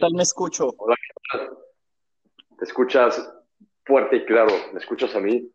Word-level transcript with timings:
tal 0.00 0.14
me 0.14 0.22
escucho? 0.22 0.74
Hola, 0.78 0.96
¿qué 0.96 1.38
tal? 1.38 1.50
¿Te 2.58 2.64
escuchas 2.64 3.32
fuerte 3.84 4.16
y 4.16 4.24
claro? 4.24 4.52
¿Me 4.72 4.80
escuchas 4.80 5.14
a 5.14 5.20
mí? 5.20 5.48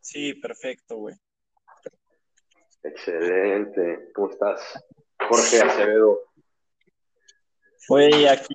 Sí, 0.00 0.34
perfecto, 0.34 0.96
güey. 0.96 1.14
Excelente. 2.82 4.10
¿Cómo 4.14 4.30
estás? 4.30 4.60
Jorge 5.28 5.60
Acevedo. 5.60 6.18
Güey, 7.88 8.26
aquí, 8.26 8.54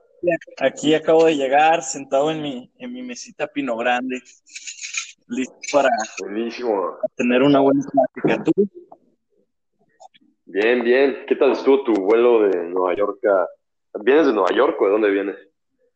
aquí 0.57 0.95
acabo 0.95 1.25
de 1.25 1.35
llegar, 1.35 1.83
sentado 1.83 2.31
en 2.31 2.41
mi, 2.41 2.71
en 2.77 2.93
mi 2.93 3.03
mesita 3.03 3.47
Pino 3.47 3.77
Grande, 3.77 4.21
listo 5.27 5.55
para 5.71 5.89
Buenísimo. 6.19 6.97
tener 7.15 7.43
una 7.43 7.59
buena 7.59 7.81
plática. 7.91 8.43
¿Tú? 8.43 8.51
Bien, 10.45 10.83
bien. 10.83 11.25
¿Qué 11.27 11.35
tal 11.35 11.51
estuvo 11.51 11.83
tu 11.83 11.93
vuelo 11.93 12.47
de 12.47 12.63
Nueva 12.63 12.95
York 12.95 13.23
a... 13.25 13.47
¿Vienes 14.03 14.27
de 14.27 14.33
Nueva 14.33 14.51
York 14.55 14.79
o 14.81 14.85
de 14.85 14.91
dónde 14.91 15.09
vienes? 15.09 15.37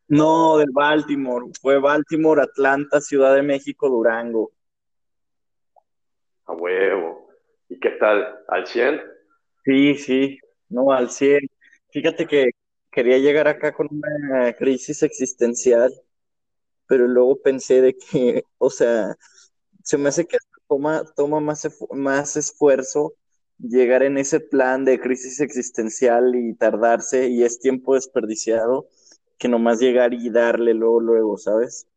No, 0.08 0.58
de 0.58 0.66
Baltimore. 0.72 1.46
Fue 1.60 1.78
Baltimore, 1.78 2.42
Atlanta, 2.42 3.00
Ciudad 3.00 3.34
de 3.34 3.42
México, 3.42 3.88
Durango. 3.88 4.52
A 6.46 6.52
huevo. 6.52 7.28
¿Y 7.68 7.78
qué 7.78 7.90
tal? 7.90 8.40
¿Al 8.48 8.66
100? 8.66 9.00
Sí, 9.64 9.94
sí, 9.94 10.38
no, 10.68 10.92
al 10.92 11.10
100. 11.10 11.40
Fíjate 11.90 12.26
que 12.26 12.50
quería 12.90 13.18
llegar 13.18 13.46
acá 13.46 13.72
con 13.72 13.88
una 13.90 14.52
crisis 14.54 15.02
existencial, 15.02 15.92
pero 16.86 17.06
luego 17.06 17.40
pensé 17.40 17.80
de 17.80 17.96
que, 17.96 18.42
o 18.58 18.70
sea, 18.70 19.14
se 19.84 19.98
me 19.98 20.08
hace 20.08 20.26
que 20.26 20.38
toma, 20.66 21.04
toma 21.14 21.38
más, 21.40 21.68
más 21.92 22.36
esfuerzo 22.36 23.14
llegar 23.62 24.02
en 24.02 24.18
ese 24.18 24.40
plan 24.40 24.84
de 24.84 25.00
crisis 25.00 25.40
existencial 25.40 26.34
y 26.34 26.54
tardarse 26.54 27.28
y 27.28 27.42
es 27.42 27.60
tiempo 27.60 27.94
desperdiciado 27.94 28.88
que 29.38 29.48
nomás 29.48 29.80
llegar 29.80 30.12
y 30.12 30.30
darle 30.30 30.74
luego, 30.74 31.00
luego, 31.00 31.38
¿sabes? 31.38 31.88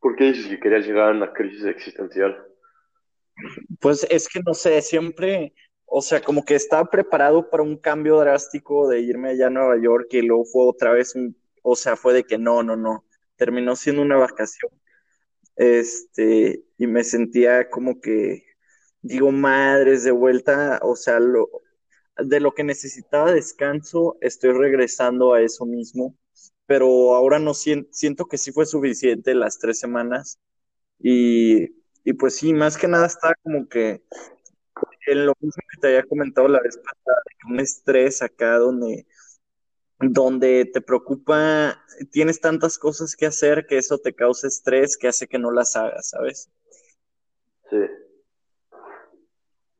¿Por 0.00 0.16
qué 0.16 0.32
dices 0.32 0.46
que 0.48 0.60
querías 0.60 0.86
llegar 0.86 1.10
a 1.10 1.16
una 1.16 1.32
crisis 1.32 1.64
existencial? 1.64 2.42
Pues 3.80 4.06
es 4.10 4.28
que 4.28 4.40
no 4.44 4.54
sé, 4.54 4.80
siempre, 4.80 5.52
o 5.84 6.00
sea, 6.00 6.20
como 6.20 6.44
que 6.44 6.54
estaba 6.54 6.88
preparado 6.88 7.50
para 7.50 7.62
un 7.62 7.76
cambio 7.76 8.18
drástico 8.18 8.88
de 8.88 9.00
irme 9.00 9.30
allá 9.30 9.48
a 9.48 9.50
Nueva 9.50 9.80
York 9.80 10.08
y 10.12 10.22
luego 10.22 10.44
fue 10.46 10.66
otra 10.66 10.92
vez 10.92 11.14
un, 11.14 11.36
o 11.62 11.76
sea, 11.76 11.96
fue 11.96 12.14
de 12.14 12.24
que 12.24 12.38
no, 12.38 12.62
no, 12.62 12.76
no, 12.76 13.04
terminó 13.36 13.76
siendo 13.76 14.02
una 14.02 14.16
vacación, 14.16 14.72
este, 15.56 16.64
y 16.78 16.86
me 16.86 17.04
sentía 17.04 17.68
como 17.68 18.00
que, 18.00 18.47
digo, 19.02 19.32
madres 19.32 20.04
de 20.04 20.10
vuelta, 20.12 20.80
o 20.82 20.96
sea, 20.96 21.20
lo, 21.20 21.48
de 22.18 22.40
lo 22.40 22.52
que 22.54 22.64
necesitaba 22.64 23.32
descanso, 23.32 24.16
estoy 24.20 24.52
regresando 24.52 25.34
a 25.34 25.42
eso 25.42 25.66
mismo, 25.66 26.16
pero 26.66 27.14
ahora 27.14 27.38
no 27.38 27.54
sien- 27.54 27.88
siento 27.92 28.26
que 28.26 28.38
sí 28.38 28.52
fue 28.52 28.66
suficiente 28.66 29.34
las 29.34 29.58
tres 29.58 29.78
semanas 29.80 30.38
y, 31.00 31.66
y 32.04 32.14
pues 32.14 32.36
sí, 32.36 32.54
más 32.54 32.78
que 32.78 32.88
nada 32.88 33.06
está 33.08 33.34
como 33.44 33.68
que 33.68 34.02
en 35.06 35.26
lo 35.26 35.34
mismo 35.40 35.62
que 35.70 35.80
te 35.80 35.86
había 35.88 36.04
comentado 36.04 36.48
la 36.48 36.60
vez 36.60 36.76
pasada, 36.78 37.22
un 37.48 37.60
estrés 37.60 38.22
acá 38.22 38.58
donde, 38.58 39.06
donde 40.00 40.66
te 40.66 40.80
preocupa, 40.82 41.84
tienes 42.12 42.40
tantas 42.40 42.78
cosas 42.78 43.16
que 43.16 43.26
hacer 43.26 43.66
que 43.68 43.78
eso 43.78 43.98
te 43.98 44.14
causa 44.14 44.48
estrés 44.48 44.96
que 44.98 45.08
hace 45.08 45.28
que 45.28 45.38
no 45.38 45.50
las 45.52 45.76
hagas, 45.76 46.10
¿sabes? 46.10 46.50
Sí. 47.70 47.76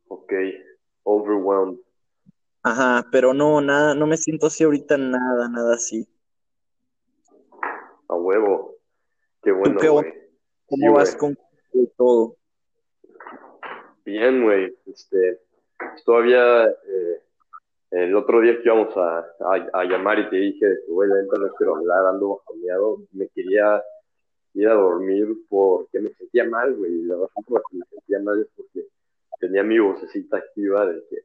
Ok. 0.09 0.33
Overwhelmed. 1.05 1.79
Ajá, 2.63 3.07
pero 3.11 3.33
no, 3.33 3.61
nada, 3.61 3.95
no 3.95 4.07
me 4.07 4.17
siento 4.17 4.47
así 4.49 4.65
ahorita, 4.65 4.99
nada, 4.99 5.49
nada 5.49 5.75
así. 5.75 6.07
A 8.09 8.15
huevo. 8.15 8.75
Qué 9.43 9.51
¿Tú 9.53 9.59
bueno, 9.59 9.79
qué 9.81 9.89
onda? 9.89 10.03
güey. 10.03 10.15
¿Cómo 10.67 10.87
Sí, 10.87 10.93
vas 10.95 11.17
güey. 11.19 11.35
con 11.73 11.87
todo? 11.97 12.37
Bien, 14.05 14.43
güey. 14.43 14.77
Este, 14.87 15.41
todavía 16.05 16.67
eh, 16.67 17.23
el 17.91 18.17
otro 18.17 18.41
día 18.41 18.55
que 18.57 18.63
íbamos 18.65 18.95
a, 18.97 19.19
a, 19.21 19.69
a 19.73 19.85
llamar 19.85 20.19
y 20.19 20.29
te 20.31 20.37
dije, 20.37 20.67
güey, 20.89 21.09
la 21.09 21.23
neta 21.23 21.39
no 21.39 21.55
quiero 21.55 21.77
hablar, 21.77 22.07
ando 22.07 22.37
bajoneado, 22.37 22.99
me 23.13 23.29
quería 23.29 23.83
ir 24.55 24.69
a 24.69 24.75
dormir 24.75 25.29
porque 25.49 26.01
me 26.01 26.11
sentía 26.15 26.45
mal, 26.45 26.75
güey. 26.75 26.93
Y 26.93 27.03
la 27.05 27.15
razón 27.15 27.45
por 27.47 27.59
la 27.61 27.63
que 27.71 27.77
me 27.79 27.85
sentía 27.87 28.19
mal 28.21 28.41
es 28.41 28.49
porque 28.57 28.87
tenía 29.39 29.63
mi 29.63 29.79
vocecita 29.79 30.39
activa 30.39 30.87
de 30.87 31.03
que, 31.09 31.17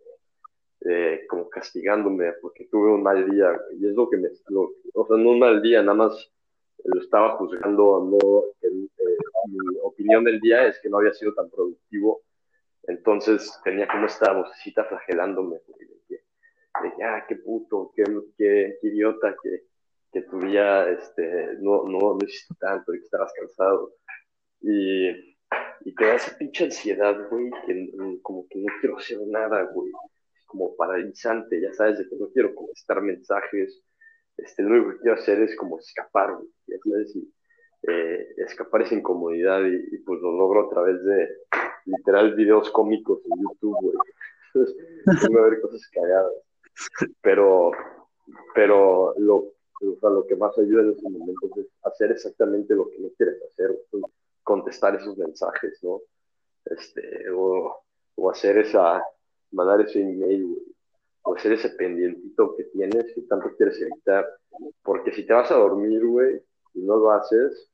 eh, 0.90 1.25
como 1.28 1.50
castigándome 1.50 2.34
porque 2.41 2.66
tuve 2.72 2.91
un 2.91 3.03
mal 3.03 3.29
día. 3.29 3.50
Y 3.79 3.88
es 3.88 3.94
lo 3.96 4.09
que 4.09 4.18
me, 4.18 4.29
lo- 4.50 4.72
o 4.94 5.07
sea, 5.07 5.18
no 5.18 5.31
un 5.31 5.40
mal 5.40 5.62
día, 5.62 5.81
nada 5.81 5.96
más 5.96 6.31
lo 6.85 7.01
estaba 7.01 7.38
juzgando, 7.38 8.06
no, 8.12 8.44
eh, 8.62 8.72
mi 9.47 9.78
opinión 9.84 10.24
del 10.24 10.40
día 10.41 10.68
es 10.68 10.79
que 10.81 10.90
no 10.90 11.00
había 11.00 11.13
sido 11.13 11.34
tan 11.34 11.50
productivo 11.50 12.22
entonces 12.88 13.59
tenía 13.63 13.88
como 13.88 14.06
esta 14.07 14.34
vocecita 14.34 14.84
flagelándome, 14.85 15.56
de 15.57 16.01
que, 16.07 16.16
de 16.16 16.95
que, 16.95 17.03
ah, 17.03 17.25
qué 17.28 17.35
puto, 17.38 17.91
qué, 17.95 18.03
qué, 18.38 18.78
qué 18.81 18.88
idiota, 18.88 19.35
que, 19.41 19.63
que 20.12 20.22
tu 20.24 20.40
día 20.40 20.90
este, 20.90 21.56
no, 21.62 21.84
no, 21.85 22.00
no 22.16 22.19
hiciste 22.28 22.56
tanto 22.59 22.94
y 22.94 23.00
que 23.00 23.06
estabas 23.06 23.31
cansado. 23.34 23.94
Y, 24.62 25.32
y 25.85 25.94
te 25.94 26.05
da 26.05 26.16
esa 26.16 26.38
pinche 26.38 26.66
ansiedad, 26.66 27.16
güey, 27.29 27.51
que 27.66 27.73
mm, 27.73 28.19
como 28.21 28.47
que 28.47 28.59
no 28.59 28.73
quiero 28.79 28.97
hacer 28.97 29.19
nada, 29.27 29.63
güey. 29.73 29.91
Como 30.45 30.75
paralizante, 30.75 31.59
ya 31.59 31.73
sabes, 31.73 31.97
de 31.97 32.07
que 32.07 32.16
no 32.16 32.29
quiero 32.29 32.53
contestar 32.55 33.01
mensajes. 33.01 33.81
Este, 34.38 34.63
lo 34.63 34.69
único 34.69 34.91
que 34.91 34.99
quiero 34.99 35.16
hacer 35.16 35.41
es 35.41 35.55
como 35.55 35.79
escapar, 35.79 36.35
güey, 36.35 36.49
ya 36.67 36.77
sabes, 36.83 37.16
y 37.16 37.33
eh, 37.83 38.33
escapar 38.38 38.81
esa 38.83 38.95
incomodidad 38.95 39.61
y, 39.66 39.97
pues 39.99 40.21
lo 40.21 40.31
logro 40.31 40.67
a 40.67 40.69
través 40.69 41.03
de 41.03 41.29
literal 41.85 42.33
videos 42.35 42.71
cómicos 42.71 43.19
en 43.25 43.44
YouTube, 43.44 43.77
güey. 43.81 43.97
Tengo 45.21 45.39
a 45.39 45.50
ver 45.50 45.61
cosas 45.61 45.88
cagadas. 45.89 46.33
Pero, 47.21 47.71
pero 48.55 49.13
lo, 49.19 49.35
o 49.35 50.00
sea, 50.00 50.09
lo 50.09 50.25
que 50.25 50.35
más 50.35 50.57
ayuda 50.57 50.83
en 50.83 50.91
esos 50.91 51.03
momentos 51.03 51.57
es 51.57 51.67
hacer 51.83 52.11
exactamente 52.11 52.73
lo 52.73 52.89
que 52.89 53.00
no 53.00 53.09
quieres 53.17 53.41
hacer, 53.44 53.75
pues, 53.91 54.03
contestar 54.44 54.96
esos 54.96 55.18
mensajes, 55.18 55.80
¿no? 55.84 56.02
Este, 56.66 57.30
o, 57.31 57.84
o 58.16 58.31
hacer 58.31 58.58
esa, 58.58 59.04
mandar 59.52 59.81
ese 59.81 60.02
email, 60.02 60.46
güey. 60.46 60.64
O 61.24 61.36
hacer 61.36 61.54
ese 61.54 61.70
pendientito 61.70 62.56
que 62.56 62.66
tienes 62.66 63.14
que 63.14 63.22
tanto 63.22 63.56
quieres 63.56 63.81
evitar. 63.81 64.28
Porque 64.84 65.14
si 65.14 65.26
te 65.26 65.34
vas 65.34 65.50
a 65.52 65.56
dormir, 65.56 66.06
güey, 66.06 66.42
y 66.74 66.81
no 66.81 66.98
lo 66.98 67.12
haces, 67.12 67.70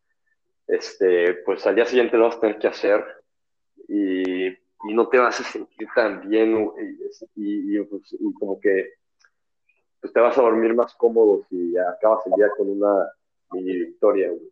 este, 0.67 1.33
pues 1.45 1.65
al 1.65 1.75
día 1.75 1.85
siguiente 1.85 2.17
lo 2.17 2.25
vas 2.25 2.37
a 2.37 2.41
tener 2.41 2.59
que 2.59 2.67
hacer 2.67 3.03
y, 3.87 4.47
y 4.49 4.93
no 4.93 5.09
te 5.09 5.17
vas 5.17 5.39
a 5.39 5.43
sentir 5.43 5.87
tan 5.95 6.29
bien 6.29 6.65
güey, 6.65 6.95
y, 7.35 7.75
y, 7.77 7.83
pues, 7.85 8.13
y 8.13 8.33
como 8.33 8.59
que 8.59 8.93
pues 9.99 10.13
te 10.13 10.19
vas 10.19 10.37
a 10.37 10.41
dormir 10.41 10.73
más 10.73 10.93
cómodo 10.95 11.43
si 11.49 11.75
acabas 11.77 12.25
el 12.27 12.33
día 12.33 12.49
con 12.55 12.69
una 12.69 13.11
mini 13.51 13.73
victoria, 13.79 14.29
güey. 14.29 14.49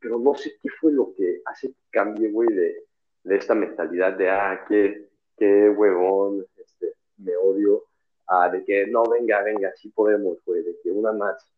Pero 0.00 0.18
no 0.18 0.34
sé 0.34 0.52
qué 0.62 0.68
fue 0.80 0.92
lo 0.92 1.14
que 1.14 1.42
hace 1.44 1.68
que 1.68 1.82
cambie, 1.90 2.30
güey, 2.30 2.48
de, 2.48 2.84
de 3.24 3.36
esta 3.36 3.54
mentalidad 3.54 4.16
de, 4.16 4.30
ah, 4.30 4.64
qué, 4.68 5.08
qué 5.36 5.68
huevón, 5.68 6.46
este, 6.56 6.94
me 7.18 7.36
odio, 7.36 7.84
a 8.26 8.48
de 8.50 8.64
que, 8.64 8.86
no, 8.86 9.04
venga, 9.04 9.42
venga, 9.42 9.72
sí 9.76 9.90
podemos, 9.90 10.38
güey, 10.44 10.62
de 10.62 10.76
que 10.82 10.90
una 10.90 11.12
más. 11.12 11.50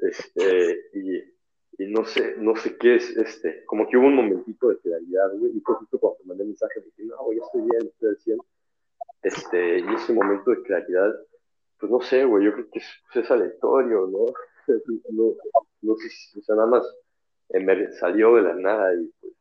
Este, 0.00 0.90
y, 0.94 1.16
y 1.78 1.86
no 1.90 2.04
sé, 2.04 2.36
no 2.38 2.54
sé 2.56 2.76
qué 2.76 2.96
es, 2.96 3.16
este, 3.16 3.64
como 3.64 3.88
que 3.88 3.96
hubo 3.96 4.06
un 4.06 4.16
momentito 4.16 4.68
de 4.68 4.78
claridad, 4.78 5.32
güey, 5.38 5.56
y 5.56 5.60
justo 5.60 5.98
cuando 5.98 6.18
mandé 6.24 6.44
mensaje 6.44 6.82
que, 6.96 7.04
no, 7.04 7.16
güey, 7.24 7.38
estoy 7.38 7.62
bien, 7.62 7.86
estoy 7.86 8.08
al 8.10 8.18
100. 8.18 8.38
Este, 9.22 9.78
y 9.80 9.94
ese 9.94 10.12
momento 10.12 10.50
de 10.50 10.62
claridad, 10.62 11.14
pues 11.80 11.90
no 11.90 12.00
sé, 12.00 12.24
güey, 12.24 12.44
yo 12.44 12.52
creo 12.52 12.70
que 12.70 12.78
es, 12.78 12.86
pues, 13.12 13.24
es 13.24 13.30
aleatorio, 13.30 14.06
¿no? 14.06 14.26
No, 15.10 15.34
no 15.80 15.96
sé 15.96 16.52
o 16.52 16.54
nada 16.54 16.66
más 16.66 16.84
me 17.50 17.92
salió 17.92 18.34
de 18.36 18.42
la 18.42 18.54
nada 18.54 18.94
y 18.94 19.10
pues 19.20 19.32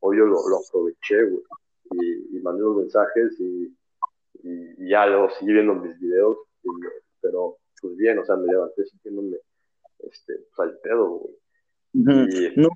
hoy 0.00 0.18
yo 0.18 0.24
lo, 0.26 0.48
lo 0.48 0.58
aproveché, 0.58 1.24
güey, 1.24 1.42
y, 1.92 2.36
y 2.36 2.40
mandé 2.40 2.62
los 2.62 2.76
mensajes 2.76 3.38
y, 3.38 3.76
y, 4.42 4.84
y 4.84 4.88
ya 4.90 5.06
luego 5.06 5.30
seguí 5.30 5.52
viendo 5.52 5.74
mis 5.74 5.98
videos, 6.00 6.38
pero 7.20 7.58
pues 7.80 7.96
bien, 7.96 8.18
o 8.18 8.24
sea, 8.24 8.36
me 8.36 8.46
levanté 8.46 8.84
sintiéndome, 8.86 9.38
este, 10.00 10.34
pues 10.54 10.68
al 10.68 10.78
pedo, 10.78 11.08
güey, 11.08 11.34
Ujú. 11.94 12.36
y, 12.36 12.60
No, 12.60 12.68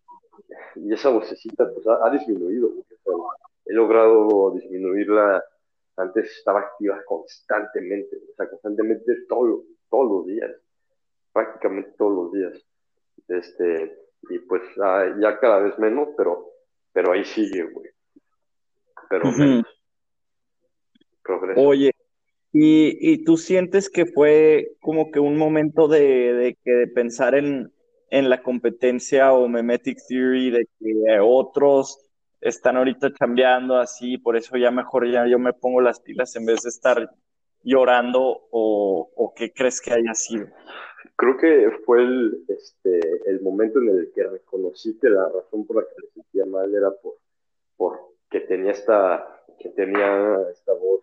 y 0.77 0.93
esa 0.93 1.11
vocecita, 1.11 1.69
pues 1.73 1.87
ha, 1.87 2.07
ha 2.07 2.11
disminuido, 2.11 2.69
güey, 2.69 2.81
o 2.81 2.85
sea, 3.03 3.15
he 3.67 3.73
logrado 3.73 4.53
disminuirla, 4.53 5.45
antes 5.97 6.31
estaba 6.37 6.61
activa 6.61 7.03
constantemente, 7.07 8.17
o 8.17 8.35
sea, 8.37 8.49
constantemente 8.49 9.25
todo, 9.29 9.65
todos 9.91 10.11
los 10.11 10.27
días, 10.27 10.55
prácticamente 11.33 11.95
todos 11.97 12.13
los 12.13 12.33
días. 12.33 12.67
Este, 13.29 14.06
y 14.31 14.39
pues 14.41 14.63
ah, 14.83 15.07
ya 15.21 15.39
cada 15.39 15.61
vez 15.61 15.79
menos, 15.79 16.09
pero, 16.17 16.51
pero 16.93 17.13
ahí 17.13 17.25
sigue, 17.25 17.65
güey. 17.65 17.91
Pero 19.09 19.31
menos 19.33 19.67
progreso. 21.27 21.61
Oye, 21.61 21.93
¿y, 22.53 23.13
y 23.13 23.25
tú 23.25 23.37
sientes 23.37 23.91
que 23.91 24.07
fue 24.07 24.77
como 24.81 25.11
que 25.11 25.21
un 25.21 25.37
momento 25.37 25.89
de, 25.89 26.33
de 26.33 26.59
que 26.63 26.71
de 26.71 26.87
pensar 26.87 27.35
en, 27.35 27.73
en 28.11 28.31
la 28.31 28.43
competencia 28.43 29.33
o 29.33 29.49
memetic 29.49 29.99
theory 30.09 30.51
de 30.51 30.69
que 30.79 31.21
otros 31.21 31.99
están 32.41 32.77
ahorita 32.77 33.13
cambiando 33.13 33.77
así, 33.77 34.19
por 34.19 34.37
eso 34.37 34.57
ya 34.57 34.71
mejor 34.71 35.11
ya 35.11 35.27
yo 35.27 35.39
me 35.39 35.53
pongo 35.53 35.81
las 35.81 36.01
pilas 36.01 36.37
en 36.37 36.47
vez 36.47 36.63
de 36.63 36.69
estar 36.69 37.11
llorando 37.63 38.21
o, 38.51 39.11
o 39.17 39.35
qué 39.35 39.53
crees 39.53 39.81
que 39.81 39.93
haya 39.93 40.15
sido? 40.15 40.47
Creo 41.17 41.37
que 41.39 41.71
fue 41.85 42.03
el, 42.03 42.45
este, 42.49 43.01
el 43.27 43.41
momento 43.41 43.81
en 43.81 43.89
el 43.89 44.13
que 44.15 44.25
reconocí 44.25 44.99
que 44.99 45.09
la 45.09 45.29
razón 45.29 45.67
por 45.67 45.77
la 45.77 45.83
que 45.83 46.03
me 46.03 46.09
sentía 46.11 46.45
mal 46.45 46.75
era 46.75 46.91
por, 46.91 47.15
por 47.77 47.99
que 48.31 48.41
tenía 48.41 48.73
esta, 48.73 49.43
que 49.59 49.71
tenía 49.71 50.51
esta 50.53 50.75
voz 50.75 51.03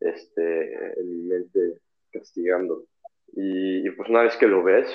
este, 0.00 1.00
en 1.00 1.10
mi 1.10 1.22
mente 1.28 1.80
castigando. 2.12 2.84
Y, 3.32 3.86
y, 3.86 3.90
pues 3.90 4.08
una 4.08 4.22
vez 4.22 4.36
que 4.36 4.46
lo 4.46 4.62
ves, 4.62 4.88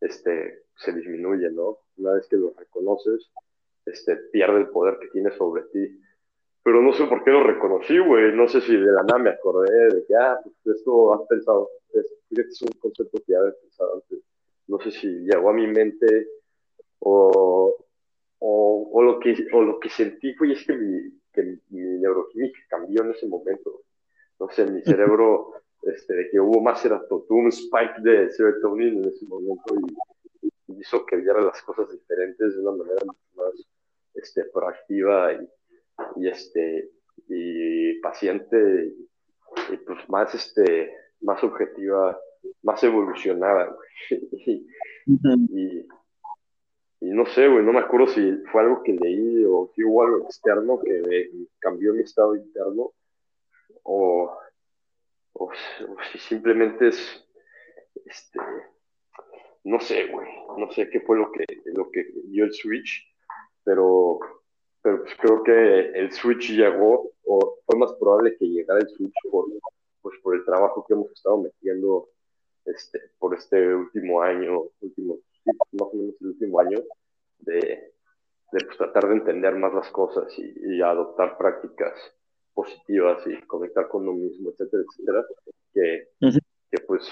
este, 0.00 0.64
se 0.76 0.92
disminuye, 0.92 1.50
¿no? 1.50 1.78
Una 1.98 2.14
vez 2.14 2.26
que 2.28 2.36
lo 2.36 2.52
reconoces, 2.58 3.30
este, 3.86 4.16
pierde 4.32 4.58
el 4.58 4.68
poder 4.70 4.98
que 4.98 5.08
tiene 5.08 5.30
sobre 5.36 5.62
ti. 5.72 6.00
Pero 6.64 6.80
no 6.80 6.92
sé 6.92 7.06
por 7.06 7.24
qué 7.24 7.30
lo 7.30 7.42
reconocí, 7.42 7.98
güey. 7.98 8.34
No 8.34 8.46
sé 8.48 8.60
si 8.60 8.76
de 8.76 8.92
la 8.92 9.02
nada 9.02 9.18
me 9.18 9.30
acordé 9.30 9.94
de 9.94 10.04
que, 10.06 10.14
ah, 10.14 10.38
pues 10.42 10.76
esto 10.76 11.14
has 11.14 11.26
pensado. 11.28 11.68
Es, 11.92 12.06
es 12.30 12.62
un 12.62 12.72
concepto 12.78 13.18
que 13.18 13.32
ya 13.32 13.38
había 13.40 13.52
pensado 13.60 13.94
antes. 13.94 14.20
No 14.68 14.78
sé 14.78 14.92
si 14.92 15.08
llegó 15.08 15.50
a 15.50 15.54
mi 15.54 15.66
mente 15.66 16.28
o, 17.00 17.76
o, 18.38 18.90
o, 18.92 19.02
lo, 19.02 19.18
que, 19.18 19.34
o 19.52 19.62
lo 19.62 19.80
que 19.80 19.88
sentí 19.88 20.34
fue 20.34 20.52
es 20.52 20.64
que 20.64 20.74
mi, 20.74 21.20
que 21.32 21.42
mi 21.70 21.80
neuroquímica 21.98 22.60
cambió 22.68 23.02
en 23.02 23.10
ese 23.10 23.26
momento. 23.26 23.82
No 24.38 24.48
sé, 24.50 24.64
mi 24.66 24.82
cerebro, 24.82 25.52
este, 25.82 26.14
de 26.14 26.30
que 26.30 26.38
hubo 26.38 26.60
más 26.60 26.82
tuvo 26.82 27.26
un 27.28 27.48
spike 27.48 28.00
de 28.02 28.30
serotonina 28.30 29.00
en 29.00 29.08
ese 29.08 29.26
momento 29.26 29.74
y, 30.42 30.48
y 30.68 30.80
hizo 30.80 31.04
que 31.06 31.16
viera 31.16 31.40
las 31.40 31.60
cosas 31.62 31.90
diferentes 31.90 32.54
de 32.54 32.62
una 32.62 32.76
manera 32.76 33.04
mucho 33.04 33.20
más 33.34 33.66
este, 34.14 34.44
proactiva 34.44 35.32
y, 35.32 35.48
y 36.16 36.28
este 36.28 36.90
y 37.28 38.00
paciente 38.00 38.94
y, 39.70 39.76
pues 39.78 40.08
más 40.08 40.34
este 40.34 40.94
más 41.20 41.42
objetiva 41.44 42.18
más 42.62 42.82
evolucionada 42.82 43.74
y, 44.10 44.66
y, 47.00 47.10
no 47.10 47.26
sé 47.26 47.48
güey 47.48 47.64
no 47.64 47.72
me 47.72 47.80
acuerdo 47.80 48.08
si 48.08 48.36
fue 48.50 48.62
algo 48.62 48.82
que 48.82 48.92
leí 48.92 49.44
o 49.44 49.70
si 49.74 49.84
hubo 49.84 50.02
algo 50.02 50.24
externo 50.24 50.80
que 50.80 51.30
cambió 51.58 51.92
mi 51.94 52.02
estado 52.02 52.34
interno 52.36 52.92
o, 53.84 54.36
o, 55.34 55.50
si 56.12 56.18
simplemente 56.18 56.88
es 56.88 57.28
este 58.06 58.38
no 59.64 59.80
sé 59.80 60.06
güey 60.08 60.28
no 60.58 60.70
sé 60.72 60.88
qué 60.90 61.00
fue 61.00 61.18
lo 61.18 61.30
que 61.32 61.44
lo 61.66 61.90
que 61.90 62.06
dio 62.24 62.44
el 62.44 62.52
switch 62.52 63.12
pero, 63.64 64.18
pero 64.82 65.02
pues 65.02 65.14
creo 65.18 65.42
que 65.42 65.90
el 65.98 66.12
Switch 66.12 66.50
llegó, 66.50 67.12
o 67.24 67.58
fue 67.64 67.78
más 67.78 67.92
probable 67.94 68.36
que 68.36 68.46
llegara 68.46 68.80
el 68.80 68.88
Switch 68.88 69.14
por, 69.30 69.46
pues 70.00 70.18
por 70.22 70.34
el 70.34 70.44
trabajo 70.44 70.84
que 70.86 70.94
hemos 70.94 71.10
estado 71.12 71.38
metiendo 71.38 72.08
este, 72.64 73.00
por 73.18 73.34
este 73.34 73.74
último 73.74 74.22
año, 74.22 74.64
último, 74.80 75.18
más 75.44 75.88
o 75.92 75.96
menos 75.96 76.14
el 76.20 76.26
último 76.28 76.60
año, 76.60 76.78
de, 77.38 77.58
de 77.58 78.64
pues, 78.64 78.76
tratar 78.76 79.08
de 79.08 79.14
entender 79.14 79.54
más 79.56 79.72
las 79.72 79.90
cosas 79.90 80.32
y, 80.38 80.52
y, 80.64 80.82
adoptar 80.82 81.38
prácticas 81.38 81.94
positivas 82.54 83.26
y 83.26 83.40
conectar 83.46 83.88
con 83.88 84.02
uno 84.08 84.18
mismo, 84.18 84.50
etcétera, 84.50 84.82
etcétera, 84.86 85.26
que, 85.72 86.08
que 86.70 86.78
pues 86.86 87.10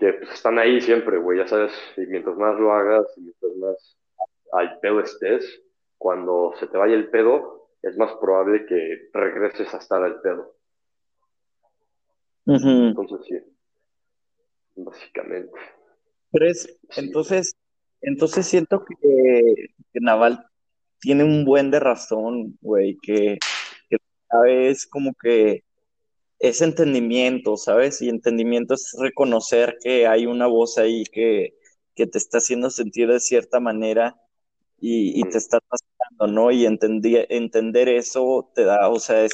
que 0.00 0.14
pues, 0.14 0.32
están 0.32 0.58
ahí 0.58 0.80
siempre, 0.80 1.18
güey, 1.18 1.38
ya 1.38 1.46
sabes, 1.46 1.72
y 1.96 2.06
mientras 2.06 2.36
más 2.36 2.58
lo 2.58 2.72
hagas, 2.72 3.06
y 3.16 3.20
mientras 3.20 3.54
más 3.56 3.98
al 4.52 4.80
pedo 4.80 5.00
estés, 5.00 5.62
cuando 6.00 6.54
se 6.58 6.66
te 6.66 6.78
vaya 6.78 6.94
el 6.94 7.10
pedo, 7.10 7.68
es 7.82 7.94
más 7.98 8.14
probable 8.14 8.64
que 8.64 9.10
regreses 9.12 9.72
a 9.74 9.76
estar 9.76 10.02
al 10.02 10.18
pedo. 10.22 10.56
Entonces, 12.46 13.18
sí, 13.28 13.34
básicamente. 14.76 15.52
entonces, 16.96 17.54
entonces 18.00 18.46
siento 18.46 18.82
que, 18.82 19.66
Naval 19.92 20.42
tiene 21.00 21.22
un 21.22 21.44
buen 21.44 21.70
de 21.70 21.80
razón, 21.80 22.56
güey, 22.62 22.96
que, 23.02 23.36
que 23.90 23.98
vez 24.42 24.86
como 24.86 25.12
que 25.12 25.64
es 26.38 26.62
entendimiento, 26.62 27.58
¿sabes? 27.58 28.00
Y 28.00 28.08
entendimiento 28.08 28.72
es 28.72 28.96
reconocer 28.98 29.76
que 29.82 30.06
hay 30.06 30.24
una 30.24 30.46
voz 30.46 30.78
ahí 30.78 31.04
que, 31.12 31.58
que 31.94 32.06
te 32.06 32.16
está 32.16 32.38
haciendo 32.38 32.70
sentir 32.70 33.06
de 33.06 33.20
cierta 33.20 33.60
manera 33.60 34.16
y, 34.80 35.22
te 35.24 35.38
está 35.38 35.60
pasando, 35.60 36.32
¿no? 36.32 36.50
Y 36.50 36.66
entender 36.66 37.88
eso 37.88 38.50
te 38.54 38.64
da, 38.64 38.88
o 38.88 38.98
sea, 38.98 39.26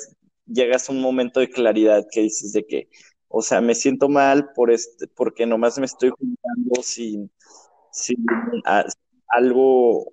llegas 0.47 0.89
a 0.89 0.93
un 0.93 1.01
momento 1.01 1.41
de 1.41 1.51
claridad 1.51 2.07
que 2.11 2.23
dices 2.23 2.53
de 2.53 2.67
que, 2.67 2.89
o 3.29 3.43
sea, 3.43 3.61
me 3.61 3.75
siento 3.75 4.09
mal 4.09 4.53
por 4.55 4.71
este, 4.71 5.07
porque 5.09 5.47
nomás 5.47 5.79
me 5.79 5.87
estoy 5.87 6.11
juntando 6.11 6.83
sin, 6.83 7.31
sin 7.93 8.25
algo, 9.29 10.13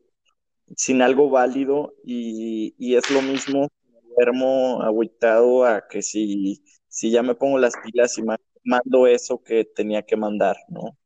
sin 0.75 1.01
algo 1.01 1.29
válido 1.29 1.93
y, 2.03 2.75
y 2.77 2.95
es 2.95 3.09
lo 3.09 3.21
mismo, 3.21 3.69
duermo 4.15 4.81
agüitado 4.83 5.65
a 5.65 5.87
que 5.87 6.01
si, 6.01 6.63
si 6.87 7.11
ya 7.11 7.23
me 7.23 7.35
pongo 7.35 7.57
las 7.57 7.73
pilas 7.83 8.17
y 8.17 8.23
mando 8.63 9.07
eso 9.07 9.41
que 9.41 9.65
tenía 9.65 10.03
que 10.03 10.15
mandar, 10.15 10.57
¿no? 10.69 10.97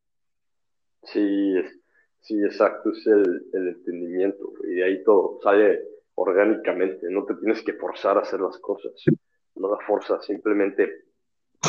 Sí, 1.03 1.53
Sí, 2.27 2.43
exacto, 2.43 2.91
es 2.91 3.07
el, 3.07 3.47
el, 3.53 3.67
entendimiento 3.69 4.51
y 4.65 4.75
de 4.75 4.83
ahí 4.83 5.03
todo 5.05 5.39
sale 5.41 5.81
orgánicamente, 6.15 7.07
no 7.09 7.23
te 7.23 7.35
tienes 7.35 7.63
que 7.63 7.71
forzar 7.71 8.17
a 8.17 8.21
hacer 8.21 8.41
las 8.41 8.59
cosas, 8.59 8.91
no 9.55 9.71
la 9.71 9.77
fuerza, 9.85 10.21
simplemente 10.21 11.05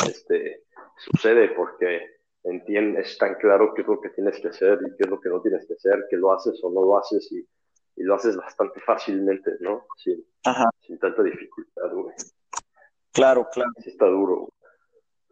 este, 0.05 0.65
sucede 0.97 1.51
porque 1.55 2.01
entiendes 2.43 3.17
tan 3.17 3.35
claro 3.35 3.73
qué 3.73 3.83
es 3.83 3.87
lo 3.87 4.01
que 4.01 4.09
tienes 4.09 4.37
que 4.41 4.49
hacer 4.49 4.79
y 4.85 4.97
qué 4.97 5.05
es 5.05 5.09
lo 5.09 5.21
que 5.21 5.29
no 5.29 5.41
tienes 5.41 5.65
que 5.65 5.75
hacer, 5.75 6.05
que 6.09 6.17
lo 6.17 6.33
haces 6.33 6.59
o 6.61 6.69
no 6.69 6.81
lo 6.81 6.97
haces 6.97 7.31
y, 7.31 7.39
y 7.95 8.03
lo 8.03 8.15
haces 8.15 8.35
bastante 8.35 8.81
fácilmente, 8.81 9.51
¿no? 9.61 9.85
Sin, 9.95 10.21
sin 10.81 10.99
tanta 10.99 11.23
dificultad, 11.23 11.93
güey. 11.93 12.15
Claro, 13.13 13.47
claro. 13.49 13.71
Sí 13.81 13.91
está 13.91 14.07
duro. 14.07 14.49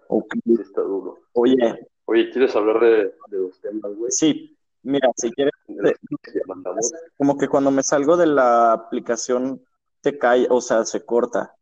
Okay. 0.07 0.41
Sí 0.45 0.61
está 0.61 0.81
duro. 0.83 1.19
Oye. 1.33 1.57
Oye, 2.05 2.29
¿quieres 2.31 2.55
hablar 2.55 2.79
de, 2.79 3.13
de 3.27 3.37
los 3.37 3.59
temas, 3.59 3.93
güey? 3.93 4.09
Sí, 4.09 4.56
Mira, 4.83 5.09
si 5.15 5.31
quieres, 5.31 5.53
como 7.17 7.37
que 7.37 7.47
cuando 7.47 7.71
me 7.71 7.83
salgo 7.83 8.17
de 8.17 8.27
la 8.27 8.73
aplicación 8.73 9.61
te 10.01 10.17
cae, 10.17 10.47
o 10.49 10.61
sea, 10.61 10.85
se 10.85 11.05
corta. 11.05 11.55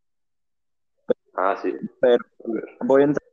Ah, 1.33 1.57
sí. 1.61 1.73
Pero 1.99 2.23
voy 2.81 3.01
a 3.01 3.05
entrar. 3.05 3.27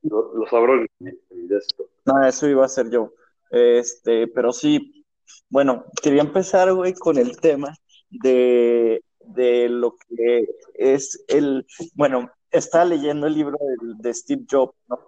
En, 1.01 1.53
esto. 1.57 1.85
No, 2.05 2.27
eso 2.27 2.49
iba 2.49 2.65
a 2.65 2.69
ser 2.69 2.91
yo. 2.91 3.12
Este, 3.51 4.27
pero 4.29 4.53
sí, 4.53 5.05
bueno, 5.49 5.85
quería 6.03 6.23
empezar, 6.23 6.73
güey, 6.73 6.95
con 6.95 7.19
el 7.19 7.39
tema 7.39 7.75
de, 8.11 9.05
de 9.21 9.69
lo 9.69 9.97
que 9.97 10.49
es 10.75 11.25
el, 11.29 11.67
bueno, 11.95 12.31
estaba 12.51 12.85
leyendo 12.85 13.27
el 13.27 13.35
libro 13.35 13.59
de, 13.61 14.09
de 14.09 14.15
Steve 14.15 14.45
Jobs, 14.51 14.75
¿no? 14.89 14.99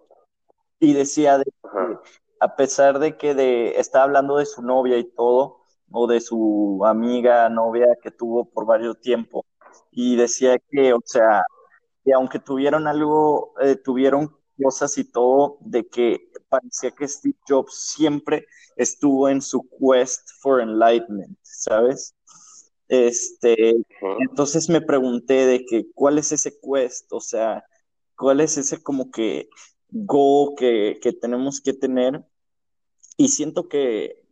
Y 0.79 0.93
decía 0.93 1.39
de 1.39 1.45
a 2.45 2.57
pesar 2.57 2.99
de 2.99 3.17
que 3.17 3.35
de, 3.35 3.79
está 3.79 4.03
hablando 4.03 4.37
de 4.37 4.45
su 4.45 4.61
novia 4.63 4.99
y 4.99 5.05
todo, 5.05 5.63
o 5.91 6.07
de 6.07 6.21
su 6.21 6.83
amiga, 6.85 7.49
novia 7.49 7.87
que 8.03 8.11
tuvo 8.11 8.45
por 8.45 8.67
varios 8.67 9.01
tiempo, 9.01 9.47
y 9.91 10.17
decía 10.17 10.59
que, 10.71 10.93
o 10.93 11.01
sea, 11.05 11.43
que 12.05 12.13
aunque 12.13 12.39
tuvieron 12.39 12.87
algo, 12.87 13.55
eh, 13.63 13.77
tuvieron 13.77 14.37
cosas 14.63 14.99
y 14.99 15.05
todo, 15.11 15.57
de 15.61 15.87
que 15.89 16.31
parecía 16.51 16.91
que 16.91 17.09
Steve 17.09 17.37
Jobs 17.49 17.75
siempre 17.97 18.47
estuvo 18.77 19.29
en 19.31 19.41
su 19.41 19.67
quest 19.81 20.29
for 20.43 20.61
enlightenment, 20.61 21.39
¿sabes? 21.43 22.15
Este, 22.89 23.75
entonces 24.21 24.69
me 24.69 24.83
pregunté 24.83 25.47
de 25.47 25.65
que, 25.65 25.87
¿cuál 25.95 26.19
es 26.19 26.31
ese 26.33 26.53
quest? 26.61 27.11
O 27.13 27.21
sea, 27.21 27.65
¿cuál 28.19 28.43
es 28.43 28.59
ese 28.59 28.83
como 28.83 29.11
que 29.11 29.49
goal 29.89 30.55
que, 30.59 30.99
que 31.01 31.13
tenemos 31.15 31.63
que 31.63 31.73
tener 31.73 32.23
y 33.17 33.29
siento 33.29 33.69
que, 33.69 34.23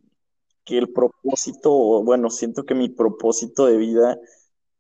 el 0.67 0.93
propósito, 0.93 2.03
bueno, 2.03 2.31
siento 2.31 2.65
que 2.65 2.75
mi 2.75 2.89
propósito 2.89 3.67
de 3.67 3.77
vida 3.77 4.19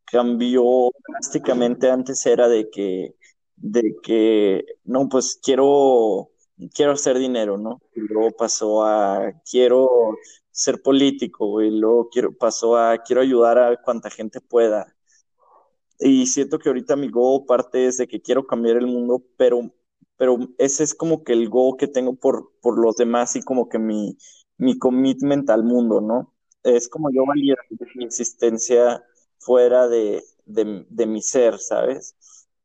cambió 0.05 0.91
drásticamente. 1.09 1.91
Antes 1.91 2.25
era 2.27 2.49
de 2.49 2.71
que, 2.71 3.15
de 3.57 3.97
que, 4.03 4.65
no, 4.85 5.09
pues 5.09 5.39
quiero, 5.43 6.31
quiero 6.75 6.93
hacer 6.93 7.19
dinero, 7.19 7.59
¿no? 7.59 7.81
Y 7.95 8.01
luego 8.01 8.31
pasó 8.37 8.85
a, 8.85 9.33
quiero 9.51 10.17
ser 10.51 10.83
político, 10.83 11.63
y 11.63 11.71
luego 11.71 12.09
quiero, 12.11 12.33
pasó 12.37 12.77
a, 12.77 12.99
quiero 12.99 13.23
ayudar 13.23 13.59
a 13.59 13.77
cuanta 13.83 14.11
gente 14.11 14.41
pueda. 14.41 14.95
Y 15.99 16.27
siento 16.27 16.59
que 16.59 16.69
ahorita 16.69 16.97
mi 16.97 17.09
goal 17.09 17.45
parte 17.47 17.87
es 17.87 17.99
de 17.99 18.09
que 18.09 18.21
quiero 18.21 18.47
cambiar 18.47 18.77
el 18.77 18.87
mundo, 18.87 19.23
pero 19.37 19.73
pero 20.23 20.39
ese 20.57 20.85
es 20.85 20.95
como 20.95 21.25
que 21.25 21.33
el 21.33 21.49
go 21.49 21.77
que 21.77 21.89
tengo 21.89 22.15
por, 22.15 22.53
por 22.61 22.79
los 22.79 22.95
demás 22.95 23.35
y 23.35 23.43
como 23.43 23.69
que 23.69 23.81
mi, 23.81 24.17
mi 24.57 24.79
commitment 24.79 25.51
al 25.51 25.65
mundo, 25.65 26.01
¿no? 26.01 26.33
Es 26.63 26.89
como 26.89 27.11
yo 27.11 27.27
valía 27.27 27.57
mi 27.97 28.05
existencia 28.05 29.03
fuera 29.41 29.89
de, 29.89 30.23
de, 30.45 31.07
mi 31.09 31.23
ser, 31.23 31.59
¿sabes? 31.59 32.15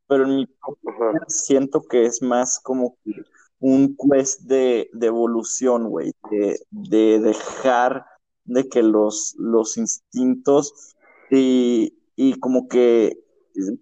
Pero 0.07 0.25
en 0.25 0.35
mi 0.35 0.47
siento 1.29 1.81
que 1.81 2.05
es 2.05 2.21
más 2.21 2.59
como 2.59 2.99
un 3.57 3.97
quest 3.97 4.41
de, 4.41 4.91
de 4.93 5.07
evolución, 5.07 5.89
güey, 5.89 6.13
de, 6.29 6.59
de, 6.69 7.19
dejar 7.19 8.05
de 8.43 8.69
que 8.69 8.83
los, 8.83 9.33
los 9.39 9.77
instintos 9.77 10.95
y, 11.31 11.97
y 12.15 12.39
como 12.39 12.67
que 12.67 13.17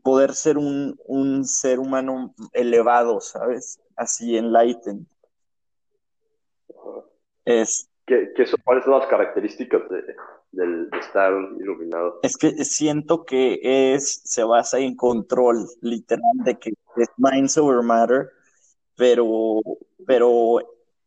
poder 0.04 0.34
ser 0.34 0.58
un, 0.58 1.00
un 1.06 1.46
ser 1.46 1.80
humano 1.80 2.34
elevado, 2.54 3.20
¿sabes? 3.20 3.80
Así, 3.96 4.38
enlightened. 4.38 5.06
Es, 7.46 7.90
¿Qué, 8.06 8.34
qué 8.36 8.46
son, 8.46 8.60
¿Cuáles 8.64 8.84
son 8.84 9.00
las 9.00 9.08
características 9.08 9.82
de, 9.90 10.88
estar 11.00 11.34
iluminado? 11.60 12.20
Es 12.22 12.38
que 12.38 12.52
siento 12.64 13.26
que 13.26 13.60
es, 13.94 14.22
se 14.24 14.44
basa 14.44 14.80
en 14.80 14.96
control, 14.96 15.68
literal, 15.82 16.38
de 16.44 16.58
que 16.60 16.72
es 16.98 17.10
mind 17.18 17.50
over 17.58 17.82
matter, 17.82 18.30
pero, 18.96 19.62
pero, 20.06 20.60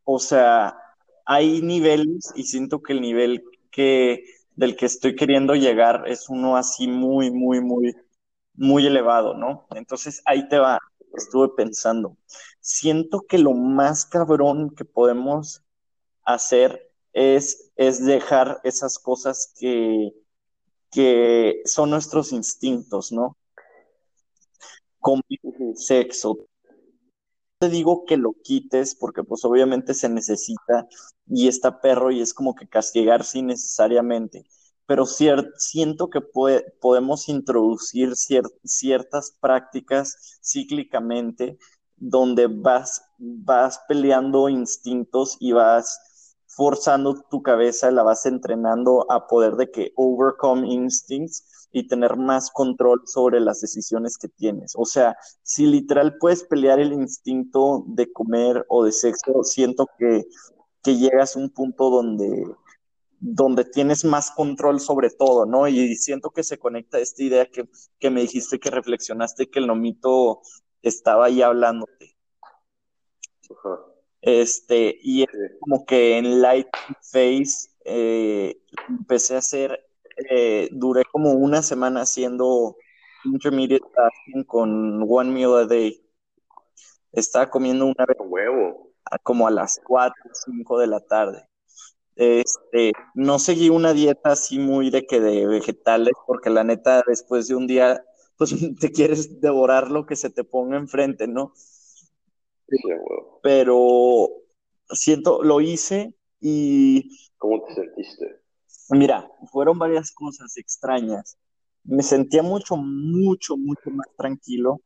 o 0.05 0.19
sea, 0.19 0.77
hay 1.25 1.63
niveles 1.63 2.33
y 2.35 2.45
siento 2.45 2.83
que 2.83 2.95
el 2.95 3.01
nivel 3.01 3.45
que, 3.71 4.25
del 4.57 4.77
que 4.77 4.87
estoy 4.87 5.15
queriendo 5.15 5.55
llegar 5.55 6.03
es 6.09 6.29
uno 6.29 6.57
así 6.57 6.89
muy, 6.89 7.31
muy, 7.31 7.61
muy, 7.61 7.95
muy 8.59 8.87
elevado, 8.87 9.35
¿no? 9.35 9.67
Entonces 9.71 10.21
ahí 10.27 10.49
te 10.49 10.59
va, 10.59 10.79
estuve 11.15 11.51
pensando. 11.57 12.17
Siento 12.61 13.23
que 13.23 13.39
lo 13.39 13.53
más 13.55 14.05
cabrón 14.05 14.75
que 14.75 14.85
podemos 14.85 15.63
hacer 16.25 16.91
es, 17.13 17.71
es 17.77 18.05
dejar 18.05 18.61
esas 18.65 18.99
cosas 18.99 19.55
que, 19.59 20.13
que 20.91 21.63
son 21.65 21.91
nuestros 21.91 22.33
instintos, 22.33 23.13
¿no? 23.13 23.37
Como 24.99 25.23
sexo. 25.75 26.37
Te 27.61 27.69
digo 27.69 28.05
que 28.05 28.17
lo 28.17 28.35
quites 28.43 28.95
porque 28.95 29.23
pues 29.25 29.45
obviamente 29.45 29.95
se 29.95 30.09
necesita 30.09 30.87
y 31.27 31.49
está 31.49 31.81
perro 31.81 32.11
y 32.11 32.21
es 32.21 32.35
como 32.35 32.55
que 32.55 32.69
castigar 32.69 33.25
sin 33.25 33.51
pero 34.89 35.05
siento 35.05 36.09
que 36.09 36.23
podemos 36.81 37.29
introducir 37.29 38.17
ciertas 38.17 39.37
prácticas 39.39 40.39
cíclicamente 40.43 41.59
donde 41.97 42.47
vas, 42.49 43.03
peleando 43.87 44.49
instintos 44.49 45.37
y 45.41 45.53
vas 45.53 46.35
forzando 46.47 47.23
tu 47.31 47.43
cabeza, 47.43 47.91
la 47.91 48.03
vas 48.03 48.25
entrenando 48.25 49.05
a 49.13 49.27
poder 49.27 49.57
de 49.57 49.71
que 49.71 49.93
overcome 49.95 50.67
instincts 50.73 51.69
y 51.71 51.87
tener 51.87 52.17
más 52.17 52.51
control 52.51 53.03
sobre 53.05 53.41
las 53.41 53.61
decisiones 53.61 54.17
que 54.17 54.29
tienes. 54.29 54.73
O 54.75 54.87
sea, 54.87 55.19
si 55.43 55.67
literal 55.67 56.17
puedes 56.19 56.45
pelear 56.45 56.81
el 56.81 56.95
instinto 56.95 57.85
de 57.89 58.11
comer 58.11 58.65
o 58.71 58.85
de 58.85 58.93
sexo, 58.93 59.45
siento 59.45 59.87
que 59.99 60.25
llegas 60.83 61.37
a 61.37 61.41
un 61.41 61.51
punto 61.51 61.91
donde, 61.91 62.47
donde 63.21 63.65
tienes 63.65 64.05
más 64.05 64.31
control 64.31 64.81
sobre 64.81 65.11
todo, 65.11 65.47
¿no? 65.47 65.69
Y 65.69 65.97
siento 65.97 66.31
que 66.31 66.43
se 66.45 66.59
conecta 66.59 66.99
esta 66.99 67.23
idea 67.23 67.47
que, 67.47 67.69
que 67.99 68.11
me 68.11 68.21
dijiste 68.21 68.59
que 68.59 68.71
reflexionaste 68.71 69.51
que 69.51 69.59
el 69.59 69.67
nomito 69.67 70.41
estaba 70.83 71.27
ahí 71.27 71.43
hablándote. 71.43 72.17
Este, 74.21 74.99
y 75.03 75.23
es 75.23 75.29
como 75.61 75.85
que 75.87 76.19
en 76.19 76.43
Light 76.43 76.69
Face 77.13 77.71
eh, 77.85 78.61
empecé 78.89 79.37
a 79.37 79.39
hacer, 79.39 79.81
eh, 80.31 80.69
duré 80.73 81.05
como 81.11 81.33
una 81.33 81.63
semana 81.63 82.03
haciendo 82.03 82.77
intermediate 83.25 83.85
fasting 83.95 84.45
con 84.45 85.05
one 85.09 85.31
meal 85.31 85.57
a 85.57 85.67
day. 85.67 86.05
Estaba 87.13 87.49
comiendo 87.51 87.87
una 87.87 88.07
vez 88.07 88.19
huevo. 88.21 88.93
como 89.23 89.47
a 89.49 89.51
las 89.51 89.81
4 89.85 90.15
o 90.25 90.35
5 90.35 90.79
de 90.79 90.87
la 90.87 91.01
tarde. 91.01 91.48
Este, 92.19 92.93
no 93.15 93.39
seguí 93.39 93.71
una 93.71 93.93
dieta 93.93 94.33
así 94.33 94.59
muy 94.59 94.91
de 94.91 95.07
que 95.07 95.21
de 95.21 95.47
vegetales, 95.47 96.15
porque 96.27 96.51
la 96.51 96.65
neta, 96.65 97.05
después 97.07 97.47
de 97.47 97.55
un 97.55 97.69
día, 97.69 98.05
pues 98.37 98.51
te 98.81 98.91
quieres 98.91 99.41
devorar 99.41 99.91
lo 99.91 100.05
que 100.05 100.17
se 100.17 100.29
te 100.29 100.43
ponga 100.43 100.77
enfrente, 100.77 101.29
¿no? 101.29 101.53
Pero 103.41 104.29
siento, 104.91 105.45
lo 105.45 105.61
hice 105.61 106.13
y... 106.41 107.09
¿Cómo 107.39 107.63
te 107.63 107.75
sentiste? 107.75 108.41
Mira, 108.91 109.31
fueron 109.53 109.79
varias 109.79 110.11
cosas 110.11 110.57
extrañas. 110.57 111.39
Me 111.85 112.03
sentía 112.03 112.43
mucho, 112.43 112.77
mucho, 112.77 113.57
mucho 113.57 113.91
más 113.91 114.09
tranquilo 114.17 114.81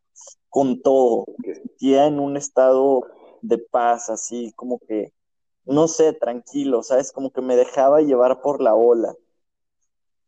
con 0.50 0.82
todo. 0.82 1.24
Me 1.38 1.54
sentía 1.54 2.06
en 2.06 2.20
un 2.20 2.36
estado 2.36 3.06
de 3.40 3.56
paz, 3.56 4.10
así 4.10 4.52
como 4.54 4.78
que, 4.86 5.14
no 5.64 5.88
sé, 5.88 6.12
tranquilo, 6.12 6.82
¿sabes? 6.82 7.12
Como 7.12 7.32
que 7.32 7.42
me 7.42 7.56
dejaba 7.56 8.00
llevar 8.00 8.40
por 8.42 8.60
la 8.62 8.74
ola 8.74 9.14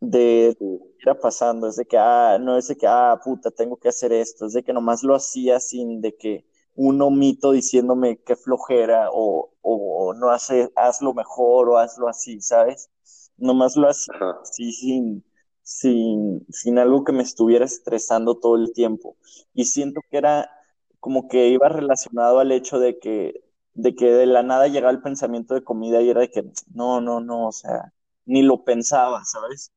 de 0.00 0.56
qué 0.58 1.02
era 1.02 1.18
pasando. 1.18 1.66
Es 1.68 1.76
de 1.76 1.86
que, 1.86 1.98
ah, 1.98 2.38
no 2.40 2.56
es 2.56 2.68
de 2.68 2.76
que, 2.76 2.86
ah, 2.86 3.20
puta, 3.24 3.50
tengo 3.50 3.76
que 3.76 3.88
hacer 3.88 4.12
esto. 4.12 4.46
Es 4.46 4.52
de 4.54 4.62
que 4.64 4.72
nomás 4.72 5.02
lo 5.02 5.14
hacía 5.14 5.60
sin 5.60 6.00
de 6.00 6.16
que 6.16 6.46
un 6.74 6.98
mito 7.18 7.52
diciéndome 7.52 8.18
que 8.22 8.36
flojera 8.36 9.08
o, 9.12 9.52
o, 9.62 10.14
no 10.14 10.30
hace, 10.30 10.70
hazlo 10.76 11.14
mejor 11.14 11.68
o 11.68 11.78
hazlo 11.78 12.08
así, 12.08 12.40
¿sabes? 12.40 12.90
Nomás 13.36 13.76
lo 13.76 13.88
hacía 13.88 14.14
así 14.42 14.72
sin, 14.72 15.24
sin, 15.62 16.46
sin 16.50 16.78
algo 16.78 17.04
que 17.04 17.12
me 17.12 17.22
estuviera 17.22 17.64
estresando 17.64 18.38
todo 18.38 18.56
el 18.56 18.72
tiempo. 18.72 19.16
Y 19.54 19.66
siento 19.66 20.00
que 20.10 20.18
era 20.18 20.50
como 21.00 21.28
que 21.28 21.48
iba 21.48 21.68
relacionado 21.68 22.38
al 22.40 22.52
hecho 22.52 22.78
de 22.78 22.98
que, 22.98 23.43
de 23.74 23.94
que 23.94 24.06
de 24.06 24.26
la 24.26 24.42
nada 24.42 24.68
llegaba 24.68 24.92
el 24.92 25.02
pensamiento 25.02 25.54
de 25.54 25.64
comida 25.64 26.00
y 26.00 26.10
era 26.10 26.20
de 26.20 26.30
que 26.30 26.44
no, 26.72 27.00
no, 27.00 27.20
no, 27.20 27.48
o 27.48 27.52
sea, 27.52 27.92
ni 28.24 28.42
lo 28.42 28.64
pensaba, 28.64 29.24
¿sabes? 29.24 29.72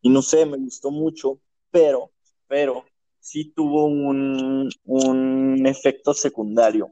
Y 0.00 0.10
no 0.10 0.22
sé, 0.22 0.46
me 0.46 0.58
gustó 0.58 0.90
mucho, 0.90 1.40
pero, 1.70 2.10
pero, 2.46 2.84
sí 3.20 3.52
tuvo 3.54 3.86
un, 3.86 4.68
un 4.84 5.66
efecto 5.66 6.12
secundario. 6.12 6.90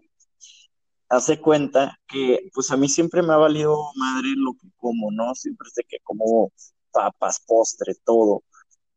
Hace 1.09 1.41
cuenta 1.41 1.99
que, 2.07 2.51
pues 2.55 2.71
a 2.71 2.77
mí 2.77 2.89
siempre 2.89 3.23
me 3.23 3.33
ha 3.33 3.37
valido 3.37 3.77
madre 3.97 4.29
lo 4.37 4.53
que 4.55 4.69
como, 4.77 5.11
¿no? 5.11 5.35
Siempre 5.35 5.69
sé 5.73 5.83
que 5.89 5.99
como 6.05 6.53
papas, 6.93 7.43
postre, 7.47 7.95
todo. 8.05 8.45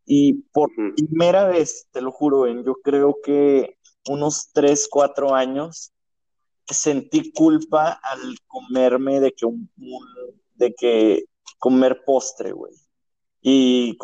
Y 0.06 0.34
por 0.54 0.70
primera 0.96 1.48
vez, 1.48 1.88
te 1.92 2.02
lo 2.02 2.12
juro, 2.12 2.46
en 2.48 2.64
yo 2.64 2.76
creo 2.84 3.18
que 3.24 3.78
unos 4.08 4.50
tres, 4.54 4.88
cuatro 4.90 5.34
años, 5.34 5.92
sentí 6.68 7.32
culpa 7.32 8.00
al 8.04 8.38
comerme 8.48 9.20
de 9.20 9.32
que 9.32 9.46
un 9.46 9.70
de 10.56 10.74
que 10.76 11.26
comer 11.60 12.04
postre, 12.06 12.52
güey. 12.52 12.74
Y, 13.42 13.98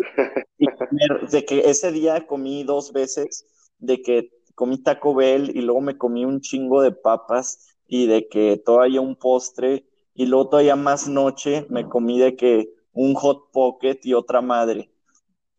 de 1.32 1.46
que 1.46 1.70
ese 1.70 1.92
día 1.92 2.28
comí 2.28 2.64
dos 2.64 2.92
veces, 2.92 3.46
de 3.78 4.02
que 4.02 4.30
comí 4.56 4.78
Taco 4.78 5.16
Bell 5.16 5.56
y 5.56 5.62
luego 5.62 5.80
me 5.80 5.98
comí 5.98 6.26
un 6.26 6.42
chingo 6.42 6.82
de 6.82 6.92
papas 6.92 7.78
y 7.88 8.08
de 8.08 8.28
que 8.28 8.58
todavía 8.58 9.00
un 9.00 9.16
postre 9.16 9.86
y 10.14 10.26
luego 10.26 10.50
todavía 10.50 10.76
más 10.76 11.08
noche 11.08 11.66
me 11.70 11.88
comí 11.88 12.20
de 12.20 12.36
que 12.36 12.74
un 12.92 13.14
hot 13.14 13.52
pocket 13.52 14.00
y 14.04 14.14
otra 14.14 14.42
madre. 14.42 14.92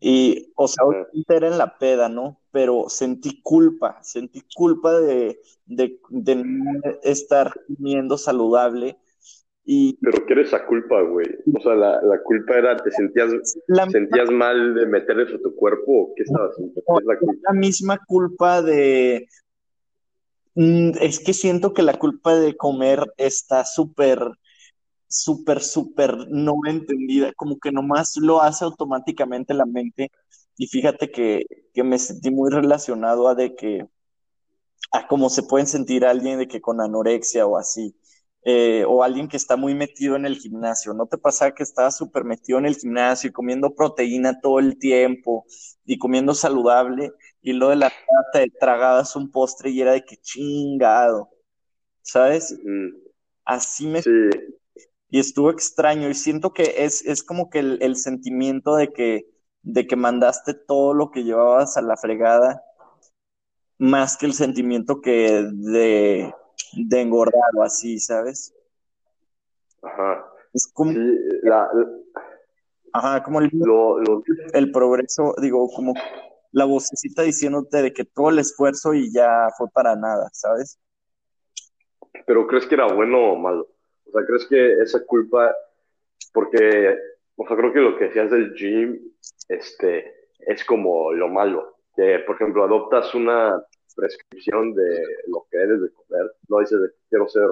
Y, 0.01 0.53
o 0.57 0.67
sea, 0.67 0.85
era 1.29 1.49
en 1.49 1.59
la 1.59 1.79
peda, 1.79 2.09
¿no? 2.09 2.41
Pero 2.51 2.89
sentí 2.89 3.43
culpa, 3.43 4.03
sentí 4.03 4.43
culpa 4.55 4.99
de, 4.99 5.41
de, 5.67 6.01
de 6.09 6.35
no 6.37 6.81
estar 7.03 7.53
comiendo 7.67 8.17
saludable 8.17 8.97
pero 10.01 10.27
¿qué 10.27 10.33
era 10.33 10.43
esa 10.43 10.67
culpa, 10.67 11.01
güey? 11.03 11.27
O 11.55 11.61
sea, 11.61 11.75
la, 11.75 12.03
la, 12.03 12.21
culpa 12.23 12.57
era, 12.57 12.77
¿te 12.77 12.91
sentías, 12.91 13.31
sentías 13.91 14.31
mal 14.31 14.75
de 14.75 14.87
meter 14.87 15.21
eso 15.21 15.37
a 15.37 15.41
tu 15.41 15.55
cuerpo 15.55 15.93
o 15.93 16.15
qué 16.17 16.25
estabas 16.25 16.57
sintiendo? 16.57 17.01
la, 17.05 17.19
la 17.43 17.53
misma 17.53 17.99
culpa 18.07 18.63
de... 18.63 19.29
Mm, 20.55 20.91
es 21.01 21.21
que 21.21 21.33
siento 21.33 21.73
que 21.73 21.83
la 21.83 21.99
culpa 21.99 22.35
de 22.35 22.57
comer 22.57 23.01
está 23.17 23.65
súper, 23.65 24.19
súper, 25.11 25.63
súper 25.63 26.17
no 26.31 26.55
entendida, 26.67 27.33
como 27.35 27.59
que 27.59 27.73
nomás 27.73 28.17
lo 28.17 28.43
hace 28.43 28.65
automáticamente 28.65 29.55
la 29.55 29.67
mente. 29.67 30.11
Y 30.57 30.67
fíjate 30.69 31.11
que, 31.11 31.45
que 31.75 31.85
me 31.85 31.99
sentí 31.99 32.31
muy 32.31 32.51
relacionado 32.51 33.29
a 33.29 33.35
de 33.35 33.55
que, 33.57 33.87
a 34.93 35.07
cómo 35.07 35.31
se 35.31 35.43
pueden 35.43 35.67
sentir 35.67 36.05
alguien 36.05 36.39
de 36.39 36.49
que 36.49 36.61
con 36.61 36.81
anorexia 36.81 37.47
o 37.47 37.57
así 37.59 37.95
eh, 38.43 38.85
o 38.89 39.03
alguien 39.03 39.29
que 39.29 39.37
está 39.37 39.57
muy 39.57 39.75
metido 39.75 40.17
en 40.17 40.25
el 40.25 40.37
gimnasio. 40.39 40.95
¿No 40.95 41.07
te 41.07 41.19
pasa 41.19 41.53
que 41.55 41.63
estabas 41.63 41.97
súper 41.97 42.25
metido 42.25 42.59
en 42.59 42.67
el 42.67 42.77
gimnasio 42.77 43.29
y 43.29 43.33
comiendo 43.33 43.75
proteína 43.75 44.41
todo 44.41 44.59
el 44.59 44.79
tiempo 44.79 45.45
y 45.85 45.99
comiendo 45.99 46.35
saludable 46.35 47.13
y 47.43 47.53
lo 47.53 47.69
de 47.69 47.77
la 47.77 47.93
te 48.33 48.51
tragabas 48.59 49.15
un 49.17 49.31
postre 49.31 49.71
y 49.71 49.81
era 49.81 49.93
de 49.93 50.05
que 50.05 50.17
chingado, 50.17 51.31
¿sabes? 52.03 52.57
Así 53.45 53.87
me... 53.87 54.03
Sí. 54.03 54.11
Y 55.11 55.19
estuvo 55.19 55.51
extraño 55.51 56.09
y 56.09 56.15
siento 56.15 56.53
que 56.53 56.75
es, 56.85 57.05
es 57.05 57.23
como 57.23 57.51
que 57.51 57.59
el, 57.61 57.79
el 57.83 57.97
sentimiento 57.97 58.77
de 58.77 58.93
que, 58.93 59.27
de 59.63 59.87
que 59.87 59.97
mandaste 59.97 60.55
todo 60.55 60.95
lo 60.95 61.11
que 61.11 61.25
llevabas 61.25 61.77
a 61.77 61.83
la 61.83 61.97
fregada, 61.97 62.63
más 63.79 64.17
que 64.17 64.27
el 64.27 64.35
sentimiento 64.35 65.01
que 65.01 65.49
de, 65.53 66.33
de 66.75 67.01
engordar 67.01 67.51
o 67.57 67.63
así, 67.63 67.99
¿sabes? 67.99 68.55
Ajá. 69.83 70.27
Es 70.53 70.71
como, 70.73 70.93
Sí, 70.93 70.99
la, 71.43 71.69
ajá, 72.93 73.23
como 73.23 73.41
el, 73.41 73.51
lo, 73.53 73.99
lo- 74.01 74.23
el 74.53 74.71
progreso, 74.71 75.35
digo, 75.41 75.69
como 75.75 75.95
la 76.53 76.65
vocecita 76.67 77.23
diciéndote 77.23 77.83
de 77.83 77.93
que 77.93 78.05
todo 78.05 78.31
el 78.31 78.39
esfuerzo 78.39 78.95
y 78.95 79.13
ya 79.13 79.49
fue 79.57 79.69
para 79.71 79.97
nada, 79.97 80.29
¿sabes? 80.33 80.79
pero 82.27 82.47
¿crees 82.47 82.67
que 82.67 82.75
era 82.75 82.93
bueno 82.93 83.33
o 83.33 83.37
malo? 83.37 83.69
O 84.11 84.13
sea, 84.13 84.27
¿crees 84.27 84.47
que 84.47 84.73
esa 84.83 85.05
culpa, 85.05 85.55
porque, 86.33 86.99
o 87.37 87.47
sea, 87.47 87.57
creo 87.57 87.73
que 87.73 87.81
lo 87.81 87.97
que 87.97 88.07
decías 88.07 88.31
del 88.31 88.55
gym, 88.55 88.99
este, 89.49 90.13
es 90.41 90.65
como 90.65 91.13
lo 91.13 91.29
malo, 91.29 91.77
que, 91.95 92.19
por 92.21 92.35
ejemplo, 92.35 92.65
adoptas 92.65 93.15
una 93.15 93.63
prescripción 93.95 94.75
de 94.75 95.05
lo 95.29 95.47
que 95.51 95.59
debes 95.59 95.83
de 95.83 95.93
comer, 95.93 96.33
no 96.49 96.59
dices 96.59 96.81
de 96.81 96.89
quiero 97.09 97.29
ser 97.29 97.49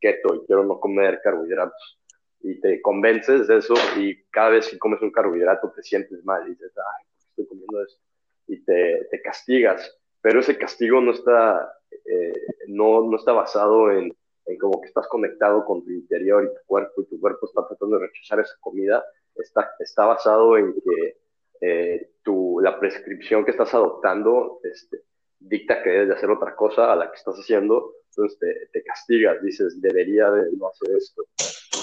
keto 0.00 0.34
y 0.34 0.46
quiero 0.46 0.64
no 0.64 0.80
comer 0.80 1.20
carbohidratos, 1.22 2.00
y 2.40 2.60
te 2.60 2.80
convences 2.82 3.46
de 3.46 3.58
eso 3.58 3.74
y 3.96 4.20
cada 4.30 4.50
vez 4.50 4.68
que 4.68 4.78
comes 4.78 5.00
un 5.02 5.12
carbohidrato 5.12 5.70
te 5.70 5.82
sientes 5.82 6.24
mal 6.24 6.46
y 6.46 6.50
dices, 6.50 6.72
ay, 6.76 7.04
¿por 7.06 7.18
qué 7.18 7.26
estoy 7.28 7.46
comiendo 7.46 7.82
esto? 7.84 8.00
Y 8.48 8.64
te, 8.64 9.06
te 9.10 9.22
castigas, 9.22 9.96
pero 10.20 10.40
ese 10.40 10.58
castigo 10.58 11.00
no 11.00 11.12
está, 11.12 11.72
eh, 12.04 12.32
no, 12.66 13.08
no 13.08 13.16
está 13.16 13.32
basado 13.32 13.92
en, 13.92 14.12
en 14.50 14.58
como 14.58 14.80
que 14.80 14.88
estás 14.88 15.06
conectado 15.08 15.64
con 15.64 15.84
tu 15.84 15.90
interior 15.90 16.44
y 16.44 16.48
tu 16.48 16.60
cuerpo 16.66 17.02
y 17.02 17.06
tu 17.06 17.20
cuerpo 17.20 17.46
está 17.46 17.66
tratando 17.66 17.98
de 17.98 18.06
rechazar 18.06 18.40
esa 18.40 18.54
comida, 18.60 19.04
está, 19.36 19.70
está 19.78 20.06
basado 20.06 20.56
en 20.58 20.74
que 20.74 21.16
eh, 21.60 22.10
tu, 22.22 22.60
la 22.60 22.78
prescripción 22.80 23.44
que 23.44 23.52
estás 23.52 23.72
adoptando 23.74 24.60
este, 24.64 25.02
dicta 25.38 25.82
que 25.82 25.90
debes 25.90 26.08
de 26.08 26.14
hacer 26.14 26.30
otra 26.30 26.54
cosa 26.56 26.92
a 26.92 26.96
la 26.96 27.10
que 27.10 27.16
estás 27.16 27.36
haciendo, 27.36 27.94
entonces 28.10 28.38
te, 28.38 28.66
te 28.72 28.82
castigas, 28.84 29.42
dices, 29.42 29.80
debería 29.80 30.30
de 30.30 30.50
no 30.56 30.68
hacer 30.68 30.96
esto, 30.96 31.22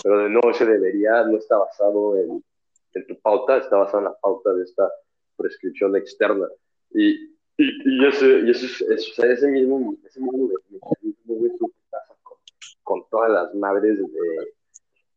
pero 0.04 0.20
de 0.20 0.30
no, 0.30 0.42
ese 0.52 0.66
debería 0.66 1.24
no 1.24 1.38
está 1.38 1.58
basado 1.58 2.18
en, 2.18 2.44
en 2.94 3.08
tu 3.08 3.20
pauta, 3.20 3.58
está 3.58 3.78
basado 3.78 4.00
en 4.00 4.04
la 4.06 4.18
pauta 4.22 4.54
de 4.54 4.64
esta 4.64 4.92
prescripción 5.38 5.96
externa. 5.96 6.48
Y, 6.92 7.12
y, 7.58 7.68
y 7.86 8.06
ese, 8.08 8.40
y 8.40 8.50
ese, 8.52 8.66
es- 8.66 8.82
es- 8.82 9.12
o 9.12 9.14
sea, 9.14 9.32
ese 9.32 9.48
mismo, 9.48 9.96
ese 10.06 10.20
mismo 10.20 10.50
güey, 11.26 11.52
tú 11.58 11.68
que 11.68 11.80
pasa 11.90 12.16
con, 12.88 13.04
todas 13.10 13.30
las 13.30 13.54
madres 13.54 14.00
de, 14.00 14.54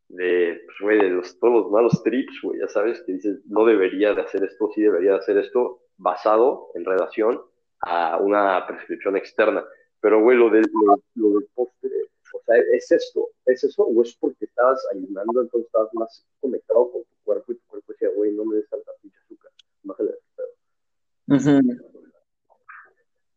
de, 0.09 0.61
pues, 0.67 0.77
güey, 0.81 0.99
de 0.99 1.11
los, 1.11 1.39
todos 1.39 1.63
los 1.63 1.71
malos 1.71 2.03
trips, 2.03 2.41
güey, 2.43 2.59
ya 2.59 2.69
sabes, 2.69 3.01
que 3.03 3.13
dices, 3.13 3.41
no 3.47 3.65
debería 3.65 4.13
de 4.13 4.23
hacer 4.23 4.43
esto, 4.43 4.69
sí 4.75 4.83
debería 4.83 5.13
de 5.13 5.19
hacer 5.19 5.39
esto, 5.39 5.83
basado 5.97 6.71
en 6.75 6.85
relación 6.85 7.41
a 7.81 8.19
una 8.19 8.67
prescripción 8.67 9.17
externa. 9.17 9.65
Pero, 10.01 10.21
güey, 10.21 10.37
lo, 10.37 10.51
del 10.51 10.65
lo, 10.73 11.01
lo 11.15 11.39
del 11.39 11.49
postre, 11.55 11.91
o 12.33 12.41
sea, 12.45 12.57
¿es 12.73 12.91
esto? 12.91 13.29
¿Es 13.47 13.63
eso? 13.63 13.85
¿O 13.85 14.03
es 14.03 14.17
porque 14.17 14.47
estabas 14.47 14.85
ayunando, 14.93 15.43
entonces 15.43 15.67
estabas 15.67 15.95
más 15.95 16.27
conectado 16.41 16.91
con 16.91 17.03
tu 17.03 17.17
cuerpo 17.23 17.53
y 17.53 17.55
tu 17.57 17.67
cuerpo 17.69 17.93
decía, 17.93 18.09
güey, 18.17 18.33
no 18.33 18.45
me 18.45 18.57
des 18.57 18.69
tanta 18.69 18.91
pinche 19.01 19.19
azúcar, 19.25 19.53
bájale 19.85 20.11
de 20.11 20.19
pedo"? 20.37 21.81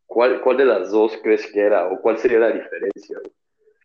¿Cuál, 0.08 0.42
¿Cuál 0.42 0.58
de 0.58 0.66
las 0.66 0.92
dos 0.92 1.18
crees 1.22 1.52
que 1.52 1.60
era? 1.60 1.92
¿O 1.92 2.02
cuál 2.02 2.18
sería 2.18 2.40
la 2.40 2.52
diferencia? 2.52 3.20
güey? 3.20 3.32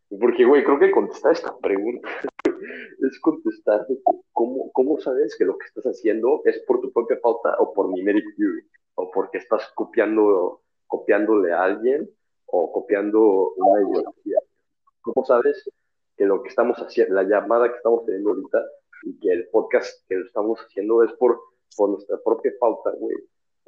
Porque, 0.09 0.45
güey, 0.45 0.65
creo 0.65 0.79
que 0.79 0.91
contestar 0.91 1.33
esta 1.33 1.57
pregunta 1.59 2.09
es 3.01 3.21
contestar 3.21 3.87
cómo, 4.33 4.73
cómo 4.73 4.99
sabes 5.01 5.37
que 5.37 5.45
lo 5.45 5.59
que 5.59 5.67
estás 5.67 5.85
haciendo 5.85 6.41
es 6.45 6.59
por 6.61 6.81
tu 6.81 6.91
propia 6.93 7.21
pauta 7.21 7.57
o 7.59 7.75
por 7.75 7.91
numeric 7.91 8.25
theory, 8.37 8.63
o 8.95 9.11
porque 9.11 9.39
estás 9.39 9.71
copiando, 9.75 10.63
copiándole 10.87 11.53
a 11.53 11.63
alguien 11.63 12.09
o 12.47 12.73
copiando 12.73 13.53
una 13.57 13.81
ideología. 13.83 14.39
¿Cómo 15.03 15.25
sabes 15.27 15.69
que 16.17 16.25
lo 16.25 16.43
que 16.43 16.49
estamos 16.49 16.79
haciendo, 16.79 17.15
la 17.15 17.25
llamada 17.25 17.71
que 17.71 17.77
estamos 17.77 18.05
teniendo 18.07 18.31
ahorita 18.31 18.65
y 19.05 19.19
que 19.21 19.31
el 19.31 19.49
podcast 19.49 20.07
que 20.09 20.17
lo 20.17 20.25
estamos 20.25 20.59
haciendo 20.61 21.05
es 21.05 21.13
por, 21.13 21.39
por 21.77 21.91
nuestra 21.91 22.19
propia 22.25 22.53
pauta, 22.59 22.91
güey? 22.93 23.17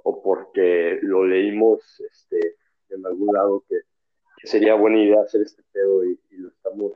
O 0.03 0.23
porque 0.23 0.99
lo 1.03 1.27
leímos 1.27 1.81
este, 2.01 2.57
en 2.89 3.07
algún 3.07 3.35
lado 3.35 3.63
que, 3.69 3.77
que 4.41 4.49
sería 4.49 4.75
buena 4.75 5.03
idea 5.03 5.21
hacer 5.21 5.43
este 5.43 5.63
pedo 5.73 6.05
y, 6.05 6.19
lo 6.31 6.49
estamos 6.49 6.93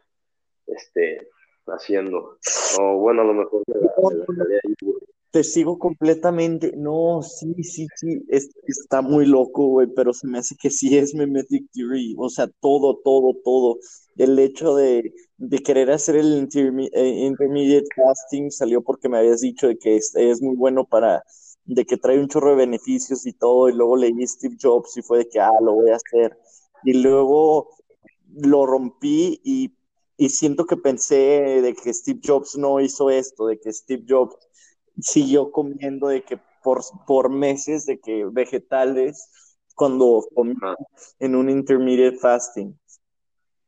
este, 0.66 1.28
haciendo. 1.66 2.38
O 2.80 2.96
bueno, 2.98 3.22
a 3.22 3.24
lo 3.24 3.34
mejor 3.34 3.62
me 3.66 3.80
la, 3.80 4.46
me 4.46 4.54
ahí, 4.54 4.74
güey. 4.80 4.96
Te 5.30 5.42
sigo 5.42 5.78
completamente. 5.80 6.72
No, 6.76 7.20
sí, 7.22 7.54
sí, 7.64 7.88
sí. 7.96 8.24
es- 8.28 8.50
está 8.68 9.02
muy 9.02 9.26
loco, 9.26 9.66
güey, 9.66 9.88
pero 9.88 10.12
se 10.14 10.28
me 10.28 10.38
hace 10.38 10.54
que 10.54 10.70
sí 10.70 10.96
es 10.96 11.12
Memetic 11.14 11.66
Theory. 11.72 12.14
O 12.18 12.28
sea, 12.30 12.46
todo, 12.60 13.00
todo, 13.04 13.34
todo. 13.44 13.78
El 14.16 14.38
hecho 14.38 14.76
de, 14.76 15.12
de 15.36 15.58
querer 15.58 15.90
hacer 15.90 16.14
el 16.16 16.48
intermi- 16.48 16.88
eh, 16.92 17.26
intermediate 17.26 17.88
fasting 17.96 18.52
salió 18.52 18.80
porque 18.82 19.08
me 19.08 19.18
habías 19.18 19.40
dicho 19.40 19.66
de 19.66 19.76
que 19.76 19.96
es, 19.96 20.14
es 20.14 20.40
muy 20.40 20.54
bueno 20.54 20.84
para, 20.86 21.24
de 21.64 21.84
que 21.84 21.96
trae 21.96 22.20
un 22.20 22.28
chorro 22.28 22.50
de 22.50 22.56
beneficios 22.56 23.26
y 23.26 23.32
todo. 23.32 23.68
Y 23.68 23.72
luego 23.74 23.96
leí 23.96 24.24
Steve 24.28 24.56
Jobs 24.62 24.96
y 24.96 25.02
fue 25.02 25.18
de 25.18 25.28
que, 25.28 25.40
ah, 25.40 25.50
lo 25.60 25.74
voy 25.74 25.90
a 25.90 25.96
hacer. 25.96 26.38
Y 26.84 27.02
luego 27.02 27.70
lo 28.36 28.66
rompí 28.66 29.40
y, 29.44 29.72
y 30.16 30.28
siento 30.28 30.66
que 30.66 30.76
pensé 30.76 31.14
de 31.62 31.74
que 31.74 31.92
Steve 31.92 32.20
Jobs 32.24 32.56
no 32.56 32.80
hizo 32.80 33.10
esto, 33.10 33.46
de 33.46 33.58
que 33.58 33.72
Steve 33.72 34.04
Jobs 34.08 34.36
siguió 35.00 35.50
comiendo 35.50 36.08
de 36.08 36.22
que 36.22 36.38
por, 36.62 36.82
por 37.06 37.30
meses 37.30 37.86
de 37.86 38.00
que 38.00 38.24
vegetales 38.24 39.28
cuando 39.74 40.24
comía 40.34 40.56
Ajá. 40.62 40.76
en 41.18 41.34
un 41.34 41.50
intermediate 41.50 42.18
fasting, 42.18 42.78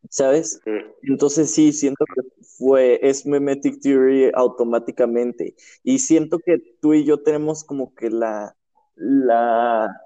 ¿sabes? 0.09 0.61
Entonces 1.03 1.51
sí, 1.51 1.73
siento 1.73 2.05
que 2.15 2.23
fue, 2.59 3.01
es 3.03 3.27
memetic 3.27 3.81
theory 3.81 4.31
automáticamente. 4.35 5.55
Y 5.83 5.99
siento 5.99 6.39
que 6.39 6.59
tú 6.81 6.95
y 6.95 7.05
yo 7.05 7.23
tenemos 7.23 7.65
como 7.65 7.95
que 7.95 8.11
la, 8.11 8.57
la, 8.95 10.01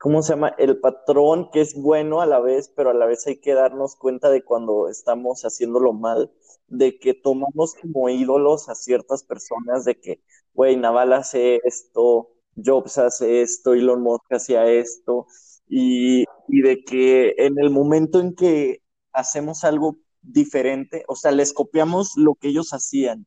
¿cómo 0.00 0.22
se 0.22 0.32
llama? 0.32 0.54
El 0.56 0.80
patrón 0.80 1.50
que 1.52 1.60
es 1.60 1.74
bueno 1.74 2.22
a 2.22 2.26
la 2.26 2.40
vez, 2.40 2.72
pero 2.74 2.88
a 2.88 2.94
la 2.94 3.04
vez 3.04 3.26
hay 3.26 3.38
que 3.38 3.52
darnos 3.52 3.96
cuenta 3.96 4.30
de 4.30 4.42
cuando 4.42 4.88
estamos 4.88 5.42
haciéndolo 5.42 5.92
mal, 5.92 6.32
de 6.68 6.98
que 6.98 7.12
tomamos 7.12 7.74
como 7.74 8.08
ídolos 8.08 8.70
a 8.70 8.74
ciertas 8.74 9.24
personas, 9.24 9.84
de 9.84 10.00
que, 10.00 10.22
güey, 10.54 10.76
Naval 10.76 11.12
hace 11.12 11.60
esto, 11.64 12.30
Jobs 12.56 12.96
hace 12.96 13.42
esto, 13.42 13.74
Elon 13.74 14.00
Musk 14.02 14.32
hacía 14.32 14.66
esto, 14.70 15.26
y, 15.68 16.24
y 16.48 16.62
de 16.62 16.82
que 16.82 17.34
en 17.36 17.58
el 17.58 17.68
momento 17.68 18.20
en 18.20 18.34
que 18.34 18.82
hacemos 19.12 19.64
algo 19.64 19.98
diferente, 20.22 21.04
o 21.08 21.14
sea, 21.14 21.30
les 21.30 21.52
copiamos 21.52 22.12
lo 22.16 22.36
que 22.36 22.48
ellos 22.48 22.72
hacían, 22.72 23.26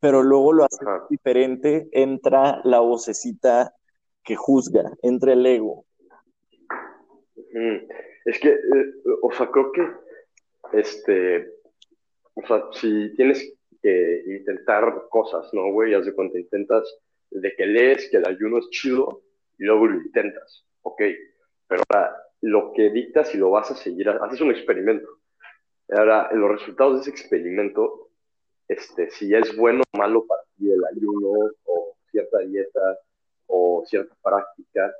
pero 0.00 0.22
luego 0.22 0.54
lo 0.54 0.64
hacemos 0.64 0.94
Ajá. 1.00 1.06
diferente, 1.10 1.86
entra 1.92 2.62
la 2.64 2.80
vocecita 2.80 3.74
que 4.22 4.36
juzga, 4.36 4.90
entra 5.02 5.34
el 5.34 5.44
ego. 5.44 5.84
Ujú. 7.54 7.88
Es 8.24 8.38
que, 8.40 8.48
eh, 8.50 8.86
o 9.22 9.32
sea, 9.32 9.46
creo 9.50 9.72
que, 9.72 9.86
este, 10.74 11.50
o 12.34 12.46
sea, 12.46 12.64
si 12.72 13.14
tienes 13.16 13.54
que 13.82 14.22
intentar 14.26 15.04
cosas, 15.10 15.48
¿no, 15.54 15.72
güey? 15.72 15.94
Haz 15.94 16.06
de 16.06 16.14
cuenta, 16.14 16.38
intentas 16.38 16.84
de 17.30 17.54
que 17.56 17.66
lees 17.66 18.10
que 18.10 18.18
el 18.18 18.26
ayuno 18.28 18.58
es 18.58 18.70
chido 18.70 19.22
y 19.58 19.64
luego 19.64 19.86
lo 19.88 19.96
intentas, 20.02 20.66
ok. 20.82 21.02
Pero 21.68 21.82
ahora, 21.90 22.16
lo 22.42 22.72
que 22.74 22.90
dictas 22.90 23.34
y 23.34 23.38
lo 23.38 23.50
vas 23.50 23.70
a 23.70 23.76
seguir, 23.76 24.08
haces 24.10 24.40
un 24.42 24.50
experimento. 24.52 25.08
Ahora, 25.90 26.30
los 26.32 26.50
resultados 26.52 26.96
de 26.96 27.00
ese 27.02 27.10
experimento, 27.10 28.10
este, 28.68 29.10
si 29.10 29.34
es 29.34 29.56
bueno 29.56 29.82
o 29.94 29.98
malo 29.98 30.26
para 30.26 30.42
ti 30.56 30.70
el 30.70 30.84
ayuno 30.84 31.50
o 31.64 31.96
cierta 32.10 32.40
dieta 32.40 32.98
o 33.46 33.84
cierta 33.86 34.14
práctica, 34.22 34.94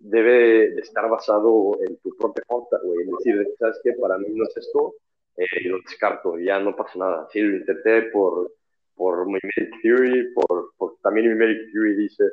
debe 0.00 0.70
de 0.70 0.80
estar 0.80 1.08
basado 1.08 1.78
en 1.86 1.96
tu 1.98 2.16
propia 2.16 2.44
pauta, 2.46 2.78
güey. 2.82 3.02
Es 3.02 3.10
decir, 3.18 3.54
¿sabes 3.58 3.80
qué? 3.82 3.92
Para 3.92 4.18
mí 4.18 4.26
no 4.30 4.44
es 4.44 4.56
esto, 4.56 4.94
eh, 5.36 5.68
lo 5.68 5.78
descarto, 5.78 6.38
ya 6.38 6.58
no 6.60 6.74
pasa 6.76 6.98
nada. 6.98 7.28
Sí, 7.30 7.40
lo 7.40 7.56
intenté 7.56 8.02
por, 8.10 8.52
por 8.94 9.26
Mimetic 9.26 9.82
Theory, 9.82 10.32
por, 10.34 10.72
por 10.76 10.98
también 11.02 11.28
Mimetic 11.28 11.72
Theory 11.72 11.96
dice 11.96 12.24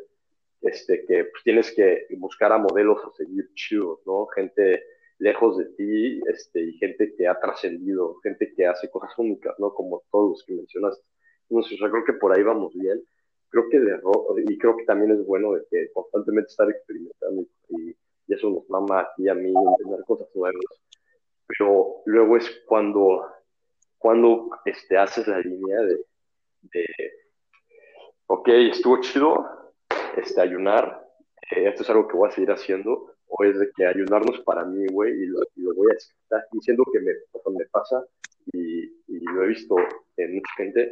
este, 0.62 1.06
que 1.06 1.26
pues, 1.26 1.44
tienes 1.44 1.72
que 1.74 2.08
buscar 2.18 2.52
a 2.52 2.58
modelos 2.58 3.00
a 3.06 3.12
seguir 3.16 3.50
chidos, 3.54 4.00
¿no? 4.06 4.26
Gente 4.28 4.84
lejos 5.20 5.58
de 5.58 5.66
ti, 5.66 6.20
este, 6.28 6.62
y 6.62 6.74
gente 6.78 7.14
que 7.16 7.28
ha 7.28 7.40
trascendido, 7.40 8.20
gente 8.22 8.52
que 8.54 8.66
hace 8.66 8.90
cosas 8.90 9.12
únicas, 9.18 9.56
¿no? 9.60 9.74
Como 9.74 10.04
todos 10.12 10.32
los 10.32 10.44
que 10.46 10.54
mencionaste. 10.56 11.04
Entonces, 11.50 11.74
o 11.74 11.78
sea, 11.78 11.90
creo 11.90 12.04
que 12.04 12.14
por 12.14 12.34
ahí 12.36 12.44
vamos 12.44 12.74
bien. 12.74 13.02
Creo 13.56 13.70
que 13.70 13.78
el 13.78 13.88
error, 13.88 14.36
y 14.38 14.58
creo 14.58 14.76
que 14.76 14.84
también 14.84 15.12
es 15.12 15.26
bueno 15.26 15.54
de 15.54 15.62
que 15.72 15.90
constantemente 15.94 16.50
estar 16.50 16.70
experimentando 16.70 17.44
y, 17.70 17.92
y 18.28 18.34
eso 18.34 18.50
nos 18.50 18.70
mama 18.70 19.00
aquí 19.00 19.30
a 19.30 19.34
mí 19.34 19.54
entender 19.78 20.04
cosas 20.06 20.28
nuevas. 20.36 20.62
Pero 21.48 22.02
luego 22.06 22.36
es 22.36 22.50
cuando 22.66 23.26
cuando 23.98 24.50
este, 24.66 24.98
haces 24.98 25.26
la 25.28 25.40
línea 25.40 25.80
de, 25.84 26.00
de 26.74 26.86
ok, 28.28 28.50
estuvo 28.50 29.00
chido 29.00 29.74
este, 30.18 30.42
ayunar, 30.42 31.02
eh, 31.52 31.70
esto 31.70 31.84
es 31.84 31.90
algo 31.92 32.10
que 32.10 32.18
voy 32.18 32.28
a 32.28 32.32
seguir 32.34 32.52
haciendo, 32.52 33.16
o 33.28 33.44
es 33.46 33.58
de 33.58 33.72
que 33.74 33.86
ayunarnos 33.86 34.42
para 34.42 34.66
mí, 34.66 34.86
güey, 34.92 35.14
y 35.14 35.28
lo, 35.28 35.40
voy 35.74 35.88
a 35.92 35.96
estar 35.96 36.46
diciendo 36.52 36.84
que 36.92 37.00
me, 37.00 37.14
me 37.14 37.66
pasa, 37.72 38.06
y, 38.52 38.84
y, 39.08 39.20
lo 39.22 39.44
he 39.44 39.48
visto 39.48 39.78
en 40.18 40.36
mucha 40.36 40.52
gente, 40.58 40.92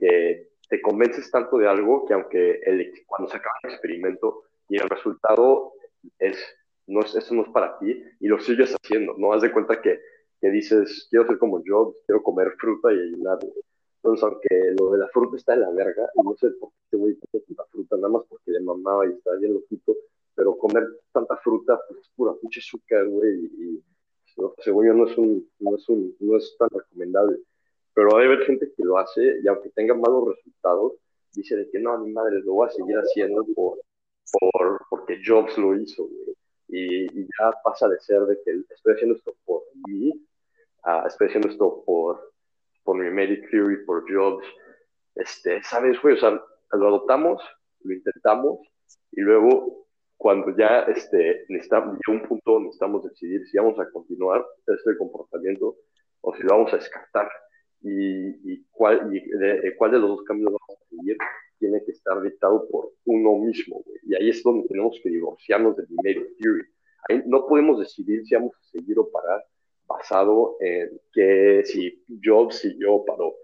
que 0.00 0.53
te 0.68 0.80
convences 0.80 1.30
tanto 1.30 1.58
de 1.58 1.68
algo 1.68 2.04
que 2.06 2.14
aunque 2.14 2.60
el, 2.64 2.92
cuando 3.06 3.30
se 3.30 3.36
acaba 3.36 3.56
el 3.62 3.70
experimento 3.70 4.44
y 4.68 4.76
el 4.76 4.88
resultado 4.88 5.72
es, 6.18 6.38
no 6.86 7.00
es, 7.00 7.14
eso 7.14 7.34
no 7.34 7.42
es 7.42 7.48
para 7.50 7.78
ti, 7.78 8.02
y 8.20 8.28
lo 8.28 8.38
sigues 8.40 8.74
haciendo, 8.74 9.14
¿no? 9.18 9.32
Haz 9.32 9.42
de 9.42 9.52
cuenta 9.52 9.80
que, 9.80 10.00
que 10.40 10.50
dices, 10.50 11.06
quiero 11.10 11.26
ser 11.26 11.38
como 11.38 11.62
yo, 11.64 11.94
quiero 12.06 12.22
comer 12.22 12.52
fruta 12.58 12.92
y 12.92 12.98
ayunar, 12.98 13.38
entonces, 14.04 14.22
aunque 14.22 14.74
lo 14.78 14.90
de 14.90 14.98
la 14.98 15.08
fruta 15.08 15.38
está 15.38 15.54
en 15.54 15.62
la 15.62 15.70
verga, 15.70 16.06
y 16.14 16.22
no 16.22 16.36
sé 16.36 16.50
por 16.60 16.68
qué 16.68 16.76
este 16.84 16.96
güey 16.98 17.16
come 17.16 17.42
tanta 17.46 17.64
fruta, 17.70 17.96
nada 17.96 18.08
más 18.10 18.24
porque 18.28 18.50
le 18.50 18.60
mamaba 18.60 19.06
y 19.06 19.12
estaba 19.12 19.36
bien 19.38 19.54
loquito, 19.54 19.96
pero 20.34 20.58
comer 20.58 20.86
tanta 21.10 21.38
fruta, 21.38 21.80
pues 21.88 22.00
es 22.00 22.10
pura 22.14 22.34
pinche 22.38 22.60
azúcar, 22.60 23.06
güey, 23.08 23.46
y, 23.46 23.82
yo 24.36 24.54
no 24.94 25.06
es, 25.06 25.16
un, 25.16 25.48
no, 25.58 25.76
es 25.76 25.88
un, 25.88 26.14
no 26.20 26.36
es 26.36 26.54
tan 26.58 26.68
recomendable. 26.68 27.38
Pero 27.94 28.16
hay 28.16 28.36
gente 28.44 28.72
que 28.76 28.84
lo 28.84 28.98
hace 28.98 29.40
y 29.42 29.48
aunque 29.48 29.70
tenga 29.70 29.94
malos 29.94 30.36
resultados, 30.36 30.94
dice 31.32 31.56
de 31.56 31.70
que 31.70 31.78
no, 31.78 31.96
mi 31.98 32.12
madre, 32.12 32.40
lo 32.40 32.54
voy 32.54 32.68
a 32.68 32.72
seguir 32.72 32.96
haciendo 32.96 33.44
por, 33.54 33.78
por, 34.32 34.86
porque 34.90 35.20
Jobs 35.24 35.56
lo 35.58 35.76
hizo, 35.76 36.04
güey. 36.04 36.36
Y, 36.68 37.04
y, 37.04 37.28
ya 37.38 37.52
pasa 37.62 37.88
de 37.88 38.00
ser 38.00 38.22
de 38.22 38.38
que 38.44 38.62
estoy 38.74 38.94
haciendo 38.94 39.16
esto 39.16 39.34
por 39.44 39.62
mí, 39.86 40.12
estoy 41.06 41.28
haciendo 41.28 41.48
esto 41.48 41.84
por 41.84 42.34
por 42.84 42.96
Medic 42.96 43.50
Theory, 43.50 43.84
por 43.84 44.04
Jobs, 44.12 44.46
este, 45.16 45.62
¿sabes, 45.62 46.00
güey? 46.02 46.16
O 46.16 46.20
sea, 46.20 46.30
lo 46.72 46.88
adoptamos, 46.88 47.42
lo 47.80 47.94
intentamos, 47.94 48.60
y 49.12 49.22
luego, 49.22 49.86
cuando 50.16 50.54
ya 50.56 50.80
este, 50.82 51.46
necesitamos, 51.48 51.98
un 52.08 52.22
punto 52.28 52.60
necesitamos 52.60 53.04
decidir 53.04 53.46
si 53.48 53.56
vamos 53.56 53.78
a 53.80 53.90
continuar 53.90 54.44
este 54.66 54.96
comportamiento 54.98 55.76
o 56.20 56.34
si 56.36 56.42
lo 56.42 56.50
vamos 56.50 56.72
a 56.72 56.76
descartar, 56.76 57.28
y, 57.84 58.52
y 58.52 58.64
cuál, 58.70 59.14
y 59.14 59.20
de, 59.20 59.76
cuál 59.76 59.92
de 59.92 59.98
los 59.98 60.08
dos 60.08 60.22
caminos 60.24 60.54
vamos 60.54 60.82
a 60.82 60.88
seguir, 60.88 61.18
tiene 61.58 61.84
que 61.84 61.92
estar 61.92 62.20
dictado 62.22 62.66
por 62.68 62.92
uno 63.04 63.36
mismo, 63.38 63.82
güey. 63.84 63.98
Y 64.04 64.14
ahí 64.14 64.30
es 64.30 64.42
donde 64.42 64.66
tenemos 64.66 64.98
que 65.02 65.10
divorciarnos 65.10 65.76
del 65.76 65.86
Medic 66.02 66.36
Theory. 66.38 66.64
Ahí 67.08 67.22
no 67.26 67.46
podemos 67.46 67.78
decidir 67.78 68.24
si 68.24 68.34
vamos 68.34 68.54
a 68.56 68.64
seguir 68.70 68.98
o 68.98 69.10
parar 69.10 69.44
basado 69.86 70.56
en 70.60 70.98
que 71.12 71.62
si 71.64 72.02
Jobs 72.24 72.66
yo 72.78 73.04
paró. 73.06 73.34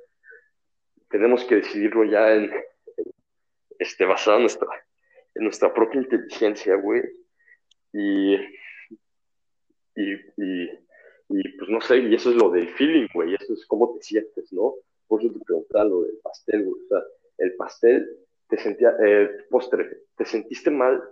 Tenemos 1.11 1.45
que 1.45 1.57
decidirlo 1.57 2.05
ya 2.05 2.33
en, 2.35 2.51
este, 3.79 4.07
basado 4.07 4.39
en 4.39 4.45
nuestra, 4.45 4.69
en 5.35 5.45
nuestra 5.45 5.75
propia 5.75 6.01
inteligencia, 6.01 6.77
güey. 6.77 7.03
Y, 7.93 8.37
y, 9.97 10.15
y, 10.37 10.71
pues 11.59 11.71
no 11.71 11.81
sé, 11.81 11.99
y 11.99 12.15
eso 12.15 12.31
es 12.31 12.37
lo 12.37 12.51
del 12.51 12.69
feeling, 12.71 13.07
güey, 13.15 13.35
eso 13.35 13.53
es 13.55 13.65
cómo 13.67 13.95
te 13.95 14.03
sientes, 14.03 14.53
¿no? 14.53 14.75
Por 15.07 15.23
eso 15.23 15.33
te 15.33 15.41
preguntaba 15.45 15.85
lo 15.85 16.03
del 16.03 16.19
pastel, 16.23 16.65
güey. 16.65 16.83
O 16.83 16.89
sea, 16.89 16.99
el 17.39 17.55
pastel, 17.55 18.09
te 18.49 18.59
sentía, 18.59 18.95
eh, 19.05 19.31
postre, 19.49 20.03
te 20.17 20.25
sentiste 20.25 20.71
mal, 20.71 21.03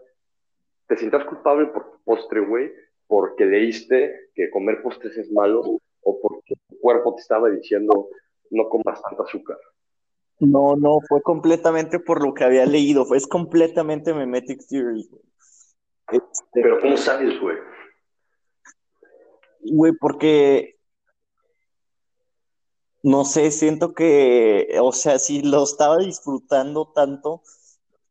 te 0.89 0.97
sientas 0.97 1.25
culpable 1.25 1.67
por 1.67 1.91
tu 1.91 1.99
postre, 2.05 2.41
güey, 2.41 2.73
porque 3.07 3.47
leíste 3.47 4.31
que 4.35 4.51
comer 4.51 4.83
postres 4.83 5.17
es 5.17 5.31
malo 5.31 5.63
o 6.03 6.21
porque 6.21 6.55
tu 6.69 6.79
cuerpo 6.81 7.15
te 7.15 7.23
estaba 7.23 7.49
diciendo 7.51 8.09
no 8.51 8.69
comas 8.69 9.01
tanta 9.03 9.23
azúcar. 9.23 9.59
No, 10.41 10.77
no, 10.77 11.01
fue 11.09 11.21
completamente 11.23 11.99
por 11.99 12.25
lo 12.25 12.33
que 12.33 12.45
había 12.45 12.65
leído, 12.65 13.05
fue 13.05 13.17
es 13.17 13.27
completamente 13.27 14.15
Memetic 14.15 14.61
Theory. 14.69 15.09
Este, 16.11 16.63
Pero 16.63 16.81
¿cómo 16.81 16.97
sabes, 16.97 17.41
güey? 17.41 17.57
Güey, 19.61 19.93
porque 20.01 20.79
no 23.03 23.25
sé, 23.25 23.51
siento 23.51 23.95
que, 23.95 24.77
o 24.81 24.93
sea, 24.93 25.19
si 25.19 25.43
lo 25.43 25.63
estaba 25.63 25.99
disfrutando 25.99 26.93
tanto, 26.95 27.43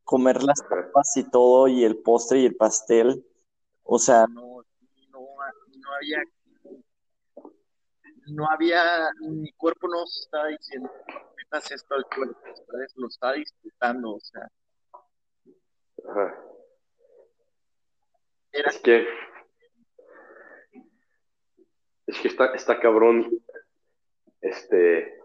comer 0.04 0.42
las 0.44 0.62
papas 0.62 1.18
y 1.18 1.30
todo, 1.30 1.68
y 1.68 1.84
el 1.84 1.98
postre 1.98 2.40
y 2.40 2.46
el 2.46 2.56
pastel, 2.56 3.26
o 3.84 4.00
sea, 4.00 4.26
no, 4.28 4.64
no 5.12 5.94
había 5.96 6.18
no 8.28 8.46
había 8.50 9.10
mi 9.22 9.52
cuerpo 9.54 9.88
no 9.88 10.04
estaba 10.04 10.48
diciendo 10.48 10.90
metas 11.38 11.72
esto 11.72 11.96
al 11.96 12.06
cuerpo 12.14 12.38
lo 12.96 13.08
estaba 13.08 13.34
disfrutando 13.34 14.16
o 14.16 14.20
sea. 14.20 14.48
Era... 18.52 18.70
es 18.70 18.80
que 18.80 19.08
es 22.08 22.20
que 22.20 22.28
está, 22.30 22.48
está 22.56 22.80
cabrón 22.80 23.30
este 24.42 25.20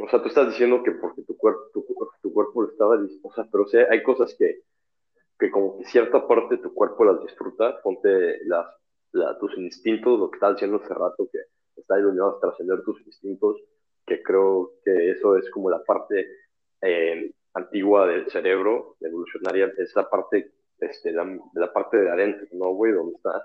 o 0.00 0.08
sea 0.08 0.20
tú 0.22 0.28
estás 0.28 0.48
diciendo 0.48 0.82
que 0.82 0.92
porque 0.92 1.22
tu 1.22 1.36
cuerpo 1.36 1.62
tu, 1.72 1.86
tu 2.22 2.32
cuerpo 2.32 2.64
estaba 2.64 2.96
o 3.22 3.32
sea 3.32 3.46
pero 3.50 3.64
o 3.64 3.68
sea, 3.68 3.86
hay 3.90 4.02
cosas 4.02 4.34
que 4.38 4.62
que 5.38 5.50
como 5.50 5.78
que 5.78 5.84
cierta 5.86 6.26
parte 6.26 6.56
de 6.56 6.62
tu 6.62 6.72
cuerpo 6.72 7.04
las 7.04 7.20
disfruta, 7.20 7.80
ponte 7.82 8.44
las 8.44 8.66
tus 9.38 9.56
instintos, 9.58 10.18
lo 10.18 10.30
que 10.30 10.36
estás 10.36 10.54
diciendo 10.54 10.80
hace 10.82 10.94
rato, 10.94 11.28
que 11.30 11.38
está 11.76 11.98
iluminado 11.98 12.36
a 12.36 12.40
trascender 12.40 12.82
tus 12.82 13.00
instintos, 13.06 13.60
que 14.06 14.22
creo 14.22 14.72
que 14.84 15.10
eso 15.10 15.36
es 15.36 15.50
como 15.50 15.68
la 15.68 15.82
parte 15.84 16.26
eh, 16.80 17.32
antigua 17.54 18.06
del 18.06 18.30
cerebro, 18.30 18.96
evolucionaria, 19.00 19.72
es 19.76 19.94
la 19.94 20.08
parte, 20.08 20.52
este, 20.78 21.12
la 21.12 21.72
parte 21.72 21.98
de 21.98 22.10
adentro, 22.10 22.46
¿no, 22.52 22.70
güey? 22.70 22.92
Donde 22.92 23.16
está 23.16 23.42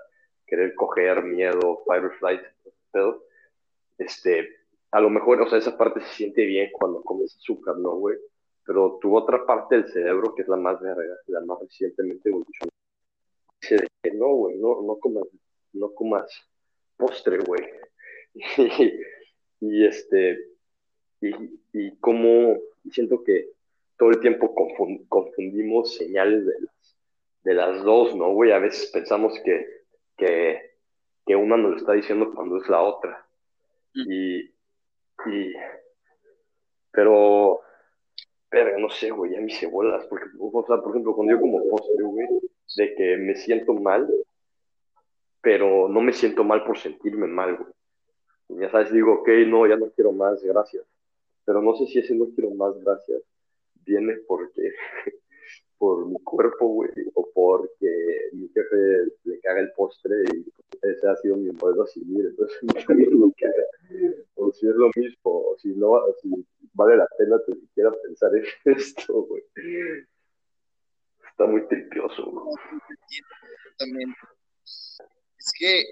querer 0.48 0.74
coger, 0.74 1.22
miedo, 1.24 1.82
fight 1.86 2.04
or 2.04 2.14
flight, 2.18 2.42
todo. 2.92 3.24
Este, 3.98 4.48
a 4.90 5.00
lo 5.00 5.10
mejor, 5.10 5.40
o 5.42 5.48
sea, 5.48 5.58
esa 5.58 5.76
parte 5.76 6.00
se 6.00 6.14
siente 6.14 6.44
bien 6.44 6.70
cuando 6.72 7.02
comes 7.02 7.36
azúcar, 7.36 7.76
¿no, 7.76 7.96
güey? 7.96 8.16
Pero 8.64 8.98
tu 9.00 9.16
otra 9.16 9.44
parte 9.46 9.76
del 9.76 9.88
cerebro, 9.92 10.34
que 10.34 10.42
es 10.42 10.48
la 10.48 10.56
más 10.56 10.80
la 10.80 11.40
más 11.40 11.58
recientemente 11.60 12.28
evolucionada, 12.28 12.72
dice 13.60 13.86
que 14.02 14.12
no, 14.12 14.28
güey, 14.28 14.58
no, 14.58 14.82
no 14.82 14.96
comas 14.96 15.24
no 15.72 15.94
comas 15.94 16.30
postre, 16.96 17.38
güey. 17.38 17.62
Y, 19.60 19.84
este, 19.84 20.38
y, 21.20 21.30
y 21.72 21.96
como 21.96 22.58
siento 22.92 23.24
que 23.24 23.48
todo 23.98 24.10
el 24.10 24.20
tiempo 24.20 24.54
confundimos 25.08 25.96
señales 25.96 26.46
de 26.46 26.60
las, 26.60 26.96
de 27.42 27.54
las 27.54 27.82
dos, 27.82 28.14
¿no, 28.14 28.32
güey? 28.32 28.52
A 28.52 28.60
veces 28.60 28.88
pensamos 28.92 29.34
que, 29.44 29.66
que, 30.18 30.74
que 31.24 31.36
una 31.36 31.56
nos 31.56 31.70
lo 31.70 31.76
está 31.78 31.92
diciendo 31.92 32.30
cuando 32.34 32.58
es 32.58 32.68
la 32.68 32.82
otra. 32.82 33.26
Mm. 33.94 34.12
Y, 34.12 34.40
y 35.26 35.54
pero, 36.90 37.60
pero 38.48 38.78
no 38.78 38.90
sé, 38.90 39.10
güey, 39.10 39.32
ya 39.32 39.40
mis 39.40 39.58
cebolas, 39.58 40.06
porque, 40.06 40.26
o 40.38 40.64
sea, 40.66 40.78
por 40.78 40.90
ejemplo, 40.90 41.14
cuando 41.14 41.32
yo 41.32 41.40
como 41.40 41.68
postre, 41.68 42.02
güey, 42.02 42.26
de 42.76 42.94
que 42.94 43.16
me 43.16 43.34
siento 43.36 43.72
mal, 43.74 44.08
pero 45.40 45.88
no 45.88 46.00
me 46.00 46.12
siento 46.12 46.44
mal 46.44 46.64
por 46.64 46.78
sentirme 46.78 47.26
mal, 47.26 47.56
güey. 47.56 48.60
Ya 48.60 48.70
sabes, 48.70 48.92
digo, 48.92 49.20
ok, 49.20 49.28
no, 49.46 49.66
ya 49.66 49.76
no 49.76 49.90
quiero 49.90 50.12
más, 50.12 50.42
gracias. 50.42 50.84
Pero 51.44 51.62
no 51.62 51.76
sé 51.76 51.86
si 51.86 51.98
ese 51.98 52.14
no 52.14 52.26
quiero 52.34 52.50
más, 52.50 52.76
gracias, 52.82 53.22
viene 53.84 54.16
porque, 54.26 54.72
por 55.78 56.06
mi 56.06 56.18
cuerpo, 56.24 56.66
güey, 56.66 56.90
o 57.14 57.30
porque 57.32 58.30
mi 58.32 58.48
jefe 58.48 59.12
le 59.24 59.40
caga 59.40 59.60
el 59.60 59.72
postre 59.72 60.16
y 60.34 60.52
ese 60.82 61.08
ha 61.08 61.16
sido 61.16 61.36
mi 61.36 61.50
modelo 61.52 61.84
a 61.84 61.86
seguir, 61.86 62.26
entonces 62.26 62.58
lo 63.12 63.32
que 63.36 63.46
O 64.34 64.52
si 64.52 64.68
es 64.68 64.74
lo 64.74 64.90
mismo, 64.94 65.16
o 65.24 65.56
si 65.58 65.68
no, 65.68 66.00
si 66.20 66.30
vale 66.74 66.96
la 66.96 67.08
pena 67.16 67.36
ni 67.46 67.60
siquiera 67.60 67.92
pensar 68.02 68.30
en 68.34 68.44
esto, 68.76 69.22
güey. 69.22 69.42
Está 71.30 71.46
muy 71.46 71.66
tripioso, 71.68 72.30
güey. 72.30 72.56
Es 75.38 75.52
que, 75.58 75.84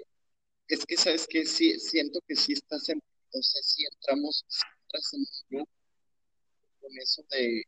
es 0.67 0.85
que, 0.85 0.97
¿sabes 0.97 1.27
que 1.27 1.45
Sí, 1.45 1.79
siento 1.79 2.19
que 2.27 2.35
sí 2.35 2.53
estás 2.53 2.89
en, 2.89 2.99
o 2.99 3.41
sea, 3.41 3.61
si 3.63 3.85
entramos, 3.85 4.45
en 5.13 5.21
el 5.21 5.27
grupo 5.49 5.71
con 6.81 6.91
eso 6.97 7.23
de, 7.31 7.63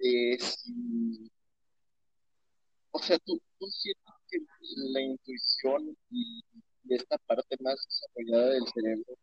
de 0.00 0.38
si, 0.40 1.30
o 2.90 2.98
sea, 2.98 3.18
tú, 3.18 3.40
tú 3.58 3.66
sientes 3.66 4.14
que 4.28 4.38
la 4.92 5.00
intuición 5.00 5.96
y, 6.10 6.42
esta 6.88 7.18
parte 7.18 7.56
más 7.60 7.76
desarrollada 7.86 8.54
del 8.54 8.66
cerebro 8.66 9.14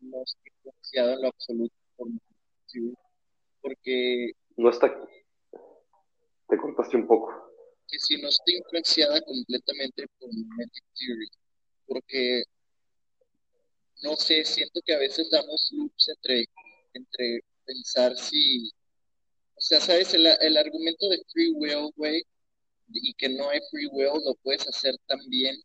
no 0.00 0.22
está 0.22 0.40
influenciada 0.46 1.14
en 1.14 1.22
lo 1.22 1.28
absoluto 1.28 1.74
por 1.96 2.08
porque 3.62 4.32
no 4.56 4.70
está 4.70 4.88
te 6.48 6.56
cortaste 6.56 6.96
un 6.96 7.08
poco. 7.08 7.32
que 7.88 7.98
si 7.98 8.20
no 8.22 8.28
está 8.28 8.52
influenciada 8.52 9.20
completamente 9.22 10.06
por 10.18 10.28
Magic 10.32 10.84
Theory, 10.94 11.28
porque 11.86 12.44
no 14.02 14.16
sé, 14.16 14.44
siento 14.44 14.80
que 14.84 14.94
a 14.94 14.98
veces 14.98 15.28
damos 15.30 15.68
loops 15.72 16.08
entre, 16.08 16.44
entre 16.94 17.40
pensar 17.64 18.16
si, 18.16 18.70
sea, 19.70 19.80
¿sabes? 19.80 20.14
El, 20.14 20.26
el 20.26 20.56
argumento 20.56 21.08
de 21.08 21.22
free 21.32 21.52
will, 21.52 21.90
güey, 21.96 22.22
y 22.92 23.14
que 23.14 23.28
no 23.28 23.48
hay 23.50 23.60
free 23.70 23.86
will, 23.92 24.20
lo 24.24 24.34
puedes 24.42 24.66
hacer 24.68 24.96
también 25.06 25.56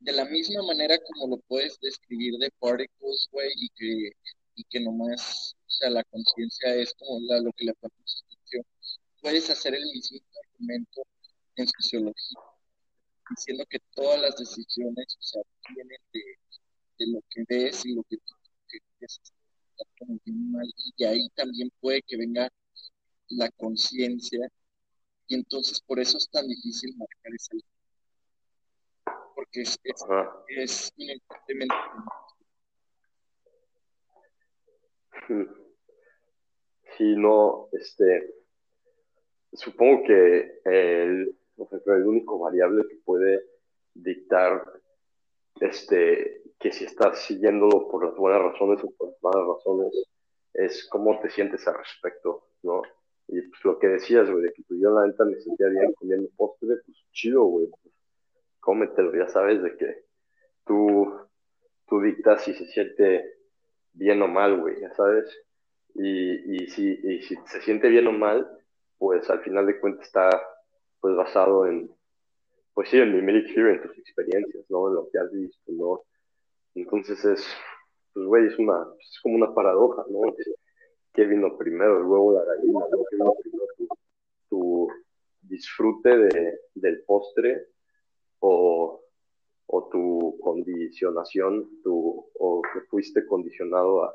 de 0.00 0.12
la 0.12 0.26
misma 0.26 0.62
manera 0.62 0.98
como 0.98 1.36
lo 1.36 1.42
puedes 1.48 1.78
describir 1.80 2.34
de 2.38 2.50
particles, 2.60 3.28
güey, 3.32 3.50
y 3.56 3.68
que, 3.70 4.12
y 4.54 4.64
que 4.64 4.80
nomás, 4.80 5.56
o 5.66 5.70
sea, 5.70 5.90
la 5.90 6.04
conciencia 6.04 6.74
es 6.74 6.92
como 6.94 7.20
la, 7.22 7.40
lo 7.40 7.52
que 7.54 7.64
le 7.64 7.74
ponemos 7.74 8.24
atención. 8.26 8.64
Puedes 9.22 9.50
hacer 9.50 9.74
el 9.74 9.84
mismo 9.86 10.18
argumento 10.44 11.02
en 11.56 11.68
sociología, 11.68 12.38
diciendo 13.30 13.64
que 13.70 13.78
todas 13.94 14.20
las 14.20 14.36
decisiones, 14.36 15.16
o 15.18 15.22
sea, 15.22 15.42
vienen 15.74 15.98
de, 16.12 16.20
de 16.98 17.12
lo 17.12 17.20
que 17.30 17.44
ves 17.48 17.84
y 17.86 17.94
lo 17.94 18.02
que 18.04 18.18
tú 18.18 18.34
como 19.98 20.18
bien 20.24 20.50
mal, 20.52 20.66
y 20.96 21.04
ahí 21.04 21.28
también 21.34 21.70
puede 21.80 22.02
que 22.02 22.16
venga 22.16 22.50
la 23.30 23.50
conciencia, 23.52 24.48
y 25.26 25.34
entonces 25.34 25.80
por 25.80 26.00
eso 26.00 26.18
es 26.18 26.28
tan 26.30 26.46
difícil 26.46 26.96
marcar 26.96 27.34
esa 27.34 27.54
línea 27.54 27.78
porque 29.38 29.62
es, 29.62 29.78
es, 29.84 30.04
es 30.48 30.92
inevitablemente. 30.96 31.74
Sí, 36.96 37.14
no, 37.16 37.68
este, 37.70 38.34
supongo 39.52 40.02
que 40.02 40.60
el, 40.64 41.38
el 41.86 42.06
único 42.06 42.40
variable 42.40 42.84
que 42.88 42.96
puede 43.04 43.44
dictar 43.94 44.60
este, 45.60 46.42
que 46.58 46.72
si 46.72 46.86
estás 46.86 47.20
siguiéndolo 47.20 47.88
por 47.88 48.06
las 48.06 48.16
buenas 48.16 48.42
razones 48.42 48.82
o 48.82 48.90
por 48.90 49.10
las 49.10 49.22
malas 49.22 49.46
razones, 49.56 49.92
es 50.52 50.88
cómo 50.88 51.20
te 51.20 51.30
sientes 51.30 51.64
al 51.68 51.78
respecto, 51.78 52.48
¿no? 52.62 52.82
Y 53.28 53.42
pues 53.42 53.64
lo 53.64 53.78
que 53.78 53.88
decías, 53.88 54.30
güey, 54.30 54.44
de 54.44 54.52
que 54.52 54.62
pues, 54.66 54.80
yo 54.80 54.90
la 54.90 55.06
neta 55.06 55.24
me 55.24 55.38
sentía 55.40 55.68
bien 55.68 55.92
comiendo 55.94 56.28
postre, 56.36 56.76
pues 56.84 56.96
chido, 57.12 57.44
güey, 57.44 57.68
pues, 57.82 57.94
cómetelo, 58.60 59.14
ya 59.14 59.28
sabes, 59.28 59.62
de 59.62 59.76
que 59.76 60.04
tú, 60.66 61.12
tú 61.86 62.00
dictas 62.00 62.42
si 62.44 62.54
se 62.54 62.66
siente 62.66 63.24
bien 63.92 64.22
o 64.22 64.28
mal, 64.28 64.60
güey, 64.60 64.80
ya 64.80 64.94
sabes. 64.94 65.26
Y, 65.94 66.56
y, 66.56 66.68
si, 66.68 66.98
y 67.02 67.22
si 67.22 67.36
se 67.46 67.60
siente 67.60 67.88
bien 67.88 68.06
o 68.06 68.12
mal, 68.12 68.48
pues 68.98 69.28
al 69.30 69.40
final 69.40 69.66
de 69.66 69.78
cuentas 69.80 70.06
está 70.06 70.30
pues 71.00 71.14
basado 71.16 71.66
en, 71.66 71.90
pues 72.74 72.88
sí, 72.90 72.98
en 72.98 73.12
mi 73.12 73.32
here, 73.32 73.74
en 73.74 73.82
tus 73.82 73.98
experiencias, 73.98 74.64
¿no? 74.68 74.88
En 74.88 74.94
lo 74.94 75.08
que 75.10 75.18
has 75.18 75.32
visto, 75.32 75.72
¿no? 75.72 76.02
Entonces 76.74 77.24
es, 77.24 77.46
pues 78.12 78.26
güey, 78.26 78.46
es 78.46 78.58
una, 78.58 78.86
es 79.00 79.20
como 79.22 79.36
una 79.36 79.54
paradoja, 79.54 80.04
¿no? 80.08 80.20
¿Qué 81.18 81.26
vino 81.26 81.58
primero, 81.58 81.98
el 81.98 82.04
huevo 82.04 82.32
la 82.32 82.44
gallina, 82.44 82.78
¿no? 82.92 83.04
¿Qué 83.10 83.16
vino 83.16 83.34
primero 83.42 83.66
tu, 84.48 84.88
disfrute 85.40 86.16
de, 86.16 86.60
del 86.76 87.02
postre 87.02 87.70
o, 88.38 89.02
o 89.66 89.88
tu 89.88 90.38
condicionación, 90.40 91.82
tu, 91.82 92.24
o 92.38 92.62
que 92.62 92.82
fuiste 92.82 93.26
condicionado 93.26 94.04
a, 94.04 94.14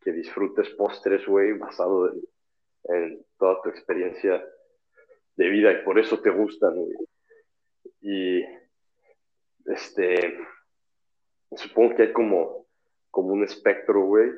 que 0.00 0.12
disfrutes 0.12 0.70
postres, 0.76 1.26
güey, 1.26 1.58
basado 1.58 2.12
en, 2.12 2.22
en, 2.84 3.26
toda 3.36 3.60
tu 3.60 3.70
experiencia 3.70 4.48
de 5.34 5.48
vida 5.48 5.72
y 5.72 5.84
por 5.84 5.98
eso 5.98 6.20
te 6.20 6.30
gustan, 6.30 6.76
güey. 6.76 6.96
Y 8.00 8.44
este, 9.66 10.38
supongo 11.56 11.96
que 11.96 12.02
hay 12.02 12.12
como, 12.12 12.68
como 13.10 13.32
un 13.32 13.42
espectro, 13.42 14.04
güey, 14.04 14.30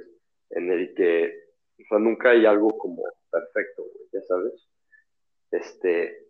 en 0.49 0.73
el 0.73 0.94
que 0.94 1.43
o 1.78 1.84
sea, 1.88 1.98
nunca 1.98 2.30
hay 2.30 2.46
algo 2.46 2.68
como 2.78 3.02
perfecto, 3.30 3.82
güey, 3.82 4.08
ya 4.12 4.22
sabes. 4.22 4.68
Este, 5.50 6.24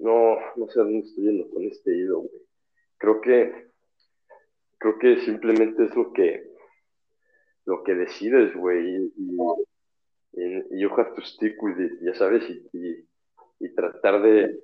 no, 0.00 0.38
no 0.56 0.68
sé 0.68 0.80
a 0.80 0.84
dónde 0.84 1.00
estoy 1.00 1.24
yendo 1.24 1.48
con 1.50 1.64
este 1.64 1.96
hilo, 1.96 2.20
güey. 2.20 2.42
Creo 2.98 3.20
que, 3.20 3.70
creo 4.78 4.98
que 4.98 5.20
simplemente 5.20 5.84
es 5.84 5.94
lo 5.94 6.12
que, 6.12 6.54
lo 7.66 7.82
que 7.82 7.94
decides, 7.94 8.54
güey, 8.54 8.96
y, 8.96 9.12
y, 9.16 10.80
you 10.80 10.90
have 10.96 11.14
to 11.14 11.22
stick 11.22 11.62
with 11.62 11.78
it, 11.78 11.92
ya 12.02 12.14
sabes, 12.14 12.44
y, 12.50 13.06
y, 13.60 13.74
tratar 13.74 14.20
de, 14.22 14.60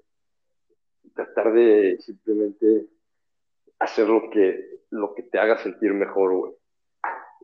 tratar 1.15 1.53
de 1.53 1.99
simplemente 2.01 2.87
hacer 3.79 4.09
lo 4.09 4.31
que, 4.31 4.81
lo 4.91 5.15
que 5.15 5.23
te 5.23 5.39
haga 5.39 5.59
sentir 5.59 5.93
mejor, 5.95 6.35
güey. 6.35 6.60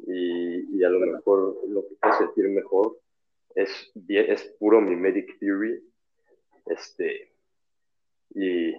Y, 0.06 0.82
a 0.84 0.88
lo 0.88 1.00
mejor 1.00 1.56
lo 1.68 1.86
que 1.86 1.96
hace 2.00 2.24
sentir 2.24 2.48
mejor 2.48 2.98
es, 3.54 3.70
es 4.08 4.44
puro 4.58 4.80
mimetic 4.80 5.38
theory, 5.38 5.82
este, 6.66 7.32
y, 8.34 8.74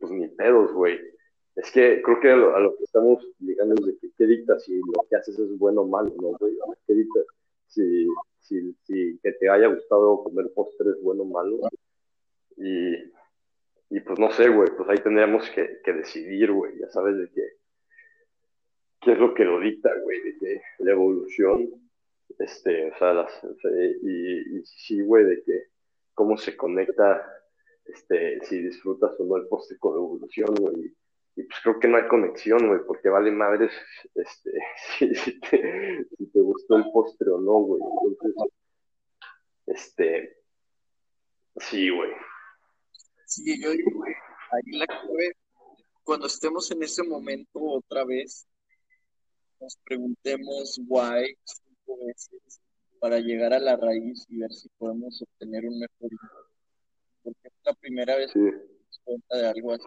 pues 0.00 0.12
ni 0.12 0.28
pedos, 0.28 0.72
güey. 0.72 1.00
Es 1.56 1.70
que 1.70 2.00
creo 2.02 2.20
que 2.20 2.30
a 2.30 2.36
lo, 2.36 2.76
que 2.76 2.84
estamos 2.84 3.26
llegando 3.38 3.74
es 3.74 3.86
de 3.86 3.98
que 3.98 4.08
qué 4.16 4.26
dicta 4.26 4.58
si 4.58 4.78
lo 4.78 5.06
que 5.08 5.16
haces 5.16 5.38
es 5.38 5.58
bueno 5.58 5.82
o 5.82 5.86
malo, 5.86 6.12
¿no, 6.20 6.32
güey? 6.38 6.54
¿Qué 6.86 6.94
dicta 6.94 7.20
si, 7.66 8.06
si, 8.40 8.74
si 8.84 9.18
que 9.22 9.32
te 9.32 9.50
haya 9.50 9.66
gustado 9.66 10.22
comer 10.24 10.50
postres 10.54 11.00
bueno 11.02 11.22
o 11.22 11.26
malo? 11.26 11.58
Y, 12.56 12.94
y 13.90 14.00
pues 14.00 14.18
no 14.18 14.30
sé, 14.32 14.48
güey, 14.48 14.70
pues 14.76 14.88
ahí 14.88 14.98
tendríamos 14.98 15.48
que, 15.50 15.80
que 15.84 15.92
decidir, 15.92 16.52
güey, 16.52 16.78
ya 16.78 16.88
sabes 16.88 17.18
de 17.18 17.30
qué, 17.30 17.42
qué 19.02 19.12
es 19.12 19.18
lo 19.18 19.34
que 19.34 19.44
lo 19.44 19.60
dicta, 19.60 19.90
güey, 20.02 20.22
de 20.22 20.38
que 20.38 20.62
la 20.78 20.92
evolución, 20.92 21.68
este, 22.38 22.90
o 22.90 22.98
sea, 22.98 23.12
las, 23.12 23.32
y, 24.02 24.62
sí, 24.64 25.02
güey, 25.02 25.24
de 25.24 25.42
que 25.42 25.64
cómo 26.14 26.36
se 26.36 26.56
conecta 26.56 27.26
este, 27.84 28.44
si 28.44 28.62
disfrutas 28.62 29.18
o 29.18 29.24
no 29.24 29.36
el 29.36 29.48
postre 29.48 29.78
con 29.78 29.96
evolución, 29.96 30.54
güey. 30.54 30.94
Y 31.34 31.44
pues 31.44 31.60
creo 31.62 31.80
que 31.80 31.88
no 31.88 31.96
hay 31.96 32.06
conexión, 32.08 32.68
güey, 32.68 32.80
porque 32.86 33.08
vale 33.08 33.30
madres 33.30 33.72
este, 34.14 34.50
si, 34.98 35.40
te, 35.40 36.04
si 36.16 36.26
te 36.26 36.40
gustó 36.40 36.76
el 36.76 36.84
postre 36.92 37.30
o 37.30 37.40
no, 37.40 37.52
güey. 37.52 37.82
Entonces, 38.06 38.52
este, 39.66 40.36
sí, 41.56 41.90
güey. 41.90 42.10
Sí, 43.26 43.60
yo 43.60 43.70
digo, 43.70 43.90
güey, 43.94 44.12
ahí 44.12 44.78
la 44.78 44.86
clave, 44.86 45.32
cuando 46.04 46.26
estemos 46.26 46.70
en 46.70 46.82
ese 46.82 47.02
momento 47.02 47.60
otra 47.60 48.04
vez, 48.04 48.46
nos 49.62 49.76
preguntemos 49.84 50.80
why 50.88 51.36
cinco 51.44 51.96
veces 52.04 52.60
para 52.98 53.20
llegar 53.20 53.52
a 53.54 53.60
la 53.60 53.76
raíz 53.76 54.26
y 54.28 54.38
ver 54.38 54.52
si 54.52 54.68
podemos 54.76 55.22
obtener 55.22 55.64
un 55.64 55.78
mejor 55.78 56.10
porque 57.22 57.48
es 57.48 57.52
la 57.64 57.72
primera 57.74 58.16
vez 58.16 58.32
que 58.32 58.40
me 58.40 58.52
cuenta 59.04 59.36
de 59.36 59.46
algo 59.46 59.72
así 59.72 59.86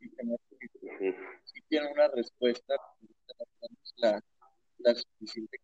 y 0.00 0.10
que 0.10 0.24
no 0.24 0.36
si 1.44 1.60
tiene 1.68 1.92
una 1.92 2.08
respuesta, 2.08 2.74
la, 3.98 4.20
la 4.78 4.94
suficiente 4.94 5.58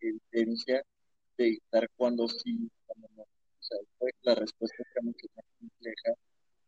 evidencia 0.00 0.82
de 1.36 1.44
dictar 1.44 1.88
cuando 1.96 2.28
sí, 2.28 2.70
cuando 2.86 3.08
no. 3.16 3.22
O 3.22 3.62
sea, 3.62 3.78
la 4.22 4.34
respuesta 4.36 4.76
sea 4.92 5.02
mucho 5.02 5.26
más 5.34 5.44
compleja 5.58 6.12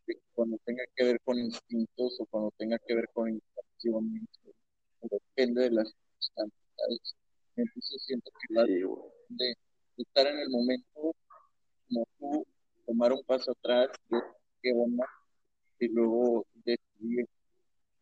de 0.05 0.19
cuando 0.33 0.57
tenga 0.65 0.83
que 0.95 1.05
ver 1.05 1.21
con 1.23 1.39
instintos 1.39 2.19
o 2.19 2.25
cuando 2.25 2.51
tenga 2.57 2.77
que 2.79 2.95
ver 2.95 3.07
con 3.13 3.29
intenciones, 3.29 4.27
depende 5.01 5.63
de 5.63 5.71
las 5.71 5.95
circunstancias. 6.35 7.15
Entonces 7.55 8.03
siento 8.05 8.31
que 8.47 8.63
de 9.29 9.55
estar 9.97 10.27
en 10.27 10.39
el 10.39 10.49
momento 10.49 11.15
como 11.87 12.07
tú 12.19 12.45
tomar 12.85 13.13
un 13.13 13.23
paso 13.23 13.51
atrás, 13.51 13.89
qué 14.61 14.71
onda, 14.73 15.05
y 15.79 15.87
luego 15.89 16.45
decidir, 16.65 17.25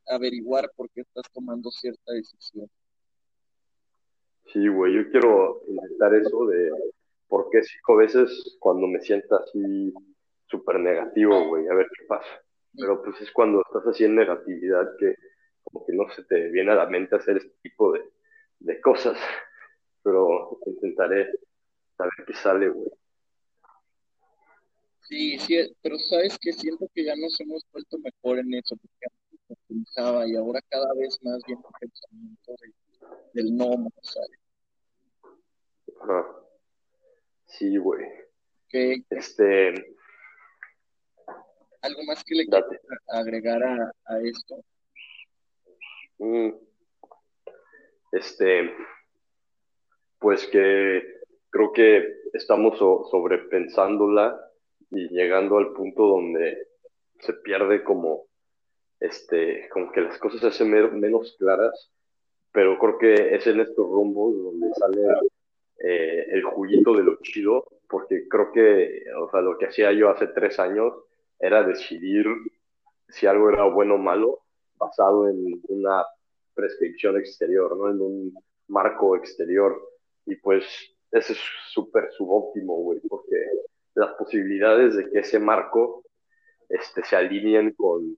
averiguar 0.08 0.72
por 0.76 0.90
qué 0.92 1.02
estás 1.02 1.26
tomando 1.34 1.70
cierta 1.72 2.14
decisión. 2.14 2.70
Sí, 4.54 4.68
güey, 4.68 4.94
yo 4.94 5.12
quiero 5.12 5.62
intentar 5.68 6.14
eso 6.16 6.46
de 6.48 6.72
por 7.28 7.50
qué 7.50 7.62
cinco 7.64 7.98
veces 7.98 8.58
cuando 8.60 8.88
me 8.88 9.02
sienta 9.02 9.38
así 9.38 9.94
súper 10.46 10.80
negativo, 10.80 11.50
güey, 11.50 11.68
a 11.68 11.74
ver 11.74 11.88
qué 11.98 12.06
pasa. 12.06 12.42
Pero 12.78 13.04
pues 13.04 13.20
es 13.22 13.32
cuando 13.32 13.62
estás 13.66 13.86
así 13.88 14.06
en 14.06 14.16
negatividad 14.16 14.88
que 14.98 15.16
como 15.64 15.86
que 15.86 15.94
no 15.94 16.06
se 16.16 16.24
te 16.24 16.50
viene 16.50 16.72
a 16.72 16.76
la 16.76 16.86
mente 16.86 17.18
hacer 17.18 17.38
este 17.38 17.54
tipo 17.62 17.92
de, 17.92 18.10
de 18.60 18.82
cosas. 18.82 19.18
Pero 20.04 20.60
intentaré 20.66 21.30
saber 21.98 22.14
qué 22.26 22.34
sale, 22.34 22.70
güey. 22.70 22.90
Sí, 25.02 25.40
sí, 25.40 25.76
pero 25.82 25.98
sabes 26.00 26.38
que 26.38 26.52
siento 26.52 26.86
que 26.94 27.06
ya 27.06 27.16
nos 27.16 27.40
hemos 27.40 27.64
vuelto 27.72 27.98
mejor 28.00 28.40
en 28.40 28.54
eso, 28.54 28.76
porque 28.76 29.06
antes 29.06 29.58
pensaba 29.68 30.28
y 30.28 30.36
ahora 30.36 30.60
cada 30.70 30.94
vez 30.96 31.18
más 31.24 31.42
bien 31.48 31.60
el 31.60 31.90
pensamiento 31.90 32.56
del 33.34 33.56
no, 33.56 33.90
¿sabes? 34.02 34.40
Ajá. 36.02 36.26
Sí, 37.46 37.78
güey. 37.78 38.06
Este. 38.72 39.96
¿Algo 41.82 42.04
más 42.04 42.24
que 42.24 42.36
le 42.36 42.46
quieras 42.46 42.66
agregar 43.08 43.64
a, 43.64 43.92
a 44.06 44.20
esto? 44.22 44.62
Mm. 46.18 46.67
Este, 48.12 48.74
pues 50.20 50.48
que 50.48 51.04
creo 51.50 51.72
que 51.74 52.08
estamos 52.34 52.78
sobrepensándola 52.78 54.40
y 54.92 55.10
llegando 55.10 55.58
al 55.58 55.74
punto 55.74 56.08
donde 56.08 56.68
se 57.20 57.34
pierde 57.34 57.84
como, 57.84 58.26
este, 59.00 59.68
como 59.70 59.92
que 59.92 60.02
las 60.02 60.18
cosas 60.20 60.42
se 60.42 60.48
hacen 60.48 61.00
menos 61.00 61.36
claras, 61.38 61.92
pero 62.52 62.78
creo 62.80 62.98
que 62.98 63.36
es 63.36 63.46
en 63.48 63.60
estos 63.60 63.88
rumbos 63.88 64.36
donde 64.36 64.74
sale 64.76 65.02
eh, 65.80 66.26
el 66.32 66.44
juguito 66.44 66.94
de 66.94 67.04
lo 67.04 67.18
chido, 67.22 67.66
porque 67.90 68.28
creo 68.28 68.52
que, 68.52 69.04
o 69.20 69.30
sea, 69.30 69.42
lo 69.42 69.58
que 69.58 69.68
hacía 69.68 69.92
yo 69.92 70.10
hace 70.10 70.28
tres 70.28 70.60
años 70.60 70.94
era 71.40 71.64
decidir 71.64 72.26
si 73.10 73.28
algo 73.28 73.50
era 73.50 73.64
bueno 73.66 73.96
o 73.96 74.00
malo 74.00 74.40
basado 74.76 75.30
en 75.30 75.62
una 75.70 76.06
prescripción 76.58 77.18
exterior, 77.18 77.78
¿no? 77.78 77.90
En 77.90 78.02
un 78.02 78.34
marco 78.68 79.16
exterior. 79.16 79.80
Y 80.26 80.36
pues 80.38 80.66
ese 81.12 81.34
es 81.34 81.40
súper 81.72 82.10
subóptimo, 82.12 82.76
güey, 82.82 83.00
porque 83.08 83.38
las 83.96 84.14
posibilidades 84.16 84.96
de 84.96 85.10
que 85.10 85.20
ese 85.20 85.40
marco 85.40 86.04
este, 86.70 87.04
se 87.04 87.16
alineen 87.16 87.74
con, 87.74 88.18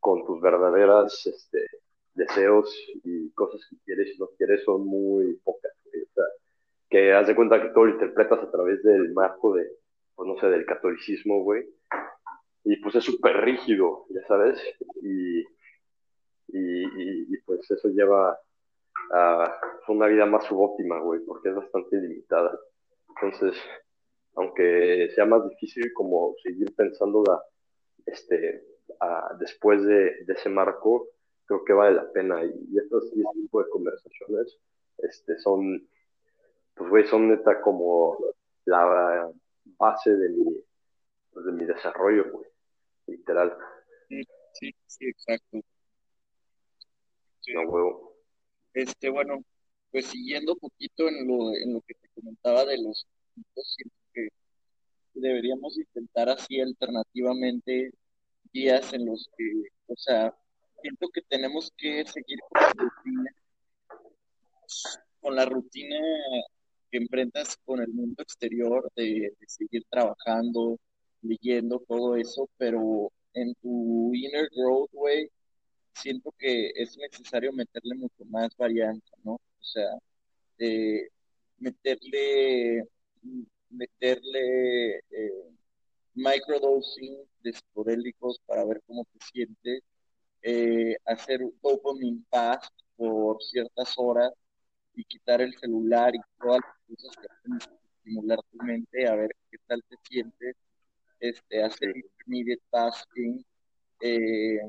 con 0.00 0.24
tus 0.24 0.40
verdaderas 0.40 1.26
este, 1.26 1.66
deseos 2.14 2.74
y 3.04 3.30
cosas 3.32 3.60
que 3.70 3.76
quieres 3.84 4.14
y 4.14 4.18
no 4.18 4.28
quieres 4.36 4.64
son 4.64 4.86
muy 4.86 5.34
pocas. 5.44 5.72
O 5.86 6.14
sea, 6.14 6.24
que 6.88 7.12
haz 7.12 7.28
de 7.28 7.36
cuenta 7.36 7.62
que 7.62 7.68
todo 7.68 7.84
lo 7.84 7.92
interpretas 7.92 8.40
a 8.40 8.50
través 8.50 8.82
del 8.82 9.12
marco 9.12 9.54
de, 9.54 9.66
pues 10.14 10.28
no 10.28 10.38
sé, 10.40 10.48
del 10.48 10.66
catolicismo, 10.66 11.42
güey. 11.42 11.64
Y 12.64 12.76
pues 12.76 12.96
es 12.96 13.04
súper 13.04 13.36
rígido, 13.36 14.06
ya 14.10 14.26
sabes. 14.26 14.60
Y, 15.02 15.44
y, 16.48 17.32
y, 17.34 17.36
pues 17.44 17.70
eso 17.70 17.88
lleva 17.88 18.38
a 19.12 19.60
una 19.88 20.06
vida 20.06 20.26
más 20.26 20.44
subóptima, 20.44 21.00
güey, 21.00 21.20
porque 21.20 21.50
es 21.50 21.54
bastante 21.54 21.96
limitada. 21.96 22.58
Entonces, 23.08 23.54
aunque 24.34 25.10
sea 25.14 25.26
más 25.26 25.48
difícil 25.48 25.92
como 25.92 26.34
seguir 26.42 26.74
pensando 26.74 27.22
la, 27.26 27.42
este, 28.06 28.64
después 29.38 29.84
de, 29.84 30.24
ese 30.28 30.48
marco, 30.48 31.08
creo 31.46 31.64
que 31.64 31.72
vale 31.72 31.96
la 31.96 32.10
pena. 32.12 32.44
Y, 32.44 32.78
estos, 32.78 33.04
este 33.04 33.22
tipo 33.34 33.62
de 33.62 33.70
conversaciones 33.70 34.58
este, 34.98 35.38
son, 35.38 35.86
pues, 36.74 36.90
güey, 36.90 37.06
son 37.06 37.28
neta 37.28 37.60
como 37.60 38.18
la 38.64 39.30
base 39.78 40.10
de 40.16 40.28
mi, 40.30 40.64
pues, 41.32 41.46
de 41.46 41.52
mi 41.52 41.64
desarrollo, 41.64 42.30
güey, 42.32 42.46
literal. 43.06 43.56
Sí, 44.08 44.74
sí, 44.86 45.08
exacto. 45.08 45.60
Este, 48.74 49.08
bueno, 49.08 49.42
pues 49.90 50.06
siguiendo 50.06 50.52
un 50.54 50.58
poquito 50.58 51.08
en 51.08 51.26
lo, 51.26 51.54
en 51.54 51.74
lo 51.74 51.80
que 51.82 51.94
te 51.94 52.08
comentaba 52.14 52.64
de 52.64 52.78
los 52.78 53.06
siento 53.54 53.96
que 54.12 54.28
deberíamos 55.14 55.78
intentar 55.78 56.28
así 56.28 56.60
alternativamente 56.60 57.90
días 58.52 58.92
en 58.92 59.06
los 59.06 59.28
que, 59.36 59.44
o 59.86 59.96
sea, 59.96 60.34
siento 60.82 61.08
que 61.12 61.22
tenemos 61.22 61.72
que 61.76 62.04
seguir 62.06 62.38
con 62.48 62.62
la 62.62 62.72
rutina, 62.76 63.30
con 65.20 65.36
la 65.36 65.44
rutina 65.44 65.98
que 66.90 66.98
enfrentas 66.98 67.56
con 67.64 67.80
el 67.80 67.88
mundo 67.88 68.22
exterior, 68.22 68.90
de, 68.94 69.32
de 69.38 69.46
seguir 69.46 69.84
trabajando, 69.90 70.78
leyendo, 71.22 71.82
todo 71.88 72.16
eso, 72.16 72.48
pero 72.56 73.12
en 73.34 73.54
tu 73.56 74.14
inner 74.14 74.48
growth, 74.54 74.90
way, 74.92 75.28
siento 75.96 76.32
que 76.38 76.72
es 76.76 76.96
necesario 76.98 77.52
meterle 77.52 77.94
mucho 77.96 78.24
más 78.26 78.56
varianza, 78.56 79.16
¿no? 79.24 79.34
O 79.34 79.64
sea, 79.64 79.98
de 80.58 81.10
meterle, 81.58 82.84
meterle 83.70 84.98
eh, 85.10 85.50
microdosing 86.14 87.18
de 87.42 87.52
psicodélicos 87.52 88.40
para 88.46 88.64
ver 88.64 88.82
cómo 88.86 89.04
te 89.04 89.18
sientes, 89.32 89.82
eh, 90.42 90.96
hacer 91.06 91.40
dopamine 91.62 92.22
fast 92.30 92.72
por 92.96 93.42
ciertas 93.42 93.94
horas 93.96 94.32
y 94.94 95.04
quitar 95.04 95.40
el 95.42 95.54
celular 95.58 96.14
y 96.14 96.20
todas 96.38 96.60
las 96.60 96.98
cosas 96.98 97.16
que 97.16 97.26
hacen 97.32 97.70
estimular 97.98 98.38
tu 98.50 98.58
mente, 98.64 99.08
a 99.08 99.14
ver 99.16 99.30
qué 99.50 99.58
tal 99.66 99.82
te 99.88 99.96
sientes, 100.08 100.56
este, 101.20 101.62
hacer 101.62 101.96
intermediate 101.96 102.62
fasting, 102.70 103.44
eh, 104.00 104.60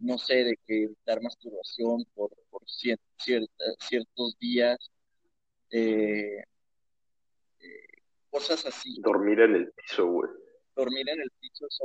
no 0.00 0.18
sé, 0.18 0.44
de 0.44 0.56
que 0.66 0.84
evitar 0.84 1.22
masturbación 1.22 2.04
por, 2.14 2.30
por 2.50 2.62
ciertos 2.68 4.38
días, 4.38 4.78
eh, 5.70 6.42
eh, 7.60 7.86
cosas 8.30 8.64
así. 8.66 9.00
Dormir 9.00 9.40
en 9.40 9.56
el 9.56 9.72
piso, 9.72 10.06
güey. 10.06 10.30
Dormir 10.74 11.08
en 11.08 11.20
el 11.20 11.30
piso 11.38 11.66
es 11.66 11.80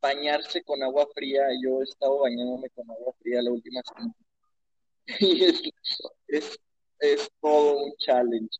Bañarse 0.00 0.62
con 0.64 0.82
agua 0.82 1.06
fría. 1.14 1.46
Yo 1.62 1.80
he 1.80 1.84
estado 1.84 2.18
bañándome 2.20 2.68
con 2.70 2.90
agua 2.90 3.14
fría 3.20 3.40
la 3.40 3.52
última 3.52 3.80
semana. 3.82 4.14
y 5.20 5.44
es, 5.44 5.62
es, 6.28 6.58
es, 6.98 7.30
todo 7.40 7.84
un 7.84 7.94
challenge. 7.98 8.58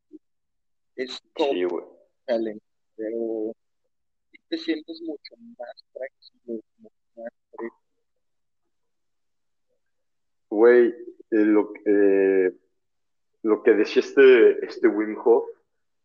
Es 0.97 1.21
todo 1.35 1.51
un 1.51 1.99
challenge 2.27 2.64
pero 2.97 3.55
te 4.49 4.59
sientes 4.59 5.01
mucho 5.03 5.35
más 5.59 5.85
tranquilo, 5.93 6.63
más 7.17 7.33
Güey, 10.51 10.87
eh, 10.87 10.95
lo, 11.31 11.73
eh, 11.85 12.53
lo 13.43 13.63
que 13.63 13.73
decía 13.73 14.01
este, 14.01 14.65
este 14.65 14.87
Wim 14.87 15.17
Hof, 15.25 15.49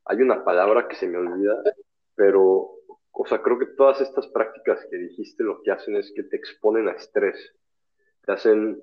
hay 0.06 0.22
una 0.22 0.44
palabra 0.44 0.88
que 0.88 0.96
se 0.96 1.08
me 1.08 1.18
olvida, 1.18 1.62
pero, 2.16 2.72
o 3.12 3.26
sea, 3.28 3.42
creo 3.44 3.60
que 3.60 3.68
todas 3.68 4.02
estas 4.02 4.28
prácticas 4.28 4.80
que 4.90 4.98
dijiste 4.98 5.44
lo 5.44 5.62
que 5.62 5.72
hacen 5.72 5.96
es 5.96 6.12
que 6.16 6.24
te 6.24 6.36
exponen 6.36 6.88
a 6.88 6.94
estrés, 6.94 7.54
te 8.26 8.32
hacen, 8.32 8.82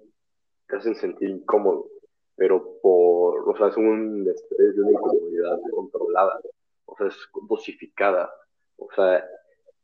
te 0.69 0.77
hacen 0.77 0.95
sentir 0.95 1.31
incómodo, 1.31 1.89
pero 2.37 2.79
por, 2.81 3.49
o 3.49 3.57
sea, 3.57 3.69
es 3.69 3.77
un 3.77 4.29
estrés 4.29 4.77
de 4.77 4.83
una 4.83 4.93
incomodidad 4.93 5.59
controlada 5.73 6.41
o 6.87 6.97
sea, 6.97 7.09
es 7.09 7.17
dosificada, 7.49 8.31
o 8.77 8.89
sea, 8.95 9.25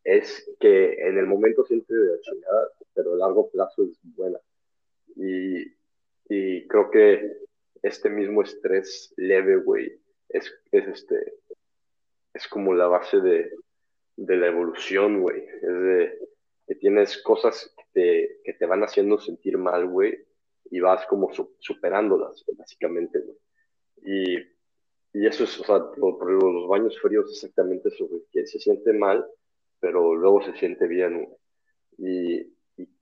es 0.05 0.51
que 0.59 0.95
en 0.95 1.19
el 1.19 1.27
momento 1.27 1.65
siente 1.65 1.95
de 1.95 2.21
chingada, 2.21 2.69
pero 2.95 3.15
a 3.15 3.17
largo 3.17 3.51
plazo 3.51 3.85
es 3.85 3.99
buena. 4.03 4.39
Y, 5.17 5.63
y 6.29 6.67
creo 6.67 6.91
que 6.91 7.39
este 7.83 8.11
mismo 8.11 8.43
estrés 8.43 9.13
leve, 9.17 9.57
güey, 9.57 10.01
es, 10.29 10.53
es, 10.71 10.89
este, 10.89 11.35
es 12.35 12.49
como 12.49 12.75
la 12.75 12.87
base 12.87 13.21
de, 13.21 13.53
de 14.17 14.37
la 14.37 14.49
evolución, 14.49 15.21
güey. 15.21 15.45
Es 15.45 15.63
de 15.63 16.19
que 16.67 16.75
tienes 16.77 17.21
cosas 17.23 17.73
que 17.77 17.85
te, 17.93 18.41
que 18.45 18.55
te 18.55 18.67
van 18.67 18.83
haciendo 18.83 19.19
sentir 19.19 19.59
mal, 19.59 19.87
güey, 19.87 20.25
y 20.71 20.81
vas 20.81 21.05
como 21.07 21.31
superándolas, 21.59 22.45
básicamente. 22.57 23.23
Y 24.05 24.37
y 25.15 25.27
eso 25.27 25.45
es, 25.45 25.61
o 25.61 25.65
sea, 25.65 25.91
por, 25.91 26.31
los 26.31 26.69
baños 26.69 26.99
fríos 27.01 27.31
exactamente 27.31 27.89
eso, 27.89 28.09
que 28.31 28.47
se 28.47 28.59
siente 28.59 28.93
mal, 28.93 29.27
pero 29.79 30.15
luego 30.15 30.43
se 30.43 30.55
siente 30.55 30.87
bien, 30.87 31.29
Y, 31.99 32.41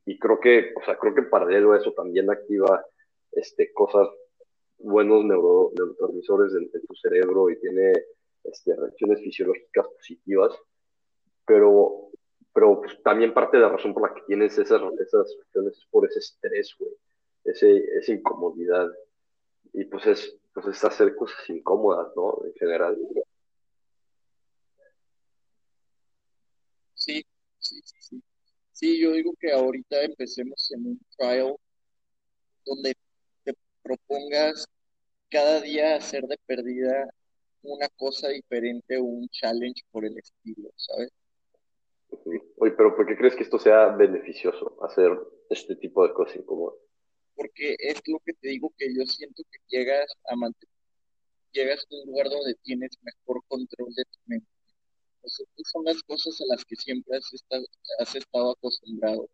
y, 0.05 0.19
creo 0.19 0.41
que, 0.41 0.73
o 0.77 0.85
sea, 0.85 0.99
creo 0.99 1.15
que 1.15 1.23
paralelo 1.23 1.73
a 1.73 1.79
eso 1.79 1.93
también 1.93 2.29
activa 2.31 2.85
este, 3.33 3.73
cosas, 3.73 4.09
buenos 4.79 5.25
neuro, 5.25 5.71
neurotransmisores 5.77 6.55
en, 6.55 6.71
tu 6.71 6.95
cerebro 6.97 7.51
y 7.51 7.61
tiene 7.61 7.93
este, 8.45 8.75
reacciones 8.75 9.21
fisiológicas 9.21 9.87
positivas, 9.89 10.53
pero, 11.47 12.11
pero 12.53 12.81
pues, 12.81 13.01
también 13.03 13.33
parte 13.33 13.59
de 13.59 13.63
la 13.63 13.71
razón 13.71 13.95
por 13.95 14.09
la 14.09 14.15
que 14.15 14.23
tienes 14.27 14.59
esas, 14.59 14.83
esas 14.99 15.37
reacciones 15.37 15.79
es 15.79 15.87
por 15.91 16.07
ese 16.07 16.19
estrés, 16.19 16.75
güey, 16.79 16.93
ese, 17.45 17.77
esa 17.99 18.13
incomodidad. 18.13 18.91
Y 19.73 19.85
pues 19.85 20.07
es, 20.07 20.40
pues 20.53 20.67
es 20.67 20.85
hacer 20.85 21.15
cosas 21.17 21.39
incómodas, 21.49 22.09
¿no? 22.17 22.39
En 22.45 22.53
general. 22.55 22.97
Sí, 26.95 27.25
sí, 27.59 27.81
sí, 27.85 28.23
sí. 28.73 29.01
yo 29.01 29.13
digo 29.13 29.33
que 29.39 29.53
ahorita 29.53 30.03
empecemos 30.03 30.71
en 30.73 30.87
un 30.87 31.01
trial 31.17 31.57
donde 32.65 32.95
te 33.45 33.55
propongas 33.83 34.67
cada 35.31 35.61
día 35.61 35.97
hacer 35.97 36.25
de 36.25 36.37
perdida 36.47 37.09
una 37.63 37.89
cosa 37.97 38.29
diferente 38.29 38.99
o 38.99 39.05
un 39.05 39.29
challenge 39.29 39.83
por 39.91 40.05
el 40.05 40.19
estilo, 40.19 40.71
¿sabes? 40.77 41.11
Oye, 42.57 42.73
pero 42.77 42.97
¿por 42.97 43.07
qué 43.07 43.17
crees 43.17 43.37
que 43.37 43.45
esto 43.45 43.59
sea 43.59 43.89
beneficioso, 43.89 44.77
hacer 44.83 45.17
este 45.49 45.77
tipo 45.77 46.07
de 46.07 46.13
cosas 46.13 46.37
incómodas? 46.37 46.79
Porque 47.41 47.75
es 47.79 48.03
lo 48.07 48.19
que 48.19 48.35
te 48.35 48.49
digo 48.49 48.71
que 48.77 48.95
yo 48.95 49.07
siento 49.07 49.43
que 49.51 49.59
llegas 49.69 50.13
a 50.25 50.35
llegas 51.53 51.87
a 51.91 51.95
un 51.95 52.11
lugar 52.11 52.29
donde 52.29 52.55
tienes 52.63 52.91
mejor 53.01 53.43
control 53.49 53.95
de 53.95 54.05
tu 54.05 54.19
mente. 54.27 54.47
Pues 55.23 55.43
son 55.73 55.85
las 55.87 56.03
cosas 56.03 56.39
a 56.43 56.45
las 56.49 56.65
que 56.67 56.77
siempre 56.77 57.17
has 57.17 57.33
estado, 57.33 57.65
has 57.99 58.15
estado 58.15 58.53
acostumbrado. 58.53 59.27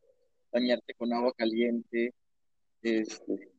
Bañarte 0.52 0.94
con 0.94 1.12
agua 1.12 1.32
caliente, 1.36 2.14
este, 2.82 3.50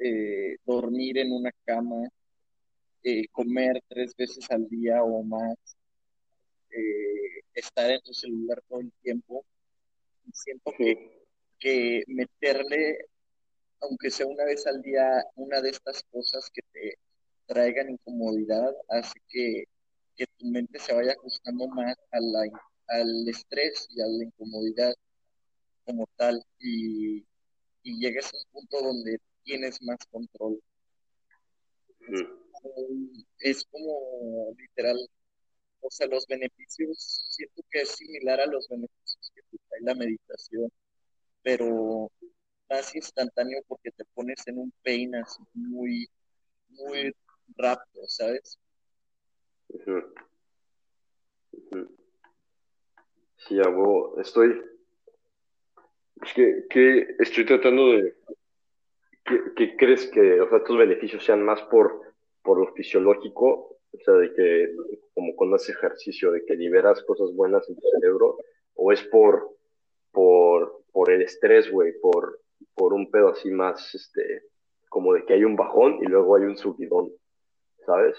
eh, 0.00 0.56
dormir 0.64 1.18
en 1.18 1.30
una 1.30 1.52
cama, 1.64 2.08
eh, 3.04 3.28
comer 3.28 3.80
tres 3.86 4.16
veces 4.16 4.50
al 4.50 4.68
día 4.68 5.04
o 5.04 5.22
más, 5.22 5.56
eh, 6.70 7.42
estar 7.54 7.88
en 7.88 8.00
tu 8.00 8.12
celular 8.12 8.60
todo 8.68 8.80
el 8.80 8.92
tiempo. 9.00 9.44
siento 10.32 10.72
que, 10.76 11.24
que 11.58 12.02
meterle, 12.08 13.08
aunque 13.80 14.10
sea 14.10 14.26
una 14.26 14.44
vez 14.44 14.66
al 14.66 14.82
día, 14.82 15.24
una 15.36 15.60
de 15.60 15.70
estas 15.70 16.02
cosas 16.10 16.50
que 16.52 16.62
te 16.72 16.98
traigan 17.46 17.90
incomodidad, 17.90 18.74
hace 18.88 19.20
que, 19.28 19.64
que 20.16 20.26
tu 20.38 20.46
mente 20.46 20.78
se 20.78 20.94
vaya 20.94 21.12
ajustando 21.12 21.68
más 21.68 21.96
a 22.10 22.20
la, 22.20 22.42
al 22.88 23.28
estrés 23.28 23.86
y 23.90 24.00
a 24.00 24.06
la 24.06 24.24
incomodidad 24.24 24.94
como 25.84 26.06
tal 26.16 26.42
y, 26.58 27.24
y 27.82 28.00
llegues 28.00 28.26
a 28.26 28.36
un 28.36 28.44
punto 28.52 28.82
donde 28.82 29.18
tienes 29.42 29.80
más 29.82 29.98
control. 30.10 30.60
Es 33.38 33.64
como 33.70 34.54
literal, 34.56 34.98
o 35.80 35.90
sea, 35.90 36.06
los 36.06 36.26
beneficios, 36.26 37.24
siento 37.28 37.62
que 37.70 37.82
es 37.82 37.90
similar 37.90 38.40
a 38.40 38.46
los 38.46 38.68
beneficios 38.68 39.32
que 39.34 39.42
trae 39.68 39.80
la 39.82 39.94
meditación, 39.94 40.70
pero 41.42 42.10
más 42.68 42.94
instantáneo 42.94 43.62
porque 43.66 43.90
te 43.90 44.04
pones 44.14 44.46
en 44.46 44.58
un 44.58 44.72
pain 44.84 45.14
así 45.16 45.42
muy, 45.54 46.08
muy 46.70 47.14
rápido, 47.56 48.06
¿sabes? 48.06 48.58
Sí, 53.36 53.58
hago, 53.60 54.20
estoy, 54.20 54.60
es 56.22 56.34
que, 56.34 56.66
que 56.68 57.16
estoy 57.18 57.46
tratando 57.46 57.92
de, 57.92 58.14
¿qué, 59.56 59.76
crees 59.76 60.06
que, 60.08 60.40
o 60.40 60.48
sea, 60.48 60.64
tus 60.64 60.76
beneficios 60.76 61.24
sean 61.24 61.42
más 61.42 61.62
por, 61.62 62.02
por 62.42 62.58
lo 62.58 62.72
fisiológico, 62.74 63.78
o 63.90 63.98
sea, 64.04 64.14
de 64.14 64.34
que, 64.34 64.74
como 65.14 65.34
con 65.36 65.54
ese 65.54 65.72
ejercicio, 65.72 66.32
de 66.32 66.44
que 66.44 66.54
liberas 66.54 67.02
cosas 67.04 67.34
buenas 67.34 67.68
en 67.68 67.76
tu 67.76 67.88
cerebro, 67.88 68.36
o 68.74 68.92
es 68.92 69.02
por, 69.04 69.56
por, 70.12 70.82
por 70.92 71.10
el 71.10 71.22
estrés, 71.22 71.70
güey, 71.70 71.92
por, 72.00 72.40
por 72.74 72.92
un 72.92 73.10
pedo 73.10 73.30
así 73.30 73.50
más, 73.50 73.94
este, 73.94 74.44
como 74.88 75.14
de 75.14 75.24
que 75.24 75.34
hay 75.34 75.44
un 75.44 75.56
bajón 75.56 75.98
y 76.02 76.06
luego 76.06 76.36
hay 76.36 76.44
un 76.44 76.56
subidón, 76.56 77.12
¿sabes? 77.84 78.16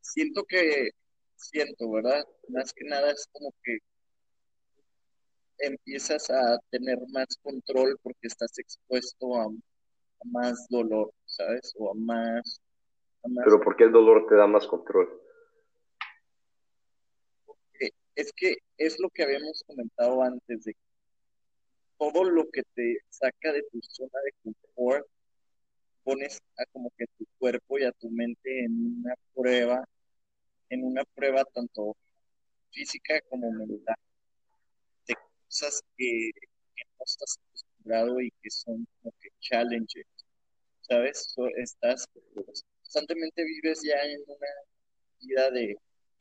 Siento 0.00 0.44
que, 0.44 0.90
siento, 1.36 1.90
¿verdad? 1.90 2.24
Más 2.48 2.72
que 2.72 2.84
nada 2.84 3.10
es 3.10 3.28
como 3.32 3.52
que 3.62 3.78
empiezas 5.58 6.30
a 6.30 6.58
tener 6.70 6.98
más 7.08 7.26
control 7.42 7.98
porque 8.02 8.28
estás 8.28 8.58
expuesto 8.58 9.36
a, 9.36 9.48
más 10.24 10.66
dolor, 10.68 11.12
¿sabes? 11.24 11.72
O 11.78 11.92
a 11.92 11.94
más, 11.94 12.60
Pero 13.44 13.60
¿por 13.60 13.76
qué 13.76 13.84
el 13.84 13.92
dolor 13.92 14.26
te 14.28 14.34
da 14.34 14.46
más 14.46 14.66
control? 14.66 15.08
es 18.18 18.32
que 18.32 18.56
es 18.78 18.98
lo 18.98 19.08
que 19.10 19.22
habíamos 19.22 19.62
comentado 19.64 20.22
antes 20.24 20.64
de 20.64 20.74
todo 21.98 22.24
lo 22.24 22.48
que 22.50 22.62
te 22.74 22.98
saca 23.08 23.52
de 23.52 23.62
tu 23.72 23.80
zona 23.82 24.18
de 24.24 24.32
confort 24.42 25.06
pones 26.04 26.38
a 26.56 26.64
como 26.72 26.90
que 26.96 27.06
tu 27.18 27.26
cuerpo 27.38 27.78
y 27.78 27.84
a 27.84 27.92
tu 27.92 28.10
mente 28.10 28.64
en 28.64 29.00
una 29.00 29.14
prueba, 29.34 29.84
en 30.70 30.84
una 30.84 31.04
prueba 31.14 31.44
tanto 31.44 31.96
física 32.70 33.20
como 33.28 33.50
mental 33.52 33.96
cosas 35.48 35.82
que, 35.96 36.30
no 36.98 37.04
estás 37.04 37.38
acostumbrado 37.48 38.20
y 38.20 38.30
que 38.42 38.50
son 38.50 38.86
como 39.00 39.14
que 39.20 39.28
challenges, 39.40 40.06
¿sabes? 40.82 41.34
estás, 41.56 42.06
constantemente 42.82 43.44
vives 43.44 43.82
ya 43.82 44.00
en 44.02 44.20
una 44.26 44.48
vida 45.20 45.50
de, 45.50 45.76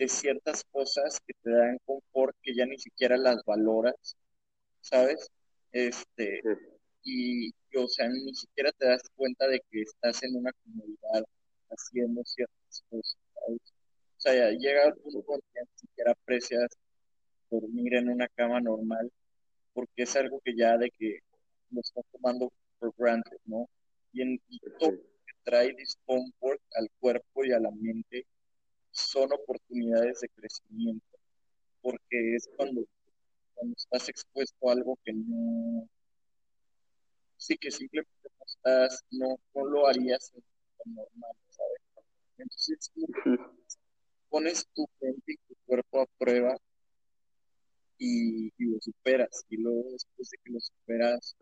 ciertas 0.08 0.64
cosas 0.72 1.20
que 1.26 1.34
te 1.42 1.50
dan 1.50 1.80
confort 1.86 2.36
que 2.44 2.54
ya 2.56 2.68
ni 2.68 2.78
siquiera 2.78 3.18
las 3.18 3.44
valoras, 3.46 4.16
¿sabes? 4.82 5.28
Este, 5.72 6.42
y, 7.04 7.52
o 7.76 7.88
sea, 7.88 8.10
ni 8.10 8.34
siquiera 8.34 8.72
te 8.74 8.88
das 8.88 9.02
cuenta 9.16 9.48
de 9.48 9.62
que 9.70 9.82
estás 9.82 10.24
en 10.24 10.36
una 10.36 10.52
comunidad 10.64 11.26
haciendo 11.70 12.24
ciertas 12.26 12.84
cosas, 12.90 13.18
¿sabes? 13.34 13.62
O 14.18 14.20
sea, 14.20 14.52
llega 14.52 14.88
un 14.88 15.24
punto 15.24 15.36
en 15.36 15.42
que 15.54 15.62
ni 15.62 15.80
siquiera 15.80 16.12
aprecias 16.12 16.70
dormir 17.50 17.96
en 17.96 18.10
una 18.10 18.28
cama 18.30 18.60
normal, 18.60 19.12
porque 19.74 20.04
es 20.04 20.16
algo 20.16 20.42
que 20.44 20.56
ya 20.56 20.78
de 20.78 20.90
que 20.92 21.20
lo 21.72 21.82
estás 21.82 22.04
tomando 22.12 22.52
por 22.80 22.94
granted, 22.98 23.38
¿no? 23.46 23.70
Y, 24.14 24.22
en, 24.22 24.42
todo 24.80 24.92
lo 24.92 24.98
que 24.98 25.34
trae 25.44 25.74
discomfort 25.76 26.62
al 26.76 26.90
cuerpo 27.00 27.46
y 27.46 27.52
a 27.52 27.60
la 27.60 27.72
mente 27.72 28.26
son 28.92 29.32
oportunidades 29.32 30.22
de 30.22 30.30
crecimiento, 30.30 31.18
porque 31.82 32.36
es 32.36 32.50
cuando, 32.56 32.86
cuando 33.58 33.76
estás 33.76 34.10
expuesto 34.10 34.70
a 34.70 34.74
algo 34.74 34.98
que 35.04 35.14
no, 35.14 35.90
sí 37.38 37.58
que 37.58 37.72
simplemente 37.72 38.14
no 38.24 38.46
estás, 38.46 39.04
no, 39.12 39.40
no 39.56 39.66
lo 39.66 39.88
harías 39.88 40.32
normal, 40.86 41.36
¿sabes? 41.50 41.82
Entonces, 42.38 42.92
pones 44.30 44.68
tu 44.74 44.88
mente 45.02 45.34
y 45.34 45.38
tu 45.48 45.56
cuerpo 45.66 46.02
a 46.02 46.06
prueba 46.18 46.56
y, 47.98 48.52
lo 48.64 48.80
superas. 48.80 49.46
Y 49.50 49.58
luego 49.58 49.92
después 49.92 50.30
de 50.30 50.38
que 50.44 50.52
lo 50.52 50.60
superas, 50.60 51.36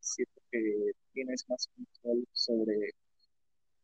siento 0.00 0.40
que 0.50 0.92
tienes 1.12 1.44
más 1.48 1.68
control 1.76 2.26
sobre 2.32 2.90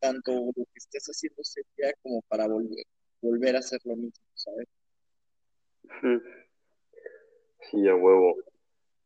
tanto 0.01 0.33
lo 0.33 0.65
que 0.65 0.79
estés 0.79 1.05
haciendo 1.07 1.43
ese 1.43 1.63
día 1.77 1.93
como 2.03 2.23
para 2.23 2.49
volver, 2.49 2.85
volver 3.21 3.57
a 3.57 3.59
hacer 3.59 3.81
lo 3.85 3.97
mismo, 3.97 4.25
¿sabes? 4.35 4.67
Sí, 7.69 7.89
a 7.89 7.95
huevo. 7.95 8.37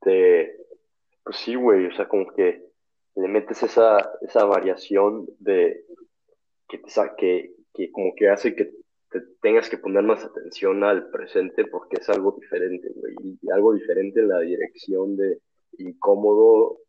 Te, 0.01 0.57
pues 1.25 1.37
sí, 1.39 1.55
güey, 1.55 1.87
o 1.87 1.93
sea, 1.95 2.09
como 2.09 2.33
que 2.35 2.63
le 3.17 3.29
metes 3.29 3.63
esa, 3.63 3.99
esa 4.23 4.45
variación 4.45 5.27
de 5.39 5.85
que, 6.69 6.81
que, 7.19 7.55
que 7.75 7.93
como 7.93 8.15
que 8.15 8.29
hace 8.29 8.55
que 8.55 8.71
tengas 9.41 9.69
que 9.69 9.79
poner 9.79 10.03
más 10.03 10.25
atención 10.25 10.83
al 10.85 11.11
presente 11.11 11.65
porque 11.67 11.97
es 12.01 12.09
algo 12.09 12.37
diferente, 12.41 12.89
güey, 12.95 13.39
y 13.41 13.51
algo 13.51 13.75
diferente 13.75 14.21
en 14.21 14.29
la 14.29 14.41
dirección 14.41 15.17
de 15.17 15.41
incómodo, 15.79 16.81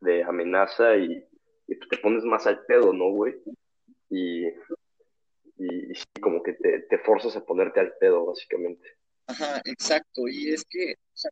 de 0.00 0.22
amenaza 0.22 0.96
y, 0.96 1.24
te 1.66 1.98
pones 1.98 2.24
más 2.24 2.46
al 2.46 2.64
pedo, 2.64 2.94
¿no, 2.94 3.10
güey? 3.10 3.34
Y, 4.08 4.46
y, 5.58 5.92
como 6.20 6.42
que 6.42 6.54
te, 6.54 6.80
te 6.88 6.98
forzas 6.98 7.36
a 7.36 7.44
ponerte 7.44 7.80
al 7.80 7.92
pedo, 8.00 8.24
básicamente. 8.26 8.97
Ajá, 9.28 9.60
exacto, 9.64 10.26
y 10.26 10.52
es 10.52 10.64
que, 10.64 10.94
o 10.94 11.16
sea, 11.16 11.30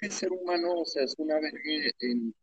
el 0.00 0.12
ser 0.12 0.30
humano, 0.32 0.80
o 0.80 0.84
sea, 0.84 1.04
es 1.04 1.14
una 1.18 1.38
vez 1.40 1.52
en, 2.00 2.34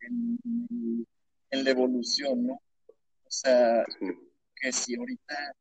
en, 0.00 1.06
en 1.50 1.64
la 1.64 1.70
evolución, 1.70 2.46
¿no? 2.46 2.54
O 2.54 3.30
sea, 3.30 3.84
que 4.56 4.72
si 4.72 4.96
ahorita, 4.96 5.54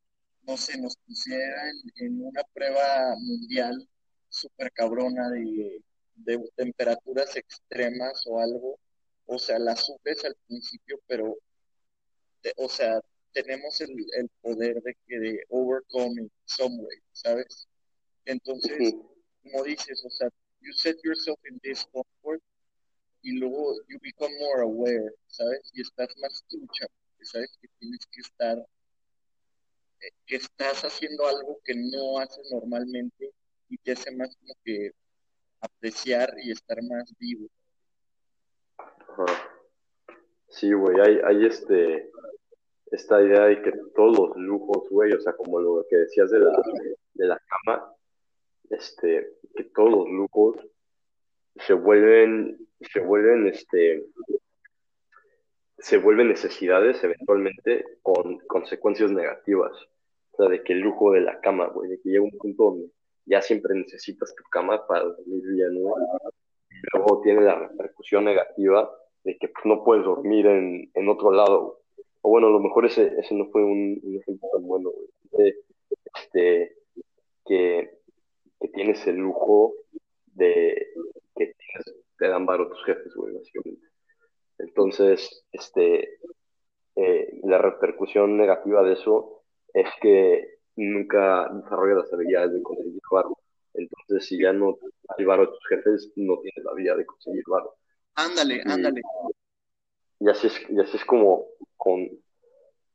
no 0.43 0.57
sé, 0.57 0.77
nos 0.79 0.97
pusieran 0.97 1.73
en 1.95 2.21
una 2.23 2.43
prueba 2.53 3.15
mundial 3.19 3.87
súper 4.29 4.71
cabrona 4.71 5.29
de, 5.29 5.81
temperaturas 6.55 7.35
extremas 7.35 8.23
o 8.27 8.39
algo, 8.39 8.79
o 9.25 9.39
sea, 9.39 9.59
la 9.59 9.75
subes 9.75 10.25
al 10.25 10.35
principio, 10.47 10.99
pero, 11.07 11.37
o 12.57 12.69
sea, 12.69 13.01
tenemos 13.33 13.79
el, 13.81 13.95
poder 14.41 14.81
de 14.81 14.95
que 15.05 15.19
de 15.19 15.43
overcoming 15.49 16.29
some 16.45 16.75
way, 16.77 16.97
¿sabes? 17.11 17.67
Entonces, 18.25 18.95
como 19.43 19.63
dices, 19.63 20.03
o 20.05 20.09
sea, 20.09 20.29
you 20.61 20.73
set 20.73 20.97
yourself 21.03 21.39
in 21.49 21.59
discomfort 21.63 22.41
y 23.21 23.39
luego 23.39 23.75
you 23.87 23.97
become 24.01 24.33
more 24.39 24.61
aware, 24.61 25.13
¿sabes? 25.27 25.69
Y 25.73 25.81
estás 25.81 26.09
más 26.17 26.43
trucha, 26.49 26.87
¿sabes? 27.21 27.57
Que 27.61 27.67
tienes 27.79 28.05
que 28.07 28.21
estar 28.21 28.65
que 30.25 30.35
estás 30.35 30.83
haciendo 30.83 31.25
algo 31.25 31.59
que 31.63 31.73
no 31.75 32.19
haces 32.19 32.47
normalmente 32.51 33.31
y 33.69 33.77
te 33.77 33.93
hace 33.93 34.11
más 34.11 34.35
como 34.37 34.53
que 34.63 34.91
apreciar 35.59 36.33
y 36.43 36.51
estar 36.51 36.77
más 36.83 37.11
vivo. 37.17 37.47
Sí, 40.49 40.71
güey, 40.71 40.99
hay, 40.99 41.19
hay 41.25 41.45
este, 41.45 42.11
esta 42.97 43.21
idea 43.21 43.45
de 43.45 43.61
que 43.61 43.71
todos 43.95 44.17
los 44.17 44.37
lujos, 44.37 44.89
güey, 44.89 45.13
o 45.13 45.21
sea, 45.21 45.33
como 45.33 45.59
lo 45.59 45.85
que 45.89 45.97
decías 45.97 46.29
de 46.31 46.39
la, 46.39 46.51
de 47.13 47.25
la 47.25 47.39
cama, 47.39 47.93
este, 48.69 49.35
que 49.55 49.63
todos 49.65 49.91
los 49.91 50.09
lujos 50.09 50.57
se 51.55 51.73
vuelven, 51.73 52.57
se 52.81 52.99
vuelven, 52.99 53.47
este, 53.47 54.03
se 55.77 55.97
vuelven 55.97 56.29
necesidades 56.29 57.03
eventualmente 57.03 57.85
con 58.01 58.39
consecuencias 58.39 59.11
negativas. 59.11 59.71
O 60.31 60.37
sea, 60.37 60.49
de 60.49 60.63
que 60.63 60.73
el 60.73 60.79
lujo 60.79 61.11
de 61.13 61.21
la 61.21 61.39
cama, 61.39 61.67
güey, 61.67 61.89
de 61.89 62.01
que 62.01 62.09
llega 62.09 62.23
un 62.23 62.37
punto 62.37 62.63
donde 62.63 62.91
ya 63.25 63.41
siempre 63.41 63.75
necesitas 63.75 64.33
tu 64.35 64.43
cama 64.49 64.85
para 64.87 65.03
dormir 65.03 65.43
bien, 65.47 65.81
¿no? 65.81 65.95
Y 66.69 66.75
luego 66.93 67.21
tiene 67.21 67.41
la 67.41 67.55
repercusión 67.59 68.25
negativa 68.25 68.89
de 69.23 69.37
que 69.37 69.49
pues, 69.49 69.65
no 69.65 69.83
puedes 69.83 70.05
dormir 70.05 70.45
en, 70.47 70.91
en 70.93 71.09
otro 71.09 71.31
lado. 71.31 71.81
O 72.27 72.29
bueno, 72.29 72.47
a 72.47 72.49
lo 72.49 72.59
mejor 72.59 72.85
ese, 72.85 73.13
ese 73.17 73.33
no 73.35 73.45
fue 73.51 73.63
un, 73.63 74.01
ejemplo 74.21 74.49
tan 74.51 74.67
bueno, 74.67 74.91
güey. 75.31 75.55
Este, 76.13 76.75
que, 77.45 77.89
que 78.59 78.67
tienes 78.67 79.07
el 79.07 79.15
lujo 79.15 79.73
de 80.33 80.87
que 81.37 81.55
te 82.19 82.27
dan 82.27 82.45
varo 82.45 82.67
tus 82.67 82.83
jefes, 82.83 83.15
güey, 83.15 83.33
básicamente. 83.33 83.87
Entonces, 84.57 85.45
este, 85.53 86.19
eh, 86.97 87.39
la 87.43 87.59
repercusión 87.59 88.35
negativa 88.35 88.83
de 88.83 88.93
eso 88.95 89.43
es 89.73 89.87
que 90.01 90.57
nunca 90.75 91.49
desarrollas 91.53 92.03
las 92.03 92.13
habilidades 92.13 92.51
de 92.55 92.61
conseguir 92.61 92.99
varo. 93.09 93.37
Entonces, 93.73 94.27
si 94.27 94.37
ya 94.37 94.51
no 94.51 94.77
hay 95.17 95.23
varo 95.23 95.43
a 95.43 95.49
tus 95.49 95.65
jefes, 95.69 96.11
no 96.17 96.39
tienes 96.41 96.65
la 96.65 96.73
vida 96.73 96.93
de 96.97 97.05
conseguir 97.05 97.43
varo. 97.47 97.73
Ándale, 98.15 98.63
ándale. 98.65 98.99
Y 100.19 100.29
así 100.29 100.47
es, 100.47 100.69
y 100.69 100.79
así 100.79 100.97
es 100.97 101.05
como 101.05 101.45
con, 101.75 102.09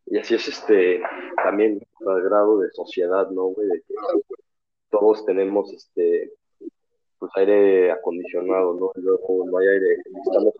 y 0.06 0.18
así 0.18 0.34
es 0.34 0.48
este, 0.48 1.00
también 1.36 1.80
al 2.06 2.22
grado 2.22 2.58
de 2.58 2.70
sociedad, 2.70 3.30
¿no, 3.30 3.44
güey? 3.46 3.68
De 3.68 3.82
que 3.82 3.94
todos 4.90 5.24
tenemos 5.24 5.72
este, 5.72 6.32
pues 7.18 7.30
aire 7.36 7.92
acondicionado, 7.92 8.74
¿no? 8.74 8.90
Luego 8.96 9.46
no 9.46 9.58
hay 9.58 9.68
aire, 9.68 9.96
aire 10.04 10.52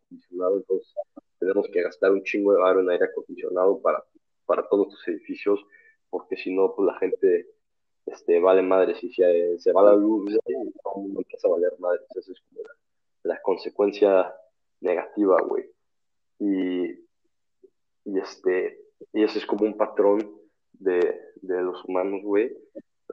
acondicionado, 0.00 0.56
entonces 0.56 0.94
tenemos 1.38 1.68
que 1.72 1.82
gastar 1.82 2.12
un 2.12 2.22
chingo 2.24 2.52
de 2.52 2.60
barro 2.60 2.80
en 2.80 2.90
aire 2.90 3.04
acondicionado 3.04 3.80
para, 3.80 4.02
para 4.46 4.68
todos 4.68 4.88
los 4.88 5.08
edificios, 5.08 5.60
porque 6.10 6.36
si 6.36 6.54
no, 6.54 6.74
pues 6.74 6.86
la 6.86 6.98
gente 6.98 7.46
este, 8.06 8.40
vale 8.40 8.62
madre, 8.62 8.94
si 8.94 9.12
se, 9.12 9.58
se 9.58 9.72
va 9.72 9.82
la 9.82 9.94
luz, 9.94 10.34
todo 10.82 10.94
el 10.96 11.02
mundo 11.02 11.20
empieza 11.20 11.46
a 11.46 11.50
valer 11.50 11.72
madre, 11.78 12.00
esa 12.16 12.32
es 12.32 12.40
como 12.48 12.62
la, 13.24 13.40
consecuencia 13.42 14.34
negativa, 14.80 15.36
güey. 15.46 15.70
Y, 16.38 16.90
y, 18.04 18.18
este, 18.18 18.78
y 19.12 19.24
ese 19.24 19.38
es 19.38 19.46
como 19.46 19.64
un 19.64 19.76
patrón 19.76 20.38
de, 20.72 21.20
de 21.42 21.62
los 21.62 21.84
humanos, 21.84 22.22
güey, 22.22 22.56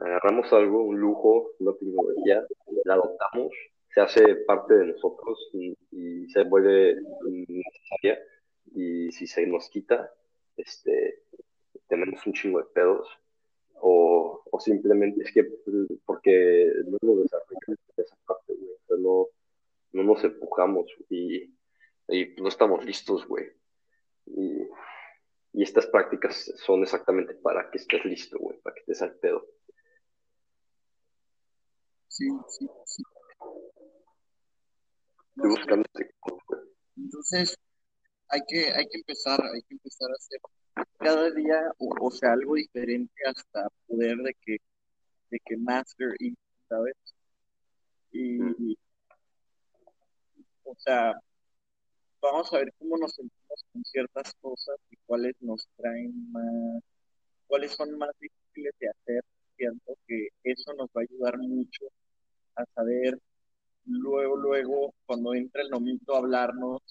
agarramos 0.00 0.52
algo, 0.52 0.82
un 0.82 0.98
lujo, 1.00 1.50
una 1.58 1.72
tecnología, 1.74 2.46
la 2.84 2.94
adoptamos, 2.94 3.52
se 3.96 4.00
hace 4.00 4.36
parte 4.46 4.74
de 4.74 4.86
nosotros 4.86 5.38
y, 5.52 5.74
se 6.28 6.44
vuelve 6.44 6.96
necesaria. 7.48 8.20
Y 8.74 9.10
si 9.12 9.26
se 9.26 9.46
nos 9.46 9.70
quita, 9.70 10.12
este, 10.56 11.22
tenemos 11.88 12.26
un 12.26 12.32
chingo 12.34 12.58
de 12.58 12.66
pedos. 12.74 13.08
O, 13.80 14.42
o 14.50 14.60
simplemente 14.60 15.22
es 15.22 15.32
que 15.32 15.44
porque 16.04 16.70
no 16.86 16.98
nos 17.02 17.22
desarrollamos 17.22 17.78
esa 17.96 18.16
parte, 18.26 18.54
güey, 18.54 19.00
no, 19.00 19.28
no 19.92 20.02
nos 20.02 20.24
empujamos 20.24 20.86
y, 21.08 21.54
y 22.08 22.26
no 22.40 22.48
estamos 22.48 22.84
listos, 22.84 23.26
güey. 23.26 23.46
Y, 24.26 24.62
y 25.52 25.62
estas 25.62 25.86
prácticas 25.86 26.52
son 26.64 26.82
exactamente 26.82 27.34
para 27.34 27.70
que 27.70 27.78
estés 27.78 28.04
listo, 28.04 28.38
güey, 28.38 28.58
para 28.60 28.74
que 28.74 28.80
estés 28.80 29.02
al 29.02 29.14
pedo. 29.14 29.46
Sí, 32.08 32.28
sí, 32.48 32.66
sí. 32.84 33.02
Entonces, 36.96 37.58
hay 38.28 38.40
que, 38.48 38.72
hay 38.72 38.86
que 38.88 38.98
empezar, 38.98 39.40
hay 39.42 39.62
que 39.62 39.74
empezar 39.74 40.10
a 40.10 40.14
hacer 40.14 40.40
cada 40.98 41.30
día, 41.30 41.72
o, 41.78 42.10
sea, 42.10 42.32
algo 42.32 42.54
diferente 42.54 43.12
hasta 43.26 43.68
poder 43.86 44.16
de 44.18 44.34
que, 44.40 44.56
de 45.30 45.38
que 45.44 45.56
master 45.56 46.14
y, 46.18 46.34
¿sabes? 46.68 46.96
Y, 48.12 48.76
o 50.64 50.74
sea, 50.76 51.14
vamos 52.20 52.52
a 52.52 52.58
ver 52.58 52.72
cómo 52.78 52.96
nos 52.98 53.14
sentimos 53.14 53.64
con 53.72 53.84
ciertas 53.84 54.32
cosas 54.40 54.76
y 54.90 54.96
cuáles 55.06 55.34
nos 55.40 55.66
traen 55.76 56.32
más, 56.32 56.82
cuáles 57.46 57.72
son 57.72 57.96
más 57.98 58.10
difíciles 58.20 58.74
de 58.80 58.88
hacer. 58.88 59.24
Siento 59.56 59.96
que 60.06 60.28
eso 60.44 60.74
nos 60.74 60.88
va 60.88 61.00
a 61.00 61.06
ayudar 61.10 61.38
mucho 61.38 61.86
a 62.56 62.64
saber 62.74 63.18
luego, 63.86 64.36
luego, 64.36 64.94
cuando 65.06 65.34
entra 65.34 65.62
el 65.62 65.70
momento 65.70 66.16
hablarnos 66.16 66.82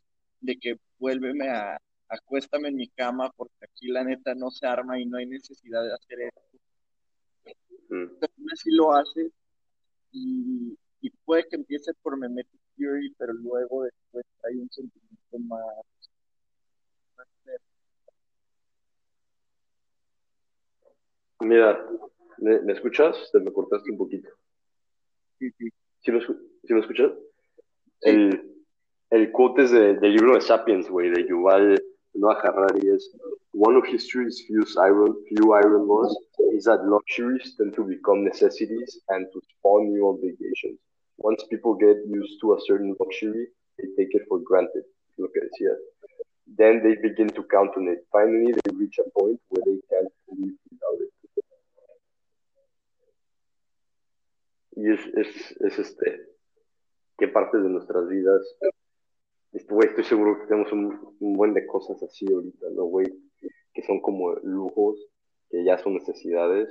de 0.41 0.57
que 0.57 0.79
vuélveme 0.97 1.49
a, 1.49 1.77
acuéstame 2.09 2.69
en 2.69 2.75
mi 2.75 2.87
cama 2.89 3.31
porque 3.35 3.65
aquí 3.65 3.87
la 3.87 4.03
neta 4.03 4.33
no 4.35 4.51
se 4.51 4.65
arma 4.65 4.99
y 4.99 5.05
no 5.05 5.17
hay 5.17 5.25
necesidad 5.25 5.83
de 5.83 5.93
hacer 5.93 6.21
esto. 6.21 6.41
Pero 7.89 8.33
así 8.51 8.71
lo 8.71 8.93
hace 8.93 9.31
y, 10.11 10.77
puede 11.23 11.47
que 11.47 11.55
empiece 11.55 11.93
por 12.01 12.17
Memetic 12.17 12.59
Fury, 12.75 13.13
pero 13.17 13.33
luego 13.33 13.83
después 13.83 14.25
hay 14.43 14.57
un 14.57 14.69
sentimiento 14.69 15.39
más, 15.39 15.85
Mira, 21.41 21.85
¿me, 22.37 22.71
escuchas? 22.71 23.29
Te 23.31 23.39
me 23.39 23.51
cortaste 23.51 23.91
un 23.91 23.97
poquito. 23.97 24.29
Sí, 25.37 25.51
sí. 25.57 25.69
¿Sí 25.99 26.11
lo, 26.11 26.19
lo 26.19 26.79
escuchas? 26.79 27.11
El, 28.01 28.55
el 29.11 29.31
quote 29.31 29.63
es 29.63 29.71
de, 29.71 29.95
del 29.95 30.13
libro 30.13 30.35
de 30.35 30.41
Sapiens, 30.41 30.89
güey, 30.89 31.09
de 31.11 31.27
Yuval 31.27 31.79
Noah 32.15 32.39
Harari 32.41 32.87
es 32.89 33.11
One 33.53 33.77
of 33.77 33.85
history's 33.85 34.43
few 34.47 34.65
iron, 34.81 35.15
few 35.27 35.53
iron 35.53 35.87
laws 35.87 36.15
is 36.53 36.65
that 36.65 36.85
luxuries 36.85 37.55
tend 37.57 37.73
to 37.75 37.83
become 37.83 38.23
necessities 38.23 38.99
and 39.09 39.27
to 39.31 39.41
spawn 39.49 39.91
new 39.91 40.07
obligations. 40.09 40.79
Once 41.17 41.43
people 41.49 41.75
get 41.75 41.97
used 42.07 42.39
to 42.41 42.53
a 42.53 42.59
certain 42.67 42.95
luxury, 42.99 43.47
they 43.77 43.87
take 43.97 44.13
it 44.13 44.23
for 44.27 44.39
granted. 44.39 44.83
At 45.17 45.29
it 45.33 45.51
here. 45.57 45.79
Then 46.45 46.83
they 46.83 46.95
begin 47.01 47.29
to 47.29 47.43
count 47.43 47.71
on 47.77 47.87
it. 47.87 48.05
Finally, 48.11 48.51
they 48.51 48.75
reach 48.75 48.99
a 48.99 49.09
point 49.17 49.39
where 49.47 49.63
they 49.65 49.79
can't 49.89 50.11
live 50.27 50.57
without 50.69 50.99
it. 50.99 51.11
Y 54.77 54.91
es, 54.91 54.99
es, 55.15 55.55
es 55.61 55.79
este, 55.79 56.19
qué 57.17 57.29
partes 57.29 57.63
de 57.63 57.69
nuestras 57.69 58.09
vidas, 58.09 58.41
güey, 59.69 59.87
estoy 59.87 60.03
seguro 60.03 60.37
que 60.37 60.47
tenemos 60.47 60.71
un, 60.73 61.15
un, 61.21 61.33
buen 61.33 61.53
de 61.53 61.65
cosas 61.65 62.01
así 62.03 62.25
ahorita, 62.31 62.67
¿no, 62.75 62.83
güey? 62.85 63.07
Que 63.73 63.81
son 63.83 64.01
como 64.01 64.33
lujos, 64.43 64.99
que 65.49 65.63
ya 65.63 65.77
son 65.77 65.93
necesidades 65.93 66.69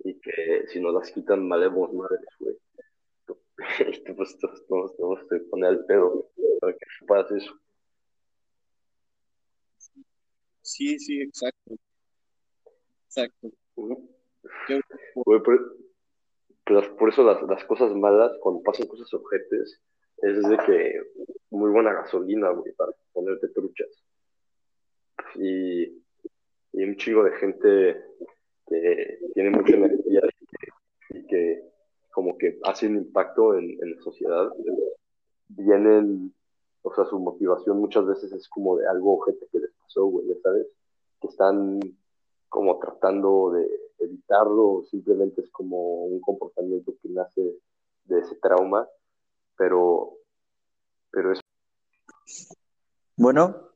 y 0.00 0.20
que 0.20 0.66
si 0.68 0.80
nos 0.80 0.92
las 0.92 1.10
quitan, 1.10 1.48
valemos 1.48 1.92
madres, 1.94 2.28
güey. 2.38 2.54
pues 4.16 4.38
todos 4.38 4.96
tenemos 4.96 5.20
que 5.28 5.38
poner 5.50 5.70
al 5.70 5.84
pedo 5.86 6.30
para 6.60 6.72
que 6.72 6.86
puedas 7.06 7.30
eso. 7.32 7.58
Sí, 10.62 10.98
sí, 10.98 11.22
exacto. 11.22 11.76
Exacto. 13.06 13.50
Güey, 13.76 15.42
por 15.42 17.08
eso 17.08 17.24
las, 17.24 17.42
las, 17.42 17.64
cosas 17.64 17.94
malas, 17.94 18.32
cuando 18.40 18.62
pasan 18.62 18.86
cosas 18.86 19.12
objetes, 19.14 19.80
es 20.18 20.48
de 20.48 20.58
que 20.66 21.00
muy 21.50 21.70
buena 21.70 21.94
gasolina, 21.94 22.50
güey, 22.50 22.72
para 22.74 22.92
ponerte 23.12 23.48
truchas. 23.48 24.04
Y, 25.36 25.84
y 26.72 26.84
un 26.84 26.96
chingo 26.96 27.24
de 27.24 27.36
gente 27.38 28.04
que 28.66 29.18
tiene 29.34 29.50
mucha 29.50 29.74
energía 29.74 30.20
y 31.10 31.26
que, 31.26 31.62
como 32.18 32.36
que 32.36 32.58
hace 32.64 32.88
un 32.88 32.96
impacto 32.96 33.56
en, 33.56 33.78
en, 33.80 33.94
la 33.94 34.02
sociedad, 34.02 34.48
vienen, 35.50 36.34
o 36.82 36.92
sea, 36.92 37.04
su 37.04 37.16
motivación 37.20 37.78
muchas 37.78 38.04
veces 38.06 38.32
es 38.32 38.48
como 38.48 38.76
de 38.76 38.88
algo 38.88 39.18
objeto 39.18 39.46
que 39.52 39.60
les 39.60 39.70
pasó, 39.74 40.04
güey, 40.06 40.26
¿sabes? 40.42 40.66
Que 41.20 41.28
están 41.28 41.78
como 42.48 42.76
tratando 42.80 43.52
de 43.52 43.70
evitarlo, 44.00 44.82
simplemente 44.90 45.42
es 45.42 45.50
como 45.50 46.06
un 46.06 46.20
comportamiento 46.20 46.92
que 47.00 47.08
nace 47.08 47.40
de 48.06 48.18
ese 48.18 48.34
trauma, 48.42 48.88
pero, 49.56 50.14
pero 51.12 51.30
es... 51.34 51.40
Bueno. 53.16 53.70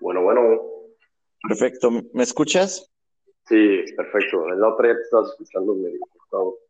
Bueno, 0.00 0.24
bueno. 0.24 0.60
Perfecto, 1.48 1.92
¿me 2.14 2.24
escuchas? 2.24 2.90
Sí, 3.46 3.84
perfecto. 3.96 4.48
En 4.48 4.60
la 4.60 4.70
otra 4.70 4.88
ya 4.88 4.96
te 4.96 5.02
estabas 5.02 5.30
escuchando 5.30 5.72
medio 5.76 6.00
favor. 6.28 6.63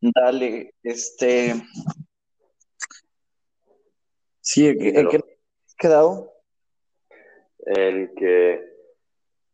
Dale, 0.00 0.74
este... 0.82 1.54
Sí, 4.40 4.66
¿en 4.66 5.08
qué 5.08 5.16
has 5.16 5.74
quedado? 5.76 6.38
en 7.68 8.14
que 8.14 8.64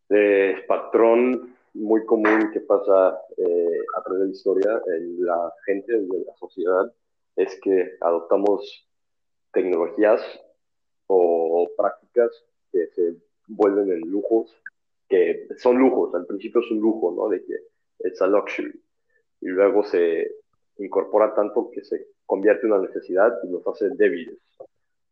el 0.09 0.64
patrón 0.66 1.57
muy 1.74 2.05
común 2.05 2.51
que 2.53 2.61
pasa 2.61 3.18
eh, 3.36 3.78
a 3.97 4.03
través 4.03 4.20
de 4.20 4.26
la 4.26 4.32
historia 4.32 4.82
en 4.86 5.24
la 5.24 5.53
gente, 5.66 5.92
de 5.92 6.24
la 6.24 6.34
sociedad, 6.36 6.92
es 7.36 7.59
que 7.61 7.97
adoptamos 8.01 8.88
tecnologías 9.53 10.20
o 11.09 11.68
prácticas 11.76 12.30
que 12.70 12.86
se 12.95 13.16
vuelven 13.49 13.90
en 13.90 14.01
lujos 14.03 14.55
que 15.09 15.49
son 15.59 15.78
lujos, 15.78 16.14
al 16.14 16.26
principio 16.26 16.61
es 16.61 16.70
un 16.70 16.80
lujo, 16.80 17.12
¿no? 17.12 17.28
De 17.28 17.45
que 17.45 17.55
es 17.99 18.22
a 18.22 18.26
luxury. 18.26 18.72
Y 19.45 19.49
luego 19.49 19.84
se 19.84 20.36
incorpora 20.78 21.34
tanto 21.34 21.70
que 21.70 21.84
se 21.84 22.07
convierte 22.24 22.66
en 22.66 22.72
una 22.72 22.86
necesidad 22.86 23.38
y 23.42 23.49
nos 23.49 23.66
hace 23.66 23.90
débiles. 23.90 24.38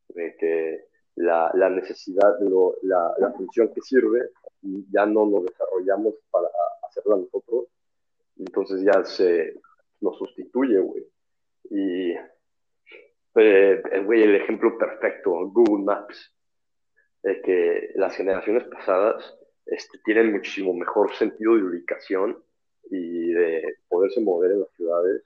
De 0.09 0.35
que 0.39 0.87
la, 1.17 1.51
la 1.53 1.69
necesidad, 1.69 2.41
lo, 2.41 2.77
la, 2.81 3.13
la, 3.19 3.31
función 3.33 3.71
que 3.75 3.83
sirve, 3.83 4.31
ya 4.91 5.05
no 5.05 5.27
nos 5.27 5.45
desarrollamos 5.45 6.15
para 6.31 6.49
hacerla 6.89 7.17
nosotros. 7.17 7.67
Entonces 8.39 8.83
ya 8.83 9.05
se 9.05 9.61
nos 10.01 10.17
sustituye, 10.17 10.79
güey. 10.79 11.07
Y, 11.69 12.15
eh, 13.35 13.83
güey, 14.07 14.23
el 14.23 14.37
ejemplo 14.37 14.79
perfecto, 14.79 15.31
Google 15.51 15.85
Maps, 15.85 16.33
de 17.23 17.43
que 17.43 17.91
las 17.97 18.17
generaciones 18.17 18.65
pasadas 18.65 19.39
este, 19.67 19.99
tienen 20.07 20.33
muchísimo 20.33 20.73
mejor 20.73 21.15
sentido 21.17 21.55
de 21.55 21.65
ubicación 21.65 22.43
y 22.91 23.33
de 23.33 23.77
poderse 23.89 24.21
mover 24.21 24.53
en 24.53 24.61
las 24.61 24.71
ciudades 24.73 25.23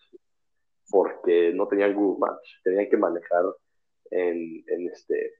porque 0.90 1.52
no 1.54 1.66
tenían 1.66 1.94
Google 1.94 2.18
Maps, 2.20 2.60
tenían 2.62 2.88
que 2.88 2.96
manejar 2.96 3.44
en, 4.10 4.64
en 4.68 4.88
este, 4.88 5.34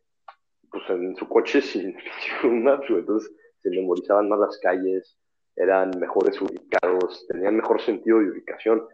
pues 0.71 0.83
en 0.91 1.17
su 1.17 1.29
coche 1.29 1.61
sin, 1.63 1.97
Google 2.43 2.61
Maps, 2.61 2.87
entonces 2.89 3.33
se 3.63 3.71
memorizaban 3.71 4.29
más 4.29 4.41
las 4.41 4.59
calles, 4.59 5.17
eran 5.55 5.91
mejores 5.99 6.41
ubicados, 6.41 7.27
tenían 7.29 7.57
mejor 7.57 7.81
sentido 7.81 8.19
de 8.19 8.31
ubicación. 8.31 8.87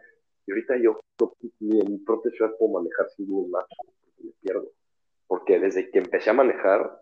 Y 0.45 0.51
ahorita 0.51 0.77
yo 0.77 0.99
ni 1.59 1.79
en 1.79 1.91
mi 1.91 1.97
propia 1.99 2.31
ciudad 2.31 2.53
puedo 2.57 2.73
manejar 2.73 3.09
sin 3.15 3.27
Google 3.27 3.51
Maps, 3.51 3.69
porque 3.77 4.23
me 4.23 4.31
pierdo. 4.41 4.71
Porque 5.27 5.59
desde 5.59 5.89
que 5.89 5.99
empecé 5.99 6.29
a 6.29 6.33
manejar, 6.33 7.01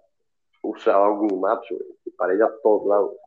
usaba 0.62 1.10
Google 1.10 1.40
Maps, 1.40 1.68
para 2.18 2.34
ir 2.34 2.44
a 2.44 2.52
todos 2.62 2.88
lados. 2.88 3.18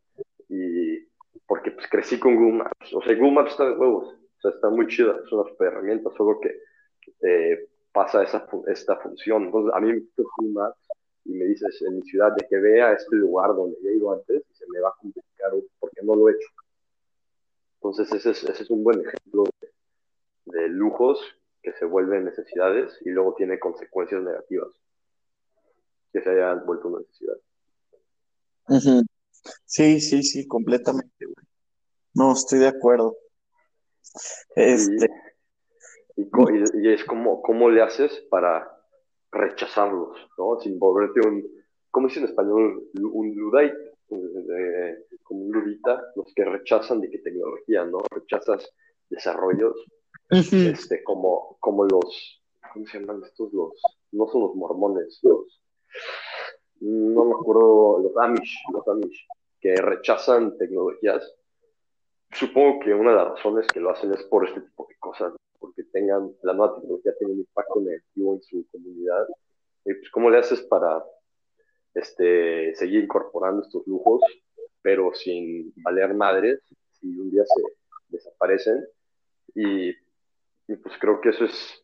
Y 0.49 1.07
porque 1.47 1.70
pues 1.70 1.87
crecí 1.89 2.18
con 2.18 2.37
Google 2.37 2.64
Maps. 2.64 2.95
O 2.95 3.03
sea, 3.03 3.14
Google 3.14 3.32
Maps 3.32 3.53
está 3.53 3.66
de 3.66 3.76
huevos. 3.76 4.09
O 4.09 4.41
sea, 4.41 4.51
está 4.51 4.70
muy 4.70 4.87
chida, 4.87 5.16
es 5.24 5.32
una 5.32 5.45
herramienta, 5.61 6.11
solo 6.16 6.39
que 6.41 6.55
eh, 7.22 7.68
pasa 7.93 8.22
esa, 8.22 8.47
esta 8.66 8.97
función. 8.97 9.45
Entonces, 9.45 9.72
a 9.74 9.80
mí 9.80 9.93
me 9.93 10.01
gusta 10.01 10.22
Google 10.37 10.53
Maps 10.55 10.89
y 11.24 11.32
me 11.32 11.45
dices 11.47 11.80
en 11.82 11.97
mi 11.97 12.03
ciudad 12.03 12.32
de 12.37 12.47
que 12.49 12.57
vea 12.57 12.93
este 12.93 13.16
lugar 13.16 13.55
donde 13.55 13.76
he 13.85 13.97
ido 13.97 14.12
antes 14.12 14.43
y 14.51 14.55
se 14.55 14.66
me 14.68 14.80
va 14.80 14.91
a 14.91 14.95
complicar 15.01 15.53
porque 15.78 16.03
no 16.03 16.14
lo 16.14 16.28
he 16.28 16.32
hecho. 16.32 16.49
Entonces, 17.76 18.12
ese 18.12 18.30
es, 18.30 18.45
ese 18.45 18.62
es 18.62 18.70
un 18.70 18.82
buen 18.82 19.01
ejemplo 19.01 19.45
de, 19.61 20.61
de 20.61 20.68
lujos 20.68 21.20
que 21.62 21.72
se 21.72 21.87
vuelven 21.87 22.24
necesidades 22.24 22.99
y 23.05 23.11
luego 23.11 23.35
tiene 23.35 23.59
consecuencias 23.59 24.22
negativas 24.22 24.68
que 26.12 26.22
se 26.22 26.30
hayan 26.30 26.64
vuelto 26.64 26.89
una 26.89 27.01
necesidad. 27.01 27.37
Sí, 29.64 30.01
sí, 30.01 30.22
sí, 30.22 30.47
completamente, 30.47 31.24
güey. 31.24 31.47
No, 32.14 32.32
estoy 32.32 32.61
de 32.61 32.68
acuerdo. 32.68 33.16
Este. 34.55 35.09
Y, 36.16 36.22
y, 36.22 36.92
es 36.92 37.05
como, 37.05 37.42
¿cómo 37.42 37.68
le 37.70 37.82
haces 37.82 38.24
para 38.30 38.70
rechazarlos, 39.32 40.16
¿no? 40.38 40.61
Sin 40.61 40.78
volverte 40.78 41.26
un, 41.26 41.45
¿cómo 41.90 42.07
dice 42.07 42.20
en 42.20 42.26
español? 42.26 42.84
Un 42.95 43.34
ludite, 43.34 43.95
como 45.24 45.40
un 45.45 45.53
ludita, 45.53 46.01
los 46.14 46.32
que 46.34 46.45
rechazan 46.45 47.01
de 47.01 47.11
qué 47.11 47.18
tecnología, 47.18 47.84
¿no? 47.84 47.99
Rechazas 48.11 48.70
desarrollos, 49.11 49.74
este, 50.30 51.03
como, 51.03 51.57
como 51.61 51.84
los, 51.84 52.42
¿cómo 52.72 52.86
se 52.86 53.01
llaman 53.01 53.22
estos? 53.24 53.53
Los, 53.53 53.72
no 54.12 54.28
son 54.28 54.42
los 54.42 54.55
mormones, 54.55 55.18
los, 55.22 55.61
no 56.81 57.25
me 57.25 57.33
acuerdo, 57.33 58.01
los 58.01 58.16
Amish, 58.16 58.62
los 58.72 58.87
Amish, 58.89 59.27
que 59.61 59.75
rechazan 59.77 60.57
tecnologías. 60.59 61.35
Supongo 62.33 62.81
que 62.81 62.95
una 62.95 63.11
de 63.11 63.16
las 63.16 63.29
razones 63.29 63.66
que 63.72 63.81
lo 63.81 63.91
hacen 63.91 64.12
es 64.12 64.22
por 64.25 64.47
este 64.47 64.61
tipo 64.61 64.87
de 64.89 64.97
cosas, 64.99 65.35
porque 65.59 65.85
tengan, 65.85 66.33
la 66.43 66.53
nueva 66.53 66.75
tecnología 66.75 67.14
tenga 67.18 67.33
un 67.33 67.39
impacto 67.41 67.81
negativo 67.81 68.35
en 68.35 68.43
su 68.43 68.66
comunidad. 68.70 69.27
Y 69.85 69.95
pues, 69.95 70.11
¿cómo 70.11 70.31
le 70.31 70.39
haces 70.39 70.62
para 70.62 71.05
este, 71.95 72.75
seguir 72.75 73.05
incorporando 73.05 73.62
estos 73.62 73.87
lujos, 73.87 74.22
pero 74.83 75.14
sin 75.14 75.72
valer 75.77 76.14
madres 76.14 76.61
si 76.93 77.07
un 77.18 77.31
día 77.31 77.45
se 77.47 77.62
desaparecen? 78.09 78.85
Y, 79.55 79.91
y 79.91 80.77
pues 80.83 80.95
creo 80.99 81.20
que 81.20 81.31
eso 81.31 81.45
es 81.45 81.84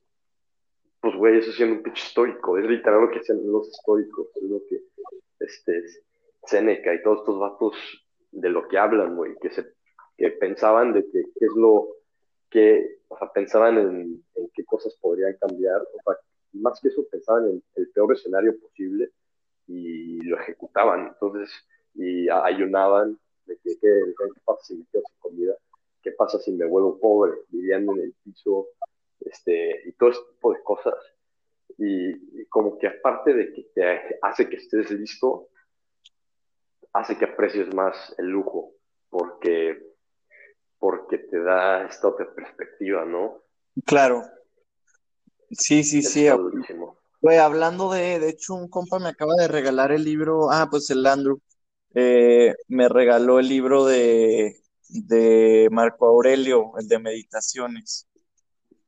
pues 1.00 1.14
güey, 1.16 1.38
eso 1.38 1.52
siendo 1.52 1.76
un 1.76 1.82
pinche 1.82 2.04
histórico, 2.04 2.58
es 2.58 2.66
literal 2.66 3.02
lo 3.02 3.10
que 3.10 3.20
hacían 3.20 3.38
los 3.50 3.68
históricos, 3.68 4.28
es 4.36 4.42
lo 4.42 4.60
que 4.68 4.82
este 5.40 5.82
Seneca 6.44 6.94
y 6.94 7.02
todos 7.02 7.20
estos 7.20 7.38
vatos 7.38 7.74
de 8.32 8.48
lo 8.48 8.66
que 8.68 8.78
hablan, 8.78 9.16
güey, 9.16 9.34
que 9.40 9.50
se 9.50 9.64
que 10.16 10.30
pensaban 10.32 10.92
de 10.92 11.02
que 11.10 11.20
es 11.20 11.52
lo 11.56 11.88
que, 12.50 12.98
o 13.08 13.16
sea, 13.16 13.32
pensaban 13.32 13.78
en, 13.78 14.24
qué 14.52 14.64
cosas 14.64 14.94
podrían 15.00 15.34
cambiar, 15.40 15.80
o 15.80 16.02
sea, 16.04 16.16
más 16.52 16.78
que 16.80 16.88
eso 16.88 17.06
pensaban 17.10 17.48
en 17.48 17.62
el 17.76 17.90
peor 17.92 18.12
escenario 18.12 18.58
posible 18.60 19.10
y 19.66 20.20
lo 20.24 20.38
ejecutaban, 20.38 21.06
entonces, 21.06 21.50
y 21.94 22.28
ayunaban 22.28 23.18
de 23.46 23.56
que, 23.64 23.76
qué 23.80 23.88
pasa 24.44 24.62
si 24.64 24.76
me 24.76 24.84
quedo 24.92 25.02
sin 25.06 25.18
comida, 25.20 25.54
qué 26.02 26.12
pasa 26.12 26.38
si 26.38 26.52
me 26.52 26.66
vuelvo 26.66 26.98
pobre, 26.98 27.32
viviendo 27.48 27.92
en 27.94 28.00
el 28.00 28.14
piso, 28.22 28.66
este, 29.20 29.88
y 29.88 29.92
todo 29.92 30.10
ese 30.10 30.20
tipo 30.34 30.52
de 30.52 30.62
cosas. 30.62 30.94
Y, 31.78 32.46
como 32.48 32.78
que 32.78 32.88
aparte 32.88 33.32
de 33.32 33.52
que 33.52 33.62
te 33.74 34.18
hace 34.22 34.48
que 34.48 34.56
estés 34.56 34.90
listo, 34.90 35.48
hace 36.92 37.16
que 37.16 37.26
aprecies 37.26 37.72
más 37.74 38.14
el 38.18 38.26
lujo, 38.26 38.72
porque, 39.08 39.78
porque 40.78 41.18
te 41.18 41.40
da 41.40 41.86
esta 41.86 42.08
otra 42.08 42.34
perspectiva, 42.34 43.04
¿no? 43.04 43.42
Claro. 43.86 44.24
Sí, 45.50 45.84
sí, 45.84 46.02
sí. 46.02 46.28
Güey, 47.20 47.38
hablando 47.38 47.92
de, 47.92 48.18
de 48.18 48.30
hecho, 48.30 48.54
un 48.54 48.68
compa 48.68 48.98
me 48.98 49.10
acaba 49.10 49.34
de 49.34 49.48
regalar 49.48 49.92
el 49.92 50.04
libro, 50.04 50.50
ah, 50.50 50.68
pues 50.70 50.90
el 50.90 51.06
Andrew, 51.06 51.40
eh, 51.94 52.54
me 52.68 52.88
regaló 52.88 53.38
el 53.38 53.48
libro 53.48 53.84
de, 53.84 54.56
de 54.88 55.68
Marco 55.70 56.06
Aurelio, 56.06 56.72
el 56.78 56.88
de 56.88 56.98
meditaciones. 56.98 58.08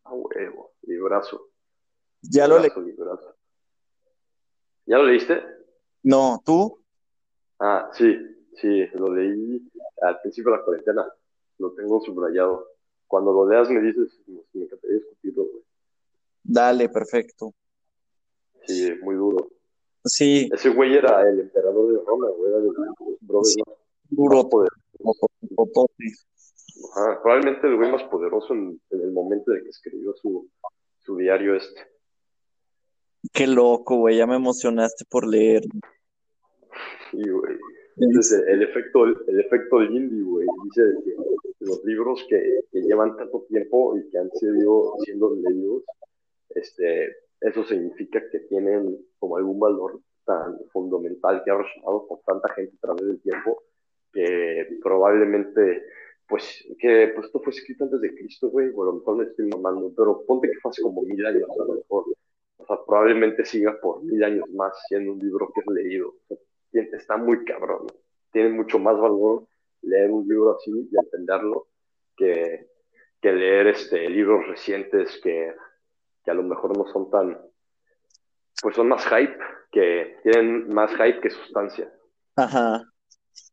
A 0.05 0.14
huevo, 0.14 0.72
librazo. 0.82 1.48
Ya 2.22 2.46
lo 2.46 2.59
leí. 2.59 2.70
¿Ya 4.86 4.98
lo 4.98 5.05
leíste? 5.05 5.42
No, 6.03 6.40
¿tú? 6.44 6.82
Ah, 7.59 7.90
sí, 7.92 8.16
sí, 8.61 8.86
lo 8.94 9.14
leí 9.14 9.70
al 10.03 10.20
principio 10.20 10.53
de 10.53 10.59
la 10.59 10.64
cuarentena. 10.64 11.12
Lo 11.59 11.72
tengo 11.72 12.00
subrayado. 12.00 12.68
Cuando 13.07 13.32
lo 13.32 13.48
leas 13.48 13.70
me 13.70 13.80
dices, 13.80 14.20
me 14.26 14.64
encantaría 14.64 14.96
discutirlo, 14.96 15.44
güey. 15.44 15.62
Dale, 16.42 16.88
perfecto. 16.88 17.53
Sí, 18.66 18.92
muy 19.03 19.14
duro. 19.14 19.48
Sí. 20.05 20.48
Ese 20.53 20.70
güey 20.70 20.96
era 20.96 21.28
el 21.28 21.40
emperador 21.40 21.92
de 21.92 22.05
Roma, 22.05 22.28
güey, 22.30 22.50
era 22.50 22.59
el 22.59 22.70
brother 23.20 23.46
sí, 23.46 23.62
duro. 24.11 24.48
Poder 24.48 24.70
probablemente 27.22 27.66
el 27.66 27.76
güey 27.76 27.90
más 27.90 28.02
poderoso 28.04 28.54
en, 28.54 28.80
el 28.90 29.12
momento 29.12 29.52
de 29.52 29.62
que 29.62 29.68
escribió 29.68 30.14
su, 30.14 30.48
su 30.98 31.16
diario 31.16 31.56
este. 31.56 31.80
Qué 33.32 33.46
loco, 33.46 33.96
güey, 33.96 34.16
ya 34.16 34.26
me 34.26 34.36
emocionaste 34.36 35.04
por 35.08 35.26
leer. 35.26 35.62
Sí, 37.10 37.28
güey. 37.28 37.56
Entonces, 37.96 38.44
el 38.48 38.62
efecto, 38.62 39.04
el 39.04 39.40
efecto 39.40 39.78
del 39.78 39.94
indie, 39.94 40.22
güey, 40.22 40.46
dice 40.64 40.82
que 41.04 41.14
los 41.60 41.84
libros 41.84 42.24
que, 42.28 42.60
que, 42.70 42.80
llevan 42.80 43.16
tanto 43.16 43.44
tiempo 43.48 43.96
y 43.96 44.08
que 44.08 44.18
han 44.18 44.30
sido 44.32 44.94
siendo 45.04 45.36
leídos, 45.36 45.84
este, 46.50 47.14
eso 47.40 47.64
significa 47.64 48.22
que 48.30 48.40
tienen 48.40 48.98
como 49.18 49.36
algún 49.36 49.60
valor 49.60 50.00
tan 50.24 50.58
fundamental 50.72 51.42
que 51.44 51.50
ha 51.50 51.58
resonado 51.58 52.06
por 52.06 52.20
tanta 52.26 52.52
gente 52.54 52.74
a 52.76 52.80
través 52.80 53.06
del 53.06 53.20
tiempo 53.20 53.62
que 54.12 54.78
probablemente 54.82 55.82
pues 56.28 56.64
que 56.78 57.12
pues 57.14 57.26
esto 57.26 57.40
fue 57.40 57.52
escrito 57.52 57.84
antes 57.84 58.00
de 58.00 58.14
Cristo, 58.14 58.48
güey, 58.50 58.70
o 58.74 58.82
a 58.82 58.86
lo 58.86 58.92
mejor 58.94 59.16
me 59.16 59.24
estoy 59.24 59.48
mamando, 59.48 59.92
pero 59.96 60.24
ponte 60.26 60.48
que 60.48 60.58
fue 60.60 60.70
hace 60.70 60.82
como 60.82 61.02
mil 61.02 61.24
años, 61.26 61.48
a 61.50 61.64
lo 61.64 61.74
mejor. 61.74 62.04
O 62.56 62.66
sea, 62.66 62.78
probablemente 62.86 63.44
siga 63.44 63.78
por 63.80 64.02
mil 64.02 64.22
años 64.22 64.48
más 64.50 64.72
siendo 64.88 65.12
un 65.12 65.18
libro 65.18 65.50
que 65.52 65.60
es 65.60 65.66
leído. 65.66 66.14
O 66.28 66.36
sea, 66.72 66.82
está 66.92 67.16
muy 67.16 67.44
cabrón. 67.44 67.86
Tiene 68.32 68.50
mucho 68.50 68.78
más 68.78 68.98
valor 68.98 69.46
leer 69.82 70.10
un 70.10 70.26
libro 70.26 70.56
así 70.56 70.70
y 70.70 70.96
entenderlo 70.96 71.66
que, 72.16 72.68
que 73.20 73.32
leer 73.32 73.66
este, 73.68 74.08
libros 74.08 74.46
recientes 74.46 75.20
que, 75.22 75.54
que 76.24 76.30
a 76.30 76.34
lo 76.34 76.44
mejor 76.44 76.76
no 76.76 76.86
son 76.86 77.10
tan, 77.10 77.38
pues 78.62 78.76
son 78.76 78.88
más 78.88 79.04
hype, 79.06 79.36
que 79.70 80.16
tienen 80.22 80.68
más 80.72 80.90
hype 80.92 81.20
que 81.20 81.30
sustancia. 81.30 81.92
Ajá. 82.36 82.91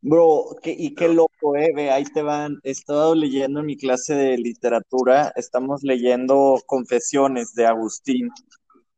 Bro, 0.02 0.56
y 0.64 0.94
qué 0.94 1.08
loco, 1.08 1.56
eh, 1.56 1.72
ve, 1.74 1.90
ahí 1.90 2.04
te 2.04 2.22
van. 2.22 2.58
He 2.62 2.70
estado 2.70 3.14
leyendo 3.14 3.60
en 3.60 3.66
mi 3.66 3.76
clase 3.76 4.14
de 4.14 4.38
literatura, 4.38 5.32
estamos 5.36 5.82
leyendo 5.82 6.58
Confesiones 6.66 7.54
de 7.54 7.66
Agustín. 7.66 8.30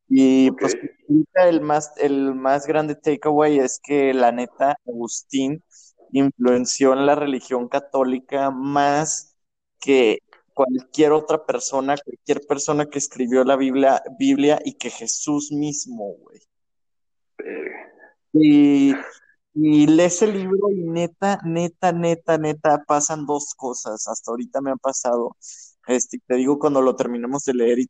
Y 0.09 0.51
pues 0.53 0.77
el 1.35 1.61
más, 1.61 1.93
el 1.99 2.35
más 2.35 2.67
grande 2.67 2.95
takeaway 2.95 3.59
es 3.59 3.81
que 3.83 4.15
la 4.15 4.31
neta, 4.31 4.77
Agustín 4.87 5.63
influenció 6.13 6.93
en 6.93 7.07
la 7.07 7.15
religión 7.15 7.69
católica 7.69 8.51
más 8.51 9.35
que 9.81 10.19
cualquier 10.55 11.13
otra 11.13 11.45
persona, 11.45 11.97
cualquier 11.97 12.47
persona 12.47 12.87
que 12.87 12.99
escribió 12.99 13.45
la 13.45 13.57
Biblia, 13.57 14.03
Biblia 14.19 14.61
y 14.65 14.75
que 14.75 14.91
Jesús 14.91 15.51
mismo, 15.51 16.15
güey. 16.19 16.41
Y, 18.35 18.95
y 19.55 19.87
lees 19.87 20.23
el 20.23 20.33
libro 20.33 20.71
y 20.71 20.83
neta, 20.85 21.41
neta, 21.45 21.93
neta, 21.93 22.39
neta, 22.39 22.85
pasan 22.87 23.27
dos 23.27 23.55
cosas. 23.55 24.09
Hasta 24.09 24.31
ahorita 24.31 24.61
me 24.61 24.71
han 24.71 24.79
pasado. 24.79 25.37
Este, 25.87 26.19
te 26.27 26.37
digo 26.37 26.59
cuando 26.59 26.81
lo 26.81 26.97
terminemos 26.97 27.45
de 27.45 27.55
leer 27.55 27.79
y 27.79 27.89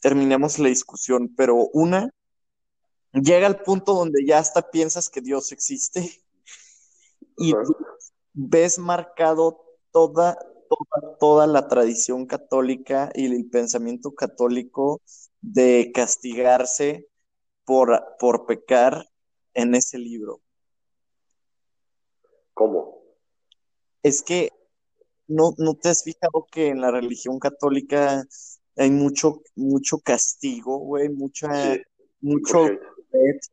terminemos 0.00 0.58
la 0.58 0.68
discusión, 0.68 1.32
pero 1.36 1.68
una, 1.72 2.10
llega 3.12 3.46
al 3.46 3.62
punto 3.62 3.94
donde 3.94 4.24
ya 4.26 4.38
hasta 4.38 4.70
piensas 4.70 5.08
que 5.08 5.20
Dios 5.20 5.52
existe 5.52 6.22
y 7.38 7.54
ves 8.32 8.78
marcado 8.78 9.62
toda, 9.92 10.38
toda, 10.68 11.16
toda 11.18 11.46
la 11.46 11.68
tradición 11.68 12.26
católica 12.26 13.10
y 13.14 13.26
el 13.26 13.48
pensamiento 13.48 14.14
católico 14.14 15.00
de 15.40 15.92
castigarse 15.94 17.08
por, 17.64 18.02
por 18.18 18.46
pecar 18.46 19.08
en 19.54 19.74
ese 19.74 19.98
libro. 19.98 20.40
¿Cómo? 22.56 23.02
Es 24.02 24.22
que 24.22 24.50
no, 25.28 25.52
no 25.58 25.74
te 25.74 25.90
has 25.90 26.02
fijado 26.02 26.46
que 26.50 26.68
en 26.68 26.80
la 26.80 26.90
religión 26.90 27.38
católica 27.38 28.24
hay 28.76 28.90
mucho, 28.90 29.42
mucho 29.56 29.98
castigo, 29.98 30.78
güey, 30.78 31.10
mucha, 31.10 31.50
mucho 32.18 32.66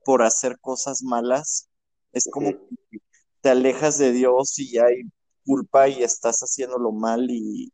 por 0.06 0.22
hacer 0.24 0.58
cosas 0.62 1.04
malas. 1.04 1.68
Es 2.14 2.30
como 2.32 2.52
que 2.52 3.00
te 3.42 3.50
alejas 3.50 3.98
de 3.98 4.14
Dios 4.14 4.58
y 4.58 4.78
hay 4.78 5.02
culpa 5.46 5.90
y 5.90 6.02
estás 6.02 6.40
haciéndolo 6.40 6.94
mal 6.94 7.30
y, 7.30 7.74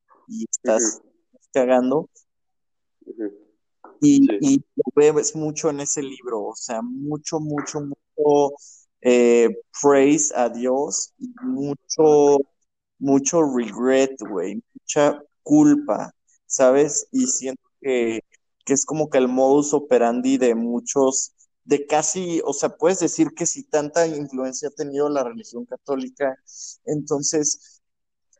estás 0.52 1.00
cagando. 1.54 2.10
Y, 4.02 4.26
y, 4.42 4.64
lo 4.76 5.14
ves 5.14 5.36
mucho 5.36 5.70
en 5.70 5.82
ese 5.82 6.02
libro, 6.02 6.42
o 6.42 6.56
sea, 6.56 6.82
mucho, 6.82 7.40
mucho, 7.40 7.82
mucho 7.82 8.56
eh, 9.02 9.50
praise 9.82 10.34
a 10.36 10.50
Dios 10.50 11.14
y 11.18 11.30
mucho, 11.44 12.38
mucho 13.00 13.44
regret, 13.44 14.16
güey, 14.30 14.62
mucha 14.74 15.22
culpa, 15.44 16.14
¿sabes? 16.46 17.08
Y 17.12 17.28
siento 17.28 17.64
que, 17.82 18.22
que 18.66 18.74
es 18.74 18.86
como 18.86 19.10
que 19.10 19.18
el 19.20 19.28
modus 19.28 19.74
operandi 19.74 20.38
de 20.38 20.56
muchos 20.56 21.34
de 21.64 21.86
casi, 21.86 22.42
o 22.46 22.54
sea, 22.54 22.70
puedes 22.70 23.00
decir 23.00 23.30
que 23.36 23.46
si 23.46 23.64
tanta 23.64 24.08
influencia 24.08 24.70
ha 24.70 24.72
tenido 24.72 25.08
la 25.10 25.24
religión 25.24 25.66
católica, 25.66 26.36
entonces 26.86 27.82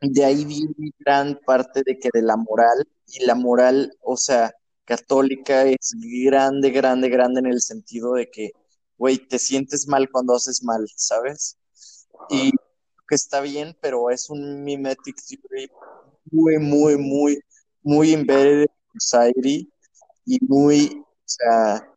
de 0.00 0.24
ahí 0.24 0.44
viene 0.44 0.92
gran 0.98 1.38
parte 1.46 1.82
de 1.84 1.98
que 1.98 2.08
de 2.12 2.22
la 2.22 2.36
moral, 2.36 2.86
y 3.06 3.24
la 3.24 3.34
moral, 3.34 3.92
o 4.02 4.16
sea, 4.16 4.52
católica 4.84 5.64
es 5.64 5.94
grande, 6.26 6.70
grande, 6.70 7.08
grande 7.08 7.40
en 7.40 7.46
el 7.46 7.60
sentido 7.60 8.14
de 8.14 8.30
que, 8.30 8.50
güey, 9.00 9.16
te 9.16 9.38
sientes 9.38 9.88
mal 9.88 10.10
cuando 10.10 10.34
haces 10.34 10.62
mal, 10.62 10.86
¿sabes? 10.94 11.58
Y 12.28 12.50
que 13.08 13.14
está 13.14 13.40
bien, 13.40 13.74
pero 13.80 14.10
es 14.10 14.28
un 14.28 14.62
mimetic 14.62 15.16
theory 15.26 15.70
muy, 16.30 16.58
muy, 16.58 16.98
muy, 16.98 17.40
muy 17.82 18.12
embedded 18.12 18.66
en 18.68 19.00
society 19.00 19.72
y 20.26 20.38
muy, 20.46 21.02
o 21.02 21.22
sea, 21.24 21.90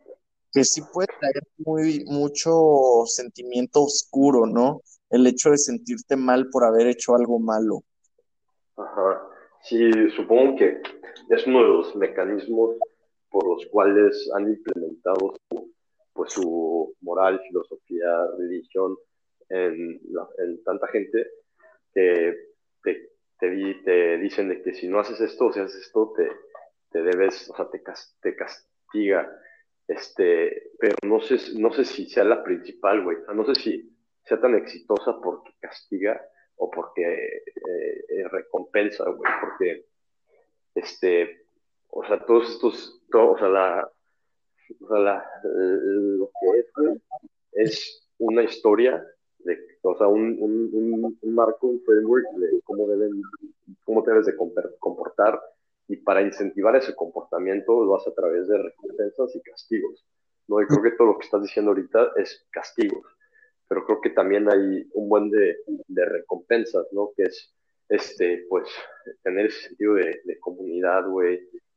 que 0.54 0.64
sí 0.64 0.82
puede 0.94 1.10
traer 1.20 1.44
muy, 1.58 2.06
mucho 2.06 3.04
sentimiento 3.06 3.84
oscuro, 3.84 4.46
¿no? 4.46 4.82
El 5.10 5.28
hecho 5.28 5.52
de 5.52 5.58
sentirte 5.58 6.16
mal 6.16 6.50
por 6.50 6.64
haber 6.64 6.88
hecho 6.88 7.16
algo 7.16 7.38
malo. 7.38 7.84
Ajá. 8.78 9.28
Sí, 9.64 9.92
supongo 10.16 10.56
que 10.56 10.82
es 11.30 11.46
uno 11.48 11.64
de 11.64 11.68
los 11.68 11.96
mecanismos 11.98 12.78
por 13.30 13.46
los 13.46 13.66
cuales 13.72 14.30
han 14.36 14.48
implementado 14.48 15.36
su, 15.50 15.74
pues, 16.14 16.34
su 16.34 16.96
moral, 17.02 17.42
filosofía, 17.48 18.28
religión 18.38 18.98
en, 19.50 20.00
tanta 20.64 20.88
gente 20.88 21.28
que 21.94 22.36
te, 22.84 23.10
te, 23.40 24.18
dicen 24.18 24.50
de 24.50 24.62
que 24.62 24.74
si 24.74 24.88
no 24.88 25.00
haces 25.00 25.20
esto 25.22 25.52
si 25.52 25.60
haces 25.60 25.82
esto, 25.82 26.14
te, 26.16 26.30
te 26.92 27.04
debes, 27.04 27.50
o 27.50 27.56
sea, 27.56 27.70
te, 27.70 27.84
te 28.22 28.36
castiga 28.36 29.30
este, 29.88 30.72
pero 30.80 30.96
no 31.04 31.20
sé, 31.20 31.38
no 31.60 31.72
sé 31.74 31.86
si 31.86 32.08
sea 32.10 32.24
la 32.24 32.44
principal, 32.44 33.04
güey. 33.04 33.18
no 33.34 33.46
sé 33.46 33.56
si 33.56 33.98
sea 34.24 34.40
tan 34.40 34.56
exitosa 34.56 35.20
porque 35.22 35.52
castiga 35.60 36.22
o 36.56 36.70
porque 36.70 37.04
eh, 37.04 38.06
eh, 38.10 38.28
recompensa, 38.30 39.04
güey. 39.10 39.32
Porque, 39.42 39.86
este, 40.76 41.48
o 41.90 42.04
sea, 42.06 42.26
todos 42.26 42.50
estos, 42.50 43.04
o 43.14 43.38
sea, 43.38 43.50
la, 43.50 43.92
o 44.82 44.88
sea, 44.88 45.00
la, 45.00 45.26
lo 45.44 46.30
que 46.40 46.60
es, 46.60 46.72
güey, 46.76 47.02
es 47.54 48.08
una 48.18 48.44
historia 48.44 49.06
de, 49.40 49.58
o 49.82 49.98
sea, 49.98 50.08
un, 50.08 50.38
un, 50.40 51.34
marco, 51.34 51.68
un 51.68 51.82
framework 51.82 52.26
de 52.38 52.62
cómo 52.64 52.88
deben, 52.88 53.22
cómo 53.84 54.02
debes 54.04 54.26
de 54.26 54.36
comportar 54.80 55.42
y 55.88 55.98
para 55.98 56.22
incentivar 56.22 56.76
ese 56.76 56.96
comportamiento 56.96 57.84
lo 57.84 57.96
hace 57.96 58.10
a 58.10 58.14
través 58.14 58.48
de 58.48 58.58
recompensas 58.58 59.36
y 59.36 59.42
castigos. 59.42 60.06
¿no? 60.48 60.62
Y 60.62 60.68
creo 60.68 60.82
que 60.82 60.92
todo 60.92 61.08
lo 61.08 61.18
que 61.18 61.26
estás 61.26 61.42
diciendo 61.42 61.72
ahorita 61.72 62.12
es 62.18 62.46
castigos, 62.52 63.06
pero 63.68 63.86
creo 63.86 64.02
que 64.02 64.10
también 64.12 64.50
hay 64.50 64.88
un 64.94 65.10
buen 65.10 65.30
de, 65.30 65.58
de 65.88 66.06
recompensas, 66.06 66.88
¿no? 66.92 67.12
Que 67.16 67.24
es, 67.24 67.54
este, 67.90 68.46
pues, 68.50 68.68
tener 69.24 69.48
ese 69.48 69.68
sentido 69.68 69.96
de, 69.96 70.22
de 70.24 70.40
comunidad, 70.40 71.08
güey, 71.08 71.36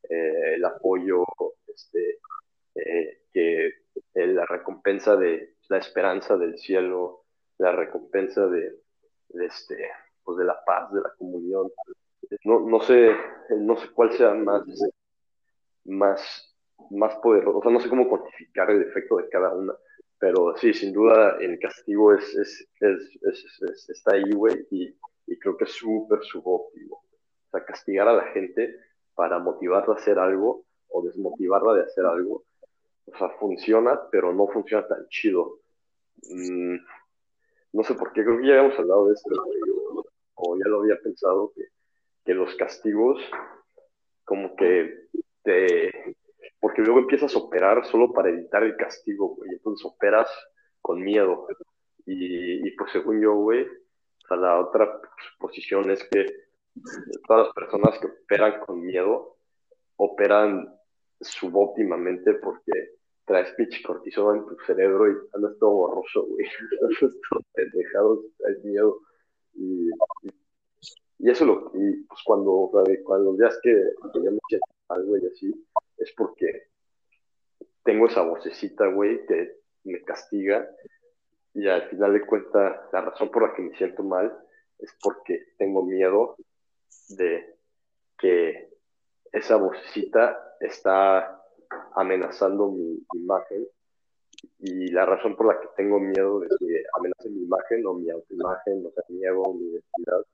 eh, 0.09 0.55
el 0.55 0.65
apoyo, 0.65 1.25
este, 1.67 2.19
eh, 2.77 3.23
que 3.33 3.67
eh, 4.15 4.27
la 4.27 4.45
recompensa 4.47 5.17
de 5.17 5.57
la 5.69 5.79
esperanza 5.79 6.37
del 6.37 6.59
cielo, 6.59 7.25
la 7.59 7.73
recompensa 7.73 8.47
de, 8.47 8.81
este, 9.41 9.91
pues 10.23 10.39
de 10.39 10.45
la 10.45 10.63
paz, 10.65 10.93
de 10.93 11.01
la 11.01 11.13
comunión, 11.19 11.71
no, 12.45 12.61
no 12.61 12.81
sé, 12.81 13.17
no 13.51 13.77
sé 13.77 13.89
cuál 13.93 14.13
sea 14.13 14.35
más, 14.35 14.63
más, 15.85 16.55
más 16.91 17.15
poderoso, 17.17 17.59
o 17.59 17.63
sea, 17.63 17.73
no 17.73 17.81
sé 17.81 17.89
cómo 17.89 18.09
cuantificar 18.09 18.71
el 18.71 18.83
efecto 18.83 19.17
de 19.17 19.29
cada 19.29 19.55
una, 19.55 19.75
pero 20.19 20.57
sí, 20.57 20.73
sin 20.73 20.93
duda 20.93 21.37
el 21.41 21.59
castigo 21.59 22.15
es, 22.15 22.35
es, 22.37 22.69
es, 22.81 23.89
está 23.89 24.15
ahí, 24.15 24.31
güey, 24.33 24.67
y, 24.71 24.95
y, 25.27 25.39
creo 25.39 25.57
que 25.57 25.65
es 25.65 25.73
súper 25.73 26.23
subóptimo. 26.25 26.97
O 26.97 27.51
sea, 27.51 27.65
castigar 27.65 28.09
a 28.09 28.15
la 28.15 28.25
gente 28.33 28.77
para 29.15 29.39
motivarla 29.39 29.95
a 29.95 29.99
hacer 29.99 30.19
algo 30.19 30.65
o 30.89 31.03
desmotivarla 31.03 31.75
de 31.75 31.83
hacer 31.83 32.07
algo, 32.07 32.45
o 33.07 33.17
sea, 33.17 33.31
funciona, 33.39 34.01
pero 34.11 34.33
no 34.33 34.49
funciona 34.49 34.87
tan 34.87 35.07
chido. 35.09 35.61
Mm, 36.23 36.77
no 37.73 37.83
sé 37.83 37.95
por 37.95 38.13
qué, 38.13 38.25
creo 38.25 38.39
que 38.39 38.47
ya 38.47 38.55
habíamos 38.59 38.79
hablado 38.79 39.07
de 39.09 39.15
esto, 39.15 39.31
o 40.35 40.57
ya 40.57 40.69
lo 40.69 40.81
había 40.81 40.99
pensado, 41.03 41.53
que 42.25 42.35
los 42.35 42.55
castigos 42.57 43.21
como 44.27 44.55
que 44.57 45.09
te... 45.43 46.17
Porque 46.61 46.83
luego 46.83 46.99
empiezas 46.99 47.35
a 47.35 47.39
operar 47.39 47.87
solo 47.87 48.13
para 48.13 48.29
evitar 48.29 48.63
el 48.65 48.77
castigo, 48.77 49.37
güey. 49.37 49.53
Entonces 49.53 49.87
operas 49.87 50.29
con 50.83 51.01
miedo. 51.01 51.47
Y, 52.05 52.71
pues 52.77 52.93
según 52.93 53.21
yo, 53.21 53.35
güey, 53.35 53.65
o 53.65 54.29
sea, 54.29 54.37
la 54.37 54.61
otra 54.61 55.01
posición 55.39 55.91
es 55.91 56.05
que 56.11 56.27
todas 57.27 57.47
las 57.47 57.55
personas 57.55 57.99
que 57.99 58.07
operan 58.07 58.61
con 58.61 58.85
miedo 58.85 59.37
operan 59.97 60.76
subóptimamente 61.21 62.35
porque 62.35 62.97
traes 63.25 63.53
pinche 63.55 63.83
cortisol 63.83 64.37
en 64.37 64.47
tu 64.47 64.57
cerebro 64.67 65.11
y 65.11 65.17
andas 65.35 65.59
todo 65.59 65.71
borroso, 65.71 66.27
güey. 66.27 66.47
Andas 66.83 67.13
todo 67.93 68.25
traes 68.39 68.65
miedo. 68.65 69.01
Y, 69.55 69.89
y 70.23 70.31
y 71.19 71.31
eso 71.31 71.45
lo, 71.45 71.71
y 71.75 72.05
pues 72.05 72.21
cuando, 72.25 72.71
cuando 73.05 73.37
veas 73.37 73.59
que, 73.63 73.73
que 74.13 74.21
me 74.21 74.39
algo 74.89 75.17
y 75.17 75.27
así, 75.27 75.67
es 75.97 76.13
porque 76.17 76.69
tengo 77.83 78.07
esa 78.07 78.23
vocecita, 78.23 78.87
güey, 78.89 79.25
que 79.27 79.57
me 79.85 80.03
castiga 80.03 80.69
y 81.55 81.67
al 81.69 81.89
final 81.89 82.13
de 82.13 82.27
cuentas 82.27 82.81
la 82.93 83.01
razón 83.01 83.31
por 83.31 83.49
la 83.49 83.55
que 83.55 83.63
me 83.63 83.77
siento 83.77 84.03
mal 84.03 84.37
es 84.79 84.95
porque 85.03 85.47
tengo 85.57 85.83
miedo 85.85 86.37
de 87.09 87.57
que 88.19 88.69
esa 89.33 89.57
vocecita 89.57 90.46
está 90.61 91.43
amenazando 91.95 92.71
mi 92.71 93.05
imagen 93.15 93.67
y 94.59 94.91
la 94.91 95.07
razón 95.07 95.37
por 95.37 95.47
la 95.47 95.61
que 95.61 95.69
tengo 95.77 95.99
miedo 95.99 96.41
de 96.41 96.49
que 96.49 96.83
amenace 96.95 97.31
mi 97.31 97.43
imagen 97.43 97.87
o 97.87 97.95
mi 97.95 98.11
autoimagen, 98.11 98.87
o 98.87 98.91
sea, 98.91 99.05
mi 99.09 99.25
ego, 99.25 99.55
mi 99.55 99.67
identidad, 99.67 100.25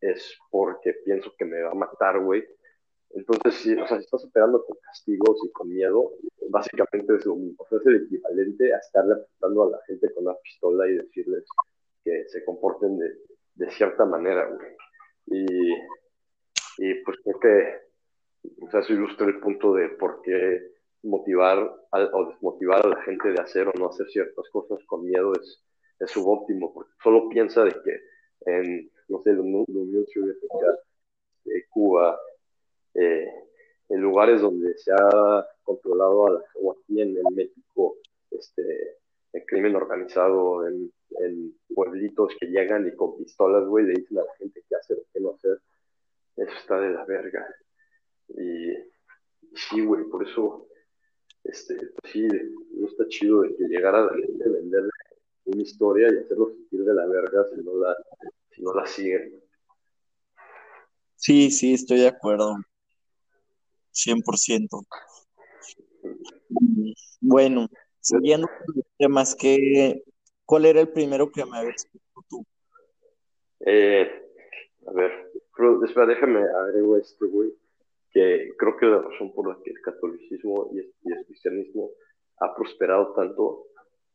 es 0.00 0.38
porque 0.50 0.94
pienso 1.04 1.32
que 1.36 1.44
me 1.44 1.62
va 1.62 1.70
a 1.70 1.74
matar, 1.74 2.20
güey. 2.20 2.44
Entonces, 3.10 3.54
si, 3.54 3.72
o 3.74 3.86
sea, 3.86 3.98
si 3.98 4.04
estás 4.04 4.24
operando 4.24 4.64
con 4.64 4.76
castigos 4.82 5.38
y 5.44 5.50
con 5.52 5.68
miedo, 5.68 6.12
básicamente 6.50 7.16
es, 7.16 7.26
o 7.26 7.66
sea, 7.68 7.78
es 7.78 7.86
el 7.86 8.04
equivalente 8.04 8.74
a 8.74 8.78
estarle 8.78 9.14
apuntando 9.14 9.64
a 9.64 9.70
la 9.70 9.80
gente 9.86 10.12
con 10.12 10.26
una 10.26 10.36
pistola 10.42 10.86
y 10.88 10.96
decirles 10.96 11.44
que 12.04 12.24
se 12.28 12.44
comporten 12.44 12.98
de, 12.98 13.14
de 13.54 13.70
cierta 13.70 14.04
manera, 14.04 14.46
güey. 14.46 14.76
Y, 15.26 15.72
y 16.78 16.94
pues 17.04 17.18
creo 17.24 17.40
que 17.40 17.87
o 18.60 18.70
sea, 18.70 18.80
eso 18.80 18.92
ilustra 18.92 19.26
el 19.26 19.40
punto 19.40 19.74
de 19.74 19.88
por 19.90 20.22
qué 20.22 20.72
motivar 21.02 21.58
o 21.58 22.24
desmotivar 22.26 22.84
a 22.84 22.90
la 22.90 23.02
gente 23.02 23.30
de 23.30 23.40
hacer 23.40 23.68
o 23.68 23.72
no 23.78 23.88
hacer 23.88 24.08
ciertas 24.08 24.48
cosas 24.50 24.78
con 24.86 25.04
miedo 25.04 25.32
es, 25.34 25.62
es 26.00 26.10
subóptimo, 26.10 26.72
porque 26.72 26.92
solo 27.02 27.28
piensa 27.28 27.64
de 27.64 27.70
que 27.70 28.00
en, 28.46 28.90
no 29.08 29.22
sé, 29.22 29.32
la 29.32 29.40
Unión 29.40 30.06
Soviética, 30.12 30.78
eh, 31.46 31.64
Cuba, 31.70 32.18
eh, 32.94 33.32
en 33.88 34.00
lugares 34.00 34.40
donde 34.40 34.76
se 34.76 34.92
ha 34.92 35.46
controlado, 35.62 36.28
a 36.28 36.44
o 36.60 36.72
aquí 36.72 37.00
en, 37.00 37.14
México, 37.34 37.96
este, 38.30 38.96
el 39.32 39.44
crimen 39.46 39.76
organizado, 39.76 40.66
en, 40.66 40.92
en, 41.20 41.54
pueblitos 41.74 42.34
que 42.38 42.46
llegan 42.46 42.86
y 42.86 42.94
con 42.96 43.16
pistolas, 43.16 43.66
güey, 43.66 43.86
le 43.86 43.94
dicen 43.94 44.18
a 44.18 44.24
la 44.24 44.34
gente 44.38 44.62
qué 44.68 44.76
hacer, 44.76 44.98
qué 45.12 45.20
no 45.20 45.34
hacer, 45.34 45.58
eso 46.36 46.52
está 46.60 46.80
de 46.80 46.90
la 46.90 47.04
verga. 47.04 47.46
Y, 48.28 48.74
sí, 49.54 49.80
güey, 49.84 50.04
por 50.04 50.26
eso, 50.26 50.68
este, 51.44 51.74
pues 51.74 52.12
sí, 52.12 52.26
no 52.72 52.86
está 52.86 53.06
chido 53.08 53.42
de 53.42 53.56
que 53.56 53.64
llegara 53.64 54.04
la 54.04 54.14
gente 54.14 54.44
a 54.44 54.52
venderle 54.52 54.90
una 55.44 55.62
historia 55.62 56.08
y 56.12 56.18
hacerlo 56.18 56.50
sentir 56.50 56.84
de 56.84 56.94
la 56.94 57.06
verga 57.06 57.44
si 57.54 57.62
no 57.62 57.74
la, 57.76 57.96
si 58.50 58.62
no 58.62 58.74
la 58.74 58.86
siguen. 58.86 59.42
Sí, 61.16 61.50
sí, 61.50 61.74
estoy 61.74 62.00
de 62.00 62.08
acuerdo. 62.08 62.56
100%. 63.92 64.86
Bueno, 67.20 67.68
siguiendo 68.00 68.46
con 68.46 68.76
los 68.76 68.84
temas, 68.96 69.34
¿qué, 69.34 70.04
¿cuál 70.44 70.66
era 70.66 70.80
el 70.80 70.88
primero 70.88 71.30
que 71.30 71.44
me 71.44 71.58
habías 71.58 71.84
visto 71.92 72.24
tú? 72.28 72.44
Eh, 73.60 74.08
a 74.86 74.92
ver, 74.92 75.32
espera, 75.84 76.06
déjame 76.06 76.40
agrego 76.40 76.96
este, 76.96 77.26
güey, 77.26 77.52
que 78.12 78.52
creo 78.56 78.76
que 78.76 78.86
la 78.86 79.02
razón 79.02 79.34
por 79.34 79.48
la 79.48 79.58
que 79.62 79.70
el 79.70 79.80
catolicismo 79.80 80.70
y 80.72 80.78
el 80.78 81.26
cristianismo 81.26 81.90
ha 82.40 82.54
prosperado 82.54 83.12
tanto 83.14 83.66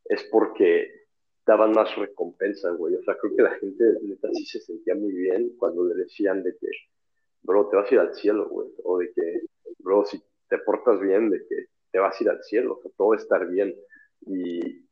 es 0.06 0.24
porque 0.32 1.04
daban 1.46 1.72
más 1.72 1.96
recompensa, 1.96 2.72
güey. 2.72 2.96
O 2.96 3.04
sea, 3.04 3.16
creo 3.18 3.36
que 3.36 3.44
la 3.44 3.56
gente 3.56 3.84
neta 4.04 4.30
sí 4.34 4.46
se 4.46 4.62
sentía 4.62 4.96
muy 4.96 5.12
bien 5.14 5.56
cuando 5.58 5.86
le 5.86 5.96
decían 5.96 6.44
de 6.44 6.56
que, 6.58 6.68
bro, 7.42 7.70
te 7.70 7.76
vas 7.76 7.92
a 7.92 7.94
ir 7.94 8.00
al 8.00 8.14
cielo, 8.16 8.50
güey. 8.50 8.70
O 8.84 9.00
de 9.00 9.12
que, 9.14 9.42
bro, 9.80 10.06
si 10.06 10.22
te 10.48 10.58
portas 10.60 11.00
bien, 11.02 11.30
de 11.30 11.40
que 11.48 11.66
te 11.92 12.00
vas 12.00 12.20
a 12.20 12.24
ir 12.24 12.30
al 12.30 12.44
cielo, 12.44 12.76
o 12.76 12.82
sea, 12.82 12.92
todo 12.98 13.10
va 13.10 13.16
a 13.16 13.20
estar 13.20 13.48
bien. 13.48 13.76
Y 14.22 14.88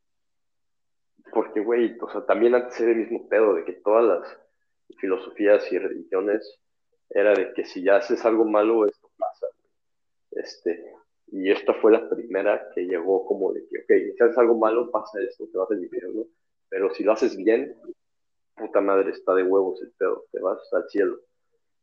porque, 1.34 1.62
güey, 1.62 1.98
o 2.02 2.12
sea, 2.12 2.26
también 2.26 2.56
antes 2.56 2.80
era 2.80 2.92
el 2.92 2.98
mismo 2.98 3.28
pedo 3.30 3.56
de 3.56 3.64
que 3.64 3.74
todas 3.74 4.04
las 4.06 4.38
filosofías 5.00 5.72
y 5.72 5.80
religiones 5.80 6.61
era 7.14 7.34
de 7.34 7.54
que 7.54 7.66
si 7.66 7.84
ya 7.84 7.98
haces 7.98 8.24
algo 8.26 8.46
malo, 8.46 8.86
esto 8.86 9.10
pasa. 9.18 9.48
Este, 10.32 10.94
y 11.28 11.52
esta 11.52 11.74
fue 11.76 11.92
la 11.92 12.10
primera 12.10 12.70
que 12.74 12.86
llegó 12.86 13.26
como 13.26 13.54
de 13.54 13.66
que, 13.68 13.80
ok, 13.80 14.16
si 14.16 14.24
haces 14.24 14.38
algo 14.38 14.58
malo, 14.58 14.90
pasa 14.92 15.22
esto, 15.22 15.48
te 15.52 15.58
vas 15.58 15.70
al 15.72 15.84
infierno. 15.84 16.26
Pero 16.70 16.94
si 16.94 17.04
lo 17.04 17.12
haces 17.12 17.36
bien, 17.36 17.76
puta 18.56 18.82
madre, 18.82 19.12
está 19.12 19.34
de 19.34 19.44
huevos 19.44 19.82
el 19.82 19.92
pedo, 19.92 20.26
te 20.32 20.40
vas 20.40 20.62
al 20.74 20.90
cielo. 20.90 21.20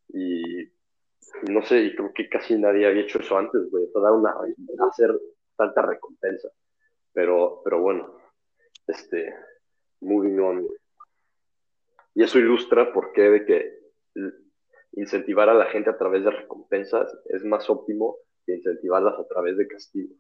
Y, 0.09 0.71
no 1.51 1.63
sé, 1.63 1.81
y 1.81 1.95
creo 1.95 2.13
que 2.15 2.29
casi 2.29 2.59
nadie 2.59 2.87
había 2.87 3.03
hecho 3.03 3.19
eso 3.19 3.37
antes, 3.37 3.71
güey, 3.71 3.87
dar 3.95 4.13
una, 4.13 4.35
hacer 4.89 5.19
tanta 5.57 5.83
recompensa. 5.83 6.49
Pero, 7.13 7.61
pero 7.65 7.81
bueno, 7.81 8.19
este, 8.87 9.35
moving 10.01 10.39
on, 10.39 10.69
Y 12.15 12.23
eso 12.23 12.39
ilustra 12.39 12.93
por 12.93 13.13
qué 13.13 13.23
de 13.31 13.45
que 13.45 13.79
incentivar 14.99 15.49
a 15.49 15.55
la 15.55 15.67
gente 15.67 15.91
a 15.91 15.97
través 15.97 16.25
de 16.25 16.31
recompensas 16.31 17.17
es 17.27 17.45
más 17.45 17.71
óptimo 17.71 18.17
que 18.45 18.57
incentivarlas 18.57 19.19
a 19.19 19.27
través 19.27 19.57
de 19.57 19.69
castigos. 19.69 20.19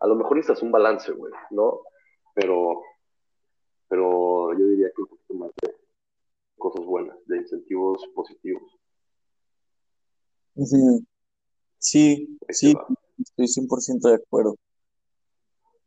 A 0.00 0.06
lo 0.06 0.14
mejor 0.14 0.36
necesitas 0.36 0.62
un 0.62 0.70
balance, 0.70 1.10
güey, 1.12 1.32
¿no? 1.50 1.80
Pero 2.34 2.82
pero 3.88 4.52
yo 4.52 4.66
diría 4.66 4.90
que 4.94 5.02
un 5.02 5.08
poquito 5.08 5.34
más 5.34 5.50
de 5.62 5.74
cosas 6.58 6.84
buenas, 6.84 7.16
de 7.26 7.38
incentivos 7.38 8.06
positivos. 8.14 8.70
Sí, 11.78 12.28
sí, 12.48 12.74
estoy 13.16 13.46
100% 13.46 14.08
de 14.08 14.16
acuerdo. 14.16 14.56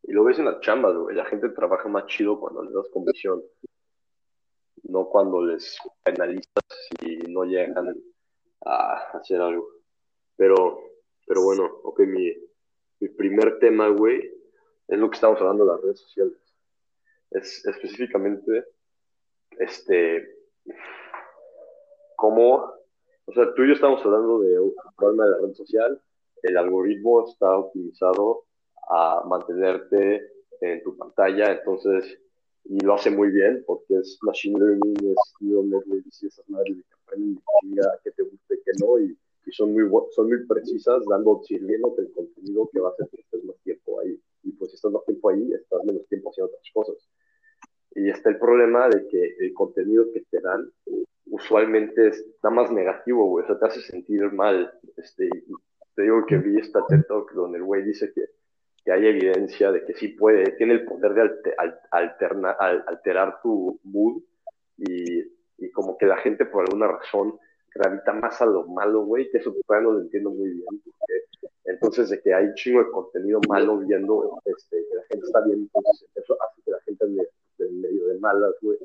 Y 0.04 0.14
lo 0.14 0.24
ves 0.24 0.40
en 0.40 0.46
las 0.46 0.60
chambas, 0.62 0.96
güey, 0.96 1.16
la 1.16 1.26
gente 1.26 1.50
trabaja 1.50 1.88
más 1.88 2.08
chido 2.08 2.40
cuando 2.40 2.64
les 2.64 2.74
das 2.74 2.88
comisión, 2.92 3.44
no 4.84 5.06
cuando 5.10 5.46
les 5.46 5.78
penalizas 6.04 6.64
y 7.02 7.32
no 7.32 7.44
llegan 7.44 7.94
a 8.66 9.18
hacer 9.18 9.42
algo. 9.42 9.68
Pero, 10.36 10.80
pero 11.26 11.44
bueno, 11.44 11.66
ok, 11.84 12.02
mi, 12.02 12.34
mi 13.00 13.10
primer 13.10 13.60
tema, 13.60 13.90
güey, 13.90 14.32
es 14.88 15.00
lo 15.00 15.10
que 15.10 15.16
estamos 15.16 15.40
hablando 15.40 15.66
de 15.66 15.72
las 15.72 15.82
redes 15.82 16.00
sociales 16.00 16.42
es 17.32 17.66
específicamente, 17.66 18.66
este, 19.58 20.28
cómo, 22.16 22.74
o 23.26 23.34
sea, 23.34 23.54
tú 23.56 23.64
y 23.64 23.70
yo 23.70 23.74
estamos 23.74 24.06
hablando 24.06 24.40
de 24.40 24.60
un 24.60 24.74
problema 24.98 25.26
de 25.26 25.32
la 25.32 25.38
red 25.38 25.54
social, 25.54 26.02
el 26.44 26.58
algoritmo 26.58 27.28
está 27.28 27.58
optimizado 27.58 28.46
a 28.90 29.24
mantenerte 29.28 30.30
en 30.60 30.84
tu 30.84 30.98
pantalla, 30.98 31.54
entonces, 31.54 32.20
y 32.66 32.80
lo 32.82 32.96
hace 32.96 33.10
muy 33.10 33.30
bien 33.32 33.64
porque 33.66 33.96
es 33.96 34.20
machine 34.22 34.60
learning, 34.60 35.12
es 35.12 35.34
neural 35.40 35.70
network 35.70 36.06
y 36.06 36.28
esas 36.28 36.48
madres 36.50 36.78
aprenden 37.12 37.42
que 38.04 38.12
te 38.12 38.24
guste, 38.24 38.62
que 38.64 38.72
no, 38.80 39.00
y, 39.00 39.18
y, 39.46 39.52
son, 39.52 39.74
muy, 39.74 39.90
son 40.12 40.28
muy 40.28 40.46
precisas, 40.46 41.04
dando, 41.10 41.42
sirviéndote 41.44 42.04
el 42.04 42.12
contenido 42.12 42.70
que 42.72 42.80
va 42.80 42.90
a 42.90 42.92
hacer 42.92 43.10
que 43.10 43.22
estés 43.22 43.44
más 43.44 43.58
tiempo 43.64 44.00
ahí. 44.00 44.20
Y 44.44 44.52
pues 44.54 44.72
si 44.72 44.76
estás 44.76 44.92
más 44.92 45.06
tiempo 45.06 45.30
ahí, 45.30 45.54
estás 45.54 45.84
menos 45.86 46.08
tiempo 46.08 46.30
haciendo 46.30 46.50
otras 46.50 46.72
cosas. 46.74 47.10
Y 47.94 48.10
está 48.10 48.30
el 48.30 48.40
problema 48.40 48.88
de 48.90 49.08
que 49.08 49.36
el 49.40 49.54
contenido 49.54 50.06
que 50.14 50.22
te 50.30 50.40
dan 50.42 50.72
usualmente 51.26 52.08
está 52.08 52.50
más 52.50 52.72
negativo, 52.72 53.26
güey. 53.26 53.44
O 53.44 53.48
sea, 53.48 53.60
te 53.60 53.66
hace 53.66 53.82
sentir 53.82 54.32
mal. 54.32 54.72
Este, 54.96 55.30
te 55.96 56.02
digo 56.04 56.26
que 56.26 56.38
vi 56.38 56.58
esta 56.58 56.86
TED 56.88 57.04
Talk 57.08 57.32
donde 57.34 57.58
el 57.58 57.64
güey 57.64 57.84
dice 57.84 58.12
que, 58.14 58.26
que, 58.84 58.92
hay 58.92 59.08
evidencia 59.08 59.72
de 59.72 59.86
que 59.86 59.94
sí 59.94 60.10
puede, 60.10 60.52
tiene 60.54 60.74
el 60.74 60.86
poder 60.86 61.14
de 61.14 61.54
alterna, 61.92 62.52
alterar 62.52 63.42
tu 63.42 63.80
mood 63.84 64.22
y, 64.78 65.24
y, 65.62 65.72
como 65.72 65.98
que 65.98 66.06
la 66.06 66.18
gente 66.18 66.46
por 66.46 66.64
alguna 66.64 66.88
razón 66.88 67.40
gravita 67.74 68.14
más 68.14 68.42
a 68.42 68.46
lo 68.46 68.66
malo, 68.68 69.06
güey, 69.06 69.30
que 69.32 69.38
eso 69.38 69.56
todavía 69.66 69.88
no 69.88 69.94
lo 69.94 70.02
entiendo 70.02 70.32
muy 70.32 70.50
bien. 70.50 70.66
entonces, 71.66 72.10
de 72.10 72.22
que 72.22 72.34
hay 72.34 72.54
chingo 72.56 72.84
de 72.84 72.92
contenido 72.92 73.40
malo 73.48 73.78
viendo, 73.78 74.42
este, 74.46 74.86
que 74.90 74.96
la 74.96 75.04
gente 75.04 75.26
está 75.26 75.42
viendo, 75.42 75.70
entonces 75.74 76.10
eso 76.16 76.38
hace 76.42 76.62
que 76.64 76.72
la 76.72 76.80
gente 76.82 77.06
en 77.60 77.82
medio 77.82 78.08
de 78.08 78.20
malas, 78.20 78.54
güey. 78.62 78.78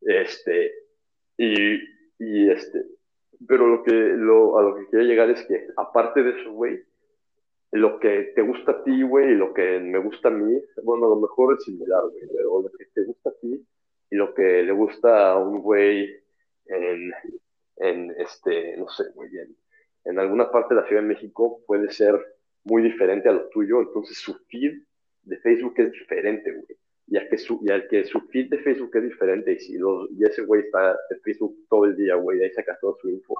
Este, 0.00 0.72
y, 1.36 1.74
y 2.18 2.50
este, 2.50 2.86
pero 3.46 3.66
lo 3.66 3.82
que, 3.82 3.92
lo, 3.92 4.58
a 4.58 4.62
lo 4.62 4.76
que 4.76 4.86
quiero 4.86 5.04
llegar 5.04 5.28
es 5.30 5.44
que, 5.46 5.68
aparte 5.76 6.22
de 6.22 6.40
eso, 6.40 6.52
güey, 6.52 6.82
lo 7.72 8.00
que 8.00 8.32
te 8.34 8.42
gusta 8.42 8.72
a 8.72 8.84
ti, 8.84 9.02
güey, 9.02 9.32
y 9.32 9.34
lo 9.34 9.52
que 9.52 9.78
me 9.80 9.98
gusta 9.98 10.28
a 10.28 10.30
mí, 10.30 10.58
bueno, 10.82 11.06
a 11.06 11.10
lo 11.10 11.16
mejor 11.16 11.54
es 11.54 11.64
similar, 11.64 12.02
güey, 12.04 12.28
pero 12.34 12.62
lo 12.62 12.70
que 12.70 12.86
te 12.94 13.04
gusta 13.04 13.30
a 13.30 13.34
ti 13.34 13.66
lo 14.10 14.34
que 14.34 14.62
le 14.62 14.72
gusta 14.72 15.32
a 15.32 15.38
un 15.38 15.60
güey 15.60 16.08
en, 16.66 17.12
en 17.76 18.14
este, 18.18 18.76
no 18.76 18.88
sé, 18.88 19.04
muy 19.14 19.28
bien, 19.28 19.56
en 20.04 20.18
alguna 20.18 20.50
parte 20.50 20.74
de 20.74 20.80
la 20.80 20.86
Ciudad 20.86 21.02
de 21.02 21.08
México 21.08 21.60
puede 21.66 21.90
ser 21.90 22.14
muy 22.64 22.82
diferente 22.82 23.28
a 23.28 23.32
lo 23.32 23.48
tuyo, 23.48 23.80
entonces 23.80 24.18
su 24.18 24.34
feed 24.48 24.82
de 25.22 25.38
Facebook 25.38 25.74
es 25.78 25.92
diferente, 25.92 26.52
güey 26.52 26.78
y 27.08 27.16
al 27.16 27.28
que 27.28 27.38
su, 27.38 27.60
y 27.62 27.88
que 27.88 28.04
su 28.04 28.20
feed 28.20 28.50
de 28.50 28.58
Facebook 28.58 28.90
es 28.94 29.04
diferente, 29.04 29.52
y, 29.52 29.58
si 29.58 29.78
los, 29.78 30.10
y 30.10 30.24
ese 30.24 30.42
güey 30.42 30.62
está 30.62 30.96
en 31.10 31.20
Facebook 31.20 31.56
todo 31.68 31.84
el 31.84 31.96
día, 31.96 32.16
güey, 32.16 32.42
ahí 32.42 32.50
saca 32.52 32.76
toda 32.80 32.96
su 33.00 33.08
info, 33.08 33.34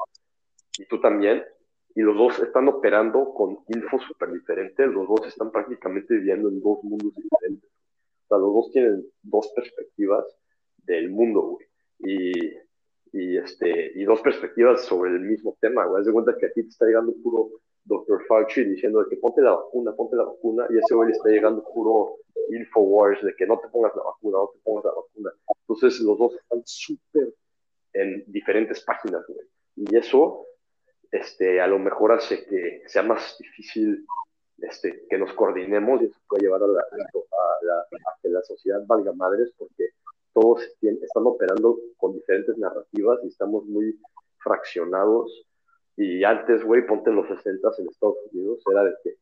y 0.78 0.84
tú 0.86 1.00
también, 1.00 1.44
y 1.94 2.02
los 2.02 2.16
dos 2.16 2.38
están 2.40 2.68
operando 2.68 3.32
con 3.34 3.58
info 3.68 3.98
súper 4.00 4.32
diferente, 4.32 4.86
los 4.86 5.08
dos 5.08 5.26
están 5.26 5.50
prácticamente 5.50 6.14
viviendo 6.14 6.48
en 6.48 6.60
dos 6.60 6.84
mundos 6.84 7.14
diferentes. 7.14 7.70
O 7.70 8.28
sea, 8.28 8.38
los 8.38 8.52
dos 8.52 8.70
tienen 8.72 9.06
dos 9.22 9.50
perspectivas 9.56 10.26
del 10.86 11.10
mundo, 11.10 11.42
güey. 11.42 11.66
Y, 11.98 12.32
y, 13.12 13.38
este, 13.38 13.92
y 13.94 14.04
dos 14.04 14.20
perspectivas 14.20 14.84
sobre 14.84 15.10
el 15.10 15.20
mismo 15.20 15.56
tema, 15.60 15.84
güey. 15.86 16.00
Haz 16.00 16.06
de 16.06 16.12
cuenta 16.12 16.36
que 16.36 16.46
a 16.46 16.52
ti 16.52 16.62
te 16.62 16.68
está 16.68 16.86
llegando 16.86 17.14
puro 17.22 17.50
Dr. 17.84 18.24
Fauci 18.26 18.64
diciendo 18.64 19.06
que 19.08 19.16
ponte 19.16 19.40
la 19.40 19.52
vacuna, 19.52 19.92
ponte 19.94 20.16
la 20.16 20.24
vacuna, 20.24 20.66
y 20.70 20.78
ese 20.78 20.94
güey 20.94 21.08
le 21.08 21.16
está 21.16 21.28
llegando 21.28 21.64
puro 21.72 22.16
Infowars 22.50 23.22
de 23.22 23.34
que 23.34 23.46
no 23.46 23.58
te 23.58 23.68
pongas 23.68 23.94
la 23.96 24.02
vacuna, 24.02 24.38
no 24.38 24.50
te 24.52 24.58
pongas 24.62 24.84
la 24.84 24.90
vacuna. 24.92 25.32
Entonces 25.60 26.00
los 26.00 26.18
dos 26.18 26.34
están 26.34 26.62
súper 26.64 27.34
en 27.92 28.24
diferentes 28.26 28.82
páginas, 28.84 29.24
güey. 29.26 29.46
Y 29.76 29.96
eso, 29.96 30.46
este, 31.10 31.60
a 31.60 31.66
lo 31.66 31.78
mejor 31.78 32.12
hace 32.12 32.44
que 32.46 32.82
sea 32.86 33.02
más 33.02 33.36
difícil 33.38 34.06
este, 34.58 35.06
que 35.08 35.18
nos 35.18 35.32
coordinemos 35.34 36.02
y 36.02 36.06
eso 36.06 36.18
puede 36.28 36.44
llevar 36.44 36.62
a, 36.62 36.66
la, 36.66 36.80
a, 36.80 37.80
a 37.80 38.18
que 38.22 38.28
la 38.28 38.42
sociedad 38.42 38.80
valga 38.86 39.12
madres 39.12 39.52
porque 39.56 39.90
todos 40.36 40.60
están 40.82 41.26
operando 41.26 41.78
con 41.96 42.12
diferentes 42.12 42.58
narrativas 42.58 43.18
y 43.24 43.28
estamos 43.28 43.64
muy 43.64 43.98
fraccionados. 44.36 45.46
Y 45.96 46.24
antes, 46.24 46.62
güey, 46.62 46.86
ponte 46.86 47.08
en 47.08 47.16
los 47.16 47.26
60 47.26 47.70
en 47.78 47.88
Estados 47.88 48.16
Unidos, 48.30 48.62
era 48.70 48.84
de 48.84 48.94
que 49.02 49.14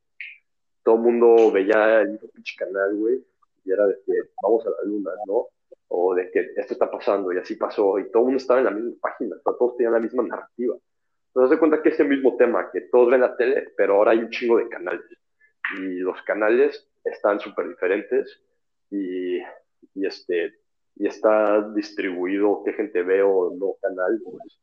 todo 0.82 0.96
el 0.96 1.02
mundo 1.02 1.52
veía 1.52 2.00
el 2.00 2.10
mismo 2.10 2.28
pinche 2.34 2.56
canal, 2.58 2.96
güey, 2.96 3.24
y 3.64 3.70
era 3.70 3.86
de 3.86 3.94
que 4.04 4.12
vamos 4.42 4.66
a 4.66 4.70
la 4.70 4.82
luna, 4.86 5.12
¿no? 5.28 5.46
O 5.86 6.16
de 6.16 6.32
que 6.32 6.50
esto 6.56 6.72
está 6.72 6.90
pasando 6.90 7.32
y 7.32 7.38
así 7.38 7.54
pasó, 7.54 7.96
y 8.00 8.10
todo 8.10 8.22
el 8.22 8.24
mundo 8.24 8.38
estaba 8.38 8.58
en 8.58 8.64
la 8.64 8.72
misma 8.72 8.96
página, 9.00 9.36
todos 9.44 9.76
tenían 9.76 9.92
la 9.92 10.00
misma 10.00 10.24
narrativa. 10.24 10.74
Entonces, 11.28 11.54
se 11.54 11.60
cuenta 11.60 11.80
que 11.80 11.90
este 11.90 12.02
mismo 12.02 12.36
tema, 12.36 12.70
que 12.72 12.80
todos 12.90 13.08
ven 13.08 13.20
la 13.20 13.36
tele, 13.36 13.68
pero 13.76 13.94
ahora 13.94 14.10
hay 14.10 14.18
un 14.18 14.30
chingo 14.30 14.58
de 14.58 14.68
canales. 14.68 15.04
Y 15.78 16.00
los 16.00 16.20
canales 16.22 16.88
están 17.04 17.38
súper 17.38 17.68
diferentes 17.68 18.40
y, 18.90 19.38
y, 19.38 20.06
este, 20.06 20.63
y 20.96 21.06
está 21.06 21.60
distribuido 21.72 22.62
qué 22.64 22.72
gente 22.72 23.02
ve 23.02 23.22
o 23.22 23.54
no 23.58 23.74
canal, 23.80 24.20
pues, 24.24 24.58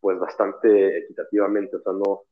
pues 0.00 0.18
bastante 0.18 0.98
equitativamente. 0.98 1.76
O 1.76 1.80
sea, 1.80 1.92
no, 1.92 2.22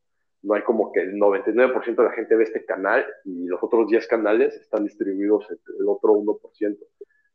no 0.41 0.53
hay 0.53 0.63
como 0.63 0.91
que 0.91 1.01
el 1.01 1.15
99% 1.15 1.95
de 1.95 2.03
la 2.03 2.13
gente 2.13 2.35
ve 2.35 2.43
este 2.43 2.65
canal 2.65 3.05
y 3.23 3.45
los 3.47 3.61
otros 3.61 3.87
10 3.87 4.07
canales 4.07 4.55
están 4.55 4.83
distribuidos 4.83 5.49
entre 5.49 5.75
el 5.79 5.87
otro 5.87 6.13
1%. 6.13 6.77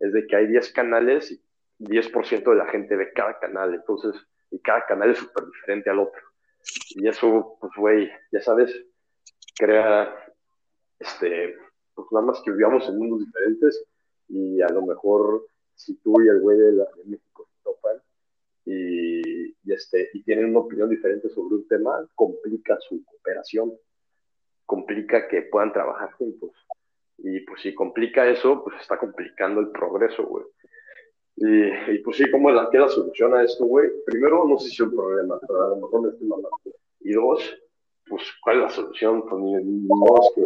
Es 0.01 0.13
de 0.13 0.27
que 0.27 0.37
hay 0.37 0.47
10 0.47 0.73
canales 0.73 1.31
y 1.79 1.85
10% 1.85 2.51
de 2.51 2.57
la 2.57 2.67
gente 2.67 2.97
ve 2.97 3.13
cada 3.13 3.39
canal, 3.39 3.75
entonces, 3.75 4.15
y 4.51 4.59
cada 4.61 4.85
canal 4.87 5.11
es 5.11 5.19
súper 5.19 5.45
diferente 5.47 5.91
al 5.91 6.01
otro. 6.01 6.21
Y 6.91 7.09
eso, 7.09 7.57
pues, 7.61 7.73
güey, 7.77 8.11
ya 8.33 8.41
sabes, 8.41 8.75
crea, 9.59 10.15
este, 10.99 11.57
pues 11.95 12.07
nada 12.13 12.27
más 12.27 12.43
que 12.45 12.51
vivamos 12.51 12.87
en 12.89 12.99
mundos 12.99 13.21
diferentes 13.21 13.85
y 14.29 14.61
a 14.61 14.69
lo 14.69 14.83
mejor 14.83 15.47
si 15.81 15.97
tú 15.97 16.21
y 16.23 16.29
el 16.29 16.41
güey 16.41 16.59
de, 16.59 16.73
de 16.73 17.05
México 17.07 17.49
se 17.51 17.63
topan 17.63 17.97
y 18.67 19.21
y, 19.65 19.73
este, 19.73 20.11
y 20.13 20.23
tienen 20.23 20.51
una 20.51 20.61
opinión 20.61 20.89
diferente 20.89 21.29
sobre 21.29 21.57
un 21.57 21.69
tema, 21.69 22.07
complica 22.15 22.79
su 22.81 23.05
cooperación, 23.05 23.73
complica 24.67 25.29
que 25.29 25.43
puedan 25.43 25.73
trabajar 25.73 26.13
juntos. 26.13 26.51
Y 27.19 27.41
pues 27.41 27.63
si 27.63 27.75
complica 27.75 28.29
eso, 28.29 28.65
pues 28.65 28.81
está 28.81 28.99
complicando 28.99 29.61
el 29.61 29.71
progreso, 29.71 30.25
güey. 30.27 30.45
Y, 31.37 31.99
pues 31.99 32.17
sí, 32.17 32.31
¿cómo 32.31 32.51
es 32.51 32.57
la, 32.57 32.69
qué 32.71 32.79
la 32.79 32.89
solución 32.89 33.35
a 33.35 33.43
esto, 33.43 33.65
güey? 33.65 33.89
Primero, 34.05 34.47
no 34.47 34.59
sé 34.59 34.69
si 34.69 34.75
es 34.75 34.81
un 34.81 34.95
problema, 34.95 35.39
pero 35.47 35.63
a 35.63 35.69
lo 35.71 35.77
mejor 35.77 36.03
me 36.03 36.09
estoy 36.11 36.27
mamando. 36.27 36.51
Y 37.01 37.13
dos, 37.13 37.59
pues, 38.09 38.23
¿cuál 38.43 38.57
es 38.57 38.63
la 38.63 38.71
solución? 38.71 39.23
Pues 39.27 39.43
ni, 39.43 39.89
que, 40.35 40.43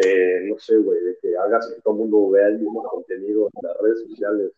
que, 0.00 0.40
no 0.44 0.58
sé, 0.58 0.76
güey, 0.76 1.00
de 1.02 1.18
que 1.20 1.36
hagas 1.36 1.72
que 1.74 1.80
todo 1.82 1.94
el 1.94 2.00
mundo 2.00 2.30
vea 2.30 2.48
el 2.48 2.58
mismo 2.58 2.82
contenido 2.84 3.48
en 3.54 3.68
las 3.68 3.76
redes 3.78 4.00
sociales, 4.08 4.52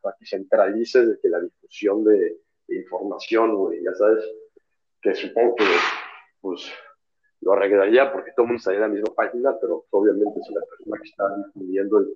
para 0.00 0.16
que 0.18 0.26
centralices 0.26 1.08
de 1.08 1.18
que 1.20 1.28
la 1.28 1.40
difusión 1.40 2.04
de, 2.04 2.38
información, 2.68 3.56
güey, 3.56 3.82
ya 3.82 3.94
sabes, 3.94 4.24
que 5.02 5.14
supongo 5.14 5.54
que, 5.56 5.64
pues, 6.40 6.72
lo 7.42 7.52
arreglaría 7.52 8.10
porque 8.10 8.32
todo 8.32 8.44
el 8.44 8.48
mundo 8.48 8.58
estaría 8.58 8.78
en 8.78 8.88
la 8.88 8.94
misma 8.94 9.14
página, 9.14 9.54
pero 9.60 9.84
obviamente 9.90 10.40
si 10.42 10.54
la 10.54 10.62
persona 10.62 10.96
que 11.02 11.08
está 11.08 11.36
difundiendo 11.36 12.06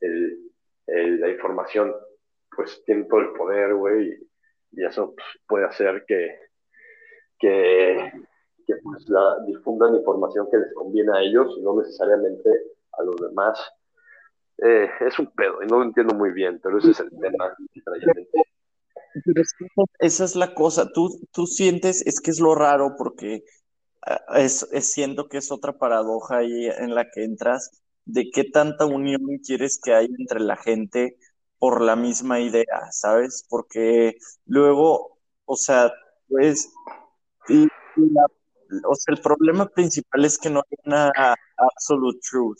el, 0.00 1.20
la 1.20 1.28
información, 1.28 1.94
pues 2.54 2.82
tiene 2.84 3.04
todo 3.04 3.20
el 3.20 3.32
poder, 3.32 3.74
güey, 3.74 4.18
y, 4.72 4.84
eso 4.84 5.14
pues, 5.14 5.26
puede 5.46 5.66
hacer 5.66 6.04
que, 6.06 6.36
que, 7.38 8.12
pues, 8.82 9.08
la, 9.08 9.38
difundan 9.46 9.94
información 9.94 10.48
que 10.50 10.58
les 10.58 10.72
conviene 10.74 11.16
a 11.16 11.22
ellos 11.22 11.54
y 11.58 11.62
no 11.62 11.76
necesariamente 11.76 12.50
a 12.92 13.02
los 13.02 13.16
demás. 13.16 13.58
Eh, 14.58 14.88
es 15.00 15.18
un 15.18 15.26
pedo 15.32 15.62
y 15.62 15.66
no 15.66 15.78
lo 15.78 15.84
entiendo 15.84 16.14
muy 16.14 16.32
bien, 16.32 16.58
pero 16.62 16.78
ese 16.78 16.92
es 16.92 17.00
el 17.00 17.10
tema 17.10 17.54
que 17.58 17.80
esa 19.98 20.24
es 20.24 20.36
la 20.36 20.54
cosa, 20.54 20.92
tú, 20.92 21.20
tú 21.32 21.46
sientes, 21.46 22.06
es 22.06 22.20
que 22.20 22.30
es 22.30 22.40
lo 22.40 22.54
raro 22.54 22.94
porque 22.96 23.44
ah, 24.02 24.20
es, 24.36 24.66
siento 24.80 25.28
que 25.28 25.38
es 25.38 25.50
otra 25.50 25.78
paradoja 25.78 26.38
ahí 26.38 26.66
en 26.66 26.94
la 26.94 27.10
que 27.10 27.24
entras 27.24 27.82
de 28.04 28.30
qué 28.30 28.44
tanta 28.44 28.86
unión 28.86 29.20
quieres 29.44 29.80
que 29.82 29.94
haya 29.94 30.14
entre 30.18 30.40
la 30.40 30.56
gente 30.56 31.18
por 31.58 31.80
la 31.80 31.96
misma 31.96 32.40
idea, 32.40 32.90
¿sabes? 32.90 33.46
Porque 33.48 34.16
luego, 34.44 35.18
o 35.44 35.56
sea, 35.56 35.92
pues, 36.28 36.72
o 38.88 38.94
sea, 38.94 39.14
el 39.14 39.20
problema 39.20 39.66
principal 39.68 40.24
es 40.24 40.38
que 40.38 40.50
no 40.50 40.60
hay 40.60 40.78
una 40.84 41.12
absolute 41.56 42.18
truth. 42.28 42.58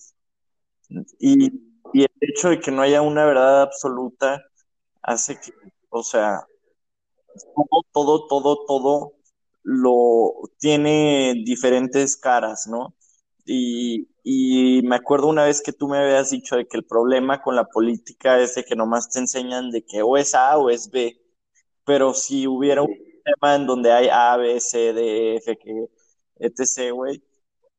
Y, 1.19 1.51
y 1.93 2.03
el 2.03 2.11
hecho 2.21 2.51
de 2.51 2.61
que 2.61 2.71
no 2.71 2.83
haya 2.83 3.03
una 3.03 3.25
verdad 3.25 3.63
absoluta 3.63 4.43
hace 5.03 5.39
que 5.41 5.53
o 5.97 6.03
sea, 6.03 6.47
todo, 7.55 7.83
todo, 7.93 8.27
todo, 8.29 8.65
todo 8.67 9.13
lo 9.63 10.33
tiene 10.59 11.35
diferentes 11.45 12.17
caras, 12.17 12.67
¿no? 12.69 12.95
Y, 13.45 14.09
y, 14.25 14.83
me 14.83 14.97
acuerdo 14.97 15.29
una 15.29 15.45
vez 15.45 15.63
que 15.63 15.73
tú 15.73 15.89
me 15.89 15.99
habías 15.99 16.31
dicho 16.31 16.57
de 16.57 16.67
que 16.67 16.77
el 16.77 16.85
problema 16.85 17.43
con 17.43 17.57
la 17.57 17.65
política 17.65 18.41
es 18.41 18.55
de 18.57 18.65
que 18.65 18.77
nomás 18.77 19.09
te 19.09 19.21
enseñan 19.21 19.71
de 19.71 19.85
que 19.85 20.03
o 20.03 20.17
es 20.17 20.35
A 20.35 20.59
o 20.59 20.71
es 20.71 20.91
B, 20.91 21.17
pero 21.85 22.15
si 22.15 22.47
hubiera 22.47 22.83
un 22.83 22.95
tema 23.25 23.55
en 23.57 23.67
donde 23.67 23.93
hay 23.93 24.09
A, 24.11 24.37
B, 24.37 24.61
C, 24.61 24.93
D, 24.93 25.37
F, 25.37 25.57
que, 25.59 25.89
etc., 26.39 26.93
güey, 26.93 27.23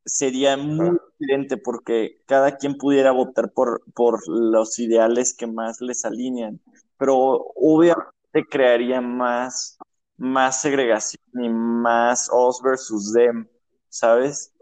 sería 0.06 0.58
muy 0.58 0.98
diferente 1.20 1.58
porque 1.58 2.22
cada 2.26 2.58
quien 2.58 2.78
pudiera 2.78 3.12
votar 3.12 3.52
por, 3.52 3.84
por 3.94 4.22
los 4.28 4.80
ideales 4.80 5.34
que 5.34 5.48
más 5.48 5.82
les 5.82 6.06
alinean 6.06 6.62
pero 6.98 7.16
obviamente 7.56 8.12
crearía 8.50 9.02
más, 9.02 9.78
más 10.18 10.62
segregación 10.62 11.22
y 11.34 11.50
más 11.50 12.30
us 12.32 12.62
versus 12.62 13.14
them, 13.14 13.48
¿sabes? 13.90 14.54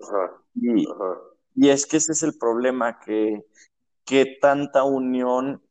y, 0.56 0.86
y, 1.56 1.70
es 1.70 1.86
que 1.86 1.98
ese 1.98 2.12
es 2.12 2.24
el 2.24 2.38
problema, 2.38 3.00
que, 3.00 3.46
que 4.04 4.38
tanta 4.42 4.84
unión, 4.84 5.62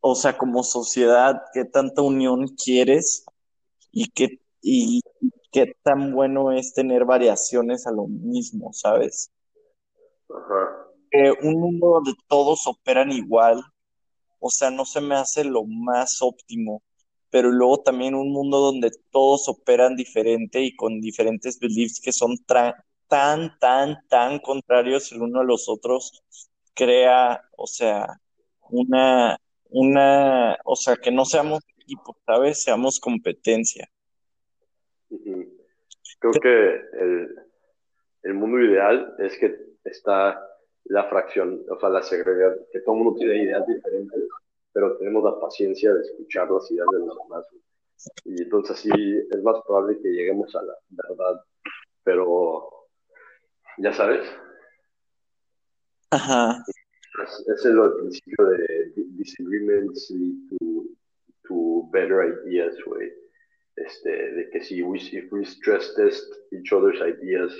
o 0.00 0.14
sea, 0.14 0.36
como 0.36 0.62
sociedad, 0.62 1.42
qué 1.52 1.64
tanta 1.64 2.02
unión 2.02 2.48
quieres 2.48 3.24
y 3.90 4.10
qué, 4.10 4.40
y 4.60 5.00
qué 5.50 5.74
tan 5.82 6.12
bueno 6.12 6.52
es 6.52 6.74
tener 6.74 7.04
variaciones 7.04 7.86
a 7.86 7.92
lo 7.92 8.06
mismo, 8.06 8.72
¿sabes? 8.72 9.30
un 11.42 11.60
mundo 11.60 11.88
donde 11.94 12.12
todos 12.28 12.66
operan 12.66 13.10
igual 13.12 13.62
o 14.40 14.50
sea, 14.50 14.70
no 14.70 14.84
se 14.84 15.00
me 15.00 15.16
hace 15.16 15.44
lo 15.44 15.64
más 15.64 16.22
óptimo, 16.22 16.82
pero 17.30 17.50
luego 17.50 17.82
también 17.82 18.14
un 18.14 18.32
mundo 18.32 18.60
donde 18.60 18.90
todos 19.10 19.48
operan 19.48 19.96
diferente 19.96 20.62
y 20.62 20.74
con 20.76 21.00
diferentes 21.00 21.58
beliefs 21.58 22.00
que 22.00 22.12
son 22.12 22.36
tan, 22.46 22.74
tan, 23.58 24.06
tan 24.08 24.38
contrarios 24.40 25.12
el 25.12 25.22
uno 25.22 25.40
a 25.40 25.44
los 25.44 25.68
otros, 25.68 26.22
crea, 26.74 27.42
o 27.56 27.66
sea, 27.66 28.20
una, 28.70 29.38
una, 29.70 30.56
o 30.64 30.76
sea, 30.76 30.96
que 30.96 31.10
no 31.10 31.24
seamos 31.24 31.60
equipo, 31.78 32.16
¿sabes? 32.26 32.62
Seamos 32.62 33.00
competencia. 33.00 33.88
Creo 35.10 36.32
que 36.32 36.74
el, 36.92 37.36
el 38.22 38.34
mundo 38.34 38.60
ideal 38.60 39.14
es 39.18 39.38
que 39.38 39.56
está 39.84 40.44
la 40.84 41.04
fracción, 41.08 41.64
o 41.68 41.78
sea, 41.78 41.88
la 41.90 42.02
segregación, 42.02 42.64
que 42.72 42.80
todo 42.80 42.96
el 42.96 43.02
mundo 43.02 43.18
tiene 43.18 43.42
ideas 43.42 43.66
diferentes, 43.66 44.24
pero 44.72 44.96
tenemos 44.96 45.24
la 45.24 45.38
paciencia 45.40 45.92
de 45.92 46.02
escuchar 46.02 46.50
las 46.50 46.70
ideas 46.70 46.86
de 46.92 46.98
los 47.00 47.16
demás. 47.16 47.44
Y 48.24 48.42
entonces 48.42 48.78
sí, 48.78 48.90
es 49.30 49.42
más 49.42 49.60
probable 49.66 49.98
que 50.00 50.08
lleguemos 50.08 50.54
a 50.54 50.62
la 50.62 50.74
verdad, 50.90 51.42
pero 52.04 52.68
ya 53.78 53.92
sabes. 53.92 54.28
Ajá. 56.10 56.64
Ese 57.24 57.52
es 57.52 57.64
el 57.64 57.92
principio 57.98 58.46
de 58.46 58.92
disagreements 59.16 60.08
to, 60.08 60.84
to 61.48 61.88
better 61.90 62.40
ideas, 62.46 62.76
güey. 62.86 63.12
Este, 63.86 64.10
de 64.10 64.50
que 64.50 64.60
si 64.60 64.82
we, 64.82 64.98
if 64.98 65.32
we 65.32 65.44
stress 65.44 65.94
test 65.94 66.24
each 66.50 66.72
other's 66.72 67.00
ideas, 67.00 67.52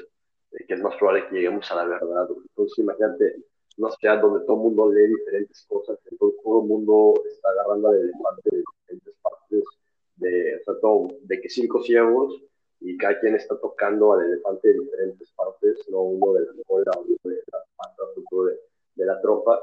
que 0.67 0.75
es 0.75 0.81
más 0.81 0.97
probable 0.97 1.29
que 1.29 1.37
lleguemos 1.37 1.71
a 1.71 1.77
la 1.77 1.85
verdad. 1.85 2.29
Entonces, 2.31 2.79
imagínate 2.79 3.37
una 3.77 3.91
sociedad 3.91 4.21
donde 4.21 4.45
todo 4.45 4.57
el 4.57 4.63
mundo 4.63 4.93
lee 4.93 5.07
diferentes 5.07 5.65
cosas, 5.69 5.99
entonces 6.11 6.41
todo 6.43 6.63
el 6.63 6.69
mundo 6.69 7.15
está 7.29 7.51
agarrando 7.51 7.93
el 7.93 8.01
elefante 8.01 8.51
de 8.51 8.59
diferentes 8.59 9.15
partes, 9.23 9.65
de, 10.17 10.57
o 10.57 10.65
sea, 10.65 10.81
todo, 10.81 11.09
de 11.23 11.41
que 11.41 11.49
cinco 11.49 11.83
ciegos 11.83 12.43
y 12.81 12.97
cada 12.97 13.21
quien 13.21 13.37
está 13.37 13.59
tocando 13.61 14.15
al 14.15 14.25
elefante 14.25 14.69
de 14.69 14.81
diferentes 14.81 15.31
partes, 15.33 15.79
no 15.91 16.03
uno 16.03 16.33
de 16.33 16.47
la 16.47 16.53
cola, 16.67 16.91
uno 16.97 17.17
de 17.25 17.43
las 17.53 17.65
patas, 17.77 18.09
otro 18.17 18.45
de, 18.45 18.59
de 18.97 19.05
la 19.05 19.21
tropa. 19.21 19.61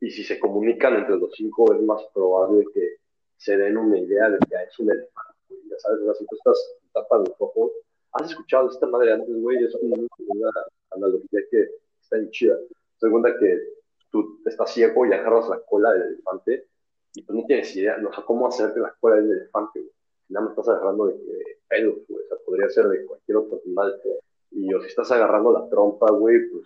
Y 0.00 0.10
si 0.10 0.24
se 0.24 0.38
comunican 0.38 0.96
entre 0.96 1.16
los 1.16 1.32
cinco, 1.34 1.72
es 1.74 1.82
más 1.82 2.02
probable 2.14 2.64
que 2.72 2.96
se 3.36 3.56
den 3.56 3.76
una 3.76 3.98
idea 3.98 4.30
de 4.30 4.38
que 4.38 4.54
es 4.54 4.78
un 4.78 4.90
elefante. 4.90 5.23
Ya 5.48 5.78
sabes, 5.78 6.00
o 6.00 6.04
sea, 6.04 6.14
si 6.14 6.26
tú 6.26 6.36
estás 6.36 6.76
tapas 6.92 7.20
los 7.28 7.36
ojos, 7.38 7.72
¿Has 8.14 8.30
escuchado 8.30 8.70
esta 8.70 8.86
madre 8.86 9.12
antes, 9.12 9.34
güey? 9.42 9.64
Es 9.64 9.74
una, 9.74 9.96
una 10.18 10.50
analogía 10.90 11.40
que 11.50 11.68
está 12.00 12.16
chida. 12.30 12.56
Segunda 12.96 13.36
que 13.36 13.58
tú 14.10 14.40
estás 14.46 14.72
ciego 14.72 15.04
y 15.04 15.12
agarras 15.12 15.48
la 15.48 15.58
cola 15.62 15.92
del 15.92 16.02
elefante 16.02 16.68
y 17.12 17.22
pues 17.22 17.36
no 17.36 17.44
tienes 17.46 17.74
idea, 17.74 17.96
no 17.98 18.12
sé 18.12 18.22
cómo 18.24 18.46
hacerte 18.46 18.78
la 18.78 18.94
cola 19.00 19.16
del 19.16 19.32
elefante, 19.32 19.80
güey. 19.80 19.92
Nada 20.28 20.46
más 20.46 20.56
estás 20.56 20.68
agarrando 20.68 21.06
de, 21.06 21.16
pelos, 21.68 21.96
güey, 22.08 22.24
o 22.24 22.28
sea, 22.28 22.38
podría 22.46 22.68
ser 22.70 22.86
de 22.86 23.04
cualquier 23.04 23.36
otro 23.38 23.60
animal. 23.64 24.00
Y 24.52 24.72
o 24.72 24.80
si 24.80 24.86
estás 24.86 25.10
agarrando 25.10 25.52
la 25.52 25.68
trompa, 25.68 26.10
güey, 26.12 26.38
pues 26.50 26.64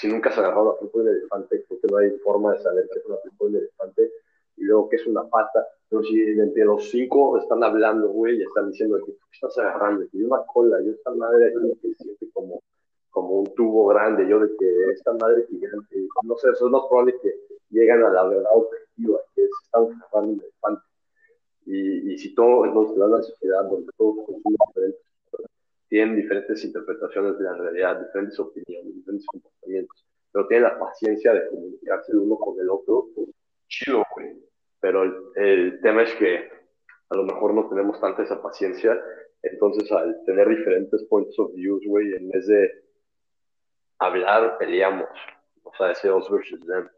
si 0.00 0.08
nunca 0.08 0.30
has 0.30 0.38
agarrado 0.38 0.72
la 0.72 0.78
trompa 0.78 0.98
del 1.00 1.18
elefante, 1.18 1.62
porque 1.68 1.86
no 1.90 1.98
hay 1.98 2.10
forma 2.20 2.54
de 2.54 2.62
saber 2.62 2.88
qué 2.90 3.00
es 3.00 3.04
una 3.04 3.20
trompa 3.20 3.44
del 3.44 3.56
elefante, 3.56 4.12
y 4.56 4.64
luego 4.64 4.88
qué 4.88 4.96
es 4.96 5.06
una 5.06 5.28
pata, 5.28 5.66
pero 5.92 6.02
si 6.04 6.18
entre 6.22 6.64
los 6.64 6.90
cinco 6.90 7.36
están 7.36 7.62
hablando, 7.62 8.08
güey, 8.08 8.38
y 8.38 8.42
están 8.42 8.70
diciendo 8.70 8.98
que 9.04 9.12
estás 9.30 9.58
agarrando, 9.58 10.08
que 10.10 10.18
yo 10.18 10.26
una 10.26 10.42
cola, 10.46 10.80
yo 10.80 10.92
esta 10.92 11.10
madre 11.10 11.48
aquí 11.48 11.78
que 11.82 11.94
siente 12.02 12.30
como, 12.32 12.62
como 13.10 13.40
un 13.40 13.54
tubo 13.54 13.88
grande, 13.88 14.26
yo 14.26 14.40
de 14.40 14.56
que 14.56 14.90
esta 14.94 15.12
madre 15.12 15.44
gigante, 15.50 16.06
no 16.22 16.34
sé, 16.38 16.48
eso 16.48 16.64
es 16.64 16.72
más 16.72 16.80
probable 16.88 17.14
que 17.22 17.34
llegan 17.68 18.02
a 18.04 18.08
la 18.08 18.24
verdad 18.24 18.50
objetiva, 18.54 19.18
que 19.34 19.44
es 19.44 19.50
están 19.64 19.82
agarrando 19.82 20.32
un 20.32 20.40
elefante. 20.40 20.82
Y, 21.66 22.12
y 22.14 22.18
si 22.18 22.34
todo, 22.34 22.64
entonces, 22.64 22.96
la 22.96 23.22
sociedad 23.22 23.64
donde 23.64 23.92
todos 23.98 24.16
consumen 24.24 24.56
diferentes 24.68 25.02
tienen 25.90 26.16
diferentes 26.16 26.64
interpretaciones 26.64 27.38
de 27.38 27.44
la 27.44 27.52
realidad, 27.52 28.00
diferentes 28.00 28.40
opiniones, 28.40 28.94
diferentes 28.94 29.26
comportamientos, 29.26 30.06
pero 30.32 30.46
tienen 30.46 30.64
la 30.64 30.78
paciencia 30.78 31.34
de 31.34 31.46
comunicarse 31.48 32.12
el 32.12 32.18
uno 32.18 32.36
con 32.36 32.58
el 32.58 32.70
otro, 32.70 33.08
chido, 33.68 34.02
güey. 34.16 34.51
Pero 34.82 35.04
el, 35.36 35.80
tema 35.80 36.02
es 36.02 36.12
que 36.16 36.50
a 37.08 37.16
lo 37.16 37.22
mejor 37.22 37.54
no 37.54 37.68
tenemos 37.68 38.00
tanta 38.00 38.24
esa 38.24 38.42
paciencia, 38.42 39.00
entonces 39.42 39.90
al 39.92 40.24
tener 40.26 40.48
diferentes 40.48 41.04
points 41.04 41.38
of 41.38 41.54
view, 41.54 41.80
güey, 41.86 42.12
en 42.14 42.28
vez 42.28 42.46
de 42.48 42.68
hablar, 44.00 44.58
peleamos. 44.58 45.08
O 45.62 45.72
sea, 45.78 45.92
ese 45.92 46.12
us 46.12 46.28
versus 46.28 46.60
them. 46.66 46.88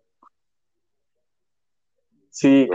Sí, 2.31 2.67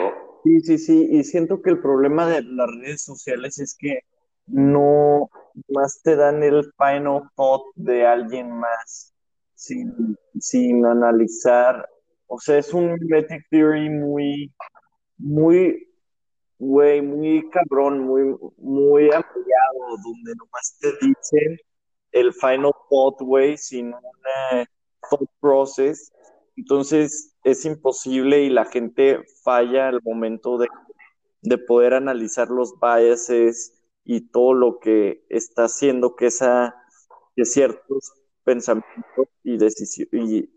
sí, 0.44 0.60
sí, 0.62 0.78
sí. 0.78 1.08
Y 1.10 1.24
siento 1.24 1.64
que 1.64 1.72
el 1.72 1.82
problema 1.82 2.30
de 2.30 2.44
las 2.44 2.70
redes 2.70 3.04
sociales 3.04 3.58
es 3.58 3.76
que 3.76 4.02
no 4.46 5.32
más 5.70 6.04
te 6.04 6.16
dan 6.16 6.44
el 6.44 6.72
final 6.78 7.24
thought 7.36 7.66
de 7.76 8.06
alguien 8.06 8.52
más 8.52 9.12
sin, 9.56 10.16
sin 10.40 10.86
analizar. 10.86 11.90
O 12.28 12.40
sea, 12.40 12.60
es 12.60 12.72
un 12.76 12.94
mimetic 12.94 13.50
theory 13.50 13.90
muy, 13.90 14.54
muy, 15.20 15.88
güey, 16.58 17.02
muy 17.02 17.48
cabrón, 17.52 18.00
muy, 18.00 18.36
muy 18.58 19.06
ampliado, 19.06 19.98
donde 20.04 20.36
nomás 20.36 20.78
te 20.80 20.92
dicen 21.06 21.58
el 22.12 22.34
final 22.34 22.74
thought, 22.90 23.22
güey, 23.22 23.58
sin 23.58 23.94
un 23.94 24.02
thought 25.10 25.30
process. 25.40 26.12
Entonces 26.58 27.36
es 27.44 27.66
imposible 27.66 28.42
y 28.42 28.50
la 28.50 28.66
gente 28.66 29.20
falla 29.44 29.90
al 29.90 30.02
momento 30.04 30.58
de, 30.58 30.68
de 31.44 31.58
poder 31.60 31.94
analizar 31.94 32.50
los 32.50 32.74
biases, 32.80 33.80
y 34.12 34.22
todo 34.22 34.56
lo 34.56 34.80
que 34.80 35.24
está 35.30 35.66
haciendo 35.66 36.16
que, 36.16 36.26
esa, 36.26 36.76
que 37.36 37.46
ciertos 37.46 38.12
pensamientos 38.44 39.28
y, 39.44 39.58
y, 40.12 40.50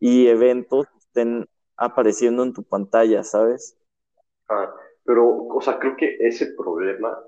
y 0.00 0.26
eventos 0.26 0.88
estén 0.98 1.48
apareciendo 1.76 2.42
en 2.42 2.52
tu 2.52 2.64
pantalla, 2.64 3.22
¿sabes? 3.22 3.78
Ah, 4.48 4.74
pero, 5.04 5.46
o 5.48 5.60
sea, 5.60 5.78
creo 5.78 5.96
que 5.96 6.16
ese 6.20 6.46
problema, 6.54 7.18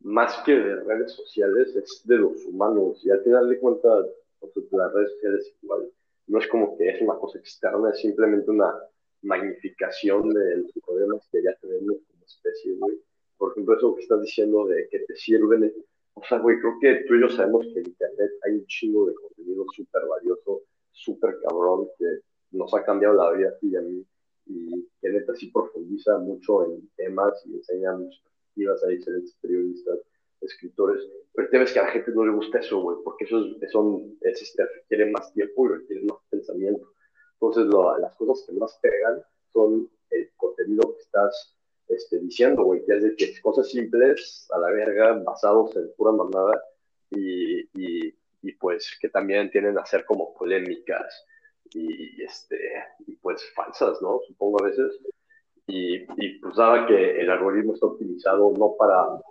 más 0.00 0.42
que 0.44 0.52
de 0.52 0.76
redes 0.84 1.12
sociales, 1.12 1.74
es 1.76 2.02
de 2.04 2.16
los 2.16 2.44
humanos. 2.46 3.04
Y 3.04 3.10
al 3.10 3.22
final 3.22 3.48
de 3.48 3.58
cuentas, 3.58 4.06
las 4.70 4.92
redes 4.92 5.12
sociales 5.12 5.54
igual, 5.62 5.90
no 6.26 6.38
es 6.38 6.46
como 6.48 6.76
que 6.76 6.90
es 6.90 7.00
una 7.00 7.14
cosa 7.14 7.38
externa, 7.38 7.90
es 7.90 8.00
simplemente 8.00 8.50
una 8.50 8.74
magnificación 9.22 10.28
de 10.30 10.56
los 10.58 10.72
problemas 10.84 11.26
que 11.32 11.42
ya 11.42 11.54
tenemos 11.60 11.96
como 12.06 12.24
especie, 12.24 12.74
güey 12.74 12.98
por 13.36 13.52
ejemplo, 13.52 13.76
eso 13.76 13.94
que 13.94 14.02
estás 14.02 14.22
diciendo 14.22 14.66
de 14.66 14.88
que 14.88 15.00
te 15.00 15.16
sirven, 15.16 15.72
o 16.14 16.24
sea, 16.24 16.38
güey, 16.38 16.58
creo 16.60 16.78
que 16.80 17.04
tú 17.06 17.14
y 17.14 17.20
yo 17.20 17.28
sabemos 17.28 17.66
que 17.66 17.80
en 17.80 17.86
Internet 17.88 18.30
hay 18.42 18.52
un 18.52 18.66
chingo 18.66 19.06
de 19.06 19.14
contenido 19.14 19.64
súper 19.74 20.02
valioso, 20.06 20.62
súper 20.92 21.38
cabrón, 21.42 21.88
que 21.98 22.20
nos 22.52 22.72
ha 22.74 22.84
cambiado 22.84 23.14
la 23.14 23.32
vida 23.32 23.48
a 23.48 23.58
ti 23.58 23.68
y 23.68 23.76
a 23.76 23.80
mí, 23.80 24.04
y 24.46 24.88
que 25.00 25.08
neta 25.08 25.34
sí 25.34 25.50
profundiza 25.50 26.18
mucho 26.18 26.66
en 26.66 26.88
temas 26.96 27.42
y 27.46 27.54
enseña 27.54 27.96
muchas 27.96 28.20
perspectivas 28.20 28.84
a 28.84 28.88
diferentes 28.88 29.34
periodistas, 29.40 29.98
escritores, 30.40 31.02
pero 31.32 31.46
el 31.46 31.50
tema 31.50 31.64
es 31.64 31.72
que 31.72 31.80
a 31.80 31.84
la 31.84 31.90
gente 31.90 32.12
no 32.14 32.24
le 32.24 32.32
gusta 32.32 32.58
eso, 32.58 32.80
güey, 32.80 32.98
porque 33.02 33.24
eso 33.24 33.44
es, 33.60 33.72
son, 33.72 34.16
es, 34.20 34.42
este, 34.42 34.64
requiere 34.64 35.10
más 35.10 35.32
tiempo 35.32 35.66
y 35.66 35.68
requiere 35.78 36.04
más 36.04 36.18
pensamiento. 36.30 36.92
Entonces, 37.40 37.66
las 38.00 38.14
cosas 38.14 38.46
que 38.46 38.52
más 38.54 38.78
pegan 38.80 39.22
son 39.52 39.90
el 40.10 40.30
contenido 40.36 40.94
que 40.94 41.00
estás 41.00 41.56
este, 41.88 42.18
diciendo, 42.20 42.64
güey, 42.64 42.84
que 42.84 42.96
es 42.96 43.02
de 43.02 43.16
que 43.16 43.40
cosas 43.40 43.68
simples 43.68 44.46
a 44.52 44.58
la 44.58 44.70
verga, 44.70 45.22
basados 45.24 45.74
en 45.76 45.90
pura 45.96 46.12
mamada, 46.12 46.62
y, 47.10 47.60
y, 47.74 48.14
y 48.42 48.52
pues 48.52 48.96
que 49.00 49.08
también 49.08 49.50
tienen 49.50 49.78
a 49.78 49.86
ser 49.86 50.04
como 50.04 50.34
polémicas 50.34 51.24
y, 51.74 52.22
este, 52.22 52.58
y 53.06 53.16
pues 53.16 53.44
falsas, 53.54 54.00
¿no? 54.02 54.20
Supongo 54.26 54.62
a 54.62 54.66
veces. 54.66 54.98
Y, 55.66 56.02
y 56.02 56.38
pues 56.40 56.56
daba 56.56 56.86
que 56.86 57.20
el 57.20 57.30
algoritmo 57.30 57.74
está 57.74 57.86
optimizado 57.86 58.52
no 58.56 58.74
para, 58.78 59.08
o 59.08 59.24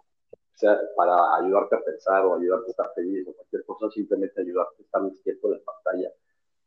sea, 0.56 0.80
para 0.96 1.36
ayudarte 1.36 1.76
a 1.76 1.84
pensar 1.84 2.26
o 2.26 2.36
ayudarte 2.36 2.68
a 2.68 2.72
estar 2.72 2.92
feliz 2.96 3.28
o 3.28 3.34
cualquier 3.34 3.66
cosa, 3.66 3.90
simplemente 3.92 4.42
ayudarte 4.42 4.76
a 4.80 4.86
estar 4.86 5.02
más 5.04 5.22
tiempo 5.24 5.48
en 5.48 5.54
la 5.54 5.64
pantalla. 5.64 6.12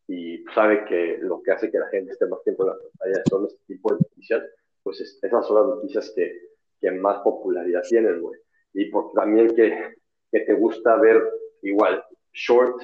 Y 0.08 0.44
sabe 0.54 0.84
que 0.84 1.18
lo 1.20 1.42
que 1.42 1.50
hace 1.52 1.70
que 1.70 1.78
la 1.78 1.88
gente 1.88 2.12
esté 2.12 2.26
más 2.26 2.42
tiempo 2.44 2.62
en 2.64 2.70
la 2.70 2.78
pantalla 2.78 3.22
son 3.28 3.46
este 3.46 3.60
tipo 3.66 3.92
de 3.92 3.98
noticias 4.00 4.42
pues 4.86 5.00
esas 5.00 5.44
son 5.44 5.56
las 5.56 5.66
noticias 5.66 6.12
que, 6.14 6.32
que 6.80 6.92
más 6.92 7.18
popularidad 7.24 7.82
tienen, 7.88 8.20
güey. 8.20 8.38
Y 8.72 8.84
por, 8.84 9.12
también 9.14 9.52
que, 9.56 9.96
que 10.30 10.40
te 10.42 10.54
gusta 10.54 10.94
ver 10.94 11.20
igual 11.62 12.04
short, 12.32 12.80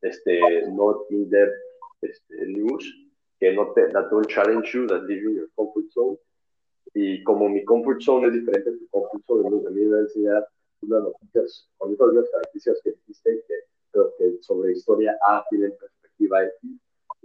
este, 0.00 0.40
not 0.70 1.04
in-depth 1.10 1.52
este, 2.02 2.46
news, 2.46 2.84
que 3.38 3.52
no 3.52 3.72
te, 3.72 3.88
that 3.88 4.10
don't 4.10 4.26
challenge 4.28 4.72
you, 4.72 4.86
that 4.86 5.04
leave 5.04 5.22
you 5.22 5.32
your 5.32 5.48
comfort 5.56 5.90
zone. 5.92 6.18
Y 6.94 7.22
como 7.22 7.48
mi 7.48 7.64
comfort 7.64 8.00
zone 8.02 8.28
es 8.28 8.34
diferente 8.34 8.70
a 8.70 8.72
tu 8.72 8.88
comfort 8.88 9.24
zone, 9.26 9.46
a 9.66 9.70
mí 9.70 9.80
me 9.80 9.92
va 9.92 9.98
a 9.98 10.00
enseñar 10.00 10.46
unas 10.82 11.02
noticias, 11.04 11.68
con 11.78 11.96
todas 11.96 12.14
las 12.14 12.30
características 12.30 12.80
que 12.82 12.90
dijiste, 12.90 13.44
que, 13.46 13.54
pero 13.92 14.12
que 14.18 14.38
sobre 14.42 14.72
historia 14.72 15.16
A 15.28 15.44
tienen 15.48 15.72
perspectiva 15.78 16.44
X, 16.44 16.70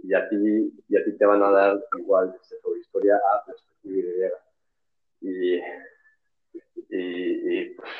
y 0.04 0.14
a 0.14 0.28
ti, 0.28 0.72
y 0.88 0.96
a 0.96 1.04
ti 1.04 1.12
te 1.18 1.26
van 1.26 1.42
a 1.42 1.50
dar 1.50 1.84
igual 1.98 2.34
este, 2.40 2.58
sobre 2.60 2.80
historia 2.80 3.16
A, 3.16 3.44
perspectiva 3.46 4.30
y, 5.20 5.60
y, 6.90 7.64
pues, 7.74 7.90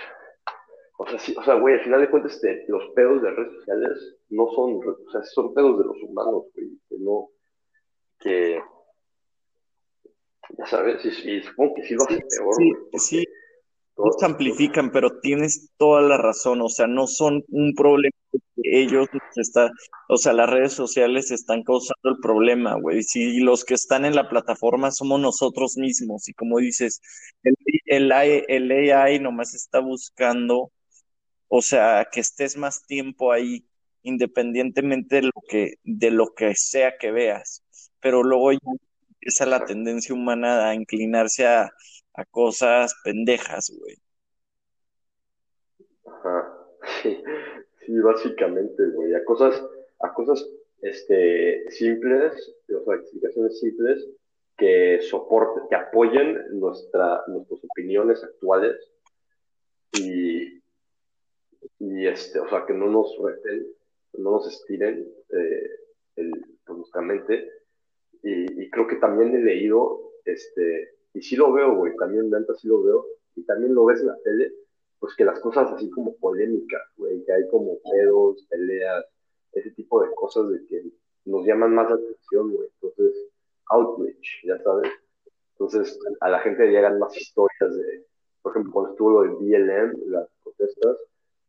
o 1.01 1.07
sea, 1.07 1.19
sí, 1.19 1.33
o 1.39 1.45
sea, 1.45 1.55
güey, 1.55 1.75
al 1.75 1.85
final 1.85 2.01
de 2.01 2.11
cuentas, 2.11 2.35
este, 2.35 2.65
los 2.67 2.83
pedos 2.95 3.23
de 3.23 3.31
redes 3.31 3.55
sociales 3.59 4.17
no 4.31 4.49
son, 4.53 4.81
o 4.85 5.11
sea, 5.13 5.23
son 5.23 5.55
pedos 5.55 5.79
de 5.79 5.85
los 5.85 5.97
humanos, 6.03 6.47
güey, 6.53 6.71
que 6.89 6.97
no, 6.99 7.29
que, 8.19 8.61
ya 10.59 10.67
sabes, 10.67 11.05
y, 11.05 11.41
supongo 11.41 11.75
que 11.77 11.85
sí 11.85 11.95
lo 11.95 12.03
hace 12.03 12.17
peor, 12.17 12.55
sí, 12.57 12.99
sí, 12.99 13.25
los 13.97 14.21
amplifican, 14.25 14.91
pero 14.91 15.21
tienes 15.21 15.71
toda 15.77 16.03
la 16.03 16.17
razón, 16.17 16.63
o 16.63 16.69
sea, 16.69 16.89
no 16.89 17.07
son 17.07 17.45
un 17.49 17.75
problema 17.77 18.17
que 18.33 18.83
ellos 18.83 19.07
está, 19.37 19.71
o 20.09 20.17
sea, 20.17 20.33
las 20.33 20.51
redes 20.51 20.73
sociales 20.73 21.31
están 21.31 21.63
causando 21.63 22.11
el 22.11 22.19
problema, 22.21 22.75
güey. 22.75 23.05
Si 23.05 23.39
los 23.39 23.65
que 23.65 23.75
están 23.75 24.05
en 24.05 24.17
la 24.17 24.29
plataforma 24.29 24.91
somos 24.91 25.21
nosotros 25.21 25.77
mismos, 25.77 26.29
y 26.29 26.33
como 26.35 26.59
dices, 26.59 27.01
el, 27.45 27.55
el, 27.87 28.45
el 28.49 28.93
AI 28.93 29.21
nomás 29.21 29.55
está 29.55 29.79
buscando, 29.81 30.73
o 31.49 31.63
sea, 31.63 32.09
que 32.13 32.21
estés 32.21 32.57
más 32.57 32.87
tiempo 32.87 33.33
ahí, 33.33 33.67
independientemente 34.03 35.17
de 35.17 35.23
lo 35.23 35.43
que, 35.49 35.75
de 35.85 36.11
lo 36.11 36.35
que 36.35 36.55
sea 36.55 36.97
que 36.99 37.11
veas. 37.11 37.65
Pero 38.01 38.23
luego 38.23 38.53
ya 38.53 38.59
empieza 39.11 39.47
la 39.47 39.65
tendencia 39.65 40.15
humana 40.15 40.69
a 40.69 40.75
inclinarse 40.75 41.47
a 41.47 41.71
a 42.19 42.25
cosas 42.25 42.97
pendejas, 43.05 43.73
güey. 43.79 43.97
Ajá, 46.05 46.53
sí, 47.01 47.23
sí, 47.87 47.99
básicamente, 48.01 48.83
güey, 48.91 49.15
a 49.15 49.25
cosas, 49.25 49.65
a 50.01 50.13
cosas, 50.13 50.45
este, 50.83 51.71
simples, 51.71 52.57
o 52.75 52.85
sea, 52.85 52.95
explicaciones 52.97 53.61
simples 53.61 54.05
que 54.57 55.01
soporten, 55.03 55.69
que 55.69 55.77
apoyen 55.77 56.59
nuestra, 56.59 57.23
nuestras 57.29 57.61
opiniones 57.71 58.25
actuales 58.25 58.77
y, 59.93 60.58
y 61.79 62.07
este, 62.07 62.41
o 62.41 62.49
sea, 62.49 62.65
que 62.67 62.75
no 62.75 62.87
nos 62.87 63.17
reten, 63.23 63.67
no 64.15 64.33
nos 64.33 64.49
estiren 64.49 65.07
eh, 65.31 65.71
el, 66.17 66.33
pues. 66.65 67.49
Y, 68.23 68.63
y 68.63 68.71
creo 68.71 68.87
que 68.87 68.97
también 68.97 69.35
he 69.35 69.41
leído, 69.41 70.13
este, 70.25 70.97
y 71.15 71.23
sí 71.23 71.37
lo 71.37 71.53
veo, 71.53 71.77
güey, 71.77 71.95
también 71.97 72.31
venta 72.31 72.55
sí 72.55 72.69
lo 72.69 72.83
veo, 72.83 73.07
y 73.37 73.45
también 73.45 73.75
lo 73.75 73.85
ves 73.85 74.01
en 74.01 74.09
la 74.09 74.19
tele, 74.25 74.53
pues 74.99 75.15
que 75.15 75.25
las 75.25 75.41
cosas 75.41 75.73
así 75.73 75.89
como 75.91 76.17
polémicas, 76.17 76.83
güey, 76.97 77.25
que 77.25 77.33
hay 77.33 77.49
como 77.49 77.79
pedos, 77.91 78.45
peleas, 78.51 79.05
ese 79.53 79.71
tipo 79.73 80.03
de 80.03 80.15
cosas 80.15 80.51
de 80.51 80.67
que 80.67 80.83
nos 81.25 81.47
llaman 81.47 81.75
más 81.75 81.89
la 81.91 81.97
atención, 81.97 82.53
güey. 82.53 82.69
Entonces, 82.81 83.29
outreach, 83.71 84.45
ya 84.45 84.59
sabes. 84.63 84.91
Entonces, 85.53 85.99
a 86.21 86.29
la 86.29 86.41
gente 86.41 86.69
llegan 86.69 86.99
más 86.99 87.17
historias 87.17 87.77
de, 87.77 88.07
por 88.43 88.53
ejemplo, 88.53 88.73
cuando 88.73 88.91
estuvo 88.93 89.11
lo 89.11 89.23
del 89.23 89.37
BLM, 89.37 90.11
las 90.11 90.29
protestas, 90.43 90.97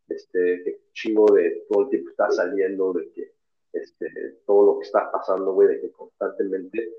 este, 0.09 0.81
chingo 0.93 1.25
de 1.33 1.65
todo 1.69 1.83
el 1.83 1.89
tiempo 1.89 2.09
está 2.09 2.31
saliendo, 2.31 2.93
de 2.93 3.11
que 3.11 3.33
este, 3.73 4.09
todo 4.45 4.65
lo 4.65 4.79
que 4.79 4.85
está 4.85 5.11
pasando, 5.11 5.53
güey, 5.53 5.67
de 5.67 5.81
que 5.81 5.91
constantemente, 5.91 6.93